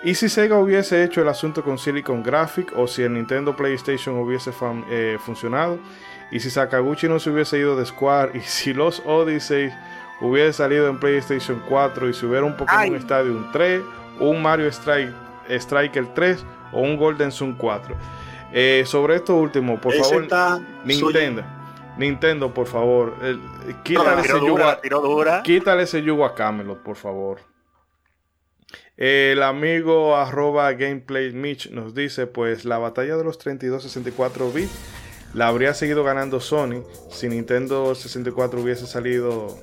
¿Y 0.00 0.14
si 0.14 0.28
Sega 0.28 0.56
hubiese 0.56 1.02
hecho 1.02 1.22
el 1.22 1.28
asunto 1.28 1.64
con 1.64 1.76
Silicon 1.76 2.22
Graphic 2.22 2.72
o 2.76 2.86
si 2.86 3.02
el 3.02 3.14
Nintendo 3.14 3.56
PlayStation 3.56 4.16
hubiese 4.16 4.52
funcionado? 5.18 5.80
Y 6.30 6.38
si 6.38 6.50
Sakaguchi 6.50 7.08
no 7.08 7.18
se 7.18 7.30
hubiese 7.30 7.58
ido 7.58 7.74
de 7.74 7.84
Square 7.84 8.38
y 8.38 8.40
si 8.40 8.72
los 8.74 9.02
Odyssey 9.04 9.72
hubiese 10.20 10.52
salido 10.52 10.88
en 10.88 10.98
PlayStation 10.98 11.62
4 11.68 12.08
y 12.08 12.14
si 12.14 12.26
hubiera 12.26 12.44
un 12.44 12.56
Pokémon 12.56 12.94
Stadium 12.96 13.50
3, 13.52 13.82
un 14.20 14.42
Mario 14.42 14.68
Strike, 14.68 15.12
Striker 15.48 16.06
3 16.14 16.44
o 16.72 16.80
un 16.80 16.96
Golden 16.96 17.32
Sun 17.32 17.54
4. 17.56 17.96
Eh, 18.52 18.84
sobre 18.86 19.16
esto 19.16 19.36
último, 19.36 19.80
por 19.80 19.94
favor, 19.94 20.26
Nintendo. 20.84 21.44
Nintendo, 21.98 22.54
por 22.54 22.68
favor, 22.68 23.14
quítale, 23.82 24.20
ese 24.20 24.40
yugo, 24.40 25.42
quítale 25.42 25.82
ese 25.82 26.02
yugo 26.02 26.24
a 26.24 26.34
Camelot, 26.34 26.80
por 26.82 26.94
favor. 26.94 27.40
El 28.96 29.42
amigo 29.42 30.16
arroba 30.16 30.72
gameplay 30.72 31.32
Mitch 31.32 31.70
nos 31.70 31.94
dice, 31.94 32.26
pues 32.26 32.64
la 32.64 32.78
batalla 32.78 33.16
de 33.16 33.24
los 33.24 33.38
32-64 33.38 34.52
bits 34.52 34.72
la 35.34 35.48
habría 35.48 35.74
seguido 35.74 36.04
ganando 36.04 36.40
Sony 36.40 36.82
si 37.10 37.28
Nintendo 37.28 37.94
64 37.94 38.60
hubiese 38.60 38.86
salido 38.86 39.56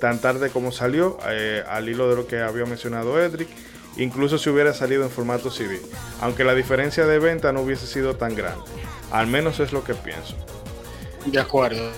tan 0.00 0.20
tarde 0.20 0.50
como 0.50 0.72
salió, 0.72 1.18
eh, 1.28 1.62
al 1.68 1.88
hilo 1.88 2.08
de 2.08 2.16
lo 2.16 2.26
que 2.26 2.40
había 2.40 2.64
mencionado 2.64 3.20
Edric, 3.20 3.48
incluso 3.96 4.38
si 4.38 4.50
hubiera 4.50 4.72
salido 4.72 5.04
en 5.04 5.10
formato 5.10 5.50
CD, 5.50 5.80
aunque 6.20 6.44
la 6.44 6.54
diferencia 6.54 7.06
de 7.06 7.18
venta 7.18 7.52
no 7.52 7.62
hubiese 7.62 7.86
sido 7.86 8.16
tan 8.16 8.34
grande. 8.34 8.64
Al 9.10 9.26
menos 9.26 9.60
es 9.60 9.72
lo 9.72 9.84
que 9.84 9.94
pienso. 9.94 10.36
De 11.26 11.40
acuerdo. 11.40 11.90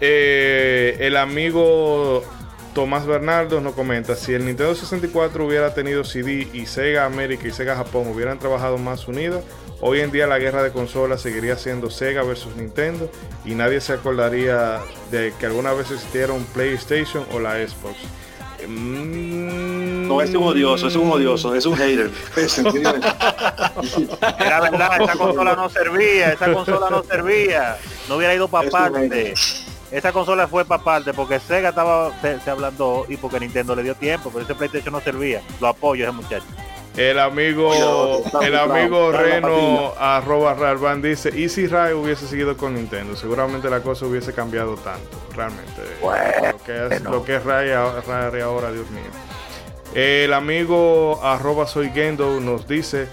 Eh, 0.00 0.96
el 1.00 1.16
amigo 1.16 2.22
Tomás 2.74 3.06
Bernardo 3.06 3.60
nos 3.60 3.74
comenta, 3.74 4.16
si 4.16 4.34
el 4.34 4.44
Nintendo 4.44 4.74
64 4.74 5.46
hubiera 5.46 5.74
tenido 5.74 6.04
CD 6.04 6.48
y 6.52 6.66
Sega 6.66 7.04
América 7.04 7.46
y 7.46 7.52
Sega 7.52 7.76
Japón 7.76 8.08
hubieran 8.08 8.38
trabajado 8.38 8.78
más 8.78 9.06
unidos, 9.08 9.44
Hoy 9.84 9.98
en 9.98 10.12
día 10.12 10.28
la 10.28 10.38
guerra 10.38 10.62
de 10.62 10.70
consolas 10.70 11.22
seguiría 11.22 11.56
siendo 11.56 11.90
Sega 11.90 12.22
versus 12.22 12.54
Nintendo 12.54 13.10
y 13.44 13.56
nadie 13.56 13.80
se 13.80 13.92
acordaría 13.92 14.78
de 15.10 15.34
que 15.40 15.46
alguna 15.46 15.72
vez 15.72 15.90
existiera 15.90 16.32
un 16.32 16.44
PlayStation 16.44 17.26
o 17.32 17.40
la 17.40 17.54
Xbox. 17.54 17.96
Mm. 18.68 20.08
No, 20.08 20.20
es 20.20 20.34
un 20.34 20.44
odioso, 20.44 20.88
es 20.88 20.96
un 20.96 21.10
odioso, 21.10 21.54
es 21.54 21.66
un 21.66 21.76
hater. 21.76 22.10
Era 24.38 24.60
verdad, 24.60 25.02
esa 25.02 25.16
consola 25.16 25.54
no 25.54 25.68
servía, 25.68 26.32
esa 26.32 26.52
consola 26.52 26.90
no 26.90 27.02
servía. 27.02 27.76
No 28.08 28.16
hubiera 28.16 28.34
ido 28.34 28.48
para 28.48 28.68
parte. 28.68 29.34
Esa 29.90 30.12
consola 30.12 30.48
fue 30.48 30.64
para 30.64 30.82
parte 30.82 31.12
porque 31.12 31.38
Sega 31.38 31.68
estaba 31.68 32.12
se, 32.22 32.50
hablando 32.50 33.04
y 33.08 33.18
porque 33.18 33.38
Nintendo 33.38 33.76
le 33.76 33.82
dio 33.82 33.94
tiempo, 33.94 34.30
pero 34.30 34.44
ese 34.44 34.54
PlayStation 34.54 34.92
no 34.92 35.00
servía. 35.00 35.42
Lo 35.60 35.68
apoyo 35.68 36.04
ese 36.04 36.12
muchacho. 36.12 36.46
El 36.96 37.18
amigo, 37.18 37.72
el 38.42 38.54
amigo 38.54 39.12
Reno 39.12 39.94
arroba 39.98 40.52
Rarban 40.52 41.00
dice, 41.00 41.30
¿y 41.34 41.48
si 41.48 41.66
Ray 41.66 41.94
hubiese 41.94 42.26
seguido 42.26 42.54
con 42.56 42.74
Nintendo? 42.74 43.16
Seguramente 43.16 43.70
la 43.70 43.80
cosa 43.80 44.04
hubiese 44.04 44.34
cambiado 44.34 44.74
tanto, 44.74 45.18
realmente. 45.34 45.80
Lo, 46.02 46.58
que 46.64 46.94
es, 46.94 47.02
lo 47.02 47.24
que 47.24 47.36
es 47.36 47.44
Ray, 47.44 47.70
ahora, 47.70 48.70
Dios 48.72 48.90
mío. 48.90 49.02
El 49.94 50.34
amigo 50.34 51.18
arroba 51.22 51.66
soy 51.66 51.90
Gendo 51.90 52.40
nos 52.40 52.68
dice, 52.68 53.06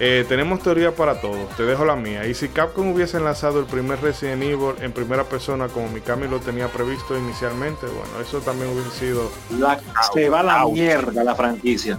eh, 0.00 0.24
tenemos 0.28 0.60
teoría 0.60 0.92
para 0.92 1.20
todo, 1.20 1.48
te 1.56 1.62
dejo 1.62 1.84
la 1.84 1.94
mía. 1.94 2.26
Y 2.26 2.34
si 2.34 2.48
Capcom 2.48 2.92
hubiese 2.92 3.20
lanzado 3.20 3.60
el 3.60 3.66
primer 3.66 4.00
Resident 4.00 4.42
Evil 4.42 4.74
en 4.80 4.90
primera 4.90 5.22
persona 5.22 5.68
como 5.68 5.88
Mikami 5.88 6.26
lo 6.26 6.40
tenía 6.40 6.66
previsto 6.66 7.16
inicialmente, 7.16 7.86
bueno, 7.86 8.20
eso 8.20 8.40
también 8.40 8.72
hubiese 8.72 8.90
sido... 8.90 9.30
se 10.12 10.28
va 10.28 10.42
la 10.42 10.66
mierda 10.66 11.22
la 11.22 11.36
franquicia 11.36 11.96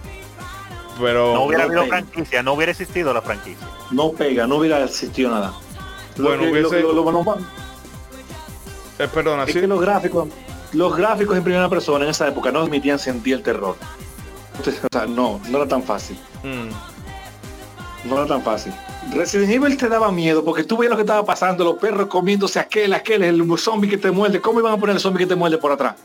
no 1.02 1.44
hubiera 1.45 1.64
habido 1.65 1.86
franquicia, 1.86 2.44
no 2.44 2.53
hubiera 2.53 2.72
existido 2.72 3.14
la 3.14 3.22
franquicia. 3.22 3.68
No 3.91 4.11
pega, 4.11 4.48
no 4.48 4.57
hubiera 4.57 4.84
existido 4.84 5.32
nada. 5.32 5.53
Bueno, 6.18 6.44
hubiese... 6.44 6.84
Eh, 8.99 9.07
perdona, 9.07 9.45
es 9.45 9.53
que 9.53 9.65
los 9.65 9.82
gráficos, 9.82 10.28
los 10.73 10.95
gráficos 10.95 11.36
en 11.36 11.44
primera 11.44 11.68
persona 11.69 12.06
en 12.06 12.11
esa 12.11 12.28
época 12.28 12.52
no 12.52 12.60
admitían 12.60 12.99
sentir 12.99 13.36
el 13.36 13.44
terror. 13.44 13.76
o 14.60 14.88
sea, 14.91 15.07
no, 15.07 15.41
no 15.49 15.57
era 15.57 15.68
tan 15.68 15.82
fácil. 15.82 16.18
Mm. 16.44 18.10
No 18.10 18.18
era 18.18 18.28
tan 18.28 18.44
fácil. 18.44 18.73
Resident 19.14 19.52
Evil 19.52 19.78
te 19.78 19.90
daba 19.90 20.11
miedo 20.11 20.44
porque 20.44 20.64
tú 20.64 20.78
veías 20.78 20.91
lo 20.91 20.98
que 20.98 21.02
estaba 21.02 21.26
pasando, 21.26 21.64
los 21.64 21.78
perros 21.78 22.07
comiéndose 22.07 22.60
aquel, 22.60 22.94
aquel, 22.94 23.23
el 23.23 23.57
zombie 23.57 23.90
que 23.90 23.98
te 23.98 24.11
muerde. 24.11 24.40
¿Cómo 24.40 24.60
iban 24.60 24.73
a 24.73 24.78
poner 24.78 24.95
el 24.95 25.02
zombie 25.02 25.19
que 25.19 25.28
te 25.28 25.36
muerde 25.36 25.57
por 25.57 25.72
atrás? 25.72 25.95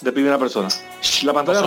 De 0.00 0.12
primera 0.12 0.38
persona. 0.38 0.68
La 1.22 1.32
pantalla 1.32 1.62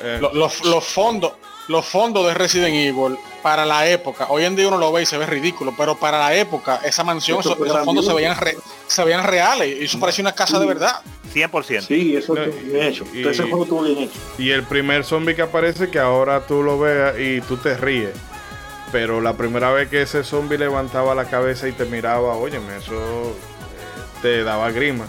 eh. 0.00 0.20
los, 0.20 0.64
los 0.64 0.84
fondos, 0.84 1.32
los 1.68 1.86
fondos 1.86 2.26
de 2.26 2.34
Resident 2.34 2.74
Evil 2.74 3.16
para 3.42 3.64
la 3.64 3.88
época, 3.88 4.26
hoy 4.28 4.44
en 4.44 4.56
día 4.56 4.68
uno 4.68 4.78
lo 4.78 4.92
ve 4.92 5.02
y 5.02 5.06
se 5.06 5.18
ve 5.18 5.26
ridículo, 5.26 5.74
pero 5.76 5.96
para 5.96 6.18
la 6.18 6.34
época 6.34 6.80
esa 6.84 7.04
mansión, 7.04 7.40
esos, 7.40 7.56
fondos 7.84 8.06
se 8.06 8.12
veían, 8.12 8.36
se 8.86 9.04
veían 9.04 9.24
reales 9.24 9.80
y 9.80 9.84
eso 9.84 9.98
parecía 9.98 10.22
una 10.22 10.32
casa 10.32 10.58
de 10.58 10.66
verdad. 10.66 11.00
100%. 11.32 11.86
Sí, 11.86 12.16
eso 12.16 12.34
bien 12.34 12.82
hecho. 12.82 13.04
Y, 13.12 13.26
ese 13.26 13.44
juego 13.44 13.62
estuvo 13.62 13.82
bien 13.82 13.98
hecho. 13.98 14.18
Y 14.38 14.50
el 14.50 14.64
primer 14.64 15.04
zombie 15.04 15.34
que 15.34 15.42
aparece 15.42 15.90
que 15.90 15.98
ahora 15.98 16.46
tú 16.46 16.62
lo 16.62 16.78
veas 16.78 17.18
y 17.18 17.40
tú 17.42 17.56
te 17.56 17.76
ríes. 17.76 18.10
Pero 18.92 19.22
la 19.22 19.34
primera 19.36 19.72
vez 19.72 19.88
que 19.88 20.02
ese 20.02 20.22
zombie 20.22 20.58
levantaba 20.58 21.14
la 21.14 21.24
cabeza 21.24 21.66
y 21.66 21.72
te 21.72 21.86
miraba, 21.86 22.36
óyeme, 22.36 22.76
eso 22.76 22.92
eh, 22.92 24.20
te 24.20 24.44
daba 24.44 24.70
grima. 24.70 25.06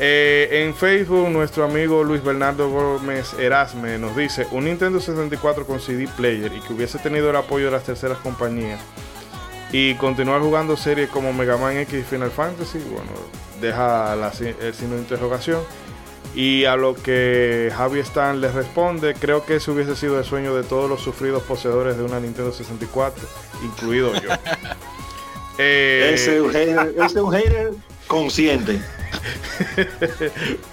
Eh, 0.00 0.64
en 0.64 0.74
Facebook, 0.74 1.28
nuestro 1.28 1.64
amigo 1.64 2.02
Luis 2.02 2.24
Bernardo 2.24 2.70
Gómez 2.70 3.34
Erasme 3.38 3.98
nos 3.98 4.16
dice: 4.16 4.46
Un 4.50 4.64
Nintendo 4.64 5.00
64 5.00 5.66
con 5.66 5.80
CD 5.80 6.08
Player 6.16 6.52
y 6.52 6.60
que 6.60 6.72
hubiese 6.72 6.98
tenido 6.98 7.30
el 7.30 7.36
apoyo 7.36 7.66
de 7.66 7.72
las 7.72 7.84
terceras 7.84 8.18
compañías 8.18 8.80
y 9.72 9.94
continuar 9.94 10.40
jugando 10.42 10.76
series 10.76 11.08
como 11.08 11.32
Mega 11.32 11.56
Man 11.56 11.76
X 11.78 12.00
y 12.00 12.02
Final 12.02 12.30
Fantasy. 12.30 12.78
Bueno, 12.78 13.10
deja 13.60 14.14
el 14.14 14.74
signo 14.74 14.96
de 14.96 15.00
interrogación. 15.00 15.60
Y 16.34 16.64
a 16.64 16.76
lo 16.76 16.94
que 16.94 17.70
Javi 17.76 18.00
Stan 18.00 18.40
le 18.40 18.50
responde, 18.50 19.14
creo 19.14 19.44
que 19.44 19.56
ese 19.56 19.70
hubiese 19.70 19.96
sido 19.96 20.18
el 20.18 20.24
sueño 20.24 20.54
de 20.54 20.62
todos 20.62 20.88
los 20.88 21.02
sufridos 21.02 21.42
poseedores 21.42 21.98
de 21.98 22.04
una 22.04 22.20
Nintendo 22.20 22.52
64, 22.52 23.22
incluido 23.62 24.14
yo. 24.14 24.30
eh, 25.58 26.12
ese 26.14 26.36
es 26.36 27.14
un 27.16 27.32
hater 27.32 27.74
consciente. 28.12 28.78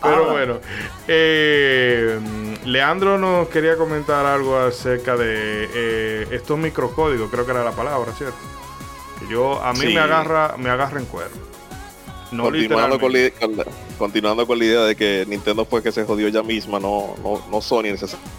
Pero 0.04 0.32
bueno, 0.32 0.60
eh, 1.08 2.20
Leandro 2.66 3.18
nos 3.18 3.48
quería 3.48 3.78
comentar 3.78 4.26
algo 4.26 4.58
acerca 4.58 5.16
de 5.16 5.70
eh, 5.74 6.28
estos 6.32 6.60
microcódigos, 6.60 7.32
creo 7.32 7.46
que 7.46 7.52
era 7.52 7.64
la 7.64 7.72
palabra, 7.72 8.12
¿cierto? 8.12 8.36
Que 9.20 9.32
yo, 9.32 9.64
a 9.64 9.72
mí 9.72 9.86
me 9.94 10.00
agarra 10.00 10.56
me 10.58 10.70
agarra 10.70 11.00
en 11.00 11.06
cuero. 11.06 11.32
continuando, 12.30 13.00
con 13.00 13.14
la, 13.14 13.32
continuando 13.98 14.46
con 14.46 14.60
la 14.60 14.66
idea 14.66 14.82
de 14.82 14.96
que 14.98 15.26
Nintendo 15.26 15.64
fue 15.64 15.82
que 15.82 15.94
se 15.94 16.04
jodió 16.04 16.28
ella 16.28 16.44
misma, 16.44 16.78
no, 16.78 17.16
no, 17.24 17.42
no 17.50 17.62
Sony 17.62 17.84
necesariamente. 17.84 18.38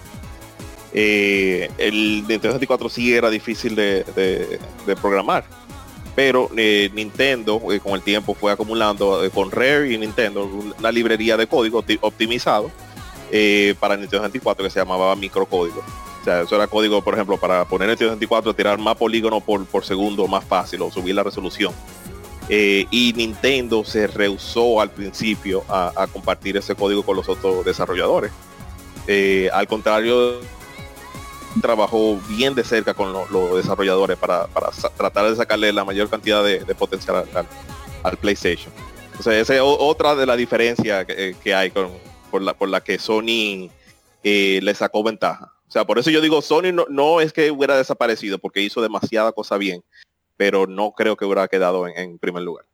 Eh, 0.93 1.71
el 1.79 2.27
Nintendo 2.29 2.49
64 2.49 2.89
sí 2.91 3.15
era 3.15 3.31
difícil 3.31 3.75
de, 3.75 4.05
de 4.87 4.97
programar 4.97 5.45
pero 6.15 6.51
eh, 6.57 6.91
Nintendo 6.95 7.61
eh, 7.71 7.81
con 7.81 7.93
el 7.93 8.03
tiempo 8.03 8.35
fue 8.35 8.53
acumulando 8.53 9.25
eh, 9.25 9.31
con 9.31 9.51
Rare 9.51 9.93
y 9.93 9.99
Nintendo 9.99 10.45
una 10.79 10.93
librería 10.93 11.37
de 11.37 11.47
código 11.47 11.85
optimizado 12.01 12.71
para 13.79 13.97
Nintendo 13.97 14.25
64 14.25 14.65
que 14.65 14.71
se 14.71 14.81
llamaba 14.81 15.15
microcódigo. 15.15 15.85
O 16.21 16.25
sea, 16.25 16.43
eso 16.43 16.57
era 16.57 16.67
código, 16.67 17.01
por 17.01 17.15
ejemplo, 17.15 17.37
para 17.37 17.65
poner 17.65 17.89
Nintendo 17.89 18.15
64, 18.15 18.55
tirar 18.55 18.77
más 18.79 18.97
polígonos 18.97 19.43
por, 19.43 19.65
por 19.67 19.85
segundo 19.85 20.27
más 20.27 20.45
fácil 20.45 20.83
o 20.83 20.91
subir 20.91 21.15
la 21.15 21.23
resolución. 21.23 21.73
Eh, 22.53 22.87
y 22.91 23.13
Nintendo 23.13 23.85
se 23.85 24.09
rehusó 24.09 24.81
al 24.81 24.91
principio 24.91 25.63
a, 25.69 26.09
compartir 26.13 26.57
ese 26.57 26.75
código 26.75 27.05
con 27.05 27.15
los 27.15 27.29
otros 27.29 27.65
desarrolladores. 27.65 28.33
Eh, 29.07 29.49
al 29.53 29.69
contrario, 29.69 30.41
trabajó 31.61 32.19
bien 32.29 32.55
de 32.55 32.65
cerca 32.65 32.95
con 32.95 33.13
los 33.13 33.57
desarrolladores 33.57 34.17
para, 34.17 34.47
tratar 34.97 35.31
de 35.31 35.37
sacarle 35.37 35.73
la 35.73 35.85
mayor 35.85 36.09
cantidad 36.09 36.45
de, 36.45 36.75
potencial 36.75 37.25
al, 38.03 38.17
PlayStation. 38.17 38.73
O 39.19 39.23
sea, 39.23 39.39
esa 39.39 39.55
es 39.55 39.61
otra 39.63 40.15
de 40.15 40.27
las 40.27 40.37
diferencias 40.37 41.05
que, 41.05 41.37
eh, 41.45 41.55
hay 41.55 41.71
con, 41.71 41.91
por, 42.31 42.43
la, 42.43 42.55
por 42.55 42.69
la 42.69 42.81
que 42.81 42.99
Sony 42.99 43.69
le 44.23 44.75
sacó 44.75 45.03
ventaja. 45.03 45.53
O 45.71 45.73
sea, 45.73 45.85
por 45.85 46.01
eso 46.01 46.11
yo 46.11 46.21
digo, 46.21 46.43
Sony 46.43 46.73
no, 46.73 46.85
no 46.89 47.21
es 47.21 47.33
que 47.33 47.51
hubiera 47.53 47.77
desaparecido, 47.77 48.41
porque 48.41 48.61
hizo 48.61 48.83
demasiada 48.83 49.31
cosa 49.31 49.57
bien, 49.57 49.85
pero 50.37 50.67
no 50.67 50.91
creo 50.93 51.17
que 51.17 51.25
hubiera 51.25 51.47
quedado 51.47 51.87
en, 51.87 52.19
primer 52.19 52.43
lugar. 52.43 52.65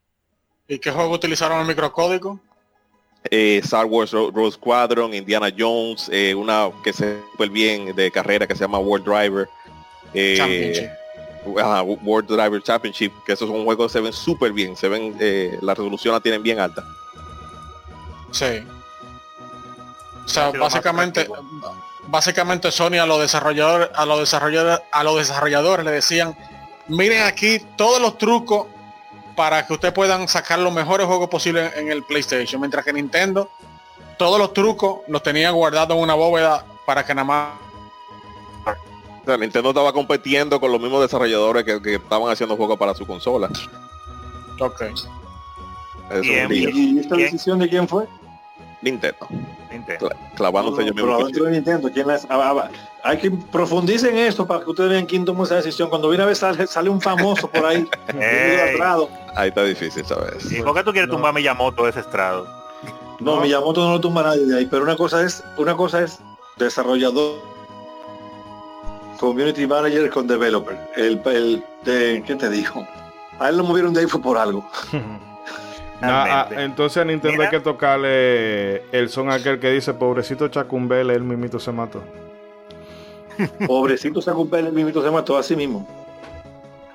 ¿Y 0.66 0.78
qué 0.78 0.90
juego 0.90 1.12
utilizaron 1.12 1.60
el 1.60 1.66
microcódigo? 1.66 2.40
Eh, 3.30 3.60
Star 3.62 3.86
Wars 3.86 4.12
Rogue 4.12 4.52
Squadron, 4.52 5.14
Indiana 5.14 5.48
Jones, 5.56 6.08
eh, 6.12 6.34
una 6.34 6.70
que 6.82 6.92
se 6.92 7.18
fue 7.36 7.48
bien 7.48 7.94
de 7.94 8.10
carrera 8.10 8.46
que 8.46 8.54
se 8.54 8.60
llama 8.60 8.78
World 8.78 9.06
Driver. 9.06 9.48
Eh, 10.14 10.90
World 11.44 12.28
Driver 12.28 12.62
Championship, 12.62 13.12
que 13.24 13.32
esos 13.32 13.48
son 13.48 13.64
juegos 13.64 13.92
que 13.92 13.98
se 13.98 14.02
ven 14.02 14.12
súper 14.12 14.52
bien, 14.52 14.76
se 14.76 14.88
ven, 14.88 15.16
eh, 15.20 15.58
la 15.62 15.74
resolución 15.74 16.14
la 16.14 16.20
tienen 16.20 16.42
bien 16.42 16.58
alta. 16.58 16.84
Sí. 18.32 18.64
O 20.24 20.28
sea, 20.28 20.50
básicamente, 20.50 21.28
básicamente 22.08 22.72
Sony 22.72 22.98
a 23.00 23.06
los 23.06 23.20
desarrolladores, 23.20 23.88
a 23.94 24.04
los 24.04 24.18
desarrolladores, 24.18 24.80
a 24.90 25.04
los 25.04 25.16
desarrolladores 25.16 25.84
le 25.84 25.92
decían 25.92 26.36
miren 26.88 27.22
aquí 27.24 27.60
todos 27.76 28.00
los 28.00 28.18
trucos 28.18 28.66
para 29.36 29.66
que 29.66 29.74
ustedes 29.74 29.94
puedan 29.94 30.26
sacar 30.26 30.58
los 30.58 30.72
mejores 30.72 31.06
juegos 31.06 31.28
posibles 31.28 31.76
en 31.76 31.92
el 31.92 32.02
PlayStation. 32.02 32.60
Mientras 32.60 32.84
que 32.84 32.92
Nintendo, 32.92 33.50
todos 34.18 34.38
los 34.38 34.52
trucos 34.52 35.00
los 35.08 35.22
tenía 35.22 35.50
guardados 35.50 35.96
en 35.96 36.02
una 36.02 36.14
bóveda 36.14 36.64
para 36.86 37.04
que 37.04 37.14
nada 37.14 37.24
más... 37.24 37.48
O 39.22 39.26
sea, 39.26 39.36
Nintendo 39.36 39.70
estaba 39.70 39.92
compitiendo 39.92 40.58
con 40.58 40.72
los 40.72 40.80
mismos 40.80 41.02
desarrolladores 41.02 41.64
que, 41.64 41.94
estaban 41.96 42.32
haciendo 42.32 42.56
juegos 42.56 42.78
para 42.78 42.94
su 42.94 43.06
consola. 43.06 43.50
Ok. 44.60 44.82
¿Y 46.50 46.98
esta 47.00 47.16
decisión 47.16 47.58
de 47.58 47.68
quién 47.68 47.86
fue? 47.86 48.06
Nintendo. 48.90 49.28
clavándose 50.34 50.84
yo 50.86 50.94
mismo. 50.94 51.26
de 51.26 51.50
Nintendo, 51.50 51.90
¿quién 51.92 52.08
es? 52.10 52.26
Ah, 52.30 52.54
ah, 52.56 52.70
hay 53.02 53.18
que 53.18 53.30
profundizar 53.30 54.10
en 54.10 54.18
esto 54.18 54.46
para 54.46 54.64
que 54.64 54.70
ustedes 54.70 54.90
vean 54.90 55.06
quién 55.06 55.24
tomó 55.24 55.44
esa 55.44 55.56
decisión. 55.56 55.88
Cuando 55.88 56.08
viene 56.08 56.24
a 56.24 56.26
ver 56.26 56.36
sale, 56.36 56.66
sale 56.66 56.88
un 56.88 57.00
famoso 57.00 57.48
por 57.48 57.64
ahí. 57.64 57.88
ahí 59.34 59.48
está 59.48 59.64
difícil, 59.64 60.04
¿sabes? 60.04 60.50
¿Y 60.52 60.62
por 60.62 60.74
qué 60.74 60.82
tú 60.84 60.92
quieres 60.92 61.10
tumbar 61.10 61.30
a 61.30 61.32
Miyamoto 61.32 61.88
ese 61.88 62.00
estrado? 62.00 62.46
No, 63.20 63.40
Miyamoto 63.40 63.84
no 63.84 63.92
lo 63.92 64.00
tumba 64.00 64.22
nadie 64.22 64.46
de 64.46 64.58
ahí, 64.58 64.66
pero 64.66 64.82
una 64.84 64.96
cosa 64.96 65.22
es, 65.24 65.42
una 65.56 65.76
cosa 65.76 66.02
es 66.02 66.20
desarrollador, 66.56 67.40
community 69.18 69.66
manager 69.66 70.10
con 70.10 70.26
developer. 70.26 70.78
El, 70.96 71.20
el 71.26 71.64
de, 71.84 72.22
¿qué 72.26 72.34
te 72.34 72.50
dijo? 72.50 72.86
A 73.38 73.48
él 73.48 73.56
lo 73.56 73.64
movieron 73.64 73.92
de 73.92 74.00
ahí 74.00 74.06
fue 74.06 74.20
por 74.20 74.38
algo. 74.38 74.68
Ah, 76.02 76.48
entonces 76.50 77.02
a 77.02 77.04
Nintendo 77.04 77.42
hay 77.42 77.48
que 77.48 77.60
tocarle 77.60 78.82
el 78.92 79.08
son 79.08 79.30
aquel 79.30 79.58
que 79.58 79.70
dice 79.70 79.94
pobrecito 79.94 80.48
Chacumbele, 80.48 81.14
el 81.14 81.22
mimito 81.22 81.58
se 81.58 81.72
mató. 81.72 82.02
pobrecito 83.66 84.20
Chacumbele, 84.20 84.68
el 84.68 84.74
mimito 84.74 85.02
se 85.02 85.10
mató 85.10 85.38
así 85.38 85.56
mismo. 85.56 85.88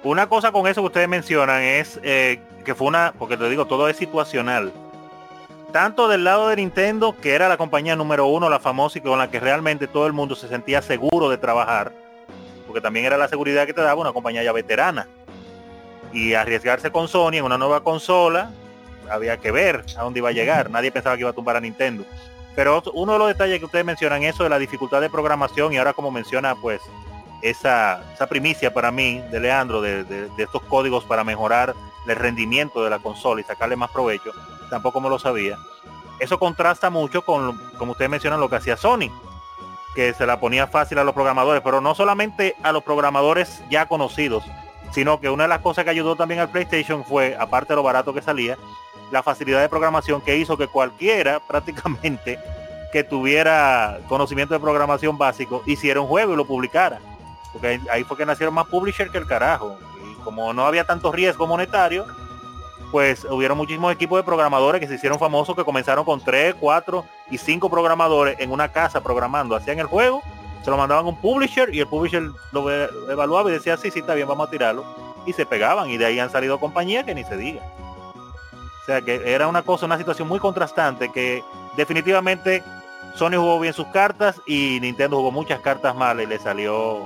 Una 0.04 0.28
cosa 0.28 0.52
con 0.52 0.68
eso 0.68 0.82
que 0.82 0.88
ustedes 0.88 1.08
mencionan 1.08 1.62
es 1.62 2.00
eh, 2.04 2.40
que 2.66 2.76
fue 2.76 2.88
una, 2.88 3.14
porque 3.18 3.38
te 3.38 3.50
digo, 3.50 3.66
todo 3.66 3.88
es 3.88 3.98
situacional. 3.98 4.72
Tanto 5.72 6.08
del 6.08 6.24
lado 6.24 6.50
de 6.50 6.58
Nintendo, 6.58 7.16
que 7.20 7.34
era 7.34 7.48
la 7.48 7.58
compañía 7.58 7.96
número 7.96 8.26
uno, 8.26 8.50
la 8.50 8.60
famosa 8.60 8.98
y 8.98 9.02
con 9.02 9.18
la 9.18 9.30
que 9.30 9.40
realmente 9.40 9.88
todo 9.88 10.06
el 10.08 10.14
mundo 10.14 10.36
se 10.36 10.48
sentía 10.48 10.82
seguro 10.82 11.30
de 11.30 11.38
trabajar, 11.38 11.94
porque 12.68 12.82
también 12.82 13.06
era 13.06 13.18
la 13.18 13.28
seguridad 13.28 13.66
que 13.66 13.74
te 13.74 13.82
daba 13.82 14.02
una 14.02 14.12
compañía 14.12 14.44
ya 14.44 14.52
veterana. 14.52 15.08
Y 16.12 16.34
arriesgarse 16.34 16.92
con 16.92 17.08
Sony 17.08 17.36
en 17.36 17.46
una 17.46 17.58
nueva 17.58 17.84
consola, 17.84 18.52
había 19.12 19.38
que 19.38 19.52
ver 19.52 19.86
a 19.98 20.04
dónde 20.04 20.20
iba 20.20 20.30
a 20.30 20.34
llegar. 20.34 20.70
Nadie 20.70 20.92
pensaba 20.92 21.16
que 21.16 21.22
iba 21.22 21.30
a 21.30 21.34
tumbar 21.34 21.58
a 21.58 21.62
Nintendo. 21.62 22.06
Pero 22.56 22.84
uno 22.94 23.14
de 23.14 23.20
los 23.20 23.28
detalles 23.28 23.60
que 23.60 23.66
ustedes 23.66 23.86
mencionan, 23.86 24.24
eso 24.24 24.44
de 24.44 24.50
la 24.50 24.60
dificultad 24.60 25.02
de 25.02 25.10
programación 25.10 25.74
y 25.74 25.78
ahora 25.78 25.94
como 25.94 26.12
menciona 26.12 26.56
pues 26.56 26.82
esa, 27.42 28.04
esa 28.14 28.28
primicia 28.28 28.74
para 28.74 28.92
mí 28.92 29.22
de 29.32 29.40
Leandro 29.40 29.82
de, 29.82 30.30
estos 30.38 30.62
códigos 30.64 31.04
para 31.06 31.24
mejorar 31.24 31.74
el 32.08 32.16
rendimiento 32.16 32.84
de 32.84 32.90
la 32.90 33.00
consola 33.00 33.42
y 33.42 33.44
sacarle 33.44 33.76
más 33.76 33.92
provecho, 33.92 34.32
tampoco 34.70 35.00
me 35.00 35.10
lo 35.10 35.20
sabía. 35.20 35.58
Eso 36.20 36.38
contrasta 36.40 36.90
mucho 36.90 37.24
con, 37.24 37.58
como 37.78 37.94
ustedes 37.94 38.12
mencionan, 38.12 38.40
lo 38.40 38.50
que 38.50 38.58
hacía 38.58 38.78
Sony, 38.78 39.10
que 39.96 40.14
se 40.14 40.26
la 40.26 40.40
ponía 40.40 40.68
fácil 40.68 41.00
a 41.00 41.04
los 41.04 41.14
programadores, 41.14 41.62
pero 41.64 41.82
no 41.82 41.96
solamente 41.96 42.56
a 42.64 42.72
los 42.72 42.84
programadores 42.84 43.64
ya 43.70 43.88
conocidos, 43.88 44.44
sino 44.92 45.20
que 45.20 45.30
una 45.30 45.44
de 45.44 45.50
las 45.50 45.60
cosas 45.60 45.84
que 45.84 45.90
ayudó 45.90 46.16
también 46.16 46.40
al 46.40 46.50
PlayStation 46.50 47.06
fue, 47.06 47.36
aparte 47.40 47.74
de 47.74 47.78
lo 47.78 47.84
barato 47.84 48.14
que 48.14 48.22
salía, 48.22 48.58
la 49.12 49.22
facilidad 49.22 49.62
de 49.62 49.70
programación 49.70 50.22
que 50.22 50.38
hizo 50.38 50.58
que 50.58 50.68
cualquiera 50.68 51.40
prácticamente 51.48 52.40
que 52.92 53.04
tuviera 53.04 54.00
conocimiento 54.08 54.54
de 54.54 54.60
programación 54.60 55.18
básico 55.18 55.64
hiciera 55.66 56.02
un 56.02 56.08
juego 56.08 56.34
y 56.34 56.36
lo 56.36 56.46
publicara. 56.46 57.00
Porque 57.54 57.80
ahí 57.90 58.04
fue 58.04 58.18
que 58.18 58.26
nacieron 58.26 58.54
más 58.54 58.68
publishers 58.68 59.12
que 59.12 59.18
el 59.18 59.28
carajo. 59.28 59.78
Y 60.12 60.24
como 60.24 60.54
no 60.54 60.66
había 60.66 60.84
tanto 60.84 61.12
riesgo 61.12 61.48
monetario, 61.48 62.06
pues 62.92 63.26
hubieron 63.26 63.58
muchísimos 63.58 63.94
equipos 63.94 64.20
de 64.20 64.24
programadores 64.24 64.82
que 64.82 64.88
se 64.88 64.96
hicieron 64.96 65.18
famosos 65.18 65.56
que 65.56 65.64
comenzaron 65.64 66.04
con 66.04 66.20
3, 66.20 66.56
4 66.60 67.06
y 67.32 67.38
5 67.38 67.70
programadores 67.70 68.38
en 68.40 68.52
una 68.52 68.70
casa 68.70 69.02
programando. 69.02 69.56
Hacían 69.56 69.80
el 69.80 69.86
juego, 69.86 70.22
se 70.64 70.70
lo 70.70 70.78
mandaban 70.78 71.06
a 71.06 71.10
un 71.10 71.16
publisher 71.16 71.74
y 71.74 71.80
el 71.80 71.88
publisher 71.88 72.24
lo 72.52 72.70
evaluaba 73.10 73.50
y 73.50 73.54
decía, 73.54 73.78
sí, 73.78 73.90
sí, 73.90 74.00
está 74.00 74.14
bien, 74.14 74.28
vamos 74.28 74.48
a 74.48 74.52
tirarlo. 74.52 74.84
Y 75.26 75.34
se 75.34 75.46
pegaban 75.46 75.90
y 75.90 75.98
de 75.98 76.06
ahí 76.06 76.20
han 76.20 76.30
salido 76.30 76.60
compañías 76.60 77.06
que 77.06 77.16
ni 77.16 77.24
se 77.24 77.38
diga. 77.38 77.62
O 78.82 78.86
sea 78.86 79.02
que 79.02 79.22
era 79.32 79.48
una 79.48 79.62
cosa, 79.62 79.86
una 79.86 79.98
situación 79.98 80.28
muy 80.28 80.40
contrastante 80.40 81.12
que 81.12 81.44
definitivamente 81.78 82.64
Sony 83.16 83.36
jugó 83.36 83.60
bien 83.60 83.74
sus 83.74 83.88
cartas 83.88 84.42
y 84.48 84.80
Nintendo 84.82 85.18
jugó 85.18 85.32
muchas 85.32 85.60
cartas 85.60 85.96
malas 85.96 86.26
y 86.26 86.28
le 86.28 86.40
salió 86.40 87.06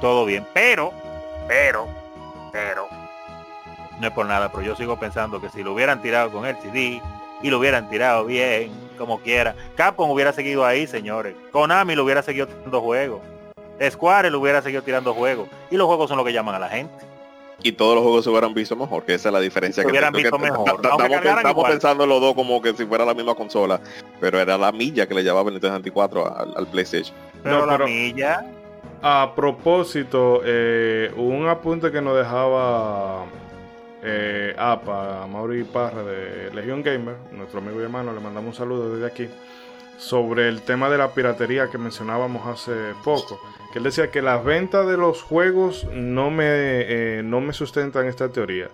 todo 0.00 0.24
bien. 0.24 0.46
Pero, 0.54 0.92
pero, 1.46 1.86
pero, 2.52 2.88
no 4.00 4.06
es 4.06 4.12
por 4.14 4.26
nada, 4.26 4.50
pero 4.50 4.62
yo 4.62 4.76
sigo 4.76 4.98
pensando 4.98 5.40
que 5.40 5.50
si 5.50 5.62
lo 5.62 5.74
hubieran 5.74 6.00
tirado 6.00 6.30
con 6.30 6.46
el 6.46 6.56
CD 6.56 7.02
y 7.42 7.50
lo 7.50 7.58
hubieran 7.58 7.90
tirado 7.90 8.24
bien, 8.24 8.72
como 8.96 9.20
quiera, 9.20 9.54
Capcom 9.76 10.10
hubiera 10.10 10.32
seguido 10.32 10.64
ahí, 10.64 10.86
señores. 10.86 11.34
Konami 11.52 11.94
lo 11.96 12.04
hubiera 12.04 12.22
seguido 12.22 12.46
tirando 12.46 12.80
juegos. 12.80 13.20
Square 13.90 14.30
lo 14.30 14.40
hubiera 14.40 14.62
seguido 14.62 14.82
tirando 14.82 15.12
juegos. 15.12 15.48
Y 15.70 15.76
los 15.76 15.86
juegos 15.86 16.08
son 16.08 16.16
lo 16.16 16.24
que 16.24 16.32
llaman 16.32 16.54
a 16.54 16.58
la 16.58 16.68
gente 16.68 17.10
y 17.62 17.72
todos 17.72 17.94
los 17.94 18.02
juegos 18.02 18.24
se 18.24 18.30
hubieran 18.30 18.54
visto 18.54 18.76
mejor, 18.76 19.04
que 19.04 19.14
esa 19.14 19.28
es 19.28 19.32
la 19.32 19.40
diferencia. 19.40 19.82
que 19.82 19.90
hubieran 19.90 20.12
visto 20.12 20.38
mejor. 20.38 20.80
Estamos, 20.82 21.68
pensando 21.68 22.06
los 22.06 22.20
dos 22.20 22.34
como 22.34 22.60
que 22.62 22.72
si 22.74 22.86
fuera 22.86 23.04
la 23.04 23.14
misma 23.14 23.34
consola, 23.34 23.80
pero 24.20 24.40
era 24.40 24.56
la 24.56 24.72
milla 24.72 25.06
que 25.06 25.14
le 25.14 25.22
llevaba 25.22 25.48
el 25.48 25.54
Nintendo 25.54 25.76
64 25.76 26.56
al, 26.56 26.66
PlayStation. 26.68 27.16
Pero 27.42 27.66
la 27.66 27.78
milla. 27.78 28.46
A 29.02 29.32
propósito, 29.34 30.42
eh, 30.44 31.10
un 31.16 31.48
apunte 31.48 31.90
que 31.90 32.02
nos 32.02 32.18
dejaba 32.18 33.24
eh, 34.02 34.54
APA, 34.58 35.26
Mauri 35.26 35.64
Parra 35.64 36.02
de 36.02 36.50
Legion 36.52 36.82
Gamer, 36.82 37.16
nuestro 37.32 37.60
amigo 37.60 37.80
y 37.80 37.84
hermano, 37.84 38.12
le 38.12 38.20
mandamos 38.20 38.48
un 38.48 38.54
saludo 38.54 38.94
desde 38.94 39.06
aquí, 39.06 39.28
sobre 40.00 40.48
el 40.48 40.62
tema 40.62 40.90
de 40.90 40.98
la 40.98 41.12
piratería 41.12 41.68
que 41.68 41.78
mencionábamos 41.78 42.46
hace 42.46 42.94
poco 43.04 43.38
que 43.72 43.78
él 43.78 43.84
decía 43.84 44.10
que 44.10 44.22
las 44.22 44.44
ventas 44.44 44.86
de 44.86 44.96
los 44.96 45.22
juegos 45.22 45.86
no 45.92 46.30
me, 46.30 46.44
eh, 46.46 47.22
no 47.22 47.40
me 47.40 47.52
sustentan 47.52 48.06
esta 48.06 48.30
teoría. 48.30 48.68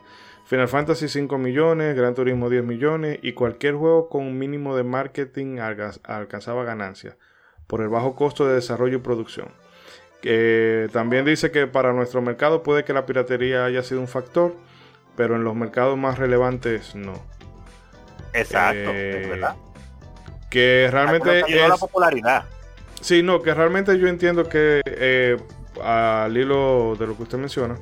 Final 0.47 0.69
Fantasy 0.69 1.09
5 1.09 1.39
millones, 1.39 1.97
Gran 1.97 2.15
Turismo 2.15 2.49
10 2.49 2.65
millones 2.65 3.19
y 3.21 3.33
cualquier 3.33 3.75
juego 3.75 4.09
con 4.09 4.23
un 4.23 4.39
mínimo 4.39 4.77
de 4.77 4.85
marketing 4.85 5.59
alcanzaba 5.59 6.65
ganancias 6.65 7.17
por 7.67 7.81
el 7.81 7.89
bajo 7.89 8.15
costo 8.15 8.47
de 8.47 8.55
desarrollo 8.55 8.99
y 8.99 9.01
producción. 9.01 9.49
también 10.93 11.25
dice 11.25 11.51
que 11.51 11.67
para 11.67 11.93
nuestro 11.93 12.23
mercado 12.23 12.63
puede 12.63 12.85
que 12.85 12.93
la 12.93 13.07
piratería 13.07 13.65
haya 13.65 13.83
sido 13.83 14.01
un 14.01 14.09
factor, 14.09 14.55
pero 15.17 15.35
en 15.35 15.45
los 15.45 15.55
mercados 15.57 15.99
más 15.99 16.19
relevantes 16.19 16.95
no. 16.95 17.15
Exacto, 18.33 18.91
es 18.91 19.29
verdad. 19.29 19.57
Que 20.51 20.89
realmente 20.91 21.41
es 21.49 21.69
la 21.69 21.77
popularidad. 21.77 22.45
Sí, 23.01 23.23
no, 23.23 23.43
que 23.43 23.55
realmente 23.55 23.99
yo 23.99 24.09
entiendo 24.09 24.49
que 24.49 24.81
eh, 24.85 25.37
al 25.83 26.37
hilo 26.37 26.97
de 26.99 27.07
lo 27.07 27.17
que 27.17 27.23
usted 27.25 27.39
menciona, 27.39 27.77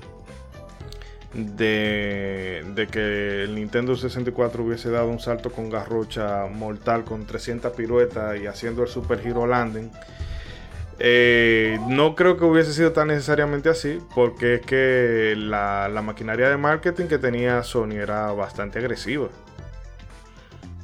de, 1.35 2.89
que 2.91 3.43
el 3.45 3.55
Nintendo 3.55 3.97
64 3.97 4.63
hubiese 4.63 4.91
dado 4.91 5.09
un 5.09 5.19
salto 5.19 5.51
con 5.51 5.69
garrocha 5.69 6.47
mortal 6.47 7.05
con 7.05 7.27
300 7.27 7.73
piruetas 7.73 8.41
y 8.41 8.47
haciendo 8.47 8.83
el 8.83 8.89
Super 8.89 9.21
Hero 9.25 9.47
Landing, 9.47 9.91
Eh, 11.01 11.77
no 11.89 12.15
creo 12.15 12.37
que 12.37 12.45
hubiese 12.45 12.73
sido 12.73 12.93
tan 12.93 13.09
necesariamente 13.09 13.69
así, 13.69 13.99
porque 14.15 14.55
es 14.55 14.61
que 14.61 15.35
la, 15.37 15.91
maquinaria 16.05 16.49
de 16.49 16.57
marketing 16.57 17.07
que 17.07 17.19
tenía 17.19 17.65
Sony 17.65 17.95
era 17.95 18.31
bastante 18.31 18.79
agresiva. 18.79 19.29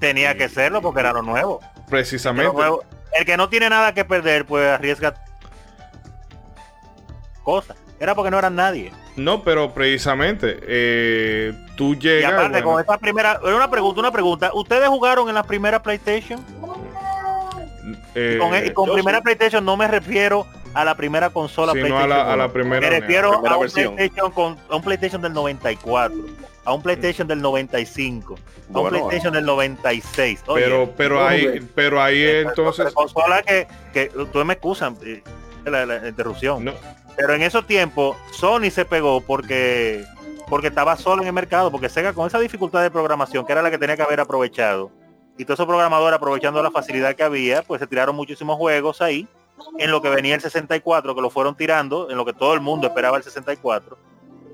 Tenía 0.00 0.36
que 0.36 0.48
serlo 0.48 0.82
porque 0.82 1.00
era 1.00 1.12
lo 1.12 1.22
nuevo. 1.22 1.60
Precisamente. 1.88 2.50
El 3.12 3.24
que 3.24 3.36
no 3.36 3.48
tiene 3.48 3.68
nada 3.70 3.92
que 3.94 4.04
perder, 4.04 4.44
pues 4.44 4.68
arriesga 4.68 5.14
cosas. 7.44 7.76
Era 8.00 8.14
porque 8.14 8.30
no 8.30 8.38
eran 8.38 8.56
nadie. 8.56 8.92
No, 9.16 9.42
pero 9.42 9.74
precisamente 9.74 10.58
eh, 10.62 11.52
tú 11.76 11.94
llegas. 11.94 12.30
Y 12.30 12.34
aparte, 12.34 12.62
con 12.62 12.80
esa 12.80 12.96
primera. 12.98 13.40
Una 13.42 13.70
pregunta, 13.70 14.00
una 14.00 14.10
pregunta. 14.10 14.50
¿Ustedes 14.54 14.88
jugaron 14.88 15.28
en 15.28 15.34
la 15.34 15.42
primera 15.42 15.82
PlayStation? 15.82 16.40
y 18.14 18.38
con, 18.38 18.54
eh, 18.54 18.92
primera 18.92 19.20
PlayStation 19.20 19.64
no 19.64 19.76
me 19.76 19.88
refiero 19.88 20.46
a 20.74 20.84
la 20.84 20.94
primera 20.94 21.30
consola 21.30 21.72
PlayStation. 21.72 22.12
A 22.12 22.36
la, 22.36 22.52
primera, 22.52 22.80
me 22.80 23.00
refiero 23.00 23.34
a, 23.46 23.56
un 23.56 23.68
PlayStation 23.70 24.30
con, 24.32 24.58
a 24.68 24.76
un 24.76 24.82
PlayStation 24.82 25.20
del 25.20 25.32
94, 25.32 26.16
a 26.64 26.72
un 26.72 26.82
PlayStation 26.82 27.26
del 27.26 27.40
95, 27.40 28.36
a 28.74 28.80
un 28.80 28.88
PlayStation 28.88 29.32
del 29.32 29.44
96. 29.44 30.42
pero 30.54 30.92
pero 30.96 31.26
ahí 31.26 31.60
pero 31.74 32.02
ahí 32.02 32.22
entonces 32.22 32.92
consola 32.92 33.42
que, 33.42 33.66
que 33.92 34.10
tú 34.32 34.44
me 34.44 34.54
excusan 34.54 34.96
eh, 35.02 35.22
la, 35.64 35.86
la 35.86 36.08
interrupción. 36.08 36.64
No 36.64 36.72
pero 37.20 37.34
en 37.34 37.42
esos 37.42 37.66
tiempos 37.66 38.16
Sony 38.30 38.70
se 38.70 38.84
pegó 38.84 39.20
porque 39.20 40.04
porque 40.48 40.68
estaba 40.68 40.96
solo 40.96 41.22
en 41.22 41.28
el 41.28 41.34
mercado, 41.34 41.70
porque 41.70 41.88
Sega 41.88 42.12
con 42.12 42.26
esa 42.26 42.40
dificultad 42.40 42.82
de 42.82 42.90
programación, 42.90 43.46
que 43.46 43.52
era 43.52 43.62
la 43.62 43.70
que 43.70 43.78
tenía 43.78 43.94
que 43.94 44.02
haber 44.02 44.18
aprovechado, 44.18 44.90
y 45.38 45.44
todos 45.44 45.58
esos 45.58 45.66
programadores 45.66 46.16
aprovechando 46.16 46.60
la 46.60 46.72
facilidad 46.72 47.14
que 47.14 47.22
había, 47.22 47.62
pues 47.62 47.80
se 47.80 47.86
tiraron 47.86 48.16
muchísimos 48.16 48.56
juegos 48.56 49.00
ahí, 49.00 49.28
en 49.78 49.90
lo 49.92 50.02
que 50.02 50.08
venía 50.08 50.34
el 50.34 50.40
64, 50.40 51.14
que 51.14 51.20
lo 51.20 51.30
fueron 51.30 51.54
tirando, 51.54 52.10
en 52.10 52.16
lo 52.16 52.24
que 52.24 52.32
todo 52.32 52.54
el 52.54 52.60
mundo 52.60 52.88
esperaba 52.88 53.16
el 53.16 53.22
64. 53.22 53.96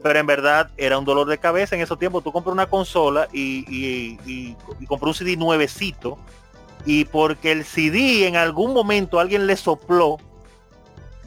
Pero 0.06 0.18
en 0.18 0.26
verdad 0.26 0.70
era 0.76 0.98
un 0.98 1.04
dolor 1.04 1.26
de 1.26 1.38
cabeza 1.38 1.74
en 1.74 1.82
esos 1.82 1.98
tiempos. 1.98 2.22
Tú 2.22 2.32
compras 2.32 2.52
una 2.52 2.66
consola 2.66 3.28
y, 3.32 3.64
y, 3.68 4.18
y, 4.26 4.56
y 4.80 4.86
un 4.88 5.14
CD 5.14 5.36
nuevecito, 5.36 6.18
y 6.84 7.04
porque 7.06 7.52
el 7.52 7.64
CD 7.64 8.26
en 8.26 8.36
algún 8.36 8.72
momento 8.72 9.18
alguien 9.18 9.46
le 9.46 9.56
sopló 9.56 10.18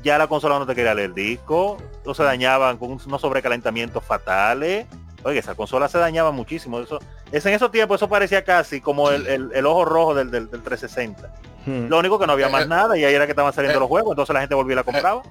ya 0.03 0.18
la 0.18 0.27
consola 0.27 0.60
no 0.60 0.65
te 0.65 0.76
quería 0.76 0.93
leer 0.93 1.10
el 1.10 1.15
disco, 1.15 1.77
o 2.06 2.14
se 2.14 2.23
dañaban 2.23 2.77
con 2.77 2.91
unos 2.91 3.22
sobrecalentamientos 3.22 4.03
fatales. 4.03 4.88
Oye, 5.23 5.39
esa 5.39 5.56
consola 5.56 5.89
se 5.89 5.97
dañaba 5.97 6.31
muchísimo. 6.31 6.80
Eso, 6.80 6.99
es 7.31 7.45
en 7.45 7.53
esos 7.53 7.72
tiempos 7.72 7.97
eso 7.97 8.07
parecía 8.07 8.43
casi 8.43 8.80
como 8.80 9.11
el, 9.11 9.65
ojo 9.65 9.85
rojo 9.85 10.15
del, 10.15 10.31
del, 10.31 10.49
360. 10.49 11.34
Hmm. 11.65 11.88
Lo 11.88 11.99
único 11.99 12.18
que 12.18 12.26
no 12.26 12.34
había 12.34 12.47
eh, 12.47 12.51
más 12.51 12.64
eh, 12.64 12.68
nada 12.68 12.97
y 12.97 13.03
ahí 13.03 13.14
era 13.14 13.26
que 13.26 13.31
estaban 13.31 13.51
saliendo 13.51 13.77
eh, 13.77 13.81
los 13.81 13.89
juegos, 13.89 14.11
entonces 14.14 14.34
la 14.34 14.39
gente 14.39 14.56
volvía 14.56 14.73
y 14.73 14.76
la 14.77 14.84
compraba. 14.84 15.22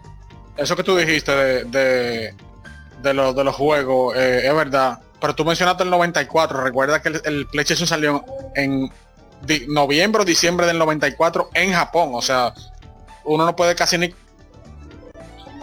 eso 0.56 0.76
que 0.76 0.84
tú 0.84 0.96
dijiste 0.96 1.32
de, 1.32 1.64
de, 1.64 2.34
de, 3.02 3.14
de 3.14 3.44
los 3.44 3.54
juegos, 3.54 4.16
es 4.16 4.54
verdad. 4.54 4.98
Pero 5.20 5.34
tú 5.34 5.44
mencionaste 5.44 5.82
el 5.82 5.90
94, 5.90 6.60
recuerda 6.62 7.02
que 7.02 7.08
el, 7.24 7.46
PlayStation 7.46 7.86
salió 7.86 8.24
en 8.54 8.90
noviembre 9.68 10.22
o 10.22 10.24
diciembre 10.24 10.66
del 10.66 10.78
94 10.78 11.50
en 11.54 11.72
Japón, 11.72 12.10
o 12.12 12.22
sea, 12.22 12.52
uno 13.24 13.44
no 13.44 13.56
puede 13.56 13.74
casi 13.74 13.98
ni 13.98 14.14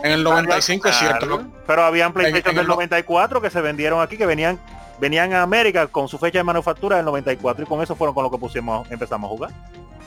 en 0.03 0.11
el 0.11 0.23
95 0.23 0.87
es 0.87 0.97
cierto. 0.97 1.45
Pero 1.65 1.83
habían 1.83 2.13
PlayStation 2.13 2.55
del 2.55 2.67
94 2.67 3.41
que 3.41 3.49
se 3.49 3.61
vendieron 3.61 4.01
aquí, 4.01 4.17
que 4.17 4.25
venían 4.25 4.59
venían 4.99 5.33
a 5.33 5.41
América 5.41 5.87
con 5.87 6.07
su 6.07 6.17
fecha 6.17 6.37
de 6.37 6.43
manufactura 6.43 6.97
del 6.97 7.05
94 7.05 7.63
y 7.63 7.67
con 7.67 7.81
eso 7.81 7.95
fueron 7.95 8.13
con 8.13 8.23
lo 8.23 8.31
que 8.31 8.37
pusimos, 8.37 8.89
empezamos 8.91 9.27
a 9.27 9.29
jugar. 9.29 9.51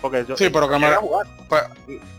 Porque 0.00 0.24
sí, 0.36 0.48
pero 0.50 0.68
que 0.68 0.78
me, 0.78 0.88
pues, 1.48 1.64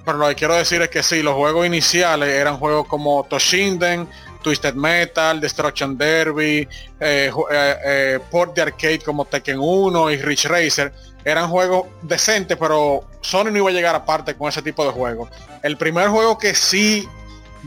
pero 0.03 0.17
lo 0.17 0.27
que 0.27 0.35
quiero 0.35 0.55
decir 0.55 0.81
es 0.81 0.89
que 0.89 1.01
sí, 1.01 1.23
los 1.23 1.35
juegos 1.35 1.65
iniciales 1.65 2.27
eran 2.27 2.57
juegos 2.57 2.87
como 2.87 3.23
Toshinden, 3.23 4.09
Twisted 4.41 4.73
Metal, 4.73 5.39
Destruction 5.39 5.97
Derby, 5.97 6.67
eh, 6.99 7.31
eh, 7.51 7.75
eh, 7.85 8.19
port 8.31 8.55
de 8.55 8.61
arcade 8.61 8.99
como 8.99 9.25
Tekken 9.25 9.59
1 9.59 10.11
y 10.11 10.17
Rich 10.17 10.45
Racer. 10.45 10.93
Eran 11.25 11.49
juegos 11.49 11.87
decentes, 12.01 12.57
pero 12.57 13.03
Sony 13.21 13.45
no 13.45 13.57
iba 13.57 13.69
a 13.69 13.73
llegar 13.73 13.95
aparte 13.95 14.35
con 14.35 14.49
ese 14.49 14.61
tipo 14.61 14.85
de 14.85 14.91
juegos. 14.91 15.29
El 15.63 15.77
primer 15.77 16.07
juego 16.09 16.37
que 16.37 16.55
sí 16.55 17.07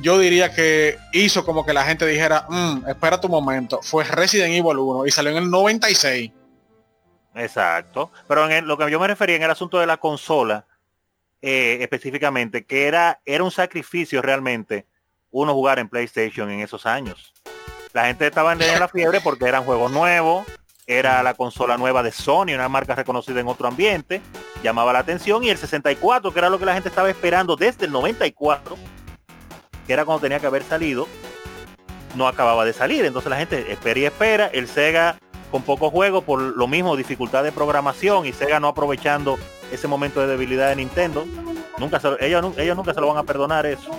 yo 0.01 0.19
diría 0.19 0.55
que 0.55 0.99
hizo 1.12 1.44
como 1.44 1.66
que 1.66 1.74
la 1.74 1.85
gente 1.85 2.07
dijera, 2.07 2.47
mm, 2.49 2.89
espera 2.89 3.20
tu 3.20 3.28
momento, 3.28 3.81
fue 3.82 4.05
Resident 4.05 4.55
Evil 4.55 4.78
1 4.78 5.07
y 5.07 5.11
salió 5.11 5.32
en 5.32 5.39
el 5.39 5.51
96. 5.51 6.31
Exacto. 7.35 8.11
Pero 8.27 8.49
en 8.49 8.66
lo 8.66 8.78
que 8.78 8.90
yo 8.90 8.99
me 8.99 9.07
refería 9.07 9.36
en 9.36 9.43
el 9.43 9.51
asunto 9.51 9.78
de 9.78 9.86
la 9.86 9.99
consola, 9.99 10.66
específicamente, 11.43 12.65
que 12.65 12.86
era, 12.86 13.20
era 13.27 13.43
un 13.43 13.51
sacrificio 13.51 14.23
realmente 14.23 14.86
uno 15.33 15.55
jugar 15.55 15.81
en 15.81 15.89
PlayStation 15.89 16.51
en 16.51 16.61
esos 16.61 16.87
años. 16.87 17.33
La 17.93 18.07
gente 18.07 18.29
estaba 18.29 18.53
en 18.53 18.61
la 18.61 18.89
fiebre 18.89 19.21
porque 19.21 19.47
eran 19.47 19.65
juegos 19.65 19.91
nuevos, 19.91 20.47
era 20.87 21.23
la 21.23 21.35
consola 21.35 21.77
nueva 21.77 22.03
de 22.03 22.13
Sony, 22.13 22.55
una 22.55 22.69
marca 22.69 22.95
reconocida 22.95 23.41
en 23.41 23.49
otro 23.49 23.67
ambiente, 23.67 24.23
llamaba 24.63 24.93
la 24.93 25.01
atención, 25.01 25.43
y 25.45 25.51
el 25.51 25.59
64, 25.59 26.33
que 26.33 26.39
era 26.39 26.49
lo 26.49 26.59
que 26.59 26.65
la 26.65 26.75
gente 26.75 26.89
estaba 26.89 27.11
esperando 27.11 27.57
desde 27.57 27.87
el 27.87 27.93
94, 27.93 28.77
que 29.87 29.93
era 29.93 30.05
cuando 30.05 30.23
tenía 30.23 30.41
que 30.41 30.47
haber 30.47 30.63
salido, 30.63 31.07
no 32.15 32.29
acababa 32.29 32.65
de 32.65 32.73
salir. 32.73 33.05
Entonces 33.05 33.31
la 33.31 33.37
gente 33.37 33.73
espera 33.73 34.01
y 34.01 34.05
espera. 34.05 34.47
El 34.47 34.69
Sega 34.69 35.19
con 35.51 35.63
poco 35.63 35.91
juego 35.91 36.23
por 36.23 36.41
lo 36.41 36.67
mismo, 36.67 36.97
dificultad 36.97 37.45
de 37.45 37.53
programación 37.53 38.27
y 38.27 38.33
Sega 38.33 38.61
no 38.61 38.69
aprovechando 38.69 39.39
ese 39.71 39.89
momento 39.89 40.21
de 40.21 40.27
debilidad 40.27 40.69
de 40.69 40.77
Nintendo. 40.77 41.27
Nunca 41.79 42.01
ellos, 42.21 42.59
ellos 42.59 42.77
nunca 42.77 42.95
se 42.95 43.01
lo 43.01 43.09
van 43.09 43.19
a 43.19 43.25
perdonar 43.25 43.67
eso. 43.67 43.91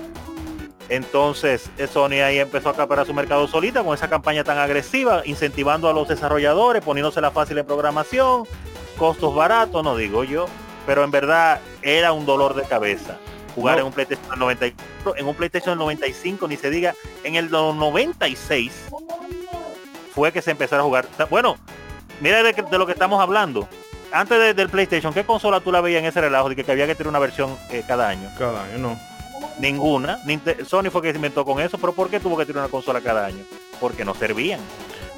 Entonces 0.90 1.70
eh, 1.78 1.88
Sony 1.88 2.22
ahí 2.24 2.40
empezó 2.40 2.70
a 2.70 2.72
acaparar 2.74 3.06
su 3.06 3.14
mercado 3.14 3.48
solita 3.48 3.84
con 3.84 3.94
esa 3.94 4.10
campaña 4.10 4.44
tan 4.44 4.58
agresiva, 4.58 5.22
incentivando 5.26 5.90
a 5.90 5.94
los 5.94 6.08
desarrolladores, 6.08 6.84
poniéndose 6.84 7.22
la 7.22 7.32
fácil 7.32 7.58
en 7.58 7.66
programación, 7.66 8.44
costos 8.98 9.34
baratos, 9.34 9.84
no 9.84 9.96
digo 9.96 10.24
yo, 10.24 10.46
pero 10.86 11.04
en 11.04 11.12
verdad 11.12 11.62
era 11.82 12.12
un 12.12 12.26
dolor 12.26 12.54
de 12.54 12.64
cabeza 12.64 13.18
jugar 13.56 13.80
en 13.80 13.86
un 13.86 13.94
PlayStation 13.94 14.40
94, 14.40 15.16
en 15.16 15.28
un 15.28 15.36
PlayStation 15.36 15.78
95, 15.78 16.48
ni 16.48 16.58
se 16.58 16.70
diga, 16.70 16.96
en 17.24 17.36
el 17.36 17.52
96 17.52 18.90
fue 20.14 20.32
que 20.32 20.42
se 20.42 20.52
empezó 20.52 20.78
a 20.78 20.82
jugar. 20.82 21.08
Bueno, 21.30 21.58
mira 22.20 22.44
de, 22.44 22.78
lo 22.78 22.86
que 22.86 22.94
estamos 22.94 23.22
hablando. 23.22 23.68
Antes 24.12 24.56
del 24.56 24.70
PlayStation, 24.70 25.14
¿qué 25.14 25.24
consola 25.24 25.60
tú 25.60 25.72
la 25.72 25.82
veías 25.82 26.00
en 26.00 26.06
ese 26.06 26.22
relajo 26.22 26.50
de 26.50 26.56
que, 26.56 26.72
había 26.72 26.86
que 26.86 26.94
tener 26.94 27.08
una 27.08 27.20
versión 27.20 27.58
eh, 27.72 27.84
cada 27.88 28.10
año? 28.10 28.30
Cada 28.38 28.64
año, 28.64 28.78
no. 28.78 29.13
Ninguna. 29.60 30.20
Sony 30.66 30.90
fue 30.92 31.02
que 31.02 31.12
se 31.12 31.18
inventó 31.18 31.46
con 31.46 31.60
eso, 31.60 31.78
pero 31.78 31.94
¿por 31.94 32.10
qué 32.10 32.20
tuvo 32.20 32.38
que 32.38 32.46
tener 32.46 32.62
una 32.62 32.70
consola 32.70 33.02
cada 33.02 33.26
año? 33.26 33.44
Porque 33.80 34.06
no 34.06 34.14
servían. 34.14 34.60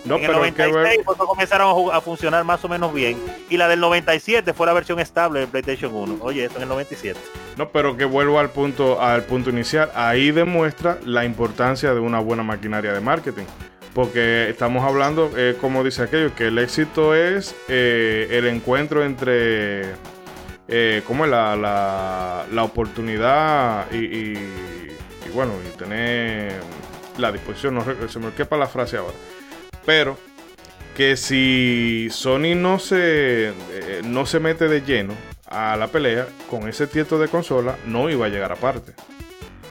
No, 0.05 0.17
en 0.17 0.25
el 0.25 0.31
96 0.33 0.99
comenzaron 1.17 1.89
a, 1.91 1.99
funcionar 1.99 2.43
más 2.43 2.63
o 2.63 2.69
menos 2.69 2.93
bien. 2.93 3.17
Y 3.49 3.57
la 3.57 3.67
del 3.67 3.79
97 3.79 4.53
fue 4.53 4.67
la 4.67 4.73
versión 4.73 4.99
estable 4.99 5.41
de 5.41 5.47
PlayStation 5.47 5.93
1. 5.93 6.17
Oye, 6.21 6.45
eso 6.45 6.57
en 6.57 6.63
el 6.63 6.69
97. 6.69 7.19
No, 7.57 7.69
pero 7.69 7.97
que 7.97 8.05
vuelvo 8.05 8.39
al 8.39 8.51
punto, 8.51 9.01
al 9.01 9.23
punto 9.23 9.49
inicial. 9.49 9.89
Ahí 9.95 10.31
demuestra 10.31 10.99
la 11.03 11.25
importancia 11.25 11.93
de 11.93 11.99
una 11.99 12.19
buena 12.19 12.43
maquinaria 12.43 12.93
de 12.93 13.01
marketing. 13.01 13.45
Porque 13.95 14.49
estamos 14.49 14.83
hablando, 14.83 15.31
eh, 15.37 15.55
como 15.59 15.83
dice 15.83 16.03
aquello, 16.03 16.35
que 16.35 16.47
el 16.47 16.59
éxito 16.59 17.15
es 17.15 17.55
eh, 17.67 18.27
el 18.29 18.45
encuentro 18.45 19.03
entre 19.03 19.93
eh, 20.67 21.03
como 21.05 21.25
es 21.25 21.31
la, 21.31 21.55
la, 22.51 22.63
oportunidad 22.63 23.91
y, 23.91 24.33
bueno, 25.33 25.53
y 25.65 25.77
tener 25.77 26.59
la 27.17 27.31
disposición. 27.31 27.75
No 27.75 27.83
se 28.07 28.19
me 28.19 28.31
quepa 28.31 28.57
la 28.57 28.67
frase 28.67 28.97
ahora 28.97 29.13
pero 29.85 30.17
que 30.95 31.17
si 31.17 32.07
Sony 32.11 32.55
no 32.55 32.79
se, 32.79 33.49
eh, 33.49 34.01
no 34.03 34.25
se 34.25 34.39
mete 34.39 34.67
de 34.67 34.81
lleno 34.81 35.13
a 35.47 35.75
la 35.75 35.87
pelea 35.87 36.27
con 36.49 36.67
ese 36.67 36.87
tieto 36.87 37.19
de 37.19 37.27
consola, 37.27 37.77
no 37.85 38.09
iba 38.09 38.25
a 38.25 38.29
llegar 38.29 38.51
aparte. 38.51 38.93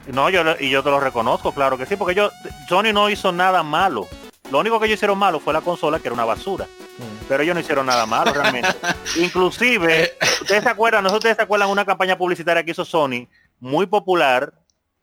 No, 0.07 0.29
yo 0.29 0.43
y 0.59 0.69
yo 0.69 0.83
te 0.83 0.91
lo 0.91 0.99
reconozco, 0.99 1.51
claro 1.51 1.77
que 1.77 1.85
sí, 1.85 1.95
porque 1.95 2.15
yo 2.15 2.29
Sony 2.69 2.93
no 2.93 3.09
hizo 3.09 3.31
nada 3.31 3.63
malo. 3.63 4.07
Lo 4.51 4.59
único 4.59 4.79
que 4.79 4.85
ellos 4.85 4.97
hicieron 4.97 5.17
malo 5.17 5.39
fue 5.39 5.53
la 5.53 5.61
consola, 5.61 5.99
que 5.99 6.07
era 6.07 6.13
una 6.13 6.25
basura. 6.25 6.65
Mm. 6.65 7.25
Pero 7.27 7.43
ellos 7.43 7.55
no 7.55 7.61
hicieron 7.61 7.85
nada 7.85 8.05
malo 8.05 8.31
realmente. 8.31 8.69
Inclusive, 9.17 10.13
ustedes 10.41 10.63
se 10.63 10.69
acuerdan, 10.69 11.03
nosotros 11.03 11.19
ustedes 11.19 11.37
se 11.37 11.43
acuerdan 11.43 11.69
una 11.69 11.85
campaña 11.85 12.17
publicitaria 12.17 12.63
que 12.63 12.71
hizo 12.71 12.85
Sony, 12.85 13.27
muy 13.59 13.87
popular, 13.87 14.53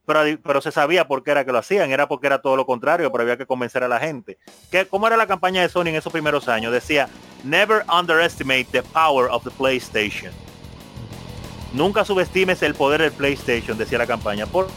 pero, 0.05 0.61
se 0.61 0.73
sabía 0.73 1.07
por 1.07 1.23
qué 1.23 1.31
era 1.31 1.45
que 1.45 1.53
lo 1.53 1.59
hacían, 1.59 1.93
era 1.93 2.09
porque 2.09 2.27
era 2.27 2.43
todo 2.43 2.57
lo 2.57 2.67
contrario, 2.67 3.11
pero 3.13 3.23
había 3.23 3.37
que 3.37 3.47
convencer 3.47 3.85
a 3.85 3.89
la 3.89 4.01
gente. 4.01 4.39
¿Qué, 4.71 4.87
¿Cómo 4.87 5.07
era 5.07 5.17
la 5.17 5.29
campaña 5.29 5.63
de 5.63 5.69
Sony 5.69 5.89
en 5.89 5.97
esos 5.97 6.13
primeros 6.13 6.49
años? 6.49 6.73
Decía, 6.73 7.09
never 7.45 7.85
underestimate 7.89 8.67
the 8.73 8.83
power 8.83 9.29
of 9.31 9.45
the 9.45 9.51
PlayStation. 9.51 10.33
Nunca 11.73 12.05
subestimes 12.05 12.63
el 12.63 12.75
poder 12.75 13.01
del 13.01 13.13
PlayStation, 13.13 13.79
decía 13.79 13.99
la 13.99 14.07
campaña. 14.07 14.47
Por, 14.47 14.69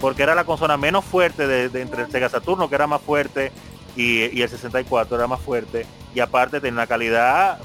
porque 0.00 0.22
era 0.22 0.34
la 0.34 0.44
consola 0.44 0.76
menos 0.76 1.04
fuerte 1.04 1.46
de, 1.46 1.80
entre 1.80 2.02
el 2.02 2.10
Sega 2.10 2.28
Saturno, 2.28 2.68
que 2.68 2.74
era 2.74 2.86
más 2.86 3.02
fuerte, 3.02 3.52
y, 3.94 4.40
el 4.40 4.48
64 4.48 5.16
era 5.16 5.26
más 5.26 5.40
fuerte. 5.40 5.86
Y 6.14 6.20
aparte 6.20 6.60
tenía 6.60 6.72
una 6.74 6.86
calidad 6.86 7.58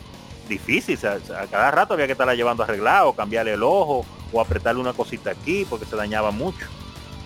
difícil. 0.49 0.99
a 1.07 1.47
cada 1.47 1.71
rato 1.71 1.93
había 1.93 2.05
que 2.05 2.11
estarla 2.11 2.35
llevando 2.35 2.63
arreglado, 2.63 3.13
cambiarle 3.13 3.53
el 3.53 3.63
ojo, 3.63 4.05
o 4.33 4.41
apretarle 4.41 4.81
una 4.81 4.93
cosita 4.93 5.31
aquí 5.31 5.65
porque 5.69 5.85
se 5.85 5.95
dañaba 5.95 6.31
mucho. 6.31 6.65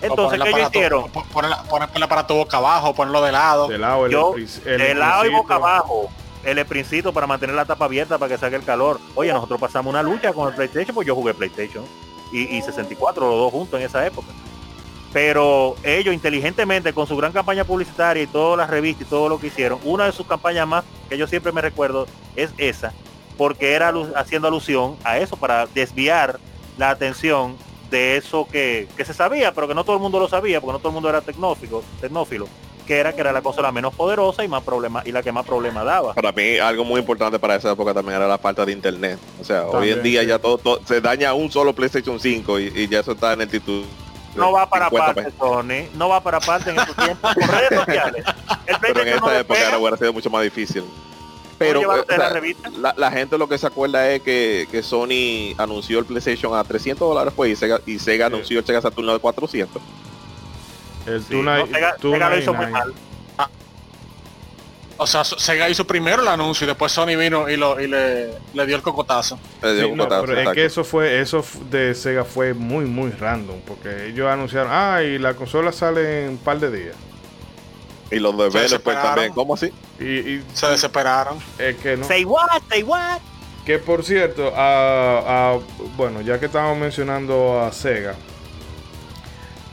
Entonces, 0.01 0.41
¿qué 0.41 0.49
ellos 0.49 0.69
hicieron? 0.69 1.09
Poner, 1.09 1.51
el 1.93 2.03
aparato 2.03 2.35
boca 2.35 2.57
abajo, 2.57 2.93
ponerlo 2.93 3.21
de 3.21 3.31
lado. 3.31 3.67
De 3.67 3.77
lado, 3.77 4.05
el, 4.05 4.11
Yo, 4.11 4.33
de 4.63 4.95
lado 4.95 5.25
y 5.25 5.29
boca 5.29 5.55
abajo. 5.55 6.09
El 6.43 6.57
esprincito 6.57 7.11
para 7.11 7.27
mantener 7.27 7.53
la 7.53 7.65
tapa 7.65 7.83
abierta 7.83 8.17
para 8.17 8.33
que 8.33 8.37
saque 8.37 8.55
el 8.55 8.63
calor. 8.63 8.97
Oye, 9.15 9.33
nosotros 9.33 9.59
pasamos 9.59 9.91
una 9.91 10.01
lucha 10.01 10.31
con 10.31 10.47
el 10.47 10.53
PlayStation, 10.53 10.95
pues 10.95 11.05
yo 11.05 11.13
jugué 11.13 11.33
PlayStation 11.33 11.83
y, 12.31 12.43
y 12.57 12.61
64, 12.61 13.27
los 13.27 13.37
dos 13.37 13.51
juntos 13.51 13.77
en 13.77 13.85
esa 13.85 14.05
época 14.05 14.27
pero 15.11 15.75
ellos 15.83 16.13
inteligentemente 16.13 16.93
con 16.93 17.07
su 17.07 17.17
gran 17.17 17.31
campaña 17.31 17.63
publicitaria 17.63 18.23
y 18.23 18.27
todas 18.27 18.57
las 18.57 18.69
revistas 18.69 19.07
y 19.07 19.09
todo 19.09 19.29
lo 19.29 19.39
que 19.39 19.47
hicieron, 19.47 19.79
una 19.83 20.05
de 20.05 20.11
sus 20.11 20.27
campañas 20.27 20.67
más 20.67 20.83
que 21.09 21.17
yo 21.17 21.27
siempre 21.27 21.51
me 21.51 21.61
recuerdo 21.61 22.05
es 22.35 22.51
esa, 22.57 22.93
porque 23.37 23.73
era 23.73 23.91
haciendo 24.15 24.47
alusión 24.47 24.97
a 25.03 25.17
eso 25.17 25.35
para 25.35 25.65
desviar 25.67 26.39
la 26.77 26.91
atención 26.91 27.57
de 27.89 28.17
eso 28.17 28.47
que, 28.49 28.87
se 28.97 29.13
sabía, 29.13 29.51
pero 29.53 29.67
que 29.67 29.73
no 29.73 29.83
todo 29.83 29.95
el 29.95 30.01
mundo 30.01 30.19
lo 30.19 30.29
sabía, 30.29 30.61
porque 30.61 30.73
no 30.73 30.79
todo 30.79 30.89
el 30.89 30.93
mundo 30.93 31.09
era 31.09 31.21
tecnófilo, 31.21 31.83
tecnófilo 31.99 32.47
que 32.85 32.97
era 32.97 33.13
que 33.13 33.21
era 33.21 33.31
la 33.31 33.43
cosa 33.43 33.61
la 33.61 33.71
menos 33.71 33.93
poderosa 33.93 34.43
y 34.43 34.47
más 34.47 34.63
problema 34.63 35.03
y 35.05 35.11
la 35.11 35.21
que 35.21 35.31
más 35.31 35.45
problema 35.45 35.83
daba. 35.83 36.15
Para 36.15 36.31
mí 36.31 36.57
algo 36.57 36.83
muy 36.83 36.99
importante 36.99 37.37
para 37.37 37.53
esa 37.53 37.73
época 37.73 37.93
también 37.93 38.17
era 38.17 38.27
la 38.27 38.39
falta 38.39 38.65
de 38.65 38.71
internet. 38.71 39.19
O 39.39 39.43
sea, 39.43 39.67
hoy 39.67 39.91
en 39.91 40.01
día 40.01 40.23
ya 40.23 40.39
todo, 40.39 40.81
se 40.83 40.99
daña 40.99 41.35
un 41.35 41.51
solo 41.51 41.73
PlayStation 41.73 42.19
5 42.19 42.59
y, 42.59 42.73
y 42.75 42.87
ya 42.87 43.01
eso 43.01 43.11
está 43.11 43.33
en 43.33 43.41
el 43.41 43.47
título 43.47 43.85
no 44.35 44.51
va 44.51 44.69
para 44.69 44.89
parte, 44.89 45.31
Sony. 45.37 45.89
No 45.95 46.09
va 46.09 46.21
para 46.21 46.39
parte 46.39 46.71
en 46.71 46.79
estos 46.79 46.95
tiempos 46.95 47.33
por 47.33 47.47
redes 47.47 47.79
sociales. 47.79 48.25
Pero 48.81 49.01
en 49.01 49.07
esta 49.09 49.39
época 49.39 49.67
era, 49.67 49.77
hubiera 49.77 49.97
sido 49.97 50.13
mucho 50.13 50.29
más 50.29 50.43
difícil. 50.43 50.83
Pero 51.57 51.81
la, 52.95 53.11
gente 53.11 53.37
lo 53.37 53.49
que 53.49 53.57
se 53.57 53.67
acuerda 53.67 54.09
es 54.09 54.21
que, 54.21 54.67
que, 54.71 54.81
Sony 54.81 55.53
anunció 55.57 55.99
el 55.99 56.05
PlayStation 56.05 56.55
a 56.55 56.63
300 56.63 57.05
dólares 57.05 57.33
pues, 57.35 57.51
y 57.51 57.55
Sega, 57.57 57.81
y 57.85 57.99
Sega 57.99 58.27
anunció 58.27 58.59
el 58.59 58.65
Sega 58.65 58.81
Saturn 58.81 59.07
de 59.07 59.19
400. 59.19 59.81
El 61.05 61.21
sí, 61.21 61.27
Sega, 61.33 62.29
lo 62.29 62.37
hizo 62.37 62.53
muy 62.53 62.67
mal. 62.67 62.93
O 65.01 65.07
sea, 65.07 65.23
Sega 65.23 65.69
hizo 65.69 65.87
primero 65.87 66.21
el 66.21 66.27
anuncio 66.27 66.65
y 66.65 66.67
después 66.67 66.91
Sony 66.91 67.15
vino 67.17 67.49
y, 67.49 67.55
lo, 67.55 67.79
y 67.79 67.87
le, 67.87 68.33
le 68.53 68.65
dio 68.65 68.75
el 68.75 68.81
cocotazo. 68.81 69.39
pero 69.61 70.39
es 70.39 70.49
que 70.49 70.65
eso 70.65 70.83
fue, 70.83 71.21
eso 71.21 71.43
de 71.69 71.95
Sega 71.95 72.25
fue 72.25 72.53
muy, 72.53 72.83
muy 72.83 73.11
random, 73.11 73.61
porque 73.65 74.07
ellos 74.07 74.27
anunciaron, 74.27 74.69
ah, 74.73 75.01
y 75.01 75.17
la 75.17 75.35
consola 75.35 75.71
sale 75.71 76.25
en 76.25 76.31
un 76.31 76.37
par 76.37 76.59
de 76.59 76.69
días. 76.69 76.95
Y 78.11 78.19
los 78.19 78.37
de 78.37 78.79
pues 78.79 79.01
también, 79.01 79.31
¿cómo 79.31 79.53
así? 79.53 79.71
Y, 79.99 80.41
se 80.53 80.67
desesperaron. 80.67 81.37
Es 81.57 81.77
que 81.77 81.95
no. 81.95 82.05
Say 82.05 82.25
what, 82.25 82.61
say 82.69 82.83
what. 82.83 83.19
Que 83.65 83.79
por 83.79 84.03
cierto, 84.03 84.51
a, 84.53 85.59
bueno, 85.95 86.19
ya 86.19 86.39
que 86.41 86.47
estamos 86.47 86.77
mencionando 86.77 87.61
a 87.61 87.71
Sega, 87.71 88.15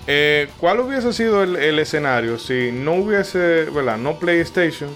eh, 0.06 0.48
¿cuál 0.58 0.78
hubiese 0.80 1.12
sido 1.12 1.42
el, 1.42 1.56
el, 1.56 1.80
escenario 1.80 2.38
si 2.38 2.70
no 2.70 2.92
hubiese, 2.92 3.64
¿verdad? 3.64 3.96
No 3.96 4.18
PlayStation, 4.20 4.90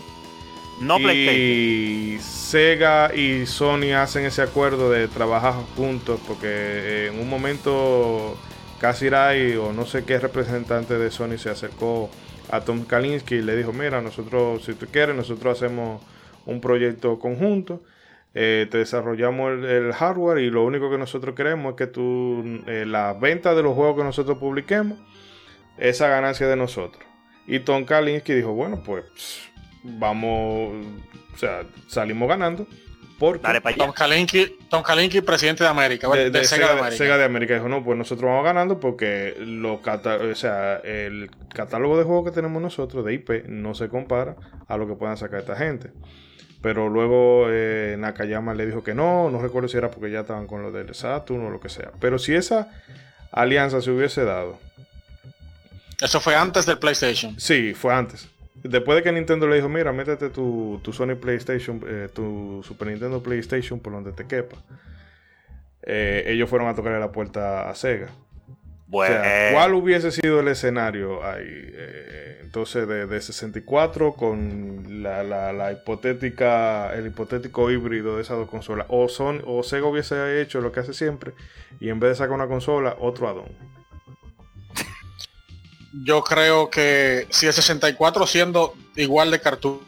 no 0.80 0.98
y 0.98 2.18
Sega 2.20 3.14
y 3.14 3.46
Sony 3.46 3.92
hacen 3.96 4.24
ese 4.24 4.42
acuerdo 4.42 4.90
de 4.90 5.08
trabajar 5.08 5.54
juntos 5.76 6.20
porque 6.26 7.08
en 7.08 7.20
un 7.20 7.28
momento 7.28 8.36
Kasirai 8.80 9.56
o 9.56 9.72
no 9.72 9.84
sé 9.84 10.04
qué 10.04 10.18
representante 10.18 10.98
de 10.98 11.10
Sony 11.10 11.36
se 11.36 11.50
acercó 11.50 12.10
a 12.50 12.62
Tom 12.62 12.84
Kalinski 12.84 13.36
y 13.36 13.42
le 13.42 13.56
dijo, 13.56 13.72
mira, 13.72 14.00
nosotros, 14.00 14.64
si 14.64 14.74
tú 14.74 14.86
quieres, 14.86 15.14
nosotros 15.14 15.56
hacemos 15.56 16.02
un 16.46 16.60
proyecto 16.60 17.18
conjunto, 17.18 17.82
eh, 18.34 18.66
te 18.70 18.78
desarrollamos 18.78 19.64
el, 19.64 19.92
hardware 19.92 20.38
y 20.38 20.50
lo 20.50 20.64
único 20.64 20.90
que 20.90 20.98
nosotros 20.98 21.34
queremos 21.34 21.72
es 21.72 21.76
que 21.76 21.86
tú, 21.86 22.62
eh, 22.66 22.84
la 22.86 23.12
venta 23.12 23.54
de 23.54 23.62
los 23.62 23.74
juegos 23.74 23.98
que 23.98 24.04
nosotros 24.04 24.38
publiquemos, 24.38 24.98
esa 25.78 26.08
ganancia 26.08 26.46
de 26.48 26.56
nosotros. 26.56 27.04
Y 27.46 27.60
Tom 27.60 27.84
Kalinski 27.84 28.32
dijo, 28.32 28.52
bueno, 28.52 28.82
pues 28.84 29.49
vamos, 29.82 30.86
o 31.34 31.38
sea, 31.38 31.62
salimos 31.86 32.28
ganando. 32.28 32.66
Porque 33.20 33.60
Tom 33.76 33.92
Kalinke, 33.92 34.56
Tom 34.70 34.82
Kalinke, 34.82 35.20
presidente 35.20 35.62
de 35.62 35.68
América, 35.68 36.08
de, 36.08 36.42
Sega, 36.42 36.68
de, 36.68 36.72
América. 36.72 36.96
Sega 36.96 37.18
de 37.18 37.24
América 37.24 37.52
dijo, 37.52 37.68
no, 37.68 37.84
pues 37.84 37.98
nosotros 37.98 38.30
vamos 38.30 38.44
ganando 38.44 38.80
porque 38.80 39.36
lo 39.38 39.74
o 39.74 40.34
sea, 40.34 40.76
el 40.76 41.30
catálogo 41.52 41.98
de 41.98 42.04
juegos 42.04 42.24
que 42.24 42.30
tenemos 42.30 42.62
nosotros 42.62 43.04
de 43.04 43.12
IP 43.12 43.46
no 43.46 43.74
se 43.74 43.90
compara 43.90 44.36
a 44.68 44.78
lo 44.78 44.88
que 44.88 44.94
puedan 44.94 45.18
sacar 45.18 45.40
esta 45.40 45.54
gente. 45.54 45.90
Pero 46.62 46.88
luego 46.88 47.46
eh, 47.50 47.96
Nakayama 47.98 48.54
le 48.54 48.64
dijo 48.64 48.82
que 48.82 48.94
no, 48.94 49.28
no 49.28 49.38
recuerdo 49.42 49.68
si 49.68 49.76
era 49.76 49.90
porque 49.90 50.10
ya 50.10 50.20
estaban 50.20 50.46
con 50.46 50.62
lo 50.62 50.72
del 50.72 50.94
Saturn 50.94 51.44
o 51.44 51.50
lo 51.50 51.60
que 51.60 51.68
sea. 51.68 51.92
Pero 52.00 52.18
si 52.18 52.34
esa 52.34 52.70
alianza 53.32 53.82
se 53.82 53.90
hubiese 53.90 54.24
dado. 54.24 54.58
Eso 56.00 56.20
fue 56.20 56.34
antes 56.34 56.64
del 56.64 56.78
PlayStation. 56.78 57.38
Sí, 57.38 57.74
fue 57.74 57.92
antes. 57.92 58.28
Después 58.62 58.96
de 58.96 59.02
que 59.02 59.12
Nintendo 59.12 59.48
le 59.48 59.56
dijo, 59.56 59.68
mira, 59.68 59.92
métete 59.92 60.28
tu, 60.28 60.80
tu 60.82 60.92
Sony 60.92 61.14
PlayStation, 61.14 61.80
eh, 61.86 62.08
tu 62.12 62.62
Super 62.62 62.88
Nintendo 62.88 63.22
PlayStation 63.22 63.80
por 63.80 63.92
donde 63.92 64.12
te 64.12 64.26
quepa. 64.26 64.56
Eh, 65.82 66.24
ellos 66.26 66.50
fueron 66.50 66.68
a 66.68 66.74
tocarle 66.74 67.00
la 67.00 67.10
puerta 67.10 67.70
a 67.70 67.74
Sega. 67.74 68.08
Bueno. 68.86 69.14
¿cuál 69.52 69.74
hubiese 69.74 70.10
sido 70.10 70.40
el 70.40 70.48
escenario 70.48 71.24
ahí? 71.24 71.44
Eh, 71.46 72.40
entonces, 72.42 72.88
de, 72.88 73.20
64 73.20 74.14
con 74.14 75.02
la, 75.02 75.72
hipotética, 75.72 76.92
el 76.94 77.06
hipotético 77.06 77.70
híbrido 77.70 78.16
de 78.16 78.22
esas 78.22 78.36
dos 78.36 78.50
consolas. 78.50 78.86
O, 78.90 79.08
son, 79.08 79.42
o 79.46 79.62
Sega 79.62 79.86
hubiese 79.86 80.42
hecho 80.42 80.60
lo 80.60 80.72
que 80.72 80.80
hace 80.80 80.92
siempre 80.92 81.32
y 81.78 81.88
en 81.88 82.00
vez 82.00 82.10
de 82.10 82.14
sacar 82.16 82.34
una 82.34 82.48
consola, 82.48 82.96
otro 82.98 83.28
addon 83.28 83.79
yo 85.92 86.22
creo 86.22 86.70
que 86.70 87.26
si 87.30 87.46
el 87.46 87.52
64 87.52 88.26
siendo 88.26 88.74
igual 88.96 89.30
de 89.30 89.40
cartuchos 89.40 89.86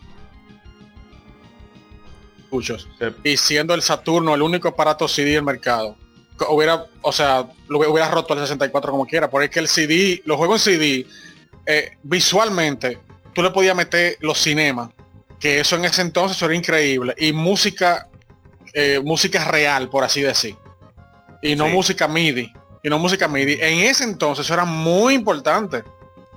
y 3.25 3.37
siendo 3.37 3.75
el 3.75 3.83
Saturno 3.83 4.35
el 4.35 4.43
único 4.43 4.69
aparato 4.69 5.09
CD 5.09 5.33
del 5.33 5.43
mercado, 5.43 5.97
hubiera, 6.49 6.87
o 7.01 7.13
sea, 7.13 7.47
lo 7.69 7.79
hubiera 7.79 8.11
roto 8.11 8.35
el 8.35 8.41
64 8.41 8.91
como 8.91 9.07
quiera, 9.07 9.31
porque 9.31 9.47
es 9.47 9.51
que 9.51 9.61
el 9.61 9.69
CD, 9.69 10.23
los 10.25 10.37
juegos 10.37 10.67
en 10.67 10.75
CD, 10.75 11.07
eh, 11.67 11.97
visualmente, 12.03 12.99
tú 13.33 13.43
le 13.43 13.51
podías 13.51 13.77
meter 13.77 14.19
los 14.21 14.39
cinemas, 14.39 14.91
que 15.39 15.61
eso 15.61 15.77
en 15.77 15.85
ese 15.85 16.03
entonces 16.03 16.41
era 16.43 16.55
increíble, 16.55 17.15
y 17.17 17.33
música, 17.33 18.09
eh, 18.75 19.01
música 19.03 19.45
real, 19.47 19.89
por 19.89 20.05
así 20.05 20.21
decir, 20.21 20.57
y 21.41 21.57
no 21.57 21.69
música 21.69 22.07
MIDI 22.07 22.53
y 22.83 22.89
no 22.89 22.99
música 22.99 23.29
MIDI. 23.29 23.59
En 23.61 23.81
ese 23.81 24.05
entonces 24.05 24.45
eso 24.45 24.55
era 24.55 24.65
muy 24.65 25.15
importante. 25.15 25.85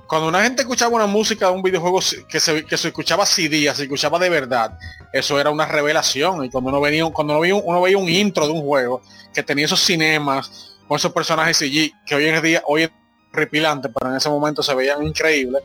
Cuando 0.08 0.28
una 0.28 0.44
gente 0.44 0.62
escuchaba 0.62 0.96
una 0.96 1.08
música 1.08 1.48
de 1.48 1.54
un 1.54 1.64
videojuego 1.64 2.00
que 2.30 2.40
se, 2.40 2.64
que 2.64 2.78
se 2.78 2.90
escuchaba 2.90 3.26
CD, 3.26 3.74
se 3.74 3.84
escuchaba 3.84 4.20
de 4.20 4.30
verdad, 4.30 4.78
eso 5.12 5.40
era 5.40 5.50
una 5.50 5.66
revelación. 5.66 6.46
Y 6.46 6.50
cuando 6.52 6.70
uno 6.70 6.80
venía, 6.80 7.06
cuando 7.06 7.34
uno 7.34 7.42
veía, 7.42 7.56
uno 7.56 7.82
veía 7.82 7.98
un 7.98 8.08
intro 8.08 8.46
de 8.46 8.54
un 8.54 8.62
juego 8.62 9.02
que 9.34 9.42
tenía 9.42 9.66
esos 9.66 9.80
cinemas 9.80 10.78
con 10.88 10.98
esos 10.98 11.12
personajes 11.12 11.58
CG, 11.58 11.92
que 12.06 12.16
hoy 12.16 12.28
en 12.28 12.42
día, 12.44 12.62
hoy 12.68 12.84
es 12.84 12.92
repilante, 13.32 13.90
pero 13.90 14.12
en 14.12 14.18
ese 14.18 14.30
momento 14.30 14.62
se 14.62 14.76
veían 14.76 15.04
increíbles, 15.04 15.64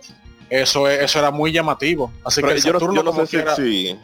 eso, 0.49 0.89
eso 0.89 1.19
era 1.19 1.31
muy 1.31 1.53
llamativo. 1.53 2.11
Así 2.25 2.43
que 2.43 2.59
yo, 2.61 2.73
no, 2.73 3.27
sé 3.27 3.55
si, 3.57 3.99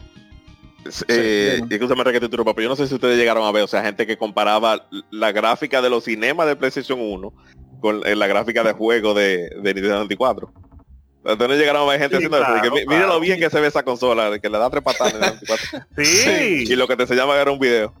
eh, 1.07 1.61
pero 1.69 2.61
yo 2.61 2.69
no 2.69 2.75
sé 2.75 2.87
si 2.87 2.95
ustedes 2.95 3.17
llegaron 3.17 3.43
a 3.43 3.51
ver, 3.51 3.63
o 3.63 3.67
sea, 3.67 3.83
gente 3.83 4.07
que 4.07 4.17
comparaba 4.17 4.87
la 5.11 5.31
gráfica 5.31 5.81
de 5.81 5.89
los 5.89 6.05
cinemas 6.05 6.47
de 6.47 6.55
PlayStation 6.55 6.99
1 6.99 7.33
con 7.79 8.01
la 8.01 8.27
gráfica 8.27 8.63
de 8.63 8.73
juego 8.73 9.13
de, 9.13 9.49
de 9.49 9.73
Nintendo 9.73 10.03
64. 10.03 10.51
Entonces 11.25 11.59
llegaron 11.59 11.83
a 11.83 11.91
ver 11.91 11.99
gente 11.99 12.15
haciendo 12.15 12.37
eso. 12.37 12.73
Mira 12.87 13.07
lo 13.07 13.19
bien 13.19 13.39
que 13.39 13.49
se 13.49 13.59
ve 13.59 13.67
esa 13.67 13.83
consola, 13.83 14.39
que 14.39 14.49
le 14.49 14.57
da 14.57 14.69
tres 14.69 14.83
patadas 14.83 15.13
en 15.13 15.21
64. 15.39 15.87
sí. 16.03 16.63
Y 16.67 16.75
lo 16.75 16.87
que 16.87 16.95
te 16.95 17.03
enseñaba 17.03 17.39
era 17.39 17.51
un 17.51 17.59
video. 17.59 17.93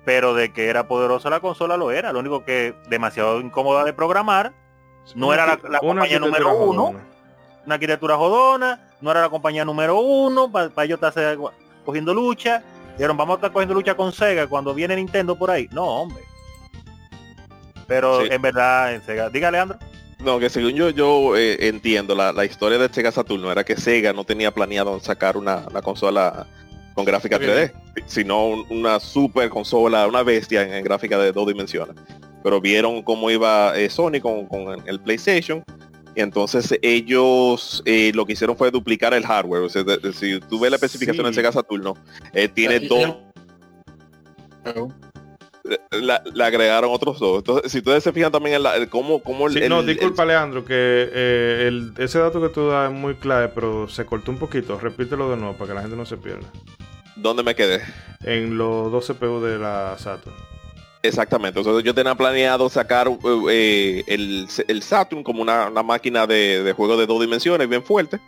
Pero 0.04 0.34
de 0.34 0.52
que 0.52 0.68
era 0.68 0.86
poderosa 0.86 1.30
la 1.30 1.40
consola 1.40 1.76
lo 1.76 1.90
era. 1.90 2.12
Lo 2.12 2.20
único 2.20 2.44
que 2.44 2.76
demasiado 2.88 3.40
incómoda 3.40 3.82
de 3.82 3.92
programar. 3.92 4.52
No 5.16 5.34
era 5.34 5.58
la, 5.68 5.80
compañía 5.80 6.20
número 6.20 6.56
uno. 6.58 6.94
Una 7.66 7.74
arquitectura 7.74 8.16
jodona. 8.16 8.91
No 9.02 9.10
era 9.10 9.20
la 9.22 9.28
compañía 9.28 9.64
número 9.64 10.00
uno. 10.00 10.50
Para 10.50 10.70
pa 10.70 10.84
ellos 10.84 11.00
estar 11.02 11.36
cogiendo 11.84 12.14
lucha. 12.14 12.62
Dijeron, 12.92 13.16
vamos 13.16 13.34
a 13.34 13.36
estar 13.36 13.52
cogiendo 13.52 13.74
lucha 13.74 13.94
con 13.94 14.12
Sega 14.12 14.46
cuando 14.46 14.74
viene 14.74 14.96
Nintendo 14.96 15.36
por 15.36 15.50
ahí. 15.50 15.68
No, 15.72 15.84
hombre. 15.84 16.22
Pero 17.86 18.24
en 18.24 18.40
verdad, 18.40 18.94
en 18.94 19.02
Sega. 19.02 19.28
Diga, 19.28 19.50
Leandro. 19.50 19.78
No, 20.24 20.38
que 20.38 20.48
según 20.48 20.74
yo 20.74 20.90
yo 20.90 21.36
eh, 21.36 21.66
entiendo, 21.66 22.14
la, 22.14 22.32
la, 22.32 22.44
historia 22.44 22.78
de 22.78 22.88
Sega 22.88 23.10
Saturno 23.10 23.50
era 23.50 23.64
que 23.64 23.76
Sega 23.76 24.12
no 24.12 24.22
tenía 24.22 24.52
planeado 24.52 25.00
sacar 25.00 25.36
una, 25.36 25.64
consola 25.82 26.46
con 26.94 27.04
gráfica 27.04 27.40
3D, 27.40 27.72
sino 28.06 28.64
una 28.70 29.00
super 29.00 29.48
consola, 29.48 30.06
una 30.06 30.22
bestia 30.22 30.62
en, 30.62 30.84
gráfica 30.84 31.18
de 31.18 31.32
dos 31.32 31.48
dimensiones. 31.48 31.96
Pero 32.44 32.60
vieron 32.60 33.02
cómo 33.02 33.30
iba 33.30 33.76
eh, 33.76 33.90
Sony 33.90 34.20
con, 34.20 34.48
el 34.86 35.00
PlayStation 35.00 35.64
y 36.14 36.20
entonces 36.20 36.78
ellos 36.82 37.82
eh, 37.86 38.12
lo 38.14 38.26
que 38.26 38.34
hicieron 38.34 38.56
fue 38.56 38.70
duplicar 38.70 39.14
el 39.14 39.24
hardware. 39.24 39.62
O 39.62 39.68
sea, 39.68 39.84
si 40.12 40.40
tú 40.40 40.60
ves 40.60 40.70
la 40.70 40.76
especificación 40.76 41.26
de 41.26 41.32
Sega 41.32 41.52
Saturno, 41.52 41.96
tiene 42.54 42.80
dos 42.80 43.16
le 45.90 46.44
agregaron 46.44 46.90
otros 46.92 47.18
dos. 47.18 47.38
Entonces, 47.38 47.70
si 47.70 47.78
ustedes 47.78 48.02
se 48.02 48.12
fijan 48.12 48.32
también 48.32 48.56
en 48.56 48.62
la, 48.62 48.86
cómo, 48.86 49.22
cómo 49.22 49.46
el, 49.46 49.68
No, 49.68 49.82
disculpa, 49.82 50.24
Leandro, 50.24 50.64
que 50.64 50.74
eh, 50.74 51.92
ese 51.98 52.18
dato 52.18 52.40
que 52.40 52.48
tú 52.48 52.68
das 52.68 52.90
es 52.90 52.98
muy 52.98 53.14
clave, 53.14 53.48
pero 53.48 53.88
se 53.88 54.04
cortó 54.04 54.30
un 54.30 54.38
poquito. 54.38 54.78
Repítelo 54.78 55.30
de 55.30 55.36
nuevo 55.36 55.54
para 55.54 55.68
que 55.68 55.74
la 55.74 55.80
gente 55.82 55.96
no 55.96 56.06
se 56.06 56.16
pierda. 56.16 56.46
¿Dónde 57.16 57.42
me 57.42 57.54
quedé? 57.54 57.82
En 58.24 58.56
los 58.56 58.90
dos 58.90 59.06
CPU 59.06 59.40
de 59.40 59.58
la 59.58 59.96
Saturn. 59.98 60.34
Exactamente. 61.02 61.58
Entonces, 61.58 61.84
yo 61.84 61.94
tenía 61.94 62.14
planeado 62.14 62.68
sacar 62.68 63.08
eh, 63.50 64.04
el, 64.06 64.46
el, 64.68 64.82
Saturn 64.82 65.24
como 65.24 65.42
una, 65.42 65.70
máquina 65.82 66.26
de, 66.26 66.72
juego 66.76 66.96
de 66.96 67.06
dos 67.06 67.20
dimensiones 67.20 67.68
bien 67.68 67.82
fuerte. 67.82 68.20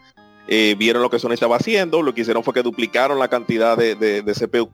Eh, 0.49 0.75
vieron 0.77 1.01
lo 1.01 1.09
que 1.09 1.19
Sony 1.19 1.33
estaba 1.33 1.57
haciendo. 1.57 2.03
Lo 2.03 2.13
que 2.13 2.23
hicieron 2.23 2.43
fue 2.43 2.53
que 2.53 2.63
duplicaron 2.63 3.19
la 3.19 3.29
cantidad 3.29 3.77
de, 3.77 3.95
de 3.95 4.33
CPU 4.35 4.71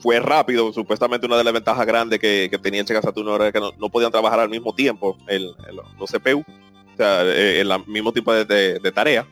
fue 0.00 0.20
rápido, 0.20 0.72
supuestamente 0.72 1.26
una 1.26 1.36
de 1.36 1.44
las 1.44 1.52
ventajas 1.52 1.86
grandes 1.86 2.18
que, 2.18 2.58
tenía 2.62 2.80
el 2.80 2.86
Sega 2.86 3.02
Saturno 3.02 3.36
era 3.36 3.52
que 3.52 3.60
no, 3.60 3.88
podían 3.90 4.10
trabajar 4.10 4.40
al 4.40 4.48
mismo 4.48 4.74
tiempo 4.74 5.16
el, 5.26 5.54
los 5.98 6.10
CPU, 6.10 6.40
o 6.40 6.96
sea, 6.96 7.22
eh, 7.24 7.60
en 7.60 7.70
el 7.70 7.86
mismo 7.86 8.12
tipo 8.12 8.32
de, 8.32 8.92
tarea. 8.94 9.26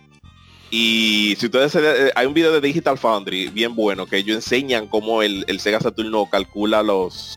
Y 0.71 1.37
si 1.39 1.47
ustedes 1.47 1.75
eh, 1.75 2.13
hay 2.15 2.27
un 2.27 2.35
video 2.35 2.53
de 2.53 2.61
Digital 2.61 2.97
Foundry 2.97 3.49
bien 3.49 3.75
bueno 3.75 4.07
que 4.07 4.19
ellos 4.19 4.37
enseñan 4.37 4.87
cómo 4.87 5.23
el, 5.23 5.45
Sega 5.59 5.81
Saturno 5.81 6.27
calcula 6.31 6.83
los 6.83 7.37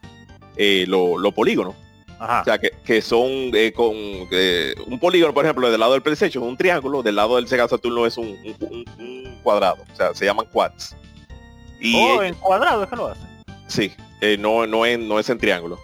eh, 0.55 0.85
los 0.87 1.33
polígonos. 1.33 1.75
O 2.19 2.43
sea, 2.45 2.57
que, 2.57 3.01
son 3.01 3.51
con 3.75 3.95
un 3.95 4.99
polígono, 5.01 5.33
por 5.33 5.43
ejemplo, 5.43 5.69
del 5.69 5.79
lado 5.79 5.91
del 5.91 6.01
PlayStation 6.01 6.43
es 6.43 6.49
un 6.49 6.55
triángulo, 6.55 7.03
del 7.03 7.17
lado 7.17 7.35
del 7.35 7.47
Sega 7.47 7.67
Saturno 7.67 8.05
es 8.05 8.17
un, 8.17 8.37
un 8.61 9.39
cuadrado. 9.43 9.83
O 9.91 9.95
sea, 9.95 10.13
se 10.13 10.25
llaman 10.25 10.45
quads. 10.45 10.95
Y 11.81 11.95
oh, 11.95 12.23
en 12.23 12.33
cuadrado 12.35 12.83
es 12.83 12.89
que 12.89 12.95
lo 12.95 13.07
hace. 13.07 13.21
Sí, 13.67 13.91
eh, 14.21 14.37
no, 14.39 14.65
no, 14.65 14.85
es, 14.85 14.97
no 14.97 15.19
es 15.19 15.29
en 15.29 15.37
triángulo. 15.37 15.77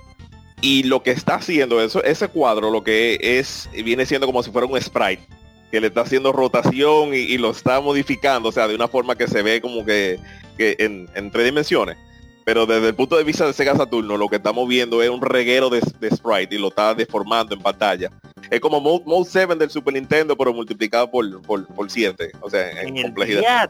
Y 0.61 0.83
lo 0.83 1.03
que 1.03 1.11
está 1.11 1.35
haciendo 1.35 1.81
eso, 1.81 2.01
ese 2.03 2.29
cuadro, 2.29 2.71
lo 2.71 2.83
que 2.83 3.17
es, 3.21 3.69
viene 3.83 4.05
siendo 4.05 4.25
como 4.25 4.41
si 4.41 4.49
fuera 4.49 4.65
un 4.65 4.79
sprite, 4.81 5.25
que 5.71 5.79
le 5.79 5.87
está 5.87 6.01
haciendo 6.01 6.31
rotación 6.31 7.13
y, 7.13 7.37
lo 7.37 7.51
está 7.51 7.79
modificando, 7.79 8.49
o 8.49 8.51
sea, 8.51 8.67
de 8.67 8.75
una 8.75 8.87
forma 8.87 9.15
que 9.15 9.27
se 9.27 9.41
ve 9.41 9.61
como 9.61 9.85
que, 9.85 10.19
en, 10.57 11.31
tres 11.31 11.45
dimensiones. 11.45 11.97
Pero 12.45 12.65
desde 12.65 12.87
el 12.87 12.95
punto 12.95 13.15
de 13.15 13.23
vista 13.23 13.45
de 13.45 13.53
Sega 13.53 13.75
Saturno, 13.75 14.17
lo 14.17 14.27
que 14.27 14.37
estamos 14.37 14.67
viendo 14.67 15.03
es 15.03 15.09
un 15.09 15.21
reguero 15.21 15.69
de, 15.69 15.81
sprite 15.81 16.55
y 16.55 16.57
lo 16.57 16.69
está 16.69 16.95
deformando 16.95 17.53
en 17.53 17.61
pantalla. 17.61 18.09
Es 18.49 18.59
como 18.59 18.81
Mode, 18.81 19.29
7 19.29 19.55
del 19.55 19.69
Super 19.69 19.93
Nintendo, 19.93 20.35
pero 20.35 20.51
multiplicado 20.53 21.11
por, 21.11 21.41
por, 21.43 21.67
por 21.67 21.91
7. 21.91 22.31
O 22.41 22.49
sea, 22.49 22.71
en, 22.81 22.97
en 22.97 23.03
complejidad. 23.03 23.69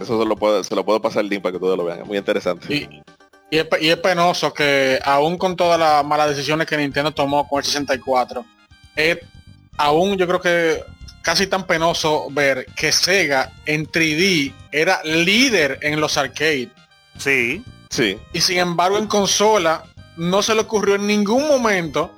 Eso 0.00 0.20
se 0.20 0.28
lo 0.28 0.36
puedo, 0.36 0.62
se 0.62 0.74
lo 0.74 0.84
puedo 0.84 1.00
pasar 1.00 1.24
el 1.24 1.30
link 1.30 1.42
para 1.42 1.54
que 1.54 1.58
todos 1.58 1.76
lo 1.76 1.84
vean. 1.84 2.00
Es 2.00 2.06
muy 2.06 2.18
interesante. 2.18 2.72
Y, 3.50 3.56
es, 3.56 3.96
penoso 3.96 4.52
que 4.52 4.98
aún 5.02 5.38
con 5.38 5.56
todas 5.56 5.80
las 5.80 6.04
malas 6.04 6.28
decisiones 6.28 6.66
que 6.66 6.76
Nintendo 6.76 7.12
tomó 7.12 7.48
con 7.48 7.60
el 7.60 7.64
64, 7.64 8.44
es 8.94 9.18
aún 9.78 10.16
yo 10.16 10.26
creo 10.26 10.40
que 10.40 10.82
casi 11.22 11.46
tan 11.46 11.66
penoso 11.66 12.28
ver 12.30 12.66
que 12.76 12.92
Sega 12.92 13.52
en 13.66 13.86
3D 13.86 14.52
era 14.72 15.02
líder 15.04 15.78
en 15.82 16.00
los 16.00 16.16
arcades. 16.16 16.68
Sí. 17.16 17.64
Sí. 17.90 18.18
Y 18.32 18.40
sin 18.40 18.58
embargo 18.58 18.98
en 18.98 19.06
consola 19.06 19.84
no 20.16 20.42
se 20.42 20.54
le 20.54 20.60
ocurrió 20.60 20.96
en 20.96 21.06
ningún 21.06 21.48
momento 21.48 22.12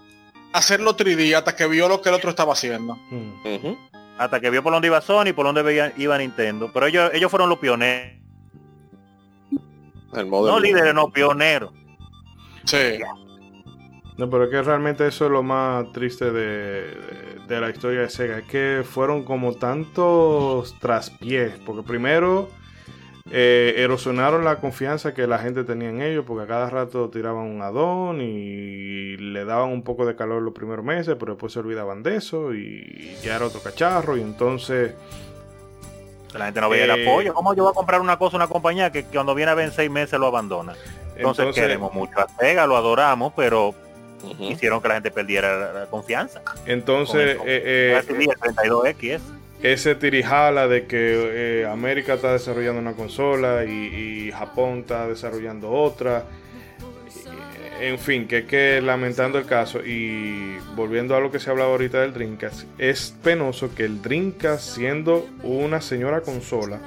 hacerlo 0.53 0.97
3D 0.97 1.37
hasta 1.37 1.55
que 1.55 1.67
vio 1.67 1.89
lo 1.89 2.01
que 2.03 2.09
el 2.09 2.17
otro 2.17 2.31
estaba 2.31 2.55
haciendo. 2.55 2.97
Mm 3.11 3.91
hasta 4.21 4.39
que 4.39 4.51
vio 4.51 4.63
por 4.63 4.75
dónde 4.75 4.89
iba 4.89 5.01
Sony 5.01 5.29
y 5.29 5.33
por 5.33 5.47
dónde 5.47 5.95
iba 5.97 6.19
Nintendo. 6.19 6.71
Pero 6.75 6.87
ellos, 6.87 7.11
ellos 7.15 7.31
fueron 7.31 7.49
los 7.49 7.59
pioneros. 7.59 8.19
no 10.13 10.61
líderes, 10.61 10.93
no, 10.93 11.11
pioneros. 11.11 11.73
Sí. 12.65 12.99
No, 14.21 14.29
pero 14.29 14.45
es 14.45 14.51
que 14.51 14.61
realmente 14.61 15.07
eso 15.07 15.25
es 15.25 15.31
lo 15.31 15.43
más 15.43 15.91
triste 15.93 16.31
de, 16.31 16.95
de 17.49 17.59
la 17.59 17.71
historia 17.71 18.01
de 18.01 18.11
Sega. 18.11 18.41
Es 18.41 18.45
que 18.45 18.83
fueron 18.85 19.25
como 19.25 19.55
tantos 19.55 20.79
traspiés. 20.79 21.59
Porque 21.65 21.83
primero 21.83 22.51
eh, 23.31 23.77
erosionaron 23.79 24.45
la 24.45 24.57
confianza 24.57 25.15
que 25.15 25.27
la 25.27 25.39
gente 25.39 25.65
tenía 25.65 25.89
en 25.89 26.03
ellos, 26.03 26.27
porque 26.27 26.45
a 26.45 26.47
cada 26.47 26.69
rato 26.69 27.09
tiraban 27.09 27.47
un 27.47 27.63
adón 27.63 28.21
y 28.21 29.17
le 29.17 29.47
daban 29.47 29.71
un 29.71 29.83
poco 29.83 30.05
de 30.05 30.15
calor 30.15 30.43
los 30.43 30.53
primeros 30.53 30.85
meses, 30.85 31.17
pero 31.19 31.33
después 31.33 31.55
se 31.55 31.61
olvidaban 31.61 32.03
de 32.03 32.17
eso 32.17 32.53
y 32.53 33.17
ya 33.23 33.37
era 33.37 33.47
otro 33.47 33.63
cacharro 33.63 34.19
y 34.19 34.21
entonces... 34.21 34.97
La 36.35 36.45
gente 36.45 36.61
no 36.61 36.69
veía 36.69 36.85
el 36.85 36.91
eh, 36.91 37.09
apoyo. 37.09 37.33
¿Cómo 37.33 37.55
yo 37.55 37.63
voy 37.63 37.71
a 37.73 37.75
comprar 37.75 38.03
una 38.03 38.19
cosa, 38.19 38.37
una 38.37 38.49
compañía 38.49 38.93
que, 38.93 39.05
cuando 39.05 39.35
viene 39.35 39.51
a 39.51 39.55
ver 39.55 39.65
en 39.65 39.73
seis 39.73 39.91
meses 39.91 40.21
lo 40.21 40.27
abandona? 40.27 40.75
Entonces, 41.17 41.55
queremos 41.55 41.95
mucho 41.95 42.21
a 42.21 42.29
Sega, 42.29 42.67
lo 42.67 42.77
adoramos, 42.77 43.33
pero 43.35 43.75
hicieron 44.39 44.81
que 44.81 44.89
la 44.89 44.95
gente 44.95 45.11
perdiera 45.11 45.73
la, 45.73 45.87
confianza. 45.87 46.43
Entonces, 46.67 47.37
eh, 47.45 47.99
eh, 47.99 48.03
32X 48.09 49.21
ese 49.63 49.95
tirijala 49.95 50.69
de 50.69 50.87
que 50.87 51.61
eh, 51.61 51.67
América 51.67 52.15
está 52.15 52.33
desarrollando 52.33 52.81
una 52.81 52.95
consola 52.95 53.65
y, 53.65 54.31
Japón 54.33 54.81
está 54.81 55.07
desarrollando 55.07 55.71
otra. 55.71 56.25
En 57.81 57.99
fin, 57.99 58.29
que 58.29 58.47
que 58.47 58.81
lamentando 58.81 59.39
el 59.39 59.47
caso 59.47 59.81
y 59.85 60.57
volviendo 60.77 61.17
a 61.17 61.21
lo 61.21 61.31
que 61.31 61.41
se 61.41 61.51
hablaba 61.51 61.71
ahorita 61.73 62.01
del 62.01 62.13
Dreamcast, 62.13 62.65
es 62.79 63.15
penoso 63.23 63.75
que 63.75 63.85
el 63.85 64.01
Dreamcast 64.01 64.77
siendo 64.77 65.27
una 65.43 65.81
señora 65.81 66.21
consola, 66.21 66.79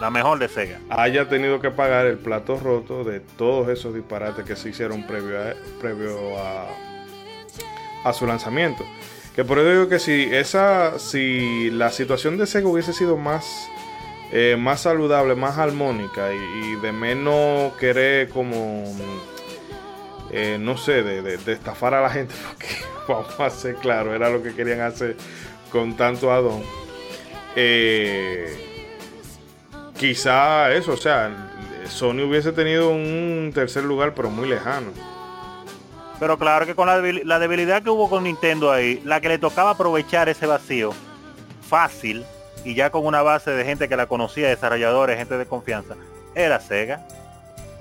la 0.00 0.10
mejor 0.10 0.38
de 0.38 0.48
Sega, 0.48 0.80
haya 0.90 1.28
tenido 1.28 1.60
que 1.60 1.70
pagar 1.70 2.06
el 2.06 2.18
plato 2.18 2.58
roto 2.58 3.04
de 3.04 3.20
todos 3.20 3.68
esos 3.68 3.94
disparates 3.94 4.44
que 4.44 4.56
se 4.56 4.70
hicieron 4.70 5.06
previo 5.06 5.38
previo 5.80 6.38
a, 6.38 6.66
a 8.04 8.12
su 8.12 8.26
lanzamiento. 8.26 8.84
Que 9.34 9.44
por 9.44 9.58
eso 9.58 9.70
digo 9.70 9.88
que 9.88 9.98
si 9.98 10.28
esa, 10.32 10.98
si 10.98 11.70
la 11.70 11.90
situación 11.90 12.38
de 12.38 12.46
Sega 12.46 12.68
hubiese 12.68 12.92
sido 12.92 13.16
más, 13.16 13.68
eh, 14.30 14.56
más 14.56 14.82
saludable, 14.82 15.34
más 15.34 15.58
armónica 15.58 16.32
y, 16.32 16.76
de 16.76 16.92
menos 16.92 17.72
querer 17.74 18.28
como, 18.28 18.84
eh, 20.30 20.56
no 20.60 20.76
sé, 20.76 21.02
de, 21.02 21.52
estafar 21.52 21.94
a 21.94 22.02
la 22.02 22.10
gente, 22.10 22.34
porque 22.48 22.66
vamos 23.08 23.40
a 23.40 23.50
ser 23.50 23.74
claro, 23.76 24.14
era 24.14 24.30
lo 24.30 24.40
que 24.42 24.54
querían 24.54 24.80
hacer 24.80 25.16
con 25.72 25.96
tanto 25.96 26.30
Adón. 26.30 26.62
Eh, 27.56 28.73
quizá 29.96 30.72
eso, 30.72 30.92
o 30.92 30.96
sea, 30.96 31.30
Sony 31.88 32.22
hubiese 32.22 32.52
tenido 32.52 32.90
un 32.90 33.50
tercer 33.54 33.84
lugar, 33.84 34.14
pero 34.14 34.30
muy 34.30 34.48
lejano. 34.48 34.90
Pero 36.20 36.38
claro 36.38 36.64
que 36.66 36.74
con 36.74 36.86
la, 36.86 37.38
debilidad 37.38 37.82
que 37.82 37.90
hubo 37.90 38.08
con 38.08 38.24
Nintendo 38.24 38.70
ahí, 38.70 39.00
la 39.04 39.20
que 39.20 39.28
le 39.28 39.38
tocaba 39.38 39.70
aprovechar 39.70 40.28
ese 40.28 40.46
vacío 40.46 40.92
fácil 41.68 42.24
y 42.64 42.74
ya 42.74 42.90
con 42.90 43.04
una 43.04 43.22
base 43.22 43.50
de 43.50 43.64
gente 43.64 43.88
que 43.88 43.96
la 43.96 44.06
conocía, 44.06 44.48
desarrolladores, 44.48 45.18
gente 45.18 45.36
de 45.36 45.46
confianza, 45.46 45.96
era 46.34 46.60
Sega. 46.60 47.06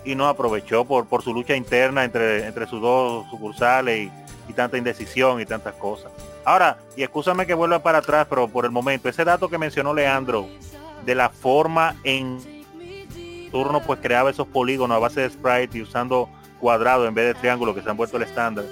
Y 0.05 0.15
no 0.15 0.27
aprovechó 0.27 0.83
por, 0.83 1.23
su 1.23 1.33
lucha 1.33 1.55
interna 1.55 2.03
entre, 2.03 2.45
entre 2.45 2.67
sus 2.67 2.81
dos 2.81 3.25
sucursales 3.29 4.07
y, 4.07 4.11
y 4.49 4.53
tanta 4.53 4.77
indecisión 4.77 5.39
y 5.39 5.45
tantas 5.45 5.75
cosas. 5.75 6.11
Ahora, 6.43 6.77
y 6.97 7.03
escúchame 7.03 7.45
que 7.45 7.53
vuelva 7.53 7.79
para 7.79 7.99
atrás, 7.99 8.27
pero 8.29 8.49
por 8.49 8.65
el 8.65 8.71
momento, 8.71 9.07
ese 9.07 9.23
dato 9.23 9.47
que 9.49 9.57
mencionó 9.57 9.93
Leandro, 9.93 10.49
de 11.05 11.15
la 11.15 11.29
forma 11.29 11.95
en 12.03 12.39
turno 13.51 13.81
pues 13.81 13.99
creaba 14.01 14.31
esos 14.31 14.47
polígonos 14.47 14.95
a 14.95 14.99
base 14.99 15.21
de 15.21 15.29
sprite 15.29 15.77
y 15.77 15.81
usando 15.83 16.27
cuadrado 16.59 17.05
en 17.07 17.13
vez 17.13 17.27
de 17.27 17.33
triángulo 17.39 17.75
que 17.75 17.81
se 17.81 17.89
han 17.89 17.95
vuelto 17.95 18.17
el 18.17 18.23
estándar 18.23 18.65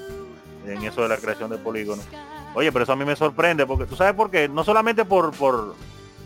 en 0.65 0.83
eso 0.83 1.01
de 1.03 1.09
la 1.09 1.17
creación 1.17 1.49
de 1.49 1.57
polígonos. 1.57 2.05
Oye, 2.53 2.71
pero 2.71 2.83
eso 2.83 2.93
a 2.93 2.95
mí 2.95 3.05
me 3.05 3.15
sorprende 3.15 3.65
porque 3.65 3.85
tú 3.85 3.95
sabes 3.95 4.13
por 4.13 4.31
qué, 4.31 4.49
no 4.49 4.63
solamente 4.63 5.05
por, 5.05 5.31
por, 5.31 5.75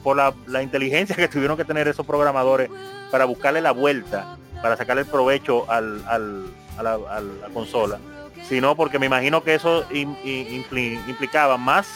por 0.03 0.15
la, 0.15 0.63
inteligencia 0.63 1.15
que 1.15 1.27
tuvieron 1.27 1.57
que 1.57 1.65
tener 1.65 1.87
esos 1.87 2.05
programadores 2.05 2.69
para 3.11 3.25
buscarle 3.25 3.61
la 3.61 3.71
vuelta, 3.71 4.37
para 4.61 4.77
sacarle 4.77 5.03
el 5.03 5.07
provecho 5.07 5.69
al, 5.69 6.03
al, 6.07 6.45
la, 6.81 6.93
a, 6.93 7.21
la, 7.21 7.49
consola, 7.53 7.99
sino 8.47 8.75
porque 8.75 8.99
me 8.99 9.05
imagino 9.05 9.43
que 9.43 9.55
eso 9.55 9.85
implicaba 9.91 11.57
más 11.57 11.87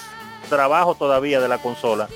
trabajo 0.50 0.96
todavía 0.96 1.40
de 1.40 1.48
la 1.48 1.58
consola 1.58 2.08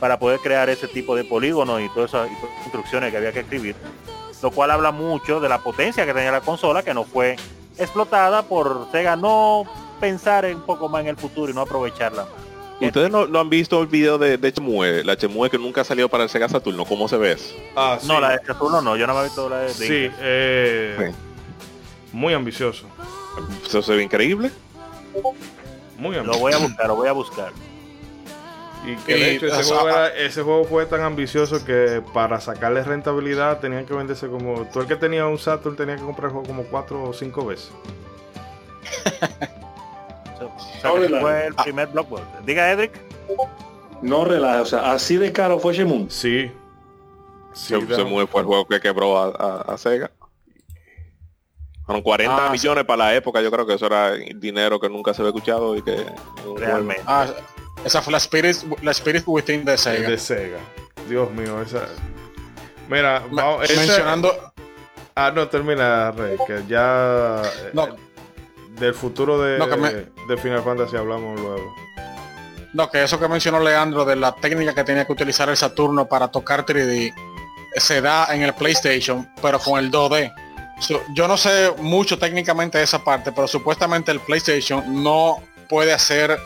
para 0.00 0.18
poder 0.18 0.40
crear 0.40 0.68
ese 0.68 0.88
tipo 0.88 1.14
de 1.14 1.24
polígonos 1.24 1.80
y 1.80 1.88
todas 1.90 2.10
esas 2.10 2.28
instrucciones 2.64 3.10
que 3.10 3.18
había 3.18 3.32
que 3.32 3.40
escribir, 3.40 3.76
lo 4.42 4.50
cual 4.50 4.70
habla 4.70 4.90
mucho 4.90 5.38
de 5.38 5.48
la 5.48 5.58
potencia 5.58 6.06
que 6.06 6.14
tenía 6.14 6.32
la 6.32 6.40
consola 6.40 6.82
que 6.82 6.94
no 6.94 7.04
fue 7.04 7.36
explotada 7.78 8.42
por 8.42 8.88
Sega 8.90 9.14
no 9.14 9.64
pensar 10.00 10.46
un 10.46 10.62
poco 10.62 10.88
más 10.88 11.02
en 11.02 11.08
el 11.08 11.16
futuro 11.16 11.52
y 11.52 11.54
no 11.54 11.60
aprovecharla 11.60 12.26
¿Ustedes 12.80 13.10
no, 13.10 13.38
han 13.38 13.50
visto 13.50 13.80
el 13.82 13.88
video 13.88 14.16
de, 14.16 14.38
de 14.38 14.52
Chemue? 14.52 15.04
La 15.04 15.14
Chemue 15.14 15.50
que 15.50 15.58
nunca 15.58 15.84
salió 15.84 16.08
para 16.08 16.24
el 16.24 16.30
Sega 16.30 16.48
Saturno, 16.48 16.86
¿cómo 16.86 17.08
se 17.08 17.18
ve? 17.18 17.36
Ah, 17.76 17.98
No, 18.04 18.18
la 18.20 18.30
de 18.30 18.46
Saturno 18.46 18.80
no, 18.80 18.96
yo 18.96 19.06
no 19.06 19.14
me 19.14 19.20
he 19.20 19.24
visto 19.24 19.50
la 19.50 19.58
de... 19.58 19.68
Sí, 19.74 20.10
eh, 20.18 21.12
muy 22.12 22.32
ambicioso. 22.32 22.86
Eso 23.66 23.82
se 23.82 23.94
ve 23.94 24.02
increíble. 24.02 24.50
Muy 25.98 26.16
ambicioso. 26.16 26.32
Lo 26.32 26.38
voy 26.38 26.52
a 26.54 26.58
buscar, 26.58 26.86
lo 26.86 26.96
voy 26.96 27.08
a 27.08 27.12
buscar. 27.12 27.52
Y 28.84 28.96
que 28.96 29.14
de 29.14 29.34
hecho 29.34 29.46
ese, 30.16 30.42
juego 30.42 30.64
fue 30.64 30.86
tan 30.86 31.02
ambicioso 31.02 31.64
que 31.64 32.02
para 32.14 32.40
sacarle 32.40 32.82
rentabilidad 32.82 33.60
tenían 33.60 33.84
que 33.84 33.94
venderse 33.94 34.28
como. 34.28 34.64
Tú 34.66 34.80
el 34.80 34.86
que 34.86 34.96
tenía 34.96 35.26
un 35.26 35.38
Saturn 35.38 35.76
tenía 35.76 35.96
que 35.96 36.02
comprar 36.02 36.28
el 36.28 36.32
juego 36.32 36.46
como 36.46 36.62
cuatro 36.64 37.02
o 37.02 37.12
cinco 37.12 37.44
veces. 37.44 37.70
fue 40.82 41.46
el 41.46 41.54
primer 41.54 41.88
blockbuster. 41.88 42.44
Diga 42.44 42.70
Edric. 42.70 42.92
No 44.02 44.24
relaja, 44.24 44.62
o 44.62 44.66
sea, 44.66 44.92
así 44.92 45.16
de 45.16 45.30
caro 45.30 45.58
fue 45.58 45.74
Shemun. 45.74 46.10
Sí. 46.10 46.50
sí 47.52 47.74
Shemun 47.74 48.26
fue 48.26 48.40
el 48.40 48.46
juego 48.46 48.66
que 48.66 48.80
quebró 48.80 49.18
a, 49.18 49.76
Sega. 49.76 50.10
Fueron 51.84 52.02
40 52.02 52.46
ah, 52.46 52.50
millones 52.50 52.84
para 52.84 53.04
la 53.04 53.14
época, 53.14 53.42
yo 53.42 53.50
creo 53.50 53.66
que 53.66 53.74
eso 53.74 53.86
era 53.86 54.12
dinero 54.12 54.80
que 54.80 54.88
nunca 54.88 55.12
se 55.12 55.20
había 55.20 55.30
escuchado 55.30 55.76
y 55.76 55.82
que 55.82 56.06
realmente. 56.56 57.02
Ah, 57.06 57.26
esa 57.84 58.02
fue 58.02 58.12
la 58.12 58.18
Spirit, 58.18 58.56
la 58.82 58.90
Spirit 58.90 59.24
Within 59.26 59.64
de 59.64 59.78
Sega. 59.78 60.08
De 60.08 60.18
Sega. 60.18 60.58
Dios 61.08 61.30
mío, 61.32 61.60
esa. 61.62 61.86
Mira, 62.88 63.22
mencionando. 63.60 64.52
Ah, 65.14 65.32
no, 65.34 65.48
termina, 65.48 66.10
Rey, 66.12 66.36
que 66.46 66.64
ya. 66.68 67.42
No. 67.72 67.86
Eh, 67.88 67.94
del 68.78 68.94
futuro 68.94 69.40
de, 69.40 69.58
de 70.28 70.36
Final 70.38 70.62
Fantasy 70.62 70.96
hablamos 70.96 71.38
luego. 71.40 71.74
No, 72.72 72.88
que 72.90 73.02
eso 73.02 73.18
que 73.18 73.28
mencionó 73.28 73.60
Leandro 73.60 74.04
de 74.04 74.16
la 74.16 74.32
técnica 74.32 74.74
que 74.74 74.84
tenía 74.84 75.04
que 75.04 75.12
utilizar 75.12 75.48
el 75.48 75.56
Saturno 75.56 76.06
para 76.06 76.28
tocar 76.28 76.64
3D 76.64 77.12
se 77.76 78.00
da 78.00 78.34
en 78.34 78.42
el 78.42 78.54
PlayStation, 78.54 79.28
pero 79.40 79.58
con 79.58 79.78
el 79.78 79.90
2D. 79.90 80.32
yo 81.14 81.28
no 81.28 81.36
sé 81.36 81.72
mucho 81.78 82.18
técnicamente 82.18 82.78
de 82.78 82.84
esa 82.84 83.04
parte, 83.04 83.32
pero 83.32 83.46
supuestamente 83.46 84.10
el 84.10 84.20
PlayStation 84.20 85.02
no 85.02 85.42
puede 85.68 85.92
hacer 85.92 86.38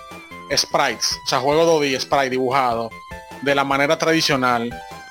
sprites, 0.56 1.18
o 1.24 1.28
sea, 1.28 1.40
juego 1.40 1.80
2D, 1.80 1.98
sprite 2.00 2.30
dibujado 2.30 2.90
de 3.42 3.54
la 3.54 3.64
manera 3.64 3.98
tradicional. 3.98 4.70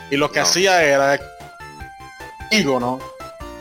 Y 0.10 0.18
lo 0.18 0.31
que 0.31 0.39
hacía 0.39 0.84
era 0.84 1.19
polígono 2.49 2.99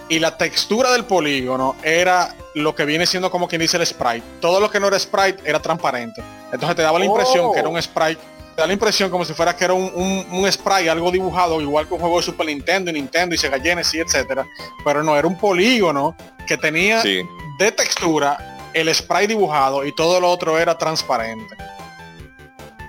y 0.08 0.18
la 0.18 0.36
textura 0.36 0.92
del 0.92 1.04
polígono 1.04 1.76
era 1.82 2.34
lo 2.54 2.74
que 2.74 2.84
viene 2.84 3.06
siendo 3.06 3.30
como 3.30 3.48
quien 3.48 3.60
dice 3.60 3.78
el 3.78 3.86
sprite. 3.86 4.22
Todo 4.40 4.60
lo 4.60 4.70
que 4.70 4.78
no 4.78 4.88
era 4.88 4.98
sprite 4.98 5.42
era 5.44 5.60
transparente. 5.60 6.22
Entonces 6.52 6.76
te 6.76 6.82
daba 6.82 6.98
la 6.98 7.06
impresión 7.06 7.52
que 7.52 7.60
era 7.60 7.68
un 7.68 7.76
oh. 7.76 7.82
sprite. 7.82 8.20
Te 8.54 8.60
da 8.60 8.66
la 8.66 8.74
impresión 8.74 9.08
como 9.08 9.24
si 9.24 9.32
fuera 9.32 9.56
que 9.56 9.64
era 9.64 9.72
un, 9.72 10.26
un, 10.30 10.52
sprite, 10.52 10.90
algo 10.90 11.10
dibujado, 11.10 11.58
igual 11.62 11.88
que 11.88 11.94
un 11.94 12.00
juego 12.00 12.18
de 12.18 12.24
Super 12.24 12.46
Nintendo 12.46 12.90
y 12.90 12.94
Nintendo 12.94 13.34
y 13.34 13.38
Sega 13.38 13.58
Genesis, 13.58 14.02
etcétera. 14.06 14.46
Pero 14.84 15.02
no, 15.02 15.16
era 15.16 15.26
un 15.26 15.38
polígono 15.38 16.14
que 16.46 16.58
tenía 16.58 17.02
de 17.02 17.72
textura 17.72 18.51
el 18.74 18.94
sprite 18.94 19.28
dibujado 19.28 19.84
y 19.84 19.94
todo 19.94 20.20
lo 20.20 20.30
otro 20.30 20.58
era 20.58 20.76
transparente 20.78 21.56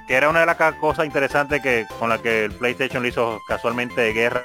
que 0.07 0.15
era 0.15 0.29
una 0.29 0.41
de 0.41 0.45
las 0.45 0.57
cosas 0.75 1.05
interesantes 1.05 1.61
que 1.61 1.85
con 1.99 2.09
la 2.09 2.17
que 2.17 2.45
el 2.45 2.51
PlayStation 2.51 3.03
le 3.03 3.09
hizo 3.09 3.41
casualmente 3.47 4.01
de 4.01 4.13
guerra 4.13 4.43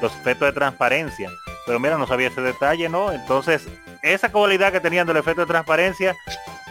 los 0.00 0.12
efectos 0.12 0.48
de 0.48 0.52
transparencia. 0.52 1.30
Pero 1.66 1.78
mira, 1.78 1.98
no 1.98 2.06
sabía 2.06 2.28
ese 2.28 2.40
detalle, 2.40 2.88
¿no? 2.88 3.12
Entonces, 3.12 3.68
esa 4.02 4.32
cualidad 4.32 4.72
que 4.72 4.80
tenían 4.80 5.06
del 5.06 5.18
efecto 5.18 5.42
de 5.42 5.46
transparencia 5.46 6.16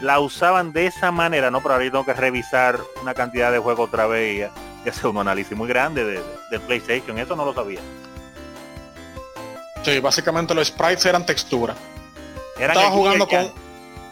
la 0.01 0.19
usaban 0.19 0.73
de 0.73 0.87
esa 0.87 1.11
manera, 1.11 1.51
¿no? 1.51 1.61
Pero 1.61 1.73
ahora 1.73 1.85
yo 1.85 1.91
tengo 1.91 2.05
que 2.05 2.13
revisar 2.13 2.79
una 3.01 3.13
cantidad 3.13 3.51
de 3.51 3.59
juegos 3.59 3.87
otra 3.87 4.07
vez 4.07 4.49
y, 4.85 4.89
hacer 4.89 5.07
un 5.07 5.17
análisis 5.19 5.55
muy 5.55 5.67
grande 5.67 6.03
de, 6.03 6.23
del 6.49 6.61
PlayStation. 6.61 7.19
Eso 7.19 7.35
no 7.35 7.45
lo 7.45 7.53
sabía. 7.53 7.79
Sí, 9.83 9.99
básicamente 9.99 10.55
los 10.55 10.67
sprites 10.69 11.05
eran 11.05 11.25
textura. 11.25 11.75
Estaba 12.57 12.89
jugando 12.89 13.27
con, 13.27 13.51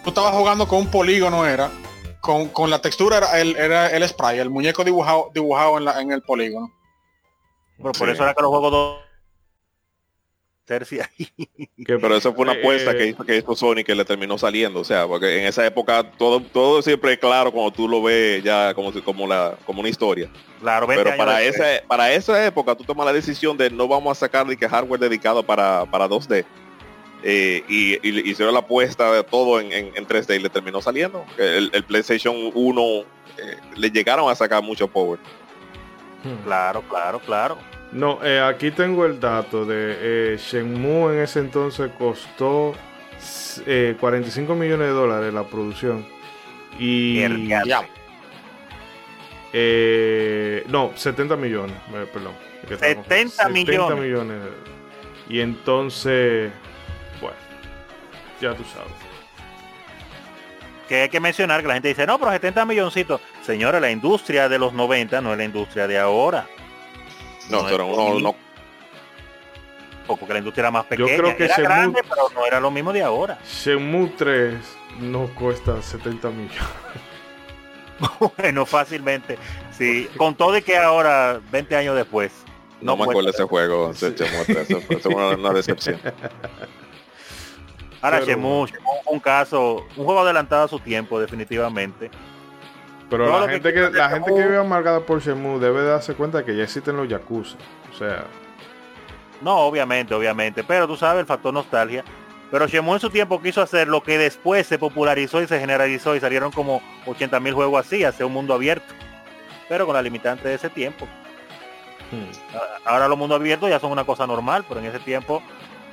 tú 0.08 0.12
estabas 0.12 0.36
jugando 0.36 0.66
con 0.70 0.80
un 0.80 0.88
polígono, 0.88 1.46
era, 1.46 1.70
con, 2.22 2.70
la 2.70 2.80
textura 2.80 3.18
era 3.18 3.42
el, 3.42 3.58
era 3.58 3.90
el 3.90 4.08
spray, 4.08 4.40
el 4.40 4.50
muñeco 4.50 4.86
dibujado 4.86 5.32
dibujado 5.34 5.78
en, 5.80 6.02
en 6.02 6.12
el 6.14 6.22
polígono. 6.22 6.72
por 7.78 8.10
eso 8.10 8.24
era 8.24 8.34
que 8.34 8.42
los 8.42 8.50
juegos 8.50 8.72
dos 8.72 9.00
tercia 10.64 11.10
pero 11.86 12.16
eso 12.16 12.34
fue 12.34 12.44
una 12.44 12.54
apuesta 12.54 12.94
que, 12.94 13.08
hizo, 13.08 13.24
que 13.26 13.38
hizo 13.38 13.56
Sony 13.56 13.84
que 13.86 13.96
le 13.96 14.06
terminó 14.06 14.38
saliendo 14.38 14.82
o 14.82 14.84
sea 14.84 15.08
porque 15.08 15.40
en 15.40 15.46
esa 15.46 15.66
época 15.66 16.10
todo 16.18 16.42
todo 16.42 16.82
siempre 16.82 17.14
es 17.14 17.20
claro 17.20 17.52
cuando 17.52 17.72
tú 17.72 17.88
lo 17.88 18.02
ves 18.02 18.44
ya 18.44 18.74
como 18.74 18.92
como 19.04 19.28
la 19.28 19.58
como 19.66 19.82
una 19.82 19.90
historia. 19.90 20.30
Claro 20.62 20.88
pero 20.88 21.16
para 21.18 21.42
esa 21.42 21.66
para 21.86 22.14
esa 22.14 22.46
época 22.46 22.76
tú 22.76 22.86
tomas 22.86 23.06
la 23.06 23.14
decisión 23.14 23.58
de 23.58 23.70
no 23.70 23.88
vamos 23.90 24.18
a 24.18 24.20
sacar 24.20 24.46
ni 24.46 24.56
que 24.56 24.68
hardware 24.68 25.00
dedicado 25.00 25.44
para 25.44 25.86
para 25.86 26.08
2D 26.08 26.46
eh, 27.24 27.64
y, 27.68 28.30
hicieron 28.30 28.54
la 28.54 28.60
apuesta 28.62 29.12
de 29.12 29.24
todo 29.24 29.60
en, 29.60 29.72
3D 29.72 30.36
y 30.36 30.40
le 30.40 30.50
terminó 30.50 30.82
saliendo. 30.82 31.26
El, 31.38 31.72
PlayStation 31.84 32.36
1 32.54 32.82
eh, 32.84 33.04
le 33.76 33.92
llegaron 33.92 34.30
a 34.30 34.36
sacar 34.36 34.62
mucho 34.64 34.88
power. 34.88 35.20
Hmm. 36.24 36.44
Claro, 36.44 36.84
claro, 36.84 37.20
claro. 37.20 37.58
No, 37.92 38.20
eh, 38.24 38.40
aquí 38.40 38.72
tengo 38.72 39.06
el 39.06 39.20
dato 39.20 39.66
de 39.66 40.38
Shenmue 40.40 41.14
en 41.14 41.20
ese 41.22 41.40
entonces 41.40 41.90
costó 41.98 42.74
45 44.00 44.56
millones 44.56 44.88
de 44.88 44.94
dólares 44.94 45.34
la 45.34 45.44
producción. 45.44 46.06
Y... 46.80 47.24
no, 50.68 50.92
70 50.96 51.36
millones, 51.38 51.76
perdón. 52.14 52.34
70 52.68 53.50
millones. 53.50 53.76
70 53.76 53.96
millones. 53.96 54.38
Y 55.30 55.40
entonces 55.40 56.52
ya 58.42 58.54
tú 58.56 58.64
sabes. 58.64 58.92
Que 60.88 61.02
hay 61.02 61.10
que 61.10 61.20
mencionar 61.20 61.62
que 61.62 61.68
la 61.68 61.74
gente 61.74 61.90
dice, 61.90 62.08
no, 62.08 62.18
pero 62.18 62.32
70 62.32 62.66
milloncitos. 62.66 63.20
Señores, 63.44 63.82
la 63.82 63.92
industria 63.92 64.48
de 64.48 64.58
los 64.58 64.74
90 64.74 65.20
no 65.22 65.34
es 65.34 65.38
la 65.38 65.44
industria 65.44 65.88
de 65.88 66.00
ahora. 66.00 66.48
No, 67.50 67.66
pero 67.66 67.88
no, 67.88 68.20
no, 68.20 68.36
porque 70.16 70.34
la 70.34 70.40
industria 70.40 70.64
era 70.64 70.72
más 70.72 70.86
pequeña. 70.86 71.10
Yo 71.10 71.18
creo 71.18 71.38
que 71.38 71.46
era 71.46 71.58
grande, 71.58 72.02
pero 72.04 72.30
no 72.34 72.46
era 72.46 72.60
lo 72.60 72.72
mismo 72.72 72.94
de 72.94 73.04
ahora. 73.04 73.38
Shenmue 73.46 74.14
3 74.18 74.56
no 75.00 75.28
cuesta 75.36 75.82
70 75.82 76.30
millones. 76.30 76.62
bueno, 78.38 78.66
fácilmente. 78.66 79.38
Sí, 79.72 80.10
con 80.18 80.36
todo 80.36 80.54
de 80.54 80.62
que 80.62 80.78
ahora, 80.78 81.42
20 81.52 81.76
años 81.76 81.96
después. 81.96 82.32
No, 82.80 82.96
me 82.96 83.04
acuerdo 83.04 83.30
ese 83.30 83.44
juego, 83.44 83.94
sí. 83.94 84.14
es 84.90 85.06
una 85.06 85.52
decepción. 85.52 86.00
Ahora 88.02 88.22
Shemu, 88.22 88.68
un 89.06 89.20
caso, 89.20 89.86
un 89.96 90.06
juego 90.06 90.22
adelantado 90.22 90.66
a 90.66 90.68
su 90.68 90.80
tiempo, 90.80 91.20
definitivamente. 91.20 92.12
Pero 93.10 93.40
la 93.40 93.50
gente 93.50 93.74
que, 93.74 93.90
la 93.90 94.10
gente 94.10 94.34
que 94.34 94.42
vive 94.42 94.58
amargada 94.58 95.00
por 95.00 95.22
Shemu 95.22 95.60
debe 95.60 95.84
darse 95.84 96.14
cuenta 96.14 96.44
que 96.44 96.56
ya 96.56 96.64
existen 96.64 96.98
los 96.98 97.08
Yakuza. 97.08 97.58
O 97.92 97.98
sea. 97.98 98.26
No, 99.42 99.60
obviamente, 99.60 100.14
obviamente. 100.14 100.64
Pero 100.64 100.88
tú 100.88 100.98
sabes 100.98 101.22
el 101.22 101.26
factor 101.26 101.54
nostalgia. 101.54 102.04
Pero 102.52 102.68
Shemu 102.68 102.94
en 102.94 103.00
su 103.00 103.10
tiempo 103.10 103.42
quiso 103.42 103.62
hacer 103.62 103.88
lo 103.88 104.04
que 104.04 104.18
después 104.18 104.68
se 104.68 104.80
popularizó 104.80 105.42
y 105.42 105.48
se 105.48 105.60
generalizó 105.60 106.16
y 106.16 106.20
salieron 106.20 106.52
como 106.52 106.82
80 107.06 107.40
mil 107.40 107.54
juegos 107.54 107.86
así, 107.86 108.04
hacia 108.04 108.26
un 108.26 108.34
mundo 108.34 108.54
abierto. 108.54 108.94
pero 109.68 109.86
con 109.86 109.96
la 109.96 110.02
limitante 110.02 110.48
de 110.48 110.56
ese 110.56 110.70
tiempo. 110.70 111.06
Hmm. 112.12 112.32
Ahora 112.86 113.10
los 113.10 113.18
mundos 113.18 113.40
abiertos 113.40 113.70
ya 113.70 113.80
son 113.80 113.92
una 113.92 114.06
cosa 114.06 114.26
normal, 114.26 114.64
pero 114.68 114.80
en 114.80 114.86
ese 114.86 115.00
tiempo 115.00 115.42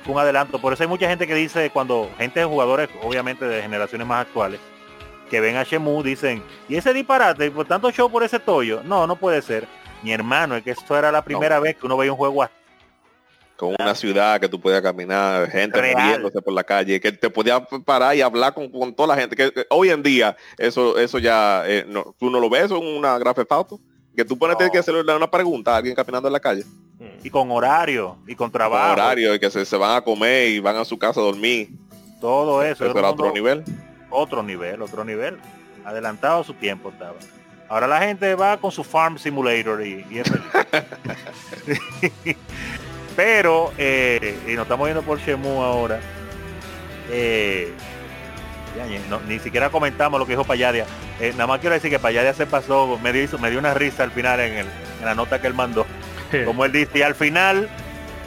un 0.07 0.19
adelanto. 0.19 0.59
Por 0.59 0.73
eso 0.73 0.83
hay 0.83 0.89
mucha 0.89 1.07
gente 1.07 1.27
que 1.27 1.35
dice, 1.35 1.69
cuando 1.71 2.09
gente 2.17 2.39
de 2.39 2.45
jugadores, 2.45 2.89
obviamente 3.01 3.45
de 3.45 3.61
generaciones 3.61 4.07
más 4.07 4.25
actuales, 4.25 4.59
que 5.29 5.39
ven 5.39 5.57
a 5.57 5.63
Shemu, 5.63 6.03
dicen, 6.03 6.43
¿y 6.69 6.75
ese 6.75 6.93
disparate? 6.93 7.49
¿Por 7.51 7.65
tanto 7.65 7.91
show 7.91 8.11
por 8.11 8.23
ese 8.23 8.39
toyo? 8.39 8.81
No, 8.83 9.07
no 9.07 9.15
puede 9.15 9.41
ser. 9.41 9.67
Mi 10.03 10.11
hermano, 10.11 10.55
es 10.55 10.63
que 10.63 10.71
esto 10.71 10.97
era 10.97 11.11
la 11.11 11.23
primera 11.23 11.59
vez 11.59 11.75
que 11.77 11.85
uno 11.85 11.97
veía 11.97 12.11
un 12.11 12.17
juego 12.17 12.43
así 12.43 12.53
con 13.55 13.75
una 13.79 13.95
ciudad 13.95 14.39
que 14.39 14.49
tú 14.49 14.59
podías 14.59 14.81
caminar, 14.81 15.49
gente 15.49 15.81
moviéndose 15.81 16.41
por 16.41 16.53
la 16.53 16.63
calle, 16.63 16.99
que 16.99 17.11
te 17.11 17.29
podías 17.29 17.61
parar 17.85 18.15
y 18.15 18.21
hablar 18.21 18.53
con, 18.53 18.93
toda 18.93 19.07
la 19.07 19.15
gente. 19.15 19.35
Que, 19.35 19.65
hoy 19.69 19.89
en 19.89 20.03
día 20.03 20.35
eso 20.57 20.97
eso 20.97 21.19
ya 21.19 21.63
eh, 21.65 21.85
no, 21.87 22.15
tú 22.19 22.29
no 22.29 22.39
lo 22.39 22.49
ves 22.49 22.71
en 22.71 22.77
una 22.77 23.17
grafe 23.17 23.45
auto, 23.49 23.79
que 24.15 24.25
tú 24.25 24.37
pones 24.37 24.57
que 24.71 24.77
hacerle 24.77 25.15
una 25.15 25.29
pregunta 25.29 25.73
a 25.73 25.77
alguien 25.77 25.95
caminando 25.95 26.27
en 26.27 26.33
la 26.33 26.39
calle. 26.39 26.63
Y 27.23 27.29
con 27.29 27.51
horario 27.51 28.17
y 28.27 28.35
con 28.35 28.51
trabajo. 28.51 28.93
horario 28.93 29.35
y 29.35 29.39
que 29.39 29.49
se, 29.49 29.77
van 29.77 29.97
a 29.97 30.01
comer 30.01 30.49
y 30.49 30.59
van 30.59 30.77
a 30.77 30.85
su 30.85 30.97
casa 30.97 31.19
a 31.19 31.23
dormir. 31.23 31.69
Todo 32.21 32.63
eso. 32.63 32.85
Eso 32.85 32.97
era 32.97 33.09
otro 33.09 33.31
nivel. 33.31 33.63
Otro 34.09 34.41
nivel, 34.41 34.81
otro 34.81 35.03
nivel. 35.03 35.37
Adelantado 35.83 36.41
a 36.41 36.43
su 36.43 36.53
tiempo 36.53 36.89
estaba. 36.89 37.15
Ahora 37.67 37.87
la 37.87 37.99
gente 37.99 38.35
va 38.35 38.57
con 38.57 38.71
su 38.71 38.83
Farm 38.83 39.17
Simulator 39.17 39.85
y, 39.85 40.05
y 40.09 40.19
es 40.19 40.31
Pero, 43.15 43.71
eh, 43.77 44.37
y 44.47 44.53
nos 44.53 44.63
estamos 44.63 44.85
viendo 44.85 45.01
por 45.01 45.19
Shemu 45.19 45.61
ahora. 45.61 45.99
Eh, 47.09 47.73
ni 49.27 49.39
siquiera 49.39 49.69
comentamos 49.69 50.19
lo 50.19 50.25
que 50.25 50.33
dijo 50.33 50.43
Payadia. 50.43 50.85
Eh, 51.19 51.31
nada 51.31 51.47
más 51.47 51.59
quiero 51.59 51.73
decir 51.75 51.89
que 51.89 51.99
Payadia 51.99 52.33
se 52.33 52.45
pasó, 52.45 52.99
me 53.01 53.13
dio, 53.13 53.39
me 53.39 53.49
dio 53.49 53.59
una 53.59 53.73
risa 53.73 54.03
al 54.03 54.11
final 54.11 54.39
en, 54.39 54.65
la 55.03 55.15
nota 55.15 55.39
que 55.39 55.47
él 55.47 55.53
mandó. 55.53 55.85
Como 56.45 56.65
él 56.65 56.71
dice, 56.71 56.99
y 56.99 57.01
al 57.01 57.15
final 57.15 57.69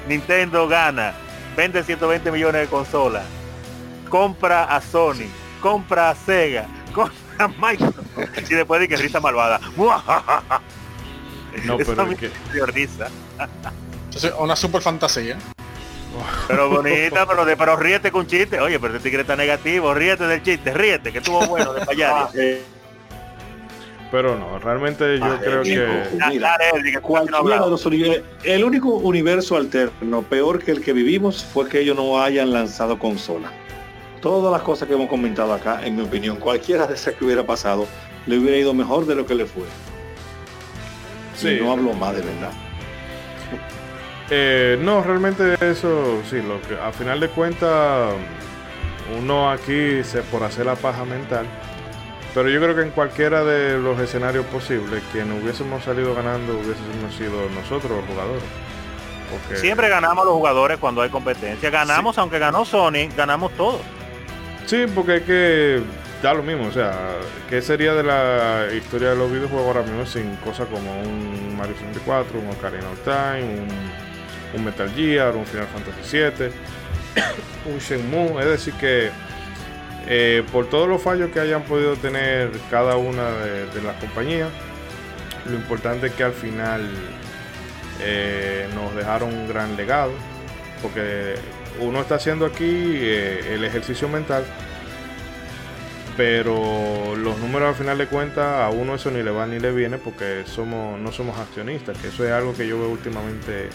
Nintendo 0.09 0.67
gana, 0.69 1.13
vende 1.57 1.83
120 1.83 2.31
millones 2.31 2.63
de 2.63 2.67
consolas, 2.69 3.25
compra 4.09 4.65
a 4.65 4.81
Sony, 4.81 5.27
compra 5.61 6.11
a 6.11 6.15
Sega, 6.15 6.67
compra 6.95 7.15
a 7.39 7.49
Microsoft 7.49 8.07
y 8.51 8.55
después 8.55 8.81
de 8.81 8.89
que 8.89 8.97
risa 8.97 9.21
malvada. 9.21 9.61
no, 11.65 11.77
pero 11.77 12.11
es 12.11 12.19
que... 12.19 12.31
risa 12.67 13.09
una 14.39 14.57
super 14.57 14.83
fantasía. 14.83 15.39
Pero 16.49 16.71
bonita, 16.71 17.27
pero, 17.27 17.45
de, 17.45 17.57
pero 17.57 17.77
ríete 17.77 18.11
con 18.11 18.27
chiste. 18.27 18.59
Oye, 18.59 18.81
pero 18.81 18.97
este 18.97 19.11
tigre 19.11 19.21
está 19.23 19.37
negativo, 19.37 19.93
ríete 19.93 20.27
del 20.27 20.43
chiste, 20.43 20.73
ríete, 20.73 21.13
que 21.13 21.19
estuvo 21.19 21.47
bueno 21.47 21.75
de 21.75 21.83
allá. 21.83 22.23
Ah, 22.23 22.31
pero 24.11 24.39
no, 24.39 24.59
realmente 24.59 25.19
yo 25.19 25.25
ah, 25.27 25.39
creo 25.39 25.63
que... 25.63 26.13
el 28.45 28.65
único 28.65 28.89
universo 28.89 29.57
alterno 29.57 30.23
peor 30.23 30.65
que 30.65 30.71
el 30.71 30.83
que 30.83 30.95
vivimos 30.95 31.45
fue 31.45 31.69
que 31.69 31.81
ellos 31.81 31.95
no 31.95 32.23
hayan 32.23 32.51
lanzado 32.51 32.99
consola. 32.99 33.53
Todas 34.23 34.51
las 34.51 34.63
cosas 34.63 34.89
que 34.89 34.95
hemos 34.95 35.09
comentado 35.09 35.53
acá, 35.53 35.85
en 35.85 35.97
mi 35.97 36.03
opinión, 36.03 36.37
cualquiera 36.39 36.87
de 36.87 36.95
esas 36.95 37.15
que 37.15 37.25
hubiera 37.27 37.45
pasado, 37.45 37.87
le 38.27 38.39
hubiera 38.39 38.57
ido 38.57 38.73
mejor 38.73 39.07
de 39.07 39.15
lo 39.15 39.27
que 39.27 39.35
le 39.35 39.45
fue. 39.45 39.65
Sí. 41.37 41.59
no 41.61 41.71
hablo 41.71 41.93
más 41.93 42.17
de 42.17 42.23
verdad. 42.23 42.51
Eh, 44.31 44.79
no, 44.81 45.03
realmente 45.03 45.57
eso, 45.61 46.23
sí, 46.29 46.43
lo 46.43 46.61
que 46.63 46.79
a 46.81 46.93
final 46.93 47.21
de 47.21 47.29
cuentas, 47.29 48.13
uno 49.19 49.51
aquí 49.51 50.05
se 50.05 50.23
por 50.23 50.43
hacer 50.43 50.67
la 50.67 50.77
paja 50.77 51.05
mental. 51.05 51.47
Pero 52.35 52.51
yo 52.51 52.61
creo 52.61 52.75
que 52.77 52.83
en 52.83 52.91
cualquiera 52.91 53.43
de 53.43 53.79
los 53.79 53.99
escenarios 53.99 54.45
posibles, 54.47 55.03
quien 55.13 55.33
hubiésemos 55.33 55.83
salido 55.83 56.15
ganando 56.15 56.53
hubiésemos 56.53 57.15
sido 57.17 57.49
nosotros 57.55 57.91
los 57.99 58.07
jugadores. 58.07 58.43
Siempre 59.55 59.89
ganamos 59.89 60.25
los 60.25 60.35
jugadores 60.35 60.79
cuando 60.79 61.03
hay 61.03 61.11
competencia. 61.11 61.71
Ganamos, 61.71 62.17
aunque 62.19 62.39
ganó 62.39 62.65
Sony, 62.65 63.09
ganamos 63.17 63.53
todos. 63.53 63.81
Sí, 64.67 64.85
porque 64.95 65.17
es 65.17 65.23
que 65.23 65.83
ya 66.23 66.35
lo 66.35 66.43
mismo, 66.43 66.67
o 66.67 66.73
sea, 66.73 66.93
¿qué 67.49 67.63
sería 67.63 67.95
de 67.95 68.03
la 68.03 68.67
historia 68.75 69.11
de 69.11 69.17
los 69.17 69.31
videojuegos 69.31 69.67
ahora 69.67 69.83
mismo 69.83 70.05
sin 70.05 70.37
cosas 70.37 70.67
como 70.69 71.01
un 71.01 71.57
Mario 71.57 71.75
64, 71.77 72.39
un 72.39 72.51
Ocarina 72.51 72.91
of 72.91 73.03
Time, 73.05 73.61
un 73.61 74.08
un 74.55 74.65
Metal 74.65 74.91
Gear, 74.95 75.37
un 75.37 75.47
Final 75.47 75.67
Fantasy 75.67 76.19
VII, 76.19 76.51
un 77.73 77.79
Shenmue. 77.79 78.41
Es 78.41 78.47
decir 78.47 78.75
que 78.75 79.11
eh, 80.07 80.43
por 80.53 80.71
todos 80.71 80.89
los 80.89 81.03
fallos 81.03 81.31
que 81.31 81.41
hayan 81.41 81.63
podido 81.65 81.97
tener 81.97 82.51
cada 82.71 82.97
una 82.97 83.31
de, 83.31 83.83
las 83.83 83.97
compañías, 83.97 84.49
lo 85.47 85.55
importante 85.55 86.07
es 86.07 86.13
que 86.15 86.25
al 86.25 86.33
final 86.33 86.89
eh, 88.01 88.69
nos 88.75 88.95
dejaron 88.95 89.35
un 89.35 89.49
gran 89.49 89.77
legado, 89.77 90.13
porque 90.81 91.35
uno 91.81 92.01
está 92.01 92.15
haciendo 92.15 92.47
aquí 92.47 92.65
eh, 92.65 93.55
el 93.55 93.65
ejercicio 93.65 94.09
mental, 94.09 94.45
pero 96.17 97.15
los 97.15 97.39
números 97.39 97.69
al 97.69 97.75
final 97.75 97.99
de 97.99 98.07
cuentas 98.07 98.63
a 98.63 98.71
uno 98.71 98.95
eso 98.95 99.11
ni 99.11 99.23
le 99.23 99.31
va 99.31 99.47
ni 99.47 99.61
le 99.61 99.71
viene 99.71 99.99
porque 99.99 100.43
somos 100.47 100.99
no 100.99 101.13
somos 101.13 101.39
accionistas, 101.39 101.97
que 101.99 102.09
eso 102.09 102.25
es 102.25 102.33
algo 102.33 102.55
que 102.55 102.67
yo 102.67 102.79
veo 102.79 102.89
últimamente 102.89 103.69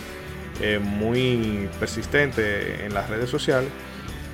eh, 0.62 0.80
muy 0.80 1.70
persistente 1.80 2.86
en 2.86 2.94
las 2.94 3.10
redes 3.10 3.30
sociales 3.30 3.70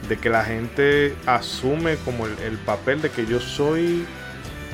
de 0.08 0.18
que 0.18 0.30
la 0.30 0.44
gente 0.44 1.16
asume 1.26 1.96
como 1.98 2.26
el, 2.26 2.58
papel 2.66 3.02
de 3.02 3.10
que 3.10 3.26
yo 3.26 3.40
soy 3.40 4.06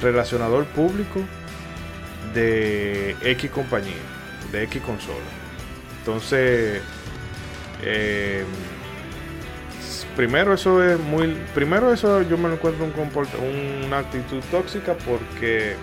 relacionador 0.01 0.65
público 0.65 1.21
de 2.33 3.15
X 3.21 3.51
compañía, 3.51 3.93
de 4.51 4.63
X 4.63 4.81
consola. 4.81 5.17
Entonces, 5.99 6.81
eh, 7.83 8.43
primero 10.15 10.53
eso 10.53 10.83
es 10.83 10.99
muy, 10.99 11.35
primero 11.53 11.91
eso 11.91 12.21
yo 12.23 12.37
me 12.37 12.53
encuentro 12.53 12.85
un 12.85 13.85
una 13.85 13.99
actitud 13.99 14.41
tóxica 14.51 14.93
porque 14.93 15.75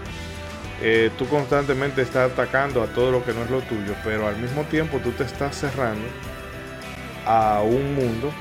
eh, 0.85 1.11
tú 1.17 1.29
constantemente 1.29 2.03
estás 2.03 2.33
atacando 2.33 2.83
a 2.83 2.89
todo 2.89 3.13
lo 3.13 3.25
que 3.25 3.33
no 3.33 3.45
es 3.45 3.51
lo 3.51 3.61
tuyo, 3.61 3.95
pero 4.03 4.27
al 4.27 4.37
mismo 4.37 4.65
tiempo 4.65 4.99
tú 4.99 5.13
te 5.13 5.23
estás 5.23 5.55
cerrando 5.55 6.05
a 7.25 7.63
un 7.65 7.95
mundo 7.95 8.33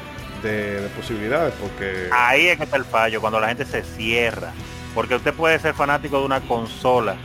de, 0.41 0.89
posibilidades, 0.95 1.53
porque... 1.61 2.09
Ahí 2.11 2.47
es 2.47 2.57
que 2.57 2.63
está 2.63 2.77
el 2.77 2.85
fallo, 2.85 3.21
cuando 3.21 3.39
la 3.39 3.47
gente 3.47 3.63
se 3.63 3.83
cierra, 3.83 4.53
porque 4.95 5.15
usted 5.15 5.35
puede 5.35 5.59
ser 5.59 5.75
fanático 5.75 6.17
de 6.17 6.25
una 6.25 6.41
consola, 6.41 7.15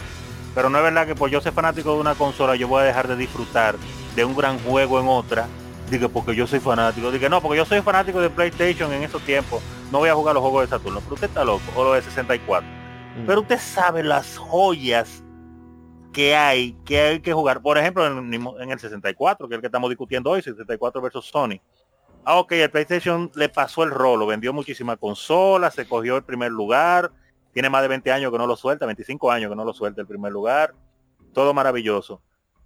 pero 0.54 0.68
no 0.68 0.76
es 0.76 0.84
verdad 0.84 1.06
que 1.06 1.14
por 1.14 1.30
yo 1.30 1.40
ser 1.40 1.54
fanático 1.54 1.94
de 1.94 2.00
una 2.00 2.14
consola 2.14 2.54
yo 2.54 2.68
voy 2.68 2.82
a 2.82 2.84
dejar 2.84 3.08
de 3.08 3.16
disfrutar 3.16 3.76
de 4.14 4.24
un 4.24 4.36
gran 4.36 4.58
juego 4.58 5.00
en 5.00 5.08
otra, 5.08 5.46
digo 5.90 6.10
porque 6.10 6.34
yo 6.34 6.46
soy 6.46 6.60
fanático, 6.60 7.10
digo 7.10 7.28
no, 7.30 7.40
porque 7.40 7.56
yo 7.56 7.64
soy 7.64 7.80
fanático 7.80 8.20
de 8.20 8.28
PlayStation 8.28 8.92
en 8.92 9.02
esos 9.02 9.22
tiempos, 9.22 9.62
no 9.90 9.98
voy 9.98 10.10
a 10.10 10.14
jugar 10.14 10.34
los 10.34 10.42
juegos 10.42 10.62
de 10.62 10.76
Saturno, 10.76 11.00
pero 11.00 11.14
usted 11.14 11.28
está 11.28 11.42
loco, 11.42 11.64
o 11.74 11.84
los 11.84 11.94
de 11.94 12.02
64 12.02 12.85
Mm. 13.16 13.26
Pero 13.26 13.40
usted 13.40 13.58
sabe 13.58 14.02
las 14.02 14.36
joyas 14.36 15.22
que 16.12 16.34
hay, 16.34 16.72
que 16.84 16.98
hay 16.98 17.20
que 17.20 17.32
jugar. 17.32 17.60
Por 17.60 17.78
ejemplo, 17.78 18.06
en, 18.06 18.70
el 18.70 18.78
64, 18.78 19.48
que 19.48 19.54
es 19.54 19.56
el 19.56 19.60
que 19.60 19.66
estamos 19.66 19.90
discutiendo 19.90 20.30
hoy, 20.30 20.42
64 20.42 21.00
versus 21.00 21.26
Sony. 21.26 21.60
Ah, 22.24 22.38
ok, 22.38 22.52
el 22.52 22.70
PlayStation 22.70 23.30
le 23.34 23.48
pasó 23.48 23.84
el 23.84 23.90
rolo, 23.90 24.26
vendió 24.26 24.52
muchísimas 24.52 24.98
consolas, 24.98 25.74
se 25.74 25.86
cogió 25.86 26.16
el 26.16 26.24
primer 26.24 26.50
lugar, 26.50 27.12
tiene 27.52 27.70
más 27.70 27.82
de 27.82 27.88
20 27.88 28.10
años 28.10 28.32
que 28.32 28.38
no 28.38 28.46
lo 28.46 28.56
suelta, 28.56 28.84
25 28.86 29.30
años 29.30 29.50
que 29.50 29.56
no 29.56 29.64
lo 29.64 29.72
suelta 29.72 30.00
el 30.00 30.06
primer 30.06 30.32
lugar, 30.32 30.74
todo 31.32 31.54
maravilloso. 31.54 32.20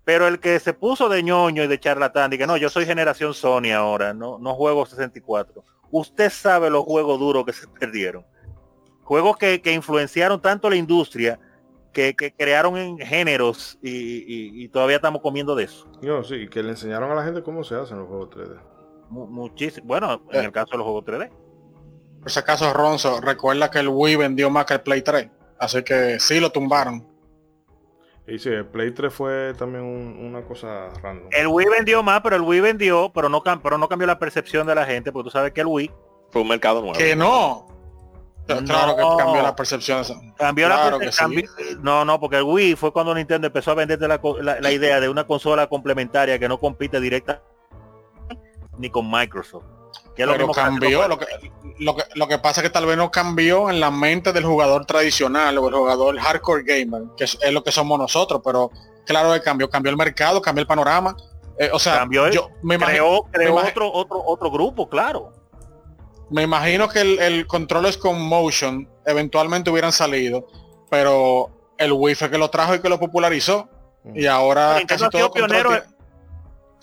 Pero 0.05 0.29
el 0.29 0.41
que 0.41 0.59
se 0.61 0.73
puso 0.73 1.09
de 1.09 1.23
ñoño 1.23 1.63
y 1.63 1.67
de 1.67 1.79
charlatán, 1.79 2.33
y 2.33 2.39
que 2.39 2.47
no, 2.47 2.57
yo 2.57 2.71
soy 2.71 2.87
generación 2.87 3.35
Sony 3.35 3.73
ahora, 3.75 4.15
no, 4.15 4.39
no 4.39 4.55
juego 4.55 4.87
64. 4.87 5.63
Usted 5.91 6.31
sabe 6.31 6.71
los 6.71 6.85
juegos 6.85 7.19
duros 7.19 7.45
que 7.45 7.53
se 7.53 7.67
perdieron 7.81 8.25
juegos 9.11 9.39
que, 9.39 9.61
influenciaron 9.73 10.41
tanto 10.41 10.71
la 10.71 10.77
industria 10.77 11.41
que, 11.93 12.15
crearon 12.15 12.77
en 12.77 12.97
géneros 12.99 13.77
y, 13.83 14.69
todavía 14.69 14.97
estamos 14.97 15.21
comiendo 15.21 15.57
de 15.57 15.65
eso. 15.65 15.91
Yo 16.01 16.23
sí, 16.23 16.47
que 16.49 16.63
le 16.63 16.71
enseñaron 16.71 17.11
a 17.11 17.17
la 17.17 17.25
gente 17.25 17.43
cómo 17.43 17.65
se 17.65 17.75
hacen 17.75 17.99
los 17.99 18.07
juegos 18.07 18.31
3D. 18.31 18.61
muchísimo. 19.09 19.89
Bueno, 19.89 20.23
en 20.31 20.45
el 20.45 20.53
caso 20.53 20.69
de 20.71 20.79
los 20.79 20.85
juegos 20.87 21.05
3D. 21.07 21.29
Por 22.21 22.31
si 22.31 22.39
acaso, 22.39 22.73
Ronzo, 22.73 23.21
recuerda 23.21 23.69
que 23.69 23.81
el 23.81 23.89
Wii 23.89 24.15
vendió 24.15 24.49
más 24.49 24.65
que 24.67 24.75
el 24.75 24.81
Play 24.83 25.03
3. 25.03 25.29
Así 25.59 25.83
que 25.83 26.21
sí 26.21 26.39
lo 26.39 26.53
tumbaron. 26.53 27.05
Y 28.29 28.39
sí, 28.39 28.51
el 28.51 28.67
Play 28.67 28.93
3 28.93 29.13
fue 29.13 29.55
también 29.59 29.83
una 29.83 30.45
cosa 30.45 30.89
random. 31.03 31.31
El 31.33 31.49
Wii 31.49 31.67
vendió 31.67 32.05
más, 32.05 32.21
pero 32.21 32.37
el 32.37 32.43
Wii 32.43 32.61
vendió, 32.61 33.11
pero 33.13 33.29
no, 33.29 33.43
pero 33.43 33.77
no 33.77 33.89
cambió 33.89 34.07
la 34.07 34.21
percepción 34.21 34.69
de 34.69 34.77
la 34.77 34.87
gente, 34.87 35.11
porque 35.11 35.25
tú 35.25 35.31
sabes 35.33 35.53
que 35.53 35.63
el 35.63 35.67
Wii 35.67 35.91
fue 36.31 36.43
un 36.43 36.49
mercado 36.49 36.81
nuevo. 36.81 36.97
Que 36.97 37.17
no, 37.17 37.67
Claro 38.47 38.97
que 38.97 39.23
cambió 39.23 39.43
la 39.43 39.55
percepción. 39.55 40.05
Cambió 40.37 40.69
la 40.69 40.99
percepción. 40.99 41.45
No, 41.83 42.05
no, 42.05 42.19
porque 42.19 42.37
el 42.37 42.43
Wii 42.43 42.77
fue 42.77 42.93
cuando 42.93 43.15
Nintendo 43.15 43.47
empezó 43.47 43.73
a 43.73 43.75
venderte 43.75 44.09
la, 44.09 44.73
idea 44.73 45.01
de 45.01 45.09
una 45.09 45.27
consola 45.27 45.67
complementaria 45.69 46.39
que 46.39 46.49
no 46.49 46.59
compite 46.59 47.01
directa 47.01 47.43
ni 48.79 48.91
con 48.91 49.11
Microsoft. 49.11 49.65
Pero 50.17 50.51
cambió, 50.53 51.09
lo 51.09 51.19
que, 51.19 51.27
lo 51.79 51.97
que, 51.97 52.03
lo 52.15 52.29
que 52.29 52.39
pasa 52.39 52.61
es 52.61 52.69
que 52.69 52.71
tal 52.71 52.85
vez 52.85 52.97
no 52.97 53.11
cambió 53.11 53.71
en 53.71 53.81
la 53.81 53.91
mente 53.91 54.33
del 54.33 54.45
jugador 54.45 54.85
tradicional 54.85 55.57
o 55.59 55.69
el 55.69 55.75
jugador 55.75 56.19
hardcore 56.19 56.63
gamer, 56.63 57.05
que 57.17 57.25
es, 57.25 57.39
lo 57.51 57.65
que 57.65 57.73
somos 57.73 57.99
nosotros, 57.99 58.43
pero 58.45 58.71
claro 59.07 59.33
que 59.33 59.41
cambió, 59.41 59.71
cambió 59.71 59.91
el 59.91 59.97
mercado, 59.97 60.43
cambió 60.43 60.61
el 60.61 60.67
panorama. 60.67 61.17
Eh, 61.59 61.71
o 61.73 61.79
sea, 61.79 61.99
cambió 61.99 62.29
yo 62.31 62.51
me 62.63 62.79
creó, 62.79 63.25
creó 63.31 63.55
otro, 63.57 63.93
otro, 63.93 64.23
otro 64.25 64.51
grupo, 64.51 64.89
claro. 64.89 65.33
Me 66.31 66.43
imagino 66.43 66.89
que 66.89 67.01
el, 67.01 67.19
el 67.19 67.47
controles 67.47 67.97
con 67.97 68.21
motion 68.21 68.89
eventualmente 69.05 69.71
hubieran 69.71 69.93
salido, 69.93 70.47
pero 70.89 71.51
el 71.79 71.93
Wii 71.93 72.15
fue 72.15 72.31
que 72.31 72.39
lo 72.39 72.51
trajo 72.51 72.75
y 72.75 72.81
que 72.81 72.89
lo 72.89 72.99
popularizó. 73.01 73.69
Y 74.15 74.27
ahora 74.27 74.81
casi 74.87 75.09
todo 75.11 75.31
pionero 75.31 75.73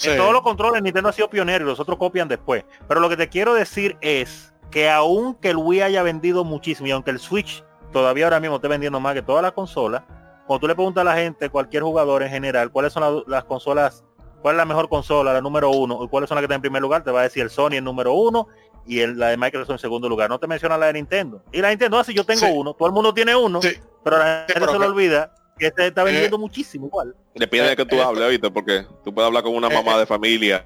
en 0.04 0.18
todos 0.18 0.34
los 0.34 0.42
controles 0.42 0.82
Nintendo 0.82 1.10
ha 1.10 1.14
sido 1.14 1.30
pionero 1.30 1.66
y 1.66 1.68
los 1.68 1.80
otros 1.80 1.98
copian 1.98 2.28
después. 2.28 2.66
Pero 2.88 3.00
lo 3.00 3.10
que 3.10 3.18
te 3.18 3.30
quiero 3.30 3.54
decir 3.54 3.98
es 4.02 4.54
que 4.70 4.90
aunque 4.90 5.50
el 5.50 5.58
Wii 5.58 5.82
haya 5.82 6.04
vendido 6.04 6.44
muchísimo 6.44 6.88
y 6.88 6.92
aunque 6.92 7.12
el 7.12 7.20
Switch 7.20 7.64
todavía 7.92 8.26
ahora 8.26 8.40
mismo 8.40 8.58
esté 8.58 8.68
vendiendo 8.68 9.00
más 9.00 9.14
que 9.16 9.22
todas 9.22 9.42
las 9.42 9.54
consolas, 9.54 10.04
cuando 10.46 10.62
tú 10.62 10.68
le 10.68 10.76
preguntas 10.76 11.02
a 11.02 11.06
la 11.06 11.16
gente, 11.16 11.50
cualquier 11.50 11.84
jugador 11.84 12.24
en 12.24 12.30
general, 12.30 12.72
cuáles 12.72 12.94
son 12.94 13.24
las, 13.28 13.44
consolas, 13.46 14.04
cuál 14.42 14.56
es 14.56 14.58
la 14.58 14.66
mejor 14.66 14.88
consola, 14.88 15.34
la 15.34 15.42
número 15.42 15.72
uno, 15.72 16.04
y 16.04 16.08
cuáles 16.08 16.30
son 16.30 16.36
las 16.36 16.42
que 16.42 16.46
están 16.46 16.58
en 16.58 16.62
primer 16.62 16.82
lugar, 16.82 17.04
te 17.04 17.12
va 17.12 17.22
a 17.22 17.24
decir 17.24 17.44
el 17.44 17.50
Sony 17.50 17.74
en 17.74 17.84
número 17.84 18.14
uno 18.14 18.48
y 18.88 19.00
el, 19.02 19.18
la 19.18 19.30
de 19.30 19.38
Microsoft 19.38 19.72
en 19.72 19.80
segundo 19.80 20.10
lugar. 20.10 20.30
No 20.30 20.40
te 20.40 20.48
menciona 20.48 20.78
la 20.78 20.88
de 20.88 20.94
Nintendo. 20.94 21.44
Y 21.52 21.62
la 21.62 21.70
Nintendo 21.70 22.00
así 22.00 22.14
yo 22.14 22.24
tengo 22.24 22.48
uno, 22.48 22.74
todo 22.74 22.88
el 22.88 22.94
mundo 22.94 23.14
tiene 23.14 23.36
uno, 23.36 23.60
pero 24.04 24.18
la 24.18 24.46
gente 24.48 24.72
se 24.72 24.80
lo 24.80 24.86
olvida 24.86 25.34
que 25.58 25.72
se 25.76 25.88
está 25.88 26.04
vendiendo 26.04 26.38
eh, 26.38 26.40
muchísimo 26.40 26.88
igual. 26.88 27.16
Depende 27.36 27.70
de 27.70 27.76
que 27.76 27.86
tú 27.86 27.96
eh, 27.96 28.04
hables, 28.04 28.30
¿viste? 28.30 28.52
Porque 28.52 28.86
tú 29.04 29.14
puedes 29.14 29.28
hablar 29.28 29.44
con 29.44 29.56
una 29.56 29.70
mamá 29.70 29.96
eh, 29.96 30.00
de 30.00 30.06
familia. 30.06 30.66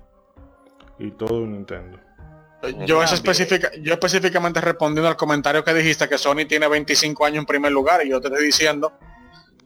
Y 0.99 1.11
todo 1.11 1.38
un 1.38 1.53
Nintendo. 1.53 1.98
Yo, 2.85 3.02
específica, 3.02 3.72
yo 3.81 3.93
específicamente 3.93 4.61
respondiendo 4.61 5.07
al 5.07 5.15
comentario 5.15 5.64
que 5.64 5.73
dijiste 5.73 6.07
que 6.07 6.19
Sony 6.19 6.45
tiene 6.48 6.68
25 6.68 7.26
años 7.26 7.39
en 7.39 7.45
primer 7.48 7.72
lugar 7.72 8.06
y 8.06 8.10
yo 8.10 8.22
te 8.22 8.27
estoy 8.27 8.45
diciendo 8.45 8.93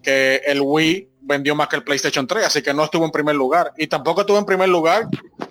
que 0.02 0.38
el 0.46 0.62
Wii 0.62 1.10
vendió 1.22 1.56
más 1.56 1.68
que 1.68 1.76
el 1.76 1.84
PlayStation 1.84 2.26
3, 2.26 2.46
así 2.46 2.62
que 2.62 2.74
no 2.74 2.86
estuvo 2.86 3.04
en 3.04 3.12
primer 3.12 3.36
lugar. 3.36 3.74
Y 3.78 3.88
tampoco 3.88 4.22
estuvo 4.22 4.38
en 4.38 4.46
primer 4.46 4.70
lugar 4.70 5.08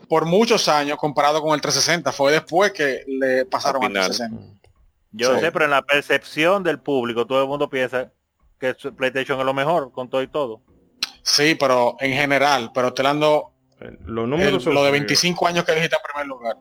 por 0.08 0.26
muchos 0.26 0.68
años 0.68 0.98
comparado 0.98 1.40
con 1.42 1.54
el 1.54 1.60
360. 1.60 2.12
Fue 2.12 2.32
después 2.32 2.72
que 2.72 3.04
le 3.06 3.44
pasaron 3.46 3.84
al 3.84 3.92
360. 3.92 4.54
Yo 5.12 5.38
sé, 5.38 5.52
pero 5.52 5.66
en 5.66 5.70
la 5.70 5.82
percepción 5.82 6.62
del 6.62 6.80
público 6.80 7.26
todo 7.26 7.42
el 7.42 7.48
mundo 7.48 7.70
piensa 7.70 8.10
que 8.58 8.74
PlayStation 8.96 9.38
es 9.38 9.46
lo 9.46 9.54
mejor 9.54 9.92
con 9.92 10.08
todo 10.08 10.22
y 10.22 10.28
todo. 10.28 10.60
Sí, 11.22 11.54
pero 11.54 11.96
en 12.00 12.12
general, 12.12 12.70
pero 12.74 12.92
te 12.92 13.02
dando 13.02 13.52
los 14.06 14.28
números 14.28 14.64
lo 14.66 14.84
de 14.84 14.90
25 14.90 15.46
años 15.46 15.64
que 15.64 15.72
dijiste 15.72 15.96
en 15.96 16.02
primer 16.02 16.26
lugar. 16.26 16.56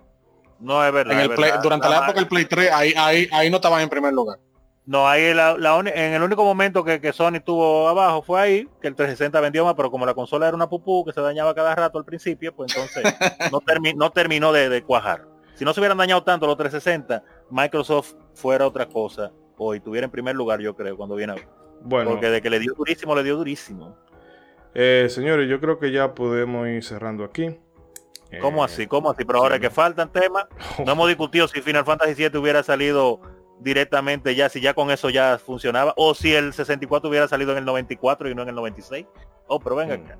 No 0.59 0.85
es 0.85 0.93
verdad. 0.93 1.61
durante 1.61 1.89
la 1.89 1.97
época 1.97 2.13
del 2.13 2.27
Play 2.27 2.45
3, 2.45 2.71
ahí, 2.71 2.93
ahí, 2.95 3.27
ahí 3.31 3.49
no 3.49 3.57
estaban 3.57 3.81
en 3.81 3.89
primer 3.89 4.13
lugar. 4.13 4.39
No, 4.85 5.07
ahí 5.07 5.33
la, 5.33 5.55
en 5.79 6.13
el 6.13 6.21
único 6.21 6.43
momento 6.43 6.83
que, 6.83 6.99
que, 6.99 7.13
Sony 7.13 7.39
tuvo 7.43 7.87
abajo 7.87 8.21
fue 8.21 8.41
ahí, 8.41 8.69
que 8.81 8.89
el 8.89 8.95
360 8.95 9.39
vendió 9.39 9.63
más, 9.63 9.75
pero 9.75 9.89
como 9.89 10.05
la 10.05 10.13
consola 10.13 10.47
era 10.47 10.55
una 10.55 10.67
pupú 10.67 11.05
que 11.05 11.13
se 11.13 11.21
dañaba 11.21 11.55
cada 11.55 11.73
rato 11.73 11.97
al 11.97 12.03
principio, 12.03 12.53
pues 12.53 12.75
entonces 12.75 13.03
no, 13.51 13.61
no 13.95 14.11
terminó 14.11 14.51
de, 14.51 14.67
de, 14.67 14.83
cuajar. 14.83 15.25
Si 15.55 15.63
no 15.63 15.73
se 15.73 15.79
hubieran 15.79 15.97
dañado 15.97 16.23
tanto 16.23 16.47
los 16.47 16.57
360, 16.57 17.23
Microsoft 17.49 18.15
fuera 18.33 18.67
otra 18.67 18.85
cosa 18.87 19.31
hoy, 19.57 19.79
tuviera 19.79 20.05
en 20.05 20.11
primer 20.11 20.35
lugar, 20.35 20.59
yo 20.59 20.75
creo, 20.75 20.97
cuando 20.97 21.15
viene 21.15 21.33
a 21.33 21.35
ver. 21.35 21.47
Bueno. 21.81 22.11
Porque 22.11 22.29
de 22.29 22.41
que 22.41 22.49
le 22.49 22.59
dio 22.59 22.73
durísimo, 22.73 23.15
le 23.15 23.23
dio 23.23 23.37
durísimo. 23.37 23.95
Eh, 24.73 25.07
señores, 25.09 25.49
yo 25.49 25.59
creo 25.61 25.79
que 25.79 25.91
ya 25.91 26.13
podemos 26.13 26.67
ir 26.67 26.83
cerrando 26.83 27.23
aquí. 27.23 27.57
¿Cómo 28.41 28.63
eh, 28.63 28.65
así? 28.65 28.87
¿Cómo 28.87 29.11
así? 29.11 29.23
Pero 29.25 29.39
ahora 29.39 29.59
que 29.59 29.69
faltan 29.69 30.11
temas, 30.11 30.47
no 30.83 30.91
hemos 30.91 31.07
discutido 31.07 31.47
si 31.47 31.61
Final 31.61 31.85
Fantasy 31.85 32.15
VII 32.15 32.39
hubiera 32.39 32.63
salido 32.63 33.21
directamente 33.59 34.35
ya, 34.35 34.49
si 34.49 34.61
ya 34.61 34.73
con 34.73 34.91
eso 34.91 35.09
ya 35.09 35.37
funcionaba, 35.37 35.93
o 35.97 36.13
si 36.13 36.33
el 36.33 36.53
64 36.53 37.09
hubiera 37.09 37.27
salido 37.27 37.51
en 37.51 37.59
el 37.59 37.65
94 37.65 38.29
y 38.29 38.35
no 38.35 38.43
en 38.43 38.49
el 38.49 38.55
96. 38.55 39.05
Oh, 39.47 39.59
pero 39.59 39.75
venga 39.75 39.97
mm. 39.97 40.05
acá. 40.05 40.17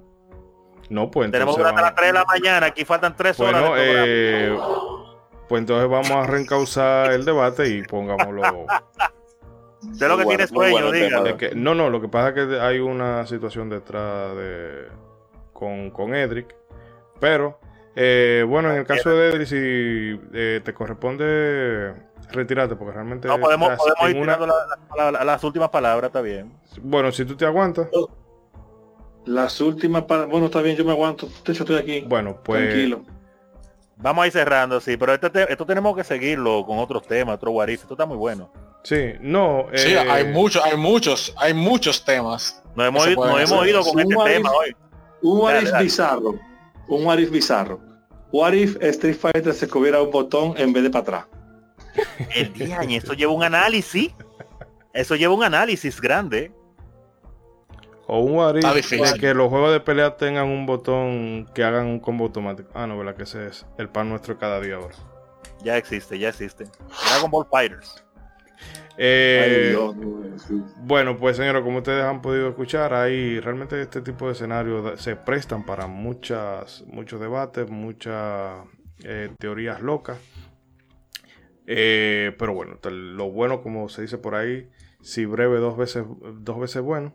No, 0.90 1.10
pues 1.10 1.32
Tenemos 1.32 1.58
durante 1.58 1.82
las 1.82 1.96
3 1.96 2.08
de 2.08 2.14
la 2.14 2.26
mañana, 2.26 2.66
aquí 2.68 2.86
faltan 2.86 3.16
3 3.16 3.40
horas. 3.40 3.72
Eh, 3.78 4.58
pues 5.48 5.60
entonces 5.60 5.90
vamos 5.90 6.12
a 6.12 6.28
reencauzar 6.28 7.12
el 7.12 7.26
debate 7.26 7.68
y 7.70 7.84
pongámoslo 7.84 8.42
de 9.82 10.08
lo 10.08 10.18
que 10.18 10.26
tiene 10.26 10.48
sueño, 10.48 10.92
diga. 10.92 11.22
no, 11.56 11.76
no, 11.76 11.90
lo 11.90 12.02
que 12.02 12.08
pasa 12.08 12.30
es 12.30 12.34
que 12.36 12.60
hay 12.60 12.80
una 12.80 13.26
situación 13.28 13.70
detrás 13.70 14.36
de 14.36 14.88
con, 15.52 15.92
con 15.92 16.16
Edric. 16.16 16.56
Pero, 17.20 17.60
eh, 17.96 18.46
bueno, 18.48 18.72
en 18.72 18.80
el 18.80 18.86
caso 18.86 19.10
de 19.12 19.30
Edric, 19.30 19.48
si 19.48 20.20
eh, 20.34 20.62
te 20.64 20.74
corresponde 20.74 21.94
retirarte, 22.32 22.76
porque 22.76 22.94
realmente. 22.94 23.28
No, 23.28 23.40
podemos, 23.40 23.72
ir 24.10 24.18
una... 24.18 24.38
las 25.24 25.44
últimas 25.44 25.70
palabras, 25.70 26.10
está 26.10 26.22
bien. 26.22 26.54
Bueno, 26.82 27.12
si 27.12 27.26
tú 27.26 27.36
te 27.36 27.46
aguantas. 27.46 27.88
Las 29.26 29.60
últimas 29.62 30.04
palabras. 30.04 30.32
Bueno, 30.32 30.48
está 30.48 30.62
bien, 30.62 30.76
yo 30.76 30.86
me 30.86 30.92
aguanto. 30.92 31.28
De 31.28 31.54
hecho, 31.54 31.64
estoy 31.64 31.78
aquí. 31.78 32.02
Bueno, 32.02 32.38
pues. 32.44 32.62
Tranquilo. 32.62 33.04
Vamos 33.98 34.24
a 34.24 34.28
ir 34.28 34.34
cerrando, 34.34 34.82
sí, 34.82 34.98
pero 34.98 35.14
este 35.14 35.52
esto 35.52 35.66
tenemos 35.66 35.96
que 35.96 36.04
seguirlo 36.04 36.66
con 36.66 36.78
otros 36.80 37.08
temas, 37.08 37.36
otro 37.36 37.52
guarif. 37.52 37.82
Esto 37.82 37.94
está 37.94 38.06
muy 38.06 38.18
bueno. 38.18 38.52
Sí, 38.84 39.14
no. 39.22 39.68
Sí, 39.74 39.96
hay 39.96 40.26
eh, 40.26 40.32
muchos, 40.32 40.62
hay 40.64 40.76
muchos, 40.76 41.34
hay 41.38 41.54
muchos 41.54 42.04
temas. 42.04 42.62
No 42.76 42.84
hemos, 42.84 43.08
hemos 43.08 43.68
ido 43.68 43.82
con 43.84 44.00
este 44.00 44.16
tema 44.26 44.52
hoy. 44.52 44.76
Un 45.22 45.40
what 45.40 45.80
bizarro. 45.80 46.38
Un 46.90 47.06
what 47.06 47.18
bizarro. 47.18 47.80
What 48.34 48.54
if 48.54 48.76
Street 48.82 49.16
Fighter 49.16 49.54
se 49.54 49.70
cogiera 49.70 50.02
un 50.02 50.12
botón 50.12 50.56
en 50.58 50.74
vez 50.74 50.84
de 50.84 50.90
para 50.90 51.02
atrás? 51.02 51.26
El 52.36 52.54
día, 52.54 52.80
eso 52.90 53.14
lleva 53.14 53.32
un 53.32 53.44
análisis. 53.44 54.14
Eso 54.94 55.16
lleva 55.16 55.34
un 55.34 55.44
análisis 55.44 56.00
grande. 56.00 56.52
O 58.06 58.20
un 58.20 58.36
what 58.36 58.56
if 58.56 59.20
que 59.20 59.34
los 59.34 59.50
juegos 59.50 59.72
de 59.72 59.80
pelea 59.80 60.18
tengan 60.18 60.48
un 60.48 60.66
botón 60.66 61.50
que 61.56 61.64
hagan 61.64 61.88
un 61.88 62.00
combo 62.00 62.26
automático. 62.26 62.70
Ah, 62.74 62.86
no, 62.86 62.98
¿verdad? 62.98 63.16
Que 63.16 63.24
ese 63.24 63.48
es 63.48 63.66
el 63.78 63.90
pan 63.90 64.10
nuestro 64.10 64.38
cada 64.38 64.60
día 64.60 64.76
ahora. 64.76 64.96
Ya 65.64 65.78
existe, 65.78 66.20
ya 66.20 66.30
existe. 66.30 66.66
Dragon 67.10 67.32
Ball 67.32 67.48
Fighters. 67.50 68.04
Eh, 68.98 69.76
bueno, 70.78 71.18
pues 71.18 71.38
señores, 71.38 71.64
como 71.64 71.80
ustedes 71.80 72.04
han 72.04 72.22
podido 72.22 72.50
escuchar, 72.50 72.94
ahí 72.94 73.40
realmente 73.40 73.82
este 73.82 74.02
tipo 74.02 74.28
de 74.28 74.34
escenarios 74.34 75.02
se 75.02 75.16
prestan 75.16 75.66
para 75.66 75.88
muchas, 75.88 76.84
muchos 76.88 77.20
debates, 77.20 77.70
muchas 77.70 78.66
eh, 79.04 79.30
teorías 79.40 79.82
locas. 79.82 80.18
Eh, 81.68 82.36
pero 82.38 82.54
bueno, 82.54 82.78
lo 82.84 83.32
bueno, 83.32 83.62
como 83.62 83.90
se 83.90 84.02
dice 84.02 84.18
por 84.18 84.36
ahí, 84.36 84.70
si 85.02 85.26
breve 85.26 85.60
dos 85.60 85.78
veces, 85.78 86.04
dos 86.40 86.60
veces 86.60 86.82
bueno. 86.82 87.14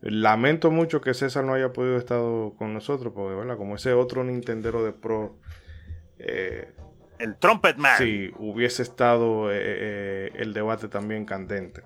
Lamento 0.00 0.70
mucho 0.70 1.00
que 1.00 1.14
César 1.14 1.44
no 1.44 1.54
haya 1.54 1.72
podido 1.72 1.96
estar 1.96 2.20
con 2.58 2.74
nosotros, 2.74 3.12
porque 3.14 3.34
¿verdad? 3.34 3.56
como 3.56 3.76
ese 3.76 3.94
otro 3.94 4.22
Nintendero 4.22 4.84
de 4.84 4.92
Pro 4.92 5.38
el 7.18 7.36
Trumpet 7.36 7.76
Man. 7.76 7.96
Sí, 7.98 8.30
hubiese 8.38 8.82
estado 8.82 9.50
eh, 9.50 9.56
eh, 9.58 10.30
el 10.34 10.52
debate 10.52 10.88
también 10.88 11.24
candente. 11.24 11.82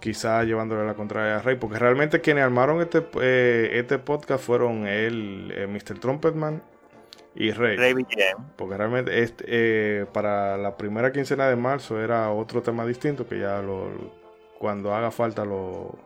Quizá 0.00 0.44
llevándole 0.44 0.84
la 0.86 0.94
contraria 0.94 1.36
a 1.36 1.42
Rey, 1.42 1.56
porque 1.56 1.78
realmente 1.78 2.20
quienes 2.20 2.44
armaron 2.44 2.80
este, 2.80 3.04
eh, 3.20 3.70
este 3.74 3.98
podcast 3.98 4.44
fueron 4.44 4.86
él, 4.86 5.52
Mr. 5.68 5.98
Trumpetman 5.98 6.62
y 7.36 7.50
Rey. 7.52 7.76
Rey 7.76 7.94
porque 8.56 8.76
realmente 8.76 9.22
este, 9.22 10.06
para 10.06 10.56
la 10.56 10.76
primera 10.76 11.12
quincena 11.12 11.48
de 11.48 11.56
marzo 11.56 12.00
era 12.00 12.30
otro 12.30 12.62
tema 12.62 12.84
distinto 12.84 13.28
que 13.28 13.38
ya 13.38 13.60
lo, 13.62 13.90
cuando 14.58 14.94
haga 14.94 15.10
falta 15.10 15.44
lo, 15.44 15.96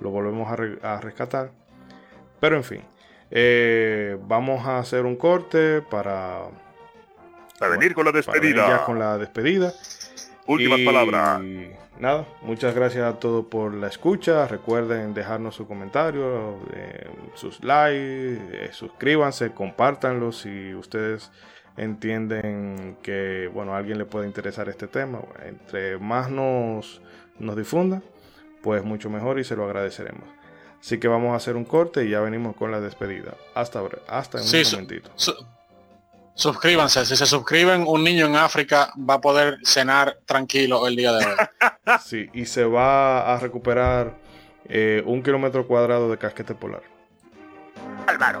lo 0.00 0.10
volvemos 0.10 0.48
a, 0.48 0.94
a 0.94 1.00
rescatar. 1.00 1.50
Pero 2.40 2.56
en 2.56 2.64
fin, 2.64 2.82
vamos 4.26 4.66
a 4.66 4.78
hacer 4.78 5.06
un 5.06 5.16
corte 5.16 5.82
para 5.82 6.48
a 7.60 7.68
venir 7.68 7.94
con 7.94 8.04
la 8.04 8.12
despedida. 8.12 8.68
Ya 8.68 8.84
con 8.84 8.98
la 8.98 9.18
despedida. 9.18 9.72
Últimas 10.46 10.80
palabras. 10.80 11.42
Nada, 11.98 12.26
muchas 12.42 12.74
gracias 12.74 13.04
a 13.04 13.18
todos 13.18 13.46
por 13.46 13.72
la 13.74 13.86
escucha. 13.88 14.46
Recuerden 14.46 15.14
dejarnos 15.14 15.54
su 15.54 15.66
comentario, 15.66 16.58
eh, 16.74 17.08
sus 17.34 17.64
likes, 17.64 18.38
eh, 18.52 18.68
suscríbanse, 18.72 19.52
compártanlo 19.52 20.30
si 20.30 20.74
ustedes 20.74 21.30
entienden 21.78 22.98
que 23.02 23.50
bueno 23.52 23.74
a 23.74 23.78
alguien 23.78 23.96
le 23.98 24.04
puede 24.04 24.26
interesar 24.26 24.68
este 24.68 24.88
tema. 24.88 25.20
Entre 25.44 25.98
más 25.98 26.30
nos, 26.30 27.00
nos 27.38 27.56
difunda, 27.56 28.02
pues 28.62 28.84
mucho 28.84 29.08
mejor 29.08 29.38
y 29.38 29.44
se 29.44 29.56
lo 29.56 29.64
agradeceremos. 29.64 30.28
Así 30.78 30.98
que 30.98 31.08
vamos 31.08 31.32
a 31.32 31.36
hacer 31.36 31.56
un 31.56 31.64
corte 31.64 32.04
y 32.04 32.10
ya 32.10 32.20
venimos 32.20 32.54
con 32.56 32.70
la 32.70 32.80
despedida. 32.80 33.34
Hasta, 33.54 33.82
hasta 34.06 34.38
en 34.38 34.44
un 34.44 34.72
momentito. 34.72 35.10
Suscríbanse, 36.36 37.06
si 37.06 37.16
se 37.16 37.24
suscriben, 37.24 37.84
un 37.86 38.04
niño 38.04 38.26
en 38.26 38.36
África 38.36 38.92
va 38.98 39.14
a 39.14 39.20
poder 39.22 39.56
cenar 39.64 40.18
tranquilo 40.26 40.86
el 40.86 40.94
día 40.94 41.12
de 41.12 41.24
hoy. 41.24 41.32
Sí, 42.04 42.28
y 42.34 42.44
se 42.44 42.64
va 42.64 43.32
a 43.32 43.38
recuperar 43.38 44.18
eh, 44.68 45.02
un 45.06 45.22
kilómetro 45.22 45.66
cuadrado 45.66 46.10
de 46.10 46.18
casquete 46.18 46.54
polar. 46.54 46.82
Álvaro. 48.06 48.40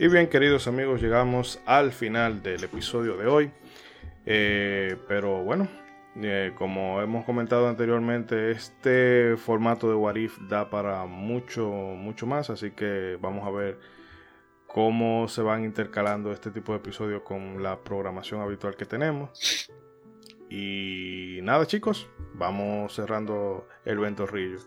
Y 0.00 0.08
bien, 0.08 0.28
queridos 0.28 0.66
amigos, 0.66 1.02
llegamos 1.02 1.60
al 1.66 1.92
final 1.92 2.42
del 2.42 2.64
episodio 2.64 3.18
de 3.18 3.26
hoy. 3.26 3.50
Eh, 4.24 4.96
pero 5.06 5.44
bueno, 5.44 5.68
eh, 6.16 6.52
como 6.56 7.02
hemos 7.02 7.26
comentado 7.26 7.68
anteriormente, 7.68 8.50
este 8.50 9.36
formato 9.36 9.90
de 9.90 9.94
Warif 9.94 10.38
da 10.48 10.70
para 10.70 11.04
mucho, 11.04 11.68
mucho 11.68 12.26
más. 12.26 12.48
Así 12.48 12.70
que 12.70 13.18
vamos 13.20 13.46
a 13.46 13.50
ver 13.50 13.78
cómo 14.66 15.28
se 15.28 15.42
van 15.42 15.66
intercalando 15.66 16.32
este 16.32 16.50
tipo 16.50 16.72
de 16.72 16.78
episodios 16.78 17.20
con 17.20 17.62
la 17.62 17.78
programación 17.80 18.40
habitual 18.40 18.76
que 18.76 18.86
tenemos. 18.86 19.68
Y 20.48 21.40
nada, 21.42 21.66
chicos, 21.66 22.08
vamos 22.32 22.94
cerrando 22.94 23.68
el 23.84 23.98
ventorrillo. 23.98 24.60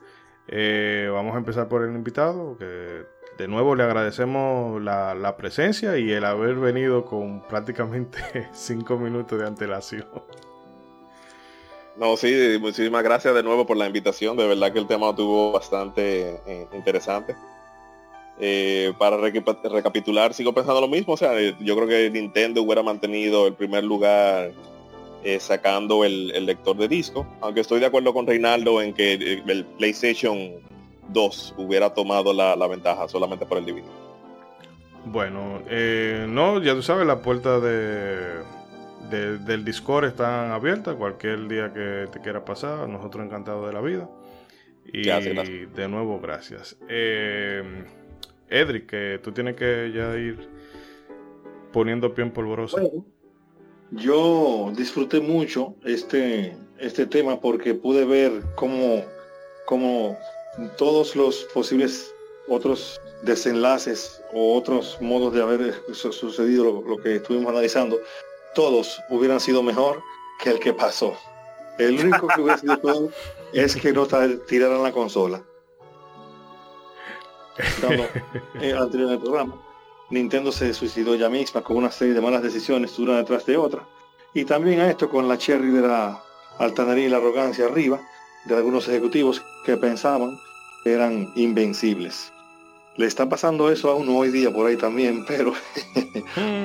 Eh, 0.47 1.09
vamos 1.11 1.33
a 1.33 1.39
empezar 1.39 1.67
por 1.67 1.83
el 1.83 1.95
invitado, 1.95 2.55
que 2.55 3.05
de 3.37 3.47
nuevo 3.47 3.75
le 3.75 3.83
agradecemos 3.83 4.81
la, 4.81 5.35
presencia 5.37 5.97
y 5.97 6.11
el 6.11 6.25
haber 6.25 6.55
venido 6.55 7.05
con 7.05 7.41
prácticamente 7.41 8.19
cinco 8.53 8.97
minutos 8.97 9.39
de 9.39 9.47
antelación. 9.47 10.07
No, 11.97 12.17
sí, 12.17 12.57
muchísimas 12.59 13.03
gracias 13.03 13.35
de 13.35 13.43
nuevo 13.43 13.65
por 13.65 13.77
la 13.77 13.85
invitación. 13.85 14.35
De 14.35 14.47
verdad 14.47 14.71
que 14.71 14.79
el 14.79 14.87
tema 14.87 15.09
estuvo 15.09 15.51
bastante 15.51 16.39
eh, 16.47 16.67
interesante. 16.73 17.35
Eh, 18.39 18.93
para 18.97 19.17
recapitular, 19.17 20.33
sigo 20.33 20.53
pensando 20.53 20.81
lo 20.81 20.87
mismo. 20.87 21.13
O 21.13 21.17
sea, 21.17 21.39
eh, 21.39 21.55
yo 21.59 21.75
creo 21.75 21.87
que 21.87 22.09
Nintendo 22.09 22.63
hubiera 22.63 22.81
mantenido 22.81 23.47
el 23.47 23.53
primer 23.53 23.83
lugar 23.83 24.51
sacando 25.39 26.03
el, 26.03 26.31
el, 26.31 26.45
lector 26.45 26.75
de 26.75 26.87
disco. 26.87 27.25
Aunque 27.39 27.61
estoy 27.61 27.79
de 27.79 27.85
acuerdo 27.85 28.13
con 28.13 28.27
Reinaldo 28.27 28.81
en 28.81 28.93
que 28.93 29.13
el 29.13 29.65
PlayStation 29.77 30.61
2 31.09 31.55
hubiera 31.57 31.93
tomado 31.93 32.33
la, 32.33 32.67
ventaja 32.67 33.07
solamente 33.07 33.45
por 33.45 33.57
el 33.57 33.65
DVD. 33.65 33.83
Bueno, 35.05 35.61
eh, 35.69 36.25
no, 36.29 36.61
ya 36.61 36.73
tú 36.73 36.81
sabes, 36.81 37.05
las 37.05 37.19
puertas 37.19 37.61
de, 37.61 38.43
del 39.09 39.65
Discord 39.65 40.05
están 40.05 40.51
abiertas 40.51 40.95
cualquier 40.95 41.47
día 41.47 41.73
que 41.73 42.07
te 42.11 42.19
quiera 42.19 42.45
pasar. 42.45 42.87
Nosotros 42.87 43.25
encantados 43.25 43.67
de 43.67 43.73
la 43.73 43.81
vida. 43.81 44.09
Y 44.85 45.03
de 45.03 45.87
nuevo, 45.87 46.19
gracias. 46.19 46.77
Eh, 46.89 47.85
Edric, 48.49 48.85
que 48.85 49.19
tú 49.23 49.31
tienes 49.31 49.55
que 49.55 49.91
ya 49.93 50.15
ir 50.17 50.47
poniendo 51.71 52.13
pie 52.13 52.25
en 52.25 52.31
polvorosa. 52.31 52.81
yo 53.91 54.71
disfruté 54.75 55.19
mucho 55.19 55.75
este, 55.83 56.55
este 56.77 57.05
tema 57.07 57.41
porque 57.41 57.73
pude 57.73 58.05
ver 58.05 58.43
cómo, 58.55 59.03
cómo 59.65 60.17
todos 60.77 61.15
los 61.15 61.43
posibles 61.53 62.13
otros 62.47 62.99
desenlaces 63.21 64.21
o 64.33 64.55
otros 64.55 64.97
modos 64.99 65.33
de 65.33 65.41
haber 65.41 65.81
sucedido 65.93 66.83
lo, 66.85 66.97
que 66.97 67.15
estuvimos 67.15 67.51
analizando, 67.51 67.99
todos 68.53 68.99
hubieran 69.09 69.39
sido 69.39 69.63
mejor 69.63 70.01
que 70.41 70.51
el 70.51 70.59
que 70.59 70.73
pasó. 70.73 71.15
El 71.79 71.99
único 71.99 72.27
que 72.27 72.41
hubiera 72.41 72.57
sido 72.57 72.77
todo 72.77 73.09
es 73.53 73.75
que 73.75 73.93
no 73.93 74.07
tiraran 74.47 74.83
la 74.83 74.91
consola. 74.91 75.43
Eh, 78.61 78.73
anterior 78.73 79.09
en 79.09 79.13
el 79.13 79.19
programa, 79.19 79.61
Nintendo 80.09 80.51
se 80.51 80.73
suicidó 80.73 81.15
ya 81.15 81.29
misma 81.29 81.61
con 81.61 81.77
una 81.77 81.91
serie 81.91 82.15
de 82.15 82.21
malas 82.21 82.41
decisiones 82.41 82.97
una 82.97 83.17
detrás 83.17 83.45
de 83.45 83.57
otra. 83.57 83.87
Y 84.33 84.45
también 84.45 84.79
a 84.79 84.89
esto 84.89 85.09
con 85.09 85.27
la 85.27 85.37
cherry 85.37 85.69
de 85.69 85.81
la 85.81 86.23
altanería 86.57 87.05
y 87.05 87.09
la 87.09 87.17
arrogancia 87.17 87.65
arriba, 87.65 88.01
de 88.45 88.55
algunos 88.55 88.87
ejecutivos 88.87 89.41
que 89.65 89.77
pensaban 89.77 90.39
que 90.83 90.93
eran 90.93 91.31
invencibles. 91.35 92.31
Le 92.95 93.07
está 93.07 93.27
pasando 93.27 93.71
eso 93.71 93.89
a 93.89 93.95
uno 93.95 94.17
hoy 94.17 94.29
día 94.29 94.51
por 94.51 94.67
ahí 94.67 94.77
también, 94.77 95.25
pero 95.27 95.53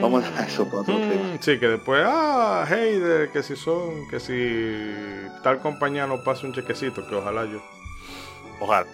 vamos 0.02 0.24
a 0.24 0.46
eso 0.46 0.66
para 0.66 0.82
otro 0.82 0.94
mm, 0.94 1.38
Sí, 1.40 1.58
que 1.58 1.68
después, 1.68 2.02
ah, 2.04 2.66
hey, 2.68 2.98
de, 2.98 3.30
que 3.30 3.42
si 3.42 3.56
son, 3.56 4.08
que 4.10 4.20
si 4.20 5.32
tal 5.42 5.60
compañía 5.60 6.06
no 6.06 6.22
pasa 6.22 6.46
un 6.46 6.52
chequecito, 6.52 7.06
que 7.06 7.14
ojalá 7.14 7.46
yo. 7.46 7.62
Ojalá. 8.60 8.86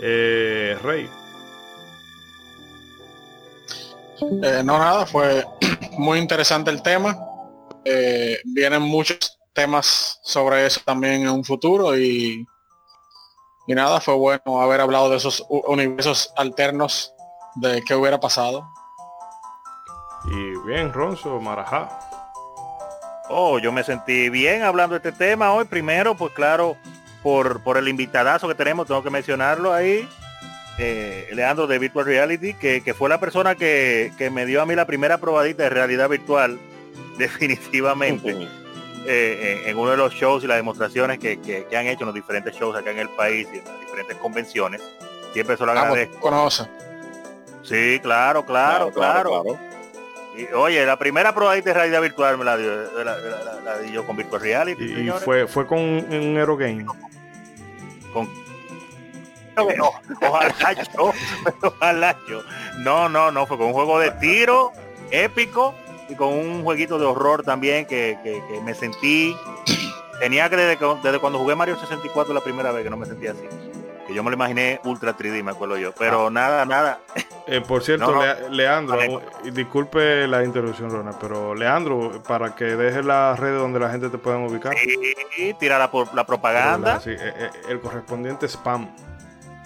Eh, 0.00 0.78
Rey. 0.82 1.08
Eh, 4.42 4.62
no, 4.64 4.78
nada, 4.78 5.04
fue 5.04 5.44
muy 5.98 6.18
interesante 6.18 6.70
el 6.70 6.82
tema. 6.82 7.18
Eh, 7.84 8.38
vienen 8.44 8.82
muchos 8.82 9.35
temas 9.56 10.20
sobre 10.22 10.66
eso 10.66 10.80
también 10.84 11.22
en 11.22 11.30
un 11.30 11.44
futuro 11.44 11.98
y, 11.98 12.46
y 13.66 13.74
nada, 13.74 14.00
fue 14.00 14.14
bueno 14.14 14.60
haber 14.60 14.80
hablado 14.80 15.10
de 15.10 15.16
esos 15.16 15.44
universos 15.48 16.32
alternos 16.36 17.12
de 17.56 17.82
qué 17.82 17.94
hubiera 17.94 18.20
pasado. 18.20 18.68
Y 20.30 20.66
bien, 20.66 20.92
Ronzo, 20.92 21.40
Marajá. 21.40 21.88
Oh, 23.28 23.58
yo 23.58 23.72
me 23.72 23.82
sentí 23.82 24.28
bien 24.28 24.62
hablando 24.62 24.98
de 24.98 25.08
este 25.08 25.18
tema 25.18 25.52
hoy. 25.52 25.64
Primero, 25.64 26.16
pues 26.16 26.32
claro, 26.32 26.76
por, 27.22 27.62
por 27.62 27.76
el 27.76 27.88
invitadazo 27.88 28.46
que 28.46 28.54
tenemos, 28.54 28.86
tengo 28.86 29.02
que 29.02 29.10
mencionarlo 29.10 29.72
ahí. 29.72 30.08
Eh, 30.78 31.28
Leandro 31.32 31.66
de 31.66 31.78
Virtual 31.78 32.04
Reality, 32.04 32.54
que, 32.54 32.82
que 32.82 32.92
fue 32.92 33.08
la 33.08 33.18
persona 33.18 33.54
que, 33.54 34.12
que, 34.18 34.30
me 34.30 34.44
dio 34.44 34.60
a 34.60 34.66
mí 34.66 34.74
la 34.74 34.86
primera 34.86 35.18
probadita 35.18 35.62
de 35.64 35.70
realidad 35.70 36.08
virtual, 36.08 36.60
definitivamente. 37.18 38.48
Eh, 39.08 39.62
en 39.66 39.78
uno 39.78 39.92
de 39.92 39.96
los 39.96 40.12
shows 40.12 40.42
y 40.42 40.46
las 40.46 40.56
demostraciones 40.56 41.18
que, 41.18 41.66
han 41.76 41.86
hecho 41.86 42.00
en 42.00 42.06
los 42.06 42.14
diferentes 42.14 42.54
shows 42.54 42.76
acá 42.76 42.90
en 42.90 42.98
el 42.98 43.08
país 43.10 43.46
y 43.52 43.58
en 43.58 43.64
las 43.64 43.80
diferentes 43.80 44.16
convenciones. 44.16 44.82
Siempre 45.32 45.56
se 45.56 45.64
lo 45.64 45.72
ah, 45.72 45.74
pues, 45.74 45.84
agradezco. 45.84 46.20
Conoce. 46.20 46.64
Sí, 47.62 48.00
claro, 48.00 48.44
claro, 48.44 48.90
claro. 48.90 49.44
Y, 50.36 50.52
oye, 50.54 50.84
la 50.84 50.98
primera 50.98 51.34
prueba 51.34 51.54
de 51.54 51.72
realidad 51.72 52.00
virtual 52.00 52.38
me 52.38 52.44
la 52.44 52.56
dio, 52.56 53.04
la, 53.04 53.78
di 53.78 53.92
yo 53.92 54.06
con 54.06 54.16
Virtual 54.16 54.40
Reality. 54.40 54.84
Y 54.84 55.10
fue, 55.10 55.46
fue 55.46 55.66
con 55.66 55.78
un 55.78 56.36
Eurogame. 56.36 56.84
Con 58.12 58.28
ojalá 60.20 60.72
yo, 60.72 61.12
ojalá 61.62 62.16
yo. 62.28 62.42
No, 62.78 63.08
no, 63.08 63.30
no, 63.30 63.46
fue 63.46 63.56
con 63.56 63.68
un 63.68 63.72
juego 63.72 63.98
de 63.98 64.10
tiro 64.12 64.72
épico 65.10 65.74
y 66.08 66.14
con 66.14 66.28
un 66.28 66.62
jueguito 66.62 66.98
de 66.98 67.04
horror 67.04 67.42
también 67.42 67.86
que, 67.86 68.18
me 68.64 68.74
sentí 68.74 69.36
tenía 70.20 70.48
que 70.48 70.56
desde, 70.56 70.78
desde, 71.02 71.18
cuando 71.18 71.38
jugué 71.38 71.54
Mario 71.54 71.78
64 71.78 72.32
la 72.32 72.40
primera 72.40 72.72
vez 72.72 72.84
que 72.84 72.90
no 72.90 72.96
me 72.96 73.06
sentía 73.06 73.32
así 73.32 73.42
que 74.06 74.14
yo 74.14 74.22
me 74.22 74.30
lo 74.30 74.36
imaginé 74.36 74.80
ultra 74.84 75.16
3D 75.16 75.42
me 75.42 75.50
acuerdo 75.50 75.76
yo 75.76 75.92
pero 75.98 76.28
ah. 76.28 76.30
nada 76.30 76.64
nada. 76.64 77.00
Eh, 77.48 77.60
por 77.60 77.82
cierto 77.84 78.12
Leandro 78.50 79.22
disculpe 79.52 80.26
la 80.26 80.42
interrupción 80.42 80.90
Rona 80.90 81.12
pero 81.20 81.54
Leandro 81.54 82.22
para 82.26 82.56
que 82.56 82.64
deje 82.64 83.04
la 83.04 83.36
red 83.36 83.56
donde 83.56 83.78
la 83.78 83.88
gente 83.90 84.08
te 84.08 84.18
pueda 84.18 84.38
ubicar. 84.38 84.74
Sí, 84.76 85.54
tira 85.60 85.78
la, 85.78 85.88
la 86.12 86.26
propaganda. 86.26 87.00
eh, 87.06 87.16
eh, 87.16 87.50
el 87.68 87.78
correspondiente 87.78 88.48
spam 88.48 88.88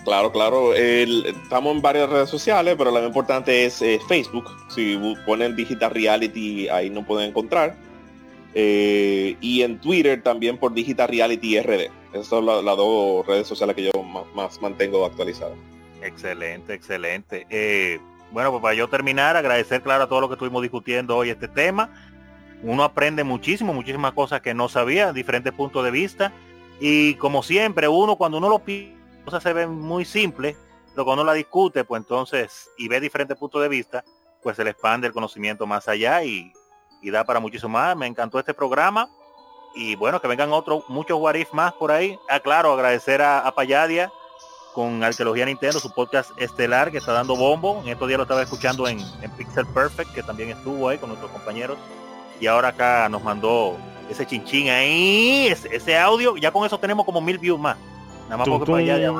Claro, 0.04 0.32
claro. 0.32 0.74
estamos 0.74 1.74
en 1.76 1.82
varias 1.82 2.08
redes 2.08 2.30
sociales, 2.30 2.74
pero 2.78 2.90
lo 2.90 2.98
más 2.98 3.06
importante 3.06 3.66
es 3.66 3.82
eh, 3.82 4.00
Facebook. 4.08 4.46
Si 4.68 4.98
ponen 5.26 5.54
Digital 5.54 5.90
Reality, 5.90 6.68
ahí 6.68 6.88
no 6.88 7.04
pueden 7.04 7.30
encontrar. 7.30 7.76
Eh, 8.54 9.36
y 9.40 9.62
en 9.62 9.78
Twitter 9.78 10.22
también 10.22 10.56
por 10.56 10.72
Digital 10.72 11.08
Reality 11.08 11.60
RD. 11.60 11.90
Esas 12.12 12.26
son 12.26 12.46
las 12.46 12.64
dos 12.64 13.26
redes 13.26 13.46
sociales 13.46 13.76
que 13.76 13.84
yo 13.84 14.02
más, 14.34 14.60
mantengo 14.60 15.04
actualizadas. 15.04 15.56
Excelente, 16.02 16.74
excelente. 16.74 17.46
Eh, 17.50 18.00
bueno, 18.32 18.50
pues 18.50 18.62
para 18.62 18.74
yo 18.74 18.88
terminar, 18.88 19.36
agradecer, 19.36 19.82
claro, 19.82 20.04
a 20.04 20.08
todo 20.08 20.22
lo 20.22 20.28
que 20.28 20.34
estuvimos 20.34 20.62
discutiendo 20.62 21.16
hoy 21.16 21.30
este 21.30 21.46
tema. 21.46 21.90
Uno 22.62 22.84
aprende 22.84 23.22
muchísimo, 23.22 23.72
muchísimas 23.72 24.12
cosas 24.12 24.40
que 24.40 24.54
no 24.54 24.68
sabía, 24.68 25.12
diferentes 25.12 25.52
puntos 25.52 25.84
de 25.84 25.90
vista. 25.90 26.32
Y 26.80 27.14
como 27.14 27.42
siempre, 27.42 27.86
uno 27.86 28.16
cuando 28.16 28.38
uno 28.38 28.48
lo 28.48 28.58
pide 28.60 28.99
cosas 29.30 29.42
se 29.42 29.52
ven 29.52 29.70
muy 29.70 30.04
simples, 30.04 30.56
pero 30.92 31.04
cuando 31.04 31.22
la 31.22 31.32
discute, 31.32 31.84
pues 31.84 32.00
entonces, 32.00 32.68
y 32.76 32.88
ve 32.88 33.00
diferentes 33.00 33.36
puntos 33.36 33.62
de 33.62 33.68
vista, 33.68 34.04
pues 34.42 34.56
se 34.56 34.64
le 34.64 34.70
expande 34.70 35.06
el 35.06 35.12
conocimiento 35.12 35.66
más 35.66 35.86
allá 35.86 36.22
y, 36.24 36.52
da 37.02 37.24
para 37.24 37.40
muchísimo 37.40 37.70
más. 37.70 37.96
Me 37.96 38.06
encantó 38.06 38.38
este 38.38 38.54
programa 38.54 39.08
y 39.74 39.94
bueno, 39.94 40.20
que 40.20 40.28
vengan 40.28 40.52
otros, 40.52 40.84
muchos 40.88 41.18
Warif 41.20 41.52
más 41.52 41.72
por 41.74 41.92
ahí. 41.92 42.18
Ah, 42.28 42.40
claro, 42.40 42.72
agradecer 42.72 43.22
a, 43.22 43.40
a 43.46 43.54
Payadia 43.54 44.10
con 44.74 45.02
Arqueología 45.02 45.46
Nintendo, 45.46 45.80
su 45.80 45.92
podcast 45.92 46.30
estelar 46.36 46.90
que 46.90 46.98
está 46.98 47.12
dando 47.12 47.36
bombo. 47.36 47.80
En 47.82 47.88
estos 47.90 48.08
días 48.08 48.18
lo 48.18 48.24
estaba 48.24 48.42
escuchando 48.42 48.88
en, 48.88 48.98
Pixel 49.36 49.66
Perfect, 49.66 50.12
que 50.12 50.22
también 50.22 50.50
estuvo 50.50 50.88
ahí 50.88 50.98
con 50.98 51.08
nuestros 51.08 51.30
compañeros. 51.30 51.78
Y 52.40 52.46
ahora 52.46 52.68
acá 52.68 53.08
nos 53.08 53.22
mandó 53.22 53.76
ese 54.08 54.26
chinchín 54.26 54.70
ahí, 54.70 55.48
ese, 55.48 55.98
audio. 55.98 56.36
Ya 56.36 56.50
con 56.50 56.64
eso 56.66 56.78
tenemos 56.78 57.04
como 57.04 57.20
mil 57.20 57.38
views 57.38 57.60
más. 57.60 57.76
Nada 58.30 58.36
más 58.36 58.48
porque 58.48 58.70
Payadia 58.70 59.12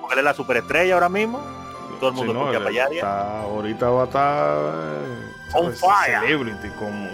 Porque 0.00 0.14
él 0.14 0.18
es 0.20 0.24
la 0.24 0.32
superestrella 0.32 0.94
ahora 0.94 1.10
mismo. 1.10 1.38
Todo 2.00 2.08
el 2.08 2.16
mundo 2.16 2.32
sí, 2.32 2.38
no, 2.38 2.70
está, 2.70 3.40
ahorita 3.42 3.90
va 3.90 4.02
a 4.02 4.04
estar 4.04 4.58
on 5.52 5.72
fire. 5.74 6.20
celebrity 6.20 6.68
con 6.70 7.08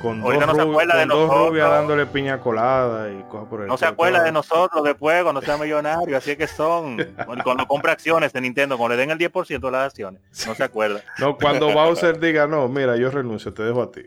con 0.00 0.20
dos, 0.20 0.34
no 0.38 0.54
de 0.54 1.04
rubias 1.06 1.70
dándole 1.70 2.06
piña 2.06 2.38
colada 2.38 3.10
y 3.10 3.22
cosas 3.24 3.48
por 3.48 3.62
el 3.62 3.66
No 3.66 3.78
se 3.78 3.86
acuerda 3.86 4.22
de 4.22 4.30
nosotros 4.30 4.84
después 4.84 5.22
cuando 5.22 5.40
sea 5.40 5.56
millonario, 5.56 6.16
así 6.16 6.36
que 6.36 6.46
son. 6.46 6.98
Cuando 7.42 7.66
compra 7.66 7.92
acciones 7.92 8.32
de 8.32 8.40
Nintendo, 8.42 8.76
cuando 8.76 8.94
le 8.94 9.00
den 9.00 9.10
el 9.10 9.18
10% 9.18 9.58
de 9.58 9.70
las 9.70 9.86
acciones, 9.86 10.20
no 10.46 10.54
se 10.54 10.62
acuerda. 10.62 11.00
no, 11.18 11.36
cuando 11.38 11.70
Bowser 11.72 12.20
diga, 12.20 12.46
no, 12.46 12.68
mira, 12.68 12.96
yo 12.96 13.10
renuncio, 13.10 13.54
te 13.54 13.62
dejo 13.62 13.82
a 13.82 13.90
ti. 13.90 14.02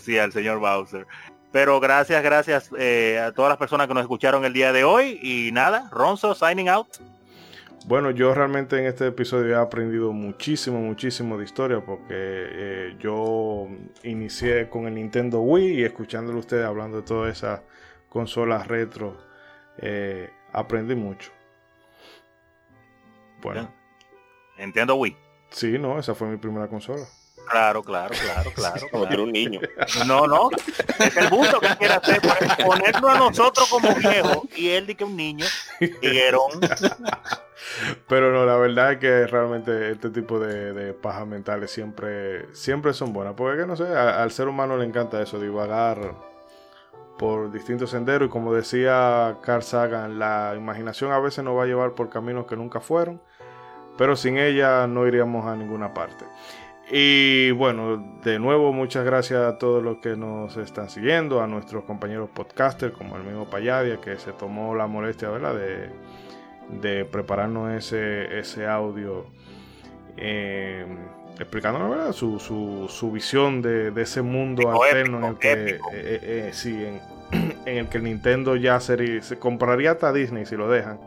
Sí, 0.00 0.18
al 0.18 0.32
señor 0.32 0.58
Bowser. 0.58 1.06
Pero 1.52 1.80
gracias, 1.80 2.22
gracias 2.22 2.70
eh, 2.78 3.18
a 3.18 3.32
todas 3.32 3.48
las 3.48 3.58
personas 3.58 3.86
que 3.88 3.94
nos 3.94 4.02
escucharon 4.02 4.44
el 4.44 4.52
día 4.52 4.72
de 4.72 4.84
hoy. 4.84 5.18
Y 5.22 5.50
nada, 5.52 5.88
Ronzo, 5.90 6.34
signing 6.34 6.68
out. 6.68 6.88
Bueno, 7.86 8.10
yo 8.10 8.34
realmente 8.34 8.78
en 8.78 8.84
este 8.84 9.06
episodio 9.06 9.56
he 9.56 9.58
aprendido 9.58 10.12
muchísimo, 10.12 10.78
muchísimo 10.78 11.38
de 11.38 11.44
historia 11.44 11.80
porque 11.80 12.06
eh, 12.10 12.96
yo 13.00 13.66
inicié 14.02 14.68
con 14.68 14.86
el 14.86 14.94
Nintendo 14.94 15.40
Wii 15.40 15.80
y 15.80 15.84
escuchándolo 15.84 16.38
ustedes 16.38 16.66
hablando 16.66 16.98
de 16.98 17.02
todas 17.04 17.34
esas 17.34 17.62
consolas 18.10 18.66
retro, 18.66 19.16
eh, 19.78 20.28
aprendí 20.52 20.94
mucho. 20.96 21.30
Bueno. 23.40 23.72
Nintendo 24.58 24.96
Wii. 24.96 25.16
Sí, 25.50 25.78
no, 25.78 25.98
esa 25.98 26.14
fue 26.14 26.28
mi 26.28 26.36
primera 26.36 26.68
consola. 26.68 27.06
Claro, 27.50 27.82
claro, 27.82 28.14
claro, 28.14 28.50
claro. 28.54 28.86
Como 28.90 29.06
claro. 29.06 29.22
un 29.24 29.32
niño. 29.32 29.60
No, 30.06 30.26
no. 30.26 30.50
Es 30.98 31.16
el 31.16 31.28
punto 31.28 31.60
que 31.60 31.68
quiere 31.76 31.94
hacer, 31.94 32.20
ponernos 32.64 33.10
a 33.10 33.18
nosotros 33.18 33.68
como 33.68 33.94
viejos 33.94 34.44
y 34.56 34.70
él 34.70 34.86
dice 34.86 34.98
que 34.98 35.04
un 35.04 35.16
niño. 35.16 35.46
Tiguerón. 36.00 36.60
Pero 38.08 38.32
no, 38.32 38.46
la 38.46 38.56
verdad 38.56 38.92
es 38.92 38.98
que 38.98 39.26
realmente 39.26 39.90
este 39.90 40.10
tipo 40.10 40.38
de, 40.38 40.92
pajas 40.94 41.26
mentales 41.26 41.70
siempre, 41.70 42.54
siempre 42.54 42.92
son 42.92 43.12
buenas. 43.12 43.34
Porque 43.34 43.66
no 43.66 43.76
sé, 43.76 43.86
al 43.94 44.30
ser 44.30 44.48
humano 44.48 44.76
le 44.76 44.84
encanta 44.84 45.20
eso, 45.20 45.38
divagar 45.38 46.14
por 47.18 47.50
distintos 47.50 47.90
senderos. 47.90 48.28
Y 48.28 48.30
como 48.30 48.54
decía 48.54 49.38
Carl 49.42 49.62
Sagan, 49.62 50.18
la 50.18 50.54
imaginación 50.56 51.12
a 51.12 51.18
veces 51.18 51.44
nos 51.44 51.56
va 51.56 51.64
a 51.64 51.66
llevar 51.66 51.94
por 51.94 52.08
caminos 52.08 52.46
que 52.46 52.56
nunca 52.56 52.80
fueron. 52.80 53.20
Pero 53.96 54.14
sin 54.14 54.38
ella 54.38 54.86
no 54.86 55.06
iríamos 55.06 55.44
a 55.44 55.56
ninguna 55.56 55.92
parte. 55.92 56.24
Y 56.90 57.50
bueno, 57.50 58.18
de 58.24 58.38
nuevo 58.38 58.72
muchas 58.72 59.04
gracias 59.04 59.40
a 59.42 59.58
todos 59.58 59.82
los 59.82 59.98
que 59.98 60.16
nos 60.16 60.56
están 60.56 60.88
siguiendo, 60.88 61.42
a 61.42 61.46
nuestros 61.46 61.84
compañeros 61.84 62.30
podcasters 62.30 62.94
como 62.94 63.16
el 63.16 63.24
mismo 63.24 63.50
Payadia 63.50 64.00
que 64.00 64.16
se 64.18 64.32
tomó 64.32 64.74
la 64.74 64.86
molestia 64.86 65.28
¿verdad? 65.28 65.54
De, 65.54 65.90
de 66.80 67.04
prepararnos 67.04 67.72
ese, 67.72 68.38
ese 68.38 68.66
audio 68.66 69.26
eh, 70.16 70.86
explicándonos 71.38 72.16
Su, 72.16 72.38
su, 72.88 73.12
visión 73.12 73.60
de, 73.60 73.92
ese 74.00 74.22
mundo 74.22 74.70
alterno 74.70 75.18
en 75.18 75.24
el 75.24 75.36
que 75.36 75.52
eh, 75.52 75.80
eh, 75.92 76.52
en, 76.64 77.00
en, 77.66 77.76
el 77.76 77.88
que 77.88 77.98
Nintendo 77.98 78.56
ya 78.56 78.80
sería, 78.80 79.20
se 79.22 79.38
compraría 79.38 79.92
hasta 79.92 80.10
Disney 80.10 80.46
si 80.46 80.56
lo 80.56 80.70
dejan 80.70 80.98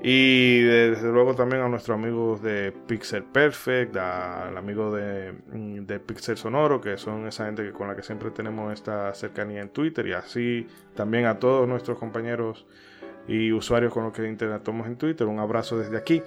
y 0.00 0.60
desde 0.62 1.10
luego 1.10 1.34
también 1.34 1.62
a 1.62 1.68
nuestros 1.68 1.96
amigos 1.96 2.40
de 2.40 2.72
Pixel 2.86 3.24
Perfect, 3.24 3.96
al 3.96 4.56
amigo 4.56 4.94
de, 4.94 5.32
mm, 5.32 5.86
de, 5.86 5.98
Pixel 5.98 6.36
Sonoro, 6.36 6.80
que 6.80 6.96
son 6.96 7.26
esa 7.26 7.46
gente 7.46 7.72
con 7.72 7.88
la 7.88 7.96
que 7.96 8.02
siempre 8.02 8.30
tenemos 8.30 8.72
esta 8.72 9.12
cercanía 9.14 9.60
en 9.60 9.70
Twitter, 9.70 10.06
y 10.06 10.12
así 10.12 10.68
también 10.94 11.26
a 11.26 11.38
todos 11.38 11.66
nuestros 11.66 11.98
compañeros 11.98 12.64
y 13.26 13.52
usuarios 13.52 13.92
con 13.92 14.04
los 14.04 14.12
que 14.12 14.26
interactuamos 14.26 14.86
en 14.86 14.96
Twitter. 14.96 15.26
Un 15.26 15.40
abrazo 15.40 15.78
desde 15.78 15.96
aquí. 15.96 16.22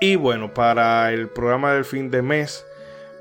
Y 0.00 0.16
bueno, 0.16 0.52
para 0.52 1.12
el 1.12 1.28
programa 1.28 1.74
del 1.74 1.84
fin 1.84 2.10
de 2.10 2.22
mes 2.22 2.66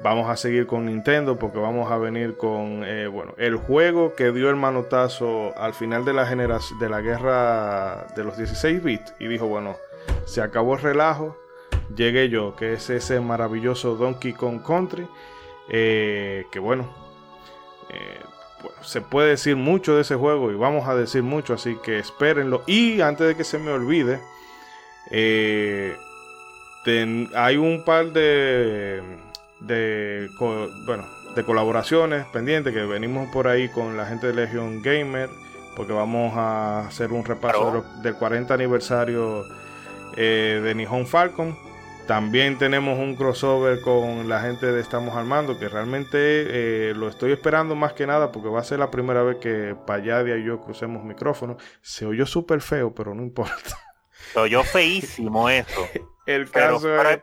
vamos 0.03 0.29
a 0.29 0.35
seguir 0.35 0.67
con 0.67 0.85
Nintendo 0.85 1.37
porque 1.37 1.59
vamos 1.59 1.91
a 1.91 1.97
venir 1.97 2.35
con 2.37 2.83
eh, 2.85 3.07
bueno, 3.07 3.33
el 3.37 3.55
juego 3.55 4.15
que 4.15 4.31
dio 4.31 4.49
el 4.49 4.55
manotazo 4.55 5.57
al 5.57 5.73
final 5.73 6.05
de 6.05 6.13
la 6.13 6.25
generación 6.25 6.79
de 6.79 6.89
la 6.89 7.01
guerra 7.01 8.07
de 8.15 8.23
los 8.23 8.37
16 8.37 8.83
bits 8.83 9.13
y 9.19 9.27
dijo, 9.27 9.47
bueno, 9.47 9.75
se 10.25 10.41
acabó 10.41 10.75
el 10.75 10.81
relajo, 10.81 11.37
llegué 11.95 12.29
yo, 12.29 12.55
que 12.55 12.73
es 12.73 12.89
ese 12.89 13.19
maravilloso 13.19 13.95
Donkey 13.95 14.33
Kong 14.33 14.61
Country, 14.65 15.07
eh, 15.69 16.45
que 16.51 16.59
bueno, 16.59 16.89
eh, 17.89 18.19
se 18.81 19.01
puede 19.01 19.29
decir 19.29 19.55
mucho 19.55 19.95
de 19.95 20.01
ese 20.01 20.15
juego 20.15 20.51
y 20.51 20.55
vamos 20.55 20.87
a 20.87 20.95
decir 20.95 21.21
mucho, 21.21 21.53
así 21.53 21.77
que 21.83 21.99
espérenlo. 21.99 22.63
Y 22.65 23.01
antes 23.01 23.27
de 23.27 23.35
que 23.35 23.43
se 23.43 23.59
me 23.59 23.71
olvide, 23.71 24.19
hay 27.35 27.57
un 27.57 27.83
par 27.85 28.11
de 28.11 29.30
de, 29.61 30.29
bueno, 30.85 31.05
de 31.35 31.43
colaboraciones 31.43 32.25
pendientes 32.27 32.73
que 32.73 32.85
venimos 32.85 33.29
por 33.31 33.47
ahí 33.47 33.69
con 33.69 33.97
la 33.97 34.05
gente 34.05 34.27
de 34.27 34.33
Legion 34.33 34.81
Gamer 34.81 35.29
porque 35.75 35.93
vamos 35.93 36.33
a 36.35 36.87
hacer 36.87 37.11
un 37.11 37.23
repaso 37.23 37.83
del 38.01 38.15
40 38.15 38.53
aniversario 38.53 39.45
eh, 40.17 40.59
de 40.63 40.75
Nihon 40.75 41.07
Falcon. 41.07 41.57
También 42.07 42.57
tenemos 42.57 42.99
un 42.99 43.15
crossover 43.15 43.79
con 43.81 44.27
la 44.27 44.41
gente 44.41 44.65
de 44.65 44.81
Estamos 44.81 45.15
Armando, 45.15 45.57
que 45.57 45.69
realmente 45.69 46.17
eh, 46.19 46.93
lo 46.93 47.07
estoy 47.07 47.31
esperando 47.31 47.75
más 47.75 47.93
que 47.93 48.05
nada 48.05 48.31
porque 48.31 48.49
va 48.49 48.59
a 48.59 48.63
ser 48.63 48.79
la 48.79 48.91
primera 48.91 49.23
vez 49.23 49.37
que 49.37 49.75
Payadia 49.87 50.37
y 50.37 50.43
yo 50.43 50.59
crucemos 50.61 51.03
micrófonos. 51.03 51.61
Se 51.81 52.05
oyó 52.05 52.25
súper 52.25 52.61
feo, 52.61 52.93
pero 52.93 53.15
no 53.15 53.23
importa. 53.23 53.77
Se 54.33 54.39
oyó 54.39 54.63
feísimo 54.63 55.49
eso. 55.49 55.87
El 56.23 56.51
caso 56.51 56.81
pero, 56.81 57.19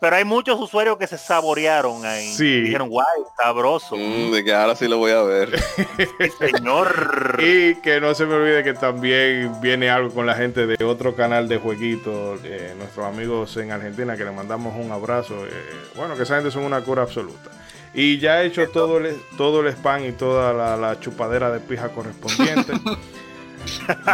pero, 0.00 0.16
hay 0.16 0.24
muchos 0.24 0.60
usuarios 0.60 0.96
que 0.96 1.08
se 1.08 1.18
saborearon 1.18 2.06
ahí. 2.06 2.32
Sí. 2.32 2.60
Dijeron, 2.60 2.88
guay, 2.88 3.04
sabroso. 3.36 3.96
Mm, 3.96 4.30
de 4.30 4.44
que 4.44 4.54
ahora 4.54 4.76
sí 4.76 4.86
lo 4.86 4.98
voy 4.98 5.10
a 5.10 5.22
ver. 5.22 5.60
señor. 6.38 7.40
y 7.42 7.74
que 7.76 8.00
no 8.00 8.14
se 8.14 8.24
me 8.24 8.34
olvide 8.34 8.62
que 8.62 8.74
también 8.74 9.60
viene 9.60 9.90
algo 9.90 10.14
con 10.14 10.24
la 10.24 10.36
gente 10.36 10.68
de 10.68 10.84
otro 10.84 11.16
canal 11.16 11.48
de 11.48 11.58
jueguitos, 11.58 12.40
eh, 12.44 12.74
nuestros 12.78 13.06
amigos 13.06 13.56
en 13.56 13.72
Argentina, 13.72 14.16
que 14.16 14.24
le 14.24 14.30
mandamos 14.30 14.74
un 14.76 14.92
abrazo. 14.92 15.44
Eh, 15.44 15.50
bueno, 15.96 16.14
que 16.14 16.22
esa 16.22 16.36
gente 16.36 16.52
son 16.52 16.62
una 16.62 16.80
cura 16.80 17.02
absoluta. 17.02 17.50
Y 17.92 18.20
ya 18.20 18.42
he 18.42 18.46
hecho 18.46 18.66
todo 18.68 18.98
el, 18.98 19.20
todo 19.36 19.62
el 19.62 19.66
spam 19.72 20.04
y 20.04 20.12
toda 20.12 20.52
la, 20.52 20.76
la 20.76 21.00
chupadera 21.00 21.50
de 21.50 21.58
pija 21.58 21.88
correspondiente. 21.88 22.72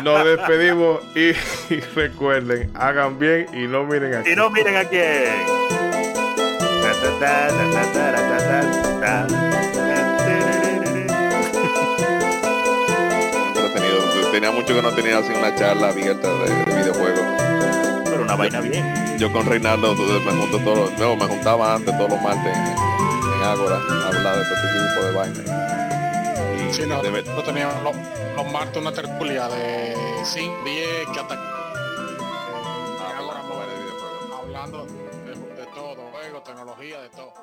Nos 0.03 0.25
despedimos 0.25 1.01
y, 1.15 1.33
recuerden, 1.95 2.71
hagan 2.75 3.19
bien 3.19 3.47
y 3.53 3.67
no 3.67 3.85
miren 3.85 4.15
aquí. 4.15 4.33
Y 4.33 4.37
no 4.37 4.51
miren 4.51 4.77
aquí. 4.77 4.99
Tenía 14.39 14.53
mucho 14.53 14.73
que 14.73 14.83
no 14.83 14.95
tenía 14.95 15.19
así 15.19 15.33
una 15.33 15.53
charla 15.57 15.89
abierta 15.89 16.29
de, 16.29 16.65
videojuegos. 16.77 17.25
Pero 18.05 18.23
una 18.23 18.37
vaina 18.37 18.61
bien. 18.61 19.19
Yo 19.19 19.33
con 19.33 19.45
Reinaldo 19.47 19.97
me 19.97 20.31
junto 20.31 20.59
todos, 20.61 20.93
no, 20.97 21.17
me 21.17 21.27
juntaba 21.27 21.75
antes 21.75 21.97
todos 21.97 22.11
los 22.11 22.23
martes 22.23 22.57
en, 22.57 23.35
en 23.35 23.43
Ágora 23.43 23.77
a 23.77 24.07
hablar 24.07 24.37
de 24.37 24.45
todo 24.45 24.55
este 24.55 24.95
tipo 24.95 25.07
de 25.07 25.13
vainas. 25.13 25.98
Sí, 26.79 26.87
no, 26.87 27.03
nosotros 27.03 27.45
teníamos 27.45 27.83
los, 27.83 27.97
los 28.37 28.53
martes 28.53 28.81
una 28.81 28.93
tertulia 28.93 29.49
de 29.49 29.97
5, 30.23 30.63
10, 30.65 30.87
que 31.13 31.19
hasta... 31.19 31.35
Hablando 34.39 34.87
de, 34.87 35.35
de 35.57 35.67
todo, 35.75 36.09
juego, 36.13 36.41
tecnología, 36.43 37.01
de 37.01 37.09
todo. 37.09 37.35